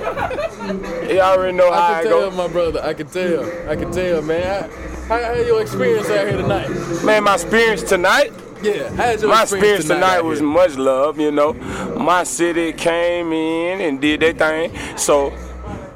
[1.09, 2.35] You already know how I I can tell, go.
[2.35, 2.81] my brother.
[2.83, 3.69] I can tell.
[3.69, 4.69] I can tell, man.
[5.07, 6.69] How, how, your experience out here tonight?
[7.03, 8.31] Man, my experience tonight.
[8.61, 10.47] Yeah, how's your My experience tonight tonight was here?
[10.47, 11.53] much love, you know.
[11.97, 14.97] My city came in and did their thing.
[14.97, 15.33] So,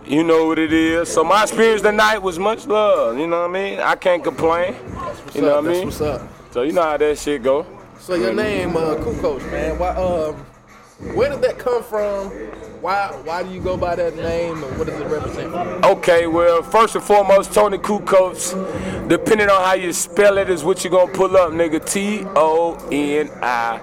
[0.06, 1.08] you know what it is.
[1.08, 3.80] So my experience tonight was much love, you know what I mean?
[3.80, 4.76] I can't complain.
[5.34, 5.85] You know up, what I mean?
[5.85, 6.22] what's up.
[6.51, 7.66] So you know how that shit go.
[8.00, 9.77] So your name, uh, Coach, man.
[9.80, 10.35] Why, um,
[11.16, 12.32] where did that come from?
[12.81, 15.53] Why, why do you go by that name, and what does it represent?
[15.83, 20.83] Okay, well, first and foremost, Toni Kucoach, depending on how you spell it, is what
[20.83, 21.83] you're gonna pull up, nigga.
[21.83, 23.80] T O N I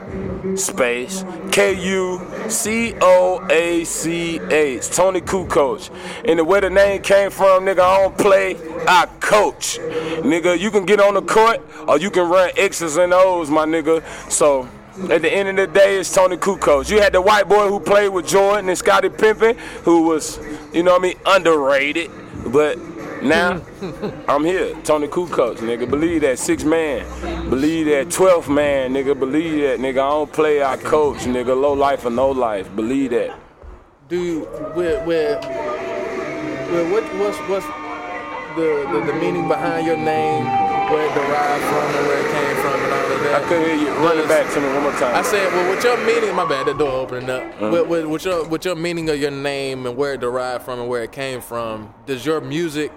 [0.54, 4.88] space K U C O A C H.
[4.90, 5.90] Toni Kucoach.
[6.24, 8.56] And the way the name came from, nigga, I don't play,
[8.86, 9.78] I coach.
[10.22, 13.64] Nigga, you can get on the court or you can run X's and O's, my
[13.64, 14.02] nigga.
[14.30, 16.88] So, At the end of the day, it's Toni Kucoach.
[16.88, 20.38] You had the white boy who played with Jordan and Scottie Pippen, who was,
[20.72, 22.12] you know what I mean, underrated.
[22.46, 22.78] But
[23.20, 23.60] now,
[24.28, 24.72] I'm here.
[24.82, 25.90] Toni Kucoach, nigga.
[25.90, 26.38] Believe that.
[26.38, 27.04] Six man.
[27.50, 28.06] Believe that.
[28.06, 29.18] 12th man, nigga.
[29.18, 29.94] Believe that, nigga.
[29.94, 31.60] I don't play, I coach, nigga.
[31.60, 32.74] Low life or no life.
[32.76, 33.36] Believe that.
[34.08, 34.40] Do you,
[34.74, 37.66] where, where, where what, what's, what's
[38.54, 42.56] the, the, the meaning behind your name, where it derived from and where it came
[42.62, 42.83] from
[43.26, 43.44] and all of that?
[43.44, 44.04] I couldn't hear you.
[44.04, 45.14] Run it back to me one more time.
[45.14, 47.42] I said, well, with your meaning, my bad, the door opening up.
[47.58, 47.72] Mhm.
[47.72, 50.80] With, with, with your with your meaning of your name and where it derived from
[50.80, 52.92] and where it came from, does your music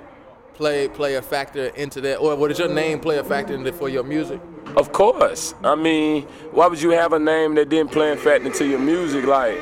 [0.54, 3.72] play play a factor into that, or what does your name play a factor into
[3.72, 4.40] for your music?
[4.76, 5.54] Of course.
[5.64, 8.80] I mean, why would you have a name that didn't play a factor into your
[8.80, 9.26] music?
[9.26, 9.58] Like,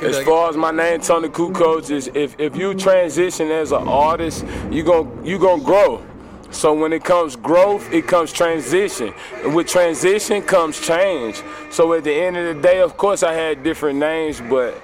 [0.00, 4.44] as far as my name, Toni Kucoach, is if, if you transition as an artist,
[4.70, 6.00] you gon' you gonna grow.
[6.50, 9.12] So when it comes growth, it comes transition.
[9.44, 11.42] And with transition comes change.
[11.70, 14.74] So at the end of the day, of course I had different names, but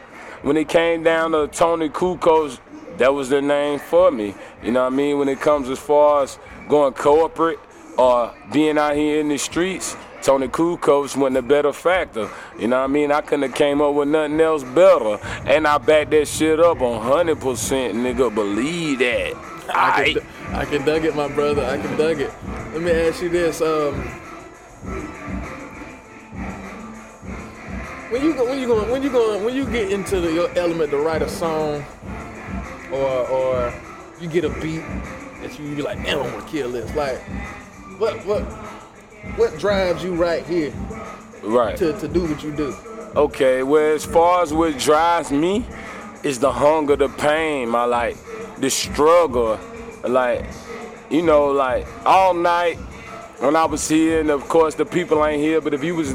[0.42, 2.58] when it came down to Toni Kucoach,
[2.98, 4.34] that was the name for me.
[4.62, 5.18] You know what I mean?
[5.18, 7.58] When it comes as far as going corporate
[7.96, 12.30] or being out here in the streets, Toni Kucoach wasn't a better factor.
[12.58, 13.10] You know what I mean?
[13.10, 15.18] I couldn't have came up with nothing else better.
[15.46, 17.36] And I back that shit up on 100%,
[17.94, 18.34] nigga.
[18.34, 19.53] Believe that.
[19.68, 21.64] I can, I can dug it, my brother.
[21.64, 22.30] I can dug it.
[22.72, 23.94] Let me ask you this: um,
[28.10, 30.50] when you go, when you going, when you going, when you get into the, your
[30.58, 31.84] element to write a song,
[32.92, 33.74] or or
[34.20, 34.82] you get a beat
[35.42, 36.94] that you, you be like, damn, I want to kill this.
[36.94, 37.20] Like,
[37.98, 38.42] what what
[39.36, 40.72] what drives you right here
[41.42, 41.76] Right.
[41.76, 42.74] to, to do what you do?
[43.16, 45.64] Okay, well, as far as what drives me
[46.22, 48.16] is the hunger, the pain, my like,
[48.58, 49.58] the struggle.
[50.02, 50.46] Like,
[51.10, 52.76] you know, like all night
[53.38, 56.14] when I was here, and of course the people ain't here, but if you was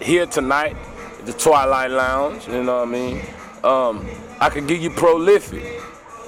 [0.00, 0.76] here tonight
[1.24, 3.20] the Twilight Lounge, you know what I mean?
[3.64, 4.06] Um,
[4.40, 5.82] I could give you prolific.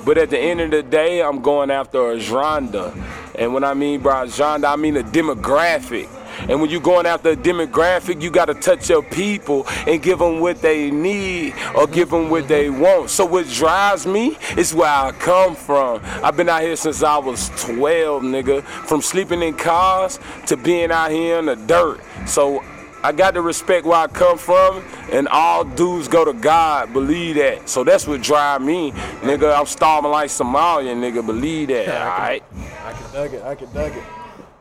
[0.04, 2.92] But at the end of the day, I'm going after a genre.
[3.34, 6.08] And when I mean by genre, I mean a demographic.
[6.40, 10.18] And when you're going after a demographic, you got to touch your people and give
[10.18, 13.10] them what they need or give them what they want.
[13.10, 16.00] So what drives me is where I come from.
[16.04, 18.62] I've been out here since I was 12, nigga.
[18.62, 22.00] From sleeping in cars to being out here in the dirt.
[22.26, 22.62] So
[23.02, 26.92] I got to respect where I come from, and all dudes go to God.
[26.92, 27.68] Believe that.
[27.68, 28.90] So that's what drive me,
[29.22, 29.56] nigga.
[29.56, 31.24] I'm starving like Somalia, nigga.
[31.24, 31.88] Believe that.
[31.88, 32.42] All right.
[32.84, 33.42] I can dug it.
[33.44, 34.02] I can dug it.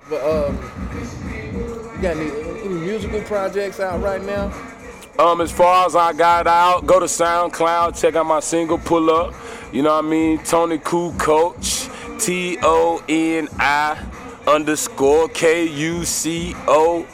[0.09, 0.55] But um,
[1.95, 4.53] you got any, any musical projects out right now?
[5.19, 9.09] Um, as far as I got out, go to SoundCloud, check out my single Pull
[9.09, 9.33] Up.
[9.73, 10.37] You know what I mean?
[10.43, 11.93] Toni Kucoach.
[12.19, 14.03] T O N I
[14.47, 17.05] underscore K U C O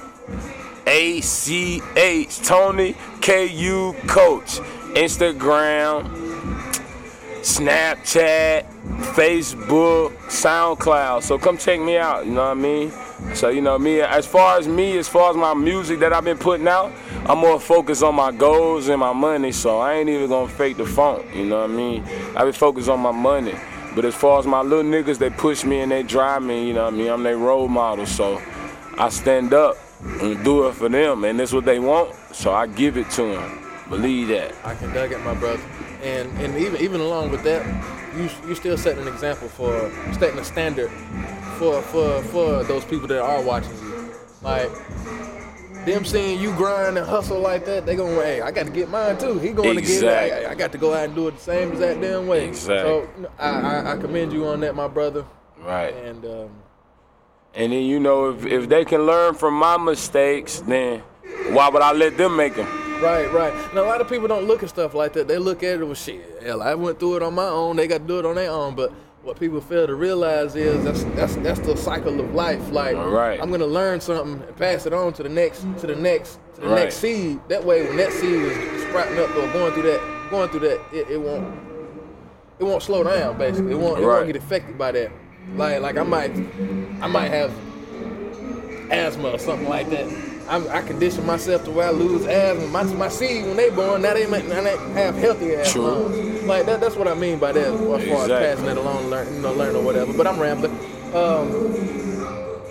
[0.88, 2.40] A C H.
[2.42, 4.60] Tony K U Coach.
[4.96, 6.33] Instagram,
[7.44, 8.64] Snapchat,
[9.14, 11.24] Facebook, SoundCloud.
[11.24, 12.92] So come check me out, you know what I mean?
[13.36, 16.24] So, you know, me, as far as me, as far as my music that I've
[16.24, 16.94] been putting out,
[17.26, 20.78] I'm more focused on my goals and my money, so I ain't even gonna fake
[20.78, 22.06] the funk, you know what I mean?
[22.34, 23.56] I been focused on my money.
[23.94, 26.74] But as far as my little niggas, they push me and they drive me, you
[26.74, 27.10] know what I mean?
[27.10, 28.42] I'm their role model, so
[28.98, 32.68] I stand up and do it for them, and that's what they want, so I
[32.68, 33.60] give it to them.
[33.90, 34.56] Believe that.
[34.64, 35.62] I can dug it, my brother.
[36.04, 37.66] And and even even along with that,
[38.18, 40.92] you you still setting an example for setting a standard
[41.58, 44.12] for for for those people that are watching you.
[44.42, 44.70] Like
[45.86, 48.90] them seeing you grind and hustle like that, they gonna hey, I got to get
[48.90, 49.38] mine too.
[49.40, 50.44] He going to get Exactly.
[50.46, 50.50] it.
[50.50, 52.48] I, got to go out and do it the same as that damn way.
[52.48, 52.90] Exactly.
[52.90, 55.26] So I, I I commend you on that, my brother.
[55.60, 55.94] Right.
[55.96, 56.50] And um,
[57.54, 61.00] And then you know, if, if they can learn from my mistakes, then
[61.52, 62.68] why would I let them make them?
[63.04, 63.54] Right, right.
[63.70, 65.28] And a lot of people don't look at stuff like that.
[65.28, 66.42] They look at it with shit.
[66.44, 67.76] Hell, I went through it on my own.
[67.76, 68.76] They got to do it on their own.
[68.76, 68.92] But
[69.24, 72.72] what people fail to realize is that's that's that's the cycle of life.
[72.72, 73.40] Like Right.
[73.42, 76.62] I'm gonna learn something and pass it on to the next to the next to
[76.62, 76.76] the Right.
[76.84, 77.40] next seed.
[77.48, 80.82] That way, when that seed is sprouting up or going through that going through that,
[80.92, 81.46] it, it won't
[82.60, 83.38] it won't slow down.
[83.38, 84.16] Basically, it won't it Right.
[84.16, 85.10] won't get affected by that.
[85.56, 86.32] Like like I might
[87.02, 87.52] I might have
[88.92, 90.08] asthma or something like that.
[90.48, 92.68] I'm, I condition myself to where I lose asthma.
[92.68, 95.82] My, my seed when they born, now they make, now they have healthy asthma.
[95.82, 96.42] True.
[96.46, 99.34] Like that, that's what I mean by that, as far as passing that along, learn,
[99.34, 100.14] you know, learn or whatever.
[100.14, 100.72] But I'm rambling.
[101.14, 101.50] Um,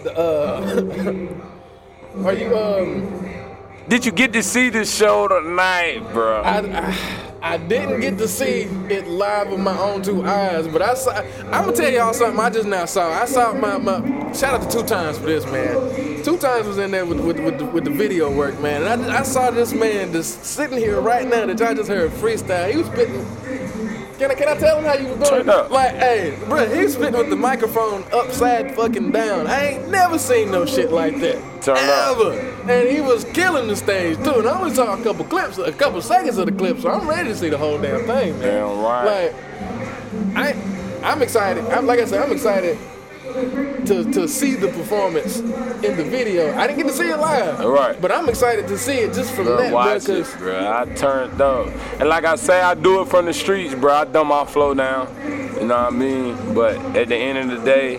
[0.05, 3.41] the, uh, are you um?
[3.88, 6.42] Did you get to see the show tonight, bro?
[6.42, 6.96] I, I,
[7.42, 11.10] I didn't get to see it live with my own two eyes, but I saw.
[11.50, 12.38] I'm gonna tell y'all something.
[12.38, 13.10] I just now saw.
[13.10, 16.22] I saw my, my shout out to two times for this man.
[16.22, 18.84] Two times was in there with with, with, the, with the video work, man.
[18.84, 22.12] And I, I saw this man just sitting here right now that y'all just heard
[22.12, 22.70] freestyle.
[22.70, 23.81] He was spitting.
[24.18, 25.44] Can I, can I tell him how you was doing?
[25.44, 25.70] Turn up.
[25.70, 29.47] Like, hey, bro, he was spitting with the microphone upside fucking down.
[29.47, 31.62] I ain't never seen no shit like that.
[31.62, 32.18] Turn up.
[32.68, 34.41] And he was killing the stage too.
[34.41, 37.08] And I only saw a couple clips, a couple seconds of the clip, so I'm
[37.08, 38.41] ready to see the whole damn thing, man.
[38.41, 39.32] Damn right.
[39.32, 41.65] Like, I, I'm excited.
[41.66, 42.78] I'm like I said, I'm excited
[43.86, 46.54] to to see the performance in the video.
[46.56, 48.00] I didn't get to see it live, Right.
[48.00, 49.74] But I'm excited to see it just from Bro, that, bro.
[49.74, 50.72] watch it, bro.
[50.72, 51.68] I turned up.
[52.00, 53.92] And like I say, I do it from the streets, bro.
[53.92, 55.08] I dumb my flow down.
[55.60, 56.54] You know what I mean?
[56.54, 57.92] But at the end of the day,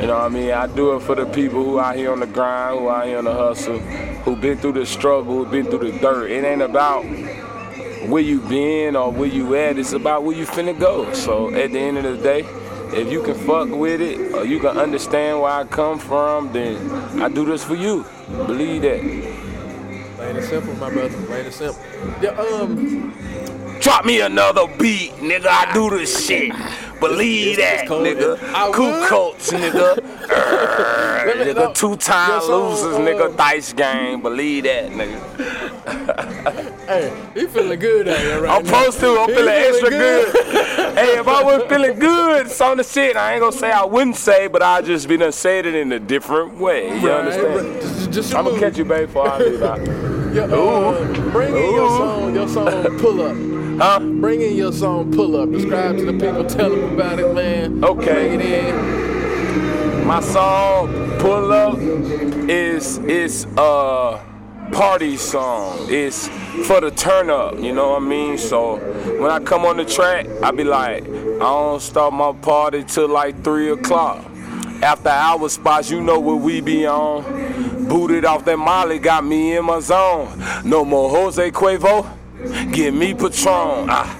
[0.00, 0.50] you know what I mean?
[0.50, 3.18] I do it for the people who out here on the grind, who out here
[3.18, 6.30] on the hustle, who been through the struggle, who been through the dirt.
[6.30, 7.02] It ain't about
[8.08, 9.78] where you been or where you at.
[9.78, 11.12] It's about where you finna go.
[11.12, 12.42] So at the end of the day,
[12.92, 16.90] if you can fuck with it or you can understand where I come from, then
[17.20, 18.04] I do this for you.
[18.28, 19.00] Believe that.
[20.16, 21.16] plain and simple, my brother.
[21.26, 21.82] Plain and simple.
[22.20, 23.12] Yeah, um,
[23.80, 25.46] Drop me another beat, nigga.
[25.46, 26.52] I do this shit.
[27.00, 28.38] Believe that, nigga.
[28.74, 29.98] Cool coats, nigga.
[30.30, 33.34] Err, nigga, two time losers, nigga.
[33.36, 34.20] Dice game.
[34.20, 36.86] Believe that, nigga.
[36.86, 39.18] hey, he feeling good out here right I'm supposed to.
[39.18, 40.34] I'm feeling extra good.
[40.94, 43.16] hey, if I was feeling good, it's on the shit.
[43.16, 45.90] I ain't gonna say I wouldn't say, but I just be done said it in
[45.92, 47.00] a different way.
[47.00, 47.80] You understand?
[47.80, 50.19] Just- just I'm gonna catch you, babe, before I leave out.
[50.32, 53.36] Yeah, uh, bring in your song, your song Pull Up.
[53.80, 53.98] Huh?
[53.98, 55.50] Bring in your song Pull Up.
[55.50, 57.82] Describe to the people, tell them about it, man.
[57.82, 58.36] Okay.
[58.36, 60.06] Bring it in.
[60.06, 61.78] My song Pull Up
[62.48, 64.20] is is a
[64.72, 65.86] party song.
[65.88, 66.28] It's
[66.66, 68.38] for the turn up, you know what I mean?
[68.38, 68.76] So
[69.20, 73.08] when I come on the track, I be like, I don't start my party till
[73.08, 74.24] like three o'clock.
[74.82, 77.24] After hour spots, you know what we be on.
[77.90, 80.40] Booted off that Molly, got me in my zone.
[80.64, 82.06] No more Jose Cuervo,
[82.72, 83.88] give me Patron.
[83.90, 84.16] Ah.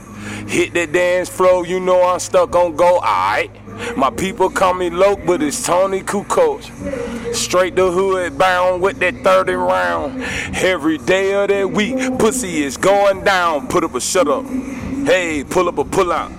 [0.48, 3.48] Hit that dance flow, you know I'm stuck on go, alright.
[3.96, 7.32] My people call me Loke, but it's Toni Kucoach.
[7.32, 10.20] Straight to hood bound with that 30 round.
[10.56, 13.68] Every day of that week, pussy is going down.
[13.68, 14.46] Put up a shut up.
[14.46, 16.32] Hey, pull up a pull out.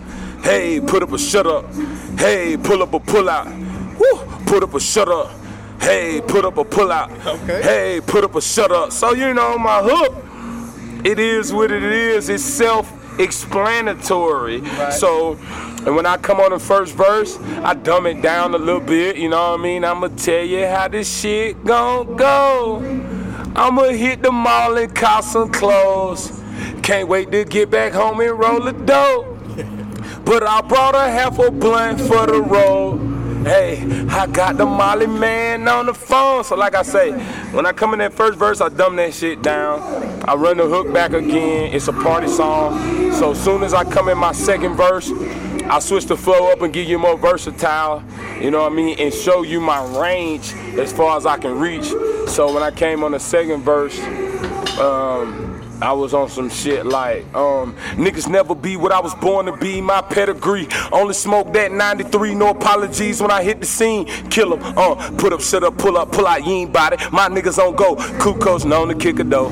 [0.43, 1.73] Hey, put up a shut up.
[2.17, 3.47] Hey, pull up a pull out.
[3.47, 5.40] Woo, put up a shut up.
[5.81, 7.11] Hey, put up a pull out.
[7.25, 7.61] Okay.
[7.61, 8.91] Hey, put up a shut up.
[8.91, 10.13] So you know my hook
[11.03, 12.29] it is what it is.
[12.29, 14.63] It's self-explanatory.
[14.91, 15.33] So,
[15.85, 19.17] and when I come on the first verse, I dumb it down a little bit.
[19.17, 19.83] You know what I mean?
[19.83, 22.77] I'ma tell you how this shit gon' go.
[23.55, 26.39] I'ma hit the mall and cop some clothes.
[26.83, 29.25] Can't wait to get back home and roll the dope.
[30.23, 32.99] But I brought a half a blunt for the road.
[33.43, 36.43] Hey, I got the Molly man on the phone.
[36.43, 37.11] So like I say,
[37.51, 39.81] when I come in that first verse, I dumb that shit down.
[40.29, 41.73] I run the hook back again.
[41.73, 43.11] It's a party song.
[43.13, 45.11] So soon as I come in my second verse,
[45.63, 48.03] I switch the flow up and give you more versatile.
[48.39, 48.99] You know what I mean?
[48.99, 51.85] And show you my range as far as I can reach.
[52.27, 53.99] So when I came on the second verse,
[54.77, 55.50] um,
[55.81, 59.57] I was on some shit like, um, niggas never be what I was born to
[59.57, 60.67] be, my pedigree.
[60.91, 64.05] Only smoke that 93, no apologies when I hit the scene.
[64.29, 66.97] Kill 'em, uh, put up, shut up, pull up, pull out, you ain't body.
[67.11, 69.49] My niggas on go, Kuko's known to kick a dough.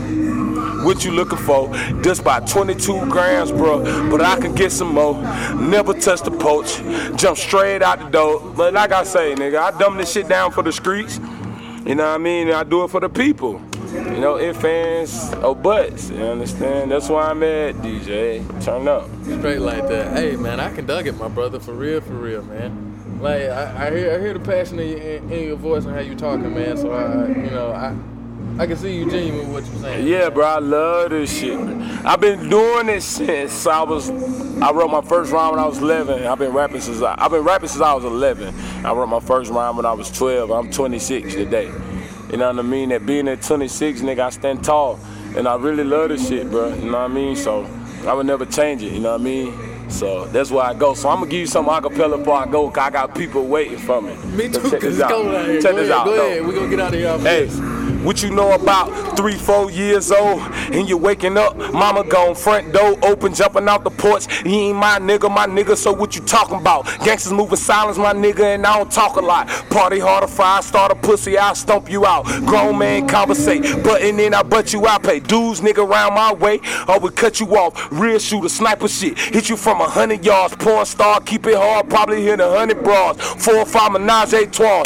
[0.84, 1.74] What you looking for?
[2.04, 4.10] Just by 22 grams, bro.
[4.10, 5.16] But I can get some more.
[5.56, 6.78] Never touch the poach.
[7.18, 8.40] Jump straight out the door.
[8.56, 11.20] But like I say, nigga, I dumb this shit down for the streets.
[11.86, 12.52] You know what I mean?
[12.52, 13.62] I do it for the people.
[13.94, 16.10] You know, if fans or butts.
[16.10, 16.92] You understand?
[16.92, 18.64] That's why I'm at, DJ.
[18.64, 19.10] Turn up.
[19.24, 20.16] Straight like that.
[20.16, 23.20] Hey man, I can dug it, my brother, for real, for real, man.
[23.20, 25.94] Like I, I hear, I hear the passion in your, in, in your voice and
[25.94, 26.78] how you talking, man.
[26.78, 27.96] So I, you know, I,
[28.62, 30.08] I can see you genuine with what you're saying.
[30.08, 31.58] Yeah, bro, I love this shit.
[32.06, 34.10] I've been doing it since I was.
[34.62, 36.28] I wrote my first rhyme when I was 11.
[36.28, 38.54] I've been rapping since I, I've been rapping since I was 11.
[38.86, 40.52] I wrote my first rhyme when I was 12.
[40.52, 41.72] I'm 26 today.
[42.32, 42.90] You know what I mean?
[42.90, 45.00] That being at 26, nigga, I stand tall,
[45.36, 46.74] and I really love this shit, bro.
[46.74, 47.36] You know what I mean?
[47.36, 47.66] So
[48.08, 48.94] I would never change it.
[48.94, 49.90] You know what I mean?
[49.90, 50.94] So that's where I go.
[50.94, 53.80] So I'm gonna give you some acapella before I go, cause I got people waiting
[53.80, 54.16] for me.
[54.36, 55.62] Me too, check cause this it's cold out here.
[55.62, 56.06] Check Go this ahead, out.
[56.06, 56.28] go though.
[56.28, 56.46] ahead.
[56.46, 57.18] We gonna get out of here.
[57.20, 57.79] Hey.
[58.04, 62.72] What you know about three, four years old, and you're waking up, mama gone front
[62.74, 64.26] door open, jumping out the porch.
[64.46, 66.86] You ain't my nigga, my nigga, so what you talking about?
[67.04, 69.48] Gangsters moving silence, my nigga, and I don't talk a lot.
[69.70, 72.26] Party harder, fire, start a pussy, I'll stomp you out.
[72.46, 75.04] Grown man conversate, button in, I butt you out.
[75.04, 77.92] Pay dudes, nigga, round my way, or we cut you off.
[77.92, 80.56] Real shooter, sniper shit, hit you from a hundred yards.
[80.56, 83.18] Porn star, keep it hard, probably hit a hundred bras.
[83.44, 84.86] Four or five menage a trois.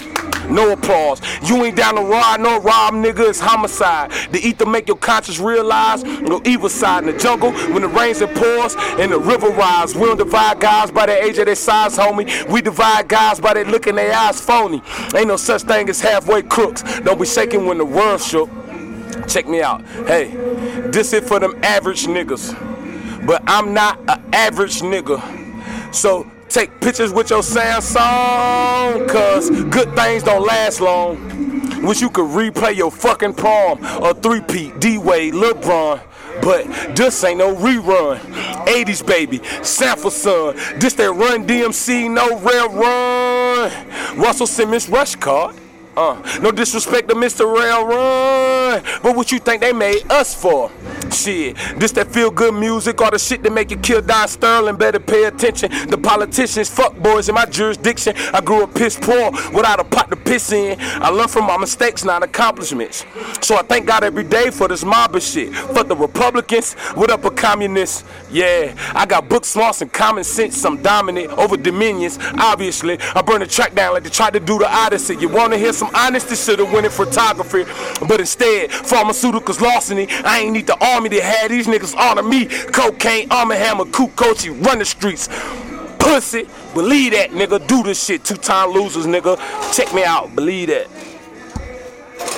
[0.53, 1.21] No applause.
[1.43, 4.11] You ain't down to ride, no rob, nigga, it's homicide.
[4.31, 8.21] The ether make your conscience realize no evil side in the jungle when the rains
[8.21, 9.95] and pours and the river rise.
[9.95, 12.47] We don't divide guys by the age of their size, homie.
[12.49, 14.81] We divide guys by their look in their eyes phony.
[15.15, 16.83] Ain't no such thing as halfway crooks.
[16.99, 18.49] Don't be shaking when the world shook.
[19.27, 19.83] Check me out.
[20.07, 20.29] Hey,
[20.91, 22.55] this it for them average niggas.
[23.25, 25.21] But I'm not an average nigga.
[25.93, 31.17] So take pictures with your Samsung, cause good things don't last long.
[31.81, 36.01] Wish you could replay your fucking prom or three-peat, D-Wade, LeBron.
[36.41, 38.19] But this ain't no rerun.
[38.65, 40.55] 80s baby, sample son.
[40.77, 44.17] This that run DMC, no rail run.
[44.17, 45.55] Russell Simmons rush card.
[45.95, 47.45] Uh, no disrespect to Mr.
[47.53, 50.71] Rail Run, but what you think they made us for?
[51.11, 54.75] Shit, this that feel good music or the shit that make you kill Don Sterling?
[54.77, 55.69] Better pay attention.
[55.87, 58.15] The politicians, fuck boys in my jurisdiction.
[58.33, 60.77] I grew up piss poor without a pot to piss in.
[60.79, 63.05] I learned from my mistakes, not accomplishments.
[63.41, 65.53] So I thank God every day for this mob of shit.
[65.53, 68.05] Fuck the Republicans, what up, a communist?
[68.31, 70.65] Yeah, I got book smarts and common sense.
[70.65, 72.17] I'm dominant over dominions.
[72.39, 75.15] Obviously, I burn the track down like they tried to do the Odyssey.
[75.17, 76.35] You wanna hear some honesty?
[76.35, 77.63] Should've went in photography,
[78.07, 80.07] but instead, pharmaceuticals larceny.
[80.23, 82.45] I ain't need the army that had these niggas honor me.
[82.45, 85.27] Cocaine, armor hammer, kook coachy, run the streets.
[85.99, 87.65] Pussy, believe that, nigga.
[87.65, 88.23] Do this shit.
[88.23, 89.37] Two time losers, nigga.
[89.75, 90.35] Check me out.
[90.35, 90.87] Believe that.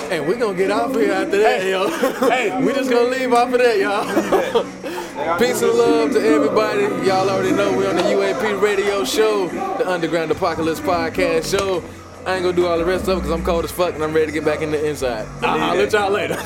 [0.10, 1.90] Hey, we gonna get off here after that, yo.
[2.30, 5.40] Hey, we just gonna leave off of that, y'all.
[5.40, 6.84] Peace and love to everybody.
[7.08, 11.84] Y'all already know we're on the UAP radio show, the Underground Apocalypse podcast show.
[12.26, 14.04] I ain't gonna do all the rest of it because I'm cold as fuck and
[14.04, 15.28] I'm ready to get back in the inside.
[15.44, 16.36] I'll, I'll let y'all later.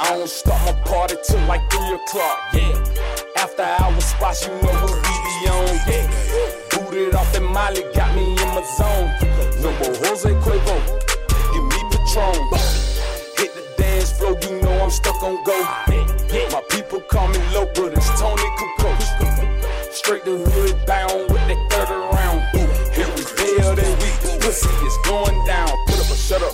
[0.00, 2.38] I don't start my party till like 3 o'clock.
[2.52, 2.84] Yeah.
[3.38, 5.80] After hours spots, you know what we be on.
[5.88, 6.04] Yeah.
[6.70, 9.08] Booted off that Molly, got me in my zone.
[9.62, 10.76] No more Jose Cuervo,
[11.54, 12.36] give me Patron.
[13.38, 15.56] Hit the dance floor, you know I'm stuck on go.
[16.52, 18.83] My people call me low, but it's Toni Kucoach.
[20.04, 22.42] Straight to hood, bound with that third round.
[22.92, 25.70] Here we build and we pussy is going down.
[25.86, 26.52] Put up a shut up.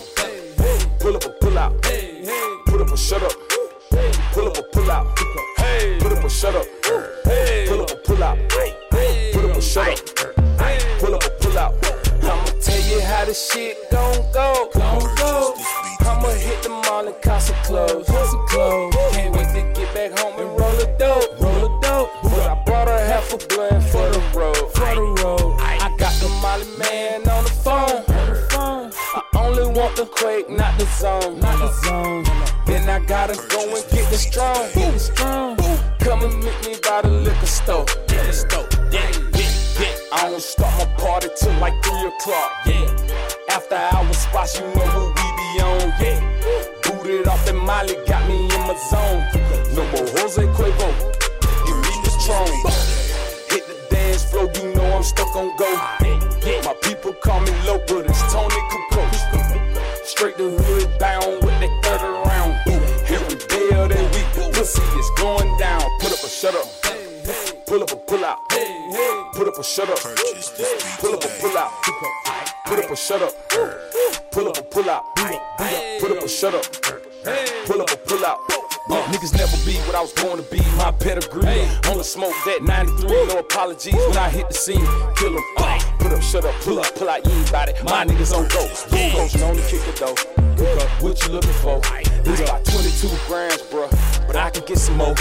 [1.01, 1.83] Pull up a pull out.
[1.83, 3.33] Put up a shut up.
[4.31, 5.17] Pull up a pull out.
[5.17, 6.65] Put up a shut up.
[7.67, 8.39] Pull up a pull out.
[9.33, 9.99] Put up a shut up.
[11.01, 11.75] Pull up a pull out.
[12.23, 13.91] I'ma tell you how this shit.
[13.91, 14.80] Gon' go.
[41.41, 42.53] Till like 3 o'clock.
[42.67, 42.87] Yeah.
[43.49, 45.93] After hours spots, you know who we be on.
[45.99, 46.21] Yeah.
[46.83, 49.25] Booted off that Molly, got me in my zone.
[49.75, 50.89] No more Jose Cuervo.
[51.67, 52.47] Give me the strong.
[53.49, 55.71] Hit the dance floor, you know I'm stuck on go.
[56.65, 59.19] My people call me low, but it's Toni Kucoach.
[60.05, 62.53] Straight to hood, bound with that third round.
[63.09, 65.81] Here we build and we pussy is going down.
[66.01, 66.69] Put up a shut up.
[67.67, 68.39] Pull up a pull out.
[69.33, 69.99] Put up a shut up.
[70.99, 71.20] Pull up a
[71.51, 71.73] pull out.
[72.67, 73.33] Put up a shut up.
[74.31, 75.05] Pull up a pull out.
[75.17, 76.65] Put up a shut up.
[77.67, 78.39] Pull up a pull out.
[78.89, 80.59] Uh, niggas never be what I was born to be.
[80.77, 81.63] My pedigree.
[81.91, 83.27] On the smoke that 93.
[83.27, 84.87] No apologies when I hit the scene.
[85.17, 85.45] Kill 'em.
[85.59, 87.25] Uh, put up, shut up, pull up, pull out.
[87.25, 87.83] You ain't bout it.
[87.85, 88.89] My niggas on ghost.
[88.89, 90.17] Coach known to kick it though.
[90.57, 91.81] Look up, what you looking for?
[92.25, 94.10] This about 22 grams, bruh.
[94.31, 95.13] But I can get some more.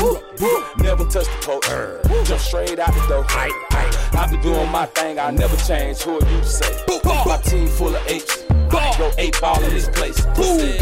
[0.78, 2.28] Never touch the post.
[2.28, 3.26] Jump straight out the door.
[3.28, 5.18] I be doing my thing.
[5.18, 6.04] I never change.
[6.04, 6.86] Who are you to say?
[7.26, 8.44] My team full of apes.
[8.70, 10.22] Go ape ball in this place.
[10.38, 10.78] Boom.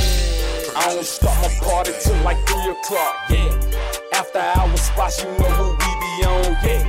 [0.75, 3.15] I don't start my party till like 3 o'clock.
[3.29, 4.19] Yeah.
[4.19, 6.57] After hours spots, you know who we be on.
[6.67, 6.83] Yeah.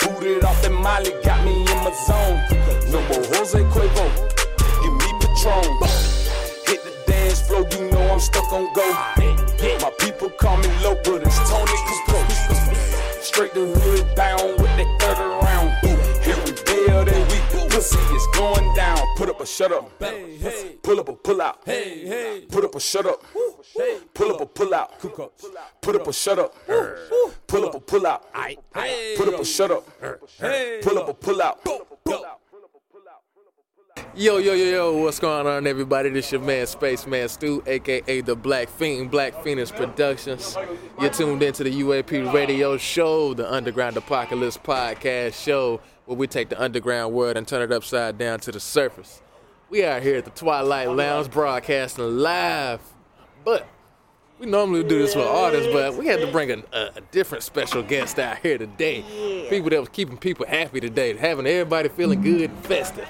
[0.00, 2.40] Booted off that Molly, got me in my zone.
[2.90, 4.06] No more Jose Cuervo.
[4.80, 5.76] Give me Patron.
[6.64, 8.92] Hit the dance floor, you know I'm stuck on go.
[9.80, 13.22] My people call me low, but it's Toni Kucoach.
[13.22, 15.70] Straight to hood, down with that third round.
[16.24, 18.98] Here we build and we pussy is going down.
[19.16, 19.90] Put up a shut up.
[20.82, 21.60] Pull up a pull out.
[21.64, 23.22] Hey, hey, put up a shut up.
[24.14, 24.98] Pull up a pull out.
[25.80, 26.54] Put up a shut up.
[27.46, 28.32] Pull up a pull out.
[29.16, 29.86] Put up a shut up.
[30.82, 32.39] Pull up a pull out.
[34.14, 36.10] Yo, yo, yo, yo, what's going on, everybody?
[36.10, 40.56] This is your man, Spaceman Stuw, aka the BlaquePheen, Black Phoenix Productions.
[41.00, 46.48] You're tuned into the UAP radio show, the Underground Apocalypse podcast show, where we take
[46.48, 49.22] the underground world and turn it upside down to the surface.
[49.70, 52.80] We are here at the Twilight Lounge broadcasting live,
[53.44, 53.66] but
[54.38, 57.44] we normally do this for artists, but we had to bring a, a, a different
[57.44, 59.46] special guest out here today.
[59.48, 63.08] People that was keeping people happy today, having everybody feeling good and festive.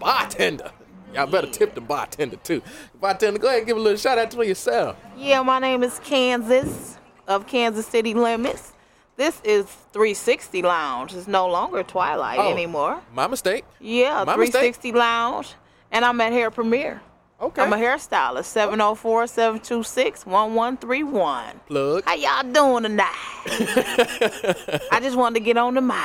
[0.00, 0.72] Bartender.
[1.14, 2.62] Y'all better tip the bartender too.
[3.00, 4.96] Bartender, go ahead and give a little shout out to yourself.
[5.16, 6.98] Yeah, my name is Kansas
[7.28, 8.72] of Kansas City Limits.
[9.16, 11.12] This is 360 Lounge.
[11.14, 13.00] It's no longer Twilight Oh, anymore.
[13.14, 13.64] My mistake.
[13.78, 14.74] Yeah, My mistake.
[14.76, 15.54] 360 Lounge.
[15.92, 17.02] And I'm at Hair Premier.
[17.40, 17.60] Okay.
[17.62, 18.44] I'm a hairstylist.
[18.46, 21.60] 704 726 1131.
[21.66, 22.04] Plug.
[22.04, 23.14] How y'all doing tonight?
[24.92, 25.96] I just wanted to get on the mic.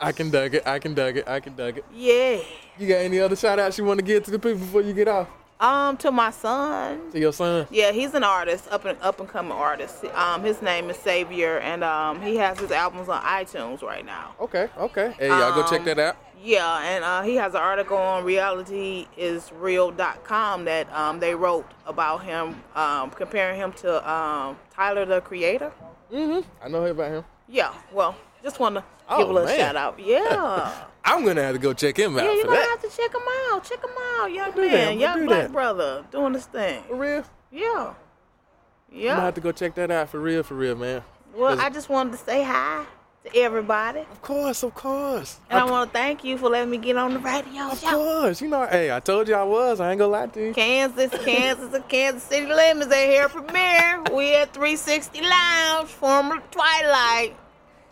[0.00, 0.66] I can dug it.
[0.66, 1.28] I can dug it.
[1.28, 1.84] I can dug it.
[1.94, 2.40] Yeah.
[2.78, 4.92] You got any other shout outs you want to give to the people before you
[4.92, 5.28] get off?
[5.60, 7.12] Um, to my son.
[7.12, 7.66] To your son?
[7.70, 10.04] Yeah, he's an artist, up and up and coming artist.
[10.06, 14.34] Um, his name is Savior, and um, he has his albums on iTunes right now.
[14.40, 15.14] Okay, okay.
[15.18, 16.16] Hey, y'all go check Um, that out.
[16.42, 22.60] Yeah, and uh, he has an article on realityisreal.com that um, they wrote about him,
[22.74, 25.72] um, comparing him to um, Tyler the Creator.
[26.12, 26.40] Mm-hmm.
[26.62, 27.24] I know about him.
[27.48, 29.58] Yeah, well, just want to Oh, give a little man.
[29.58, 29.98] shout out.
[30.00, 30.84] Yeah.
[31.04, 32.78] I'm gonna have to go check him out yeah, you're gonna that.
[32.80, 33.64] have to check him out.
[33.64, 35.52] Check him out, young do that, man, I'ma young black that.
[35.52, 36.82] brother, doing his thing.
[36.88, 37.24] For real?
[37.52, 37.94] Yeah.
[38.90, 39.10] Yeah.
[39.10, 41.02] I'm gonna have to go check that out for real, for real, man.
[41.34, 42.86] Well, I just wanted to say hi
[43.24, 44.00] to everybody.
[44.00, 45.40] Of course, of course.
[45.50, 47.90] And I, want to thank you for letting me get on the radio Of show.
[47.90, 48.66] course, you know.
[48.66, 49.80] Hey, I told you I was.
[49.80, 50.54] I ain't gonna lie to you.
[50.54, 54.02] Kansas, Kansas, and Kansas City Lemons are here premiere.
[54.12, 57.36] We at 360 Lounge, former Twilight.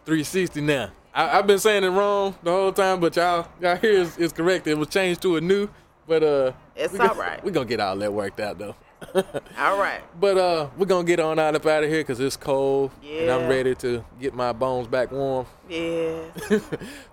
[0.05, 0.91] 360 now.
[1.15, 4.33] I, I've been saying it wrong the whole time, but y'all, y'all here is, is
[4.33, 4.67] correct.
[4.67, 5.69] It was changed to a new,
[6.07, 7.43] but uh, It's we all right.
[7.45, 8.77] We gonna get all that worked out though.
[9.59, 10.01] All right.
[10.21, 13.31] But uh, we're gonna get on out of out of here because it's cold and
[13.31, 15.45] I'm ready to get my bones back warm.
[15.69, 16.21] Yeah.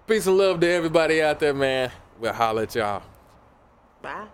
[0.08, 1.92] Peace and love to everybody out there, man.
[2.20, 3.02] We'll holler at y'all.
[4.04, 4.28] Bye.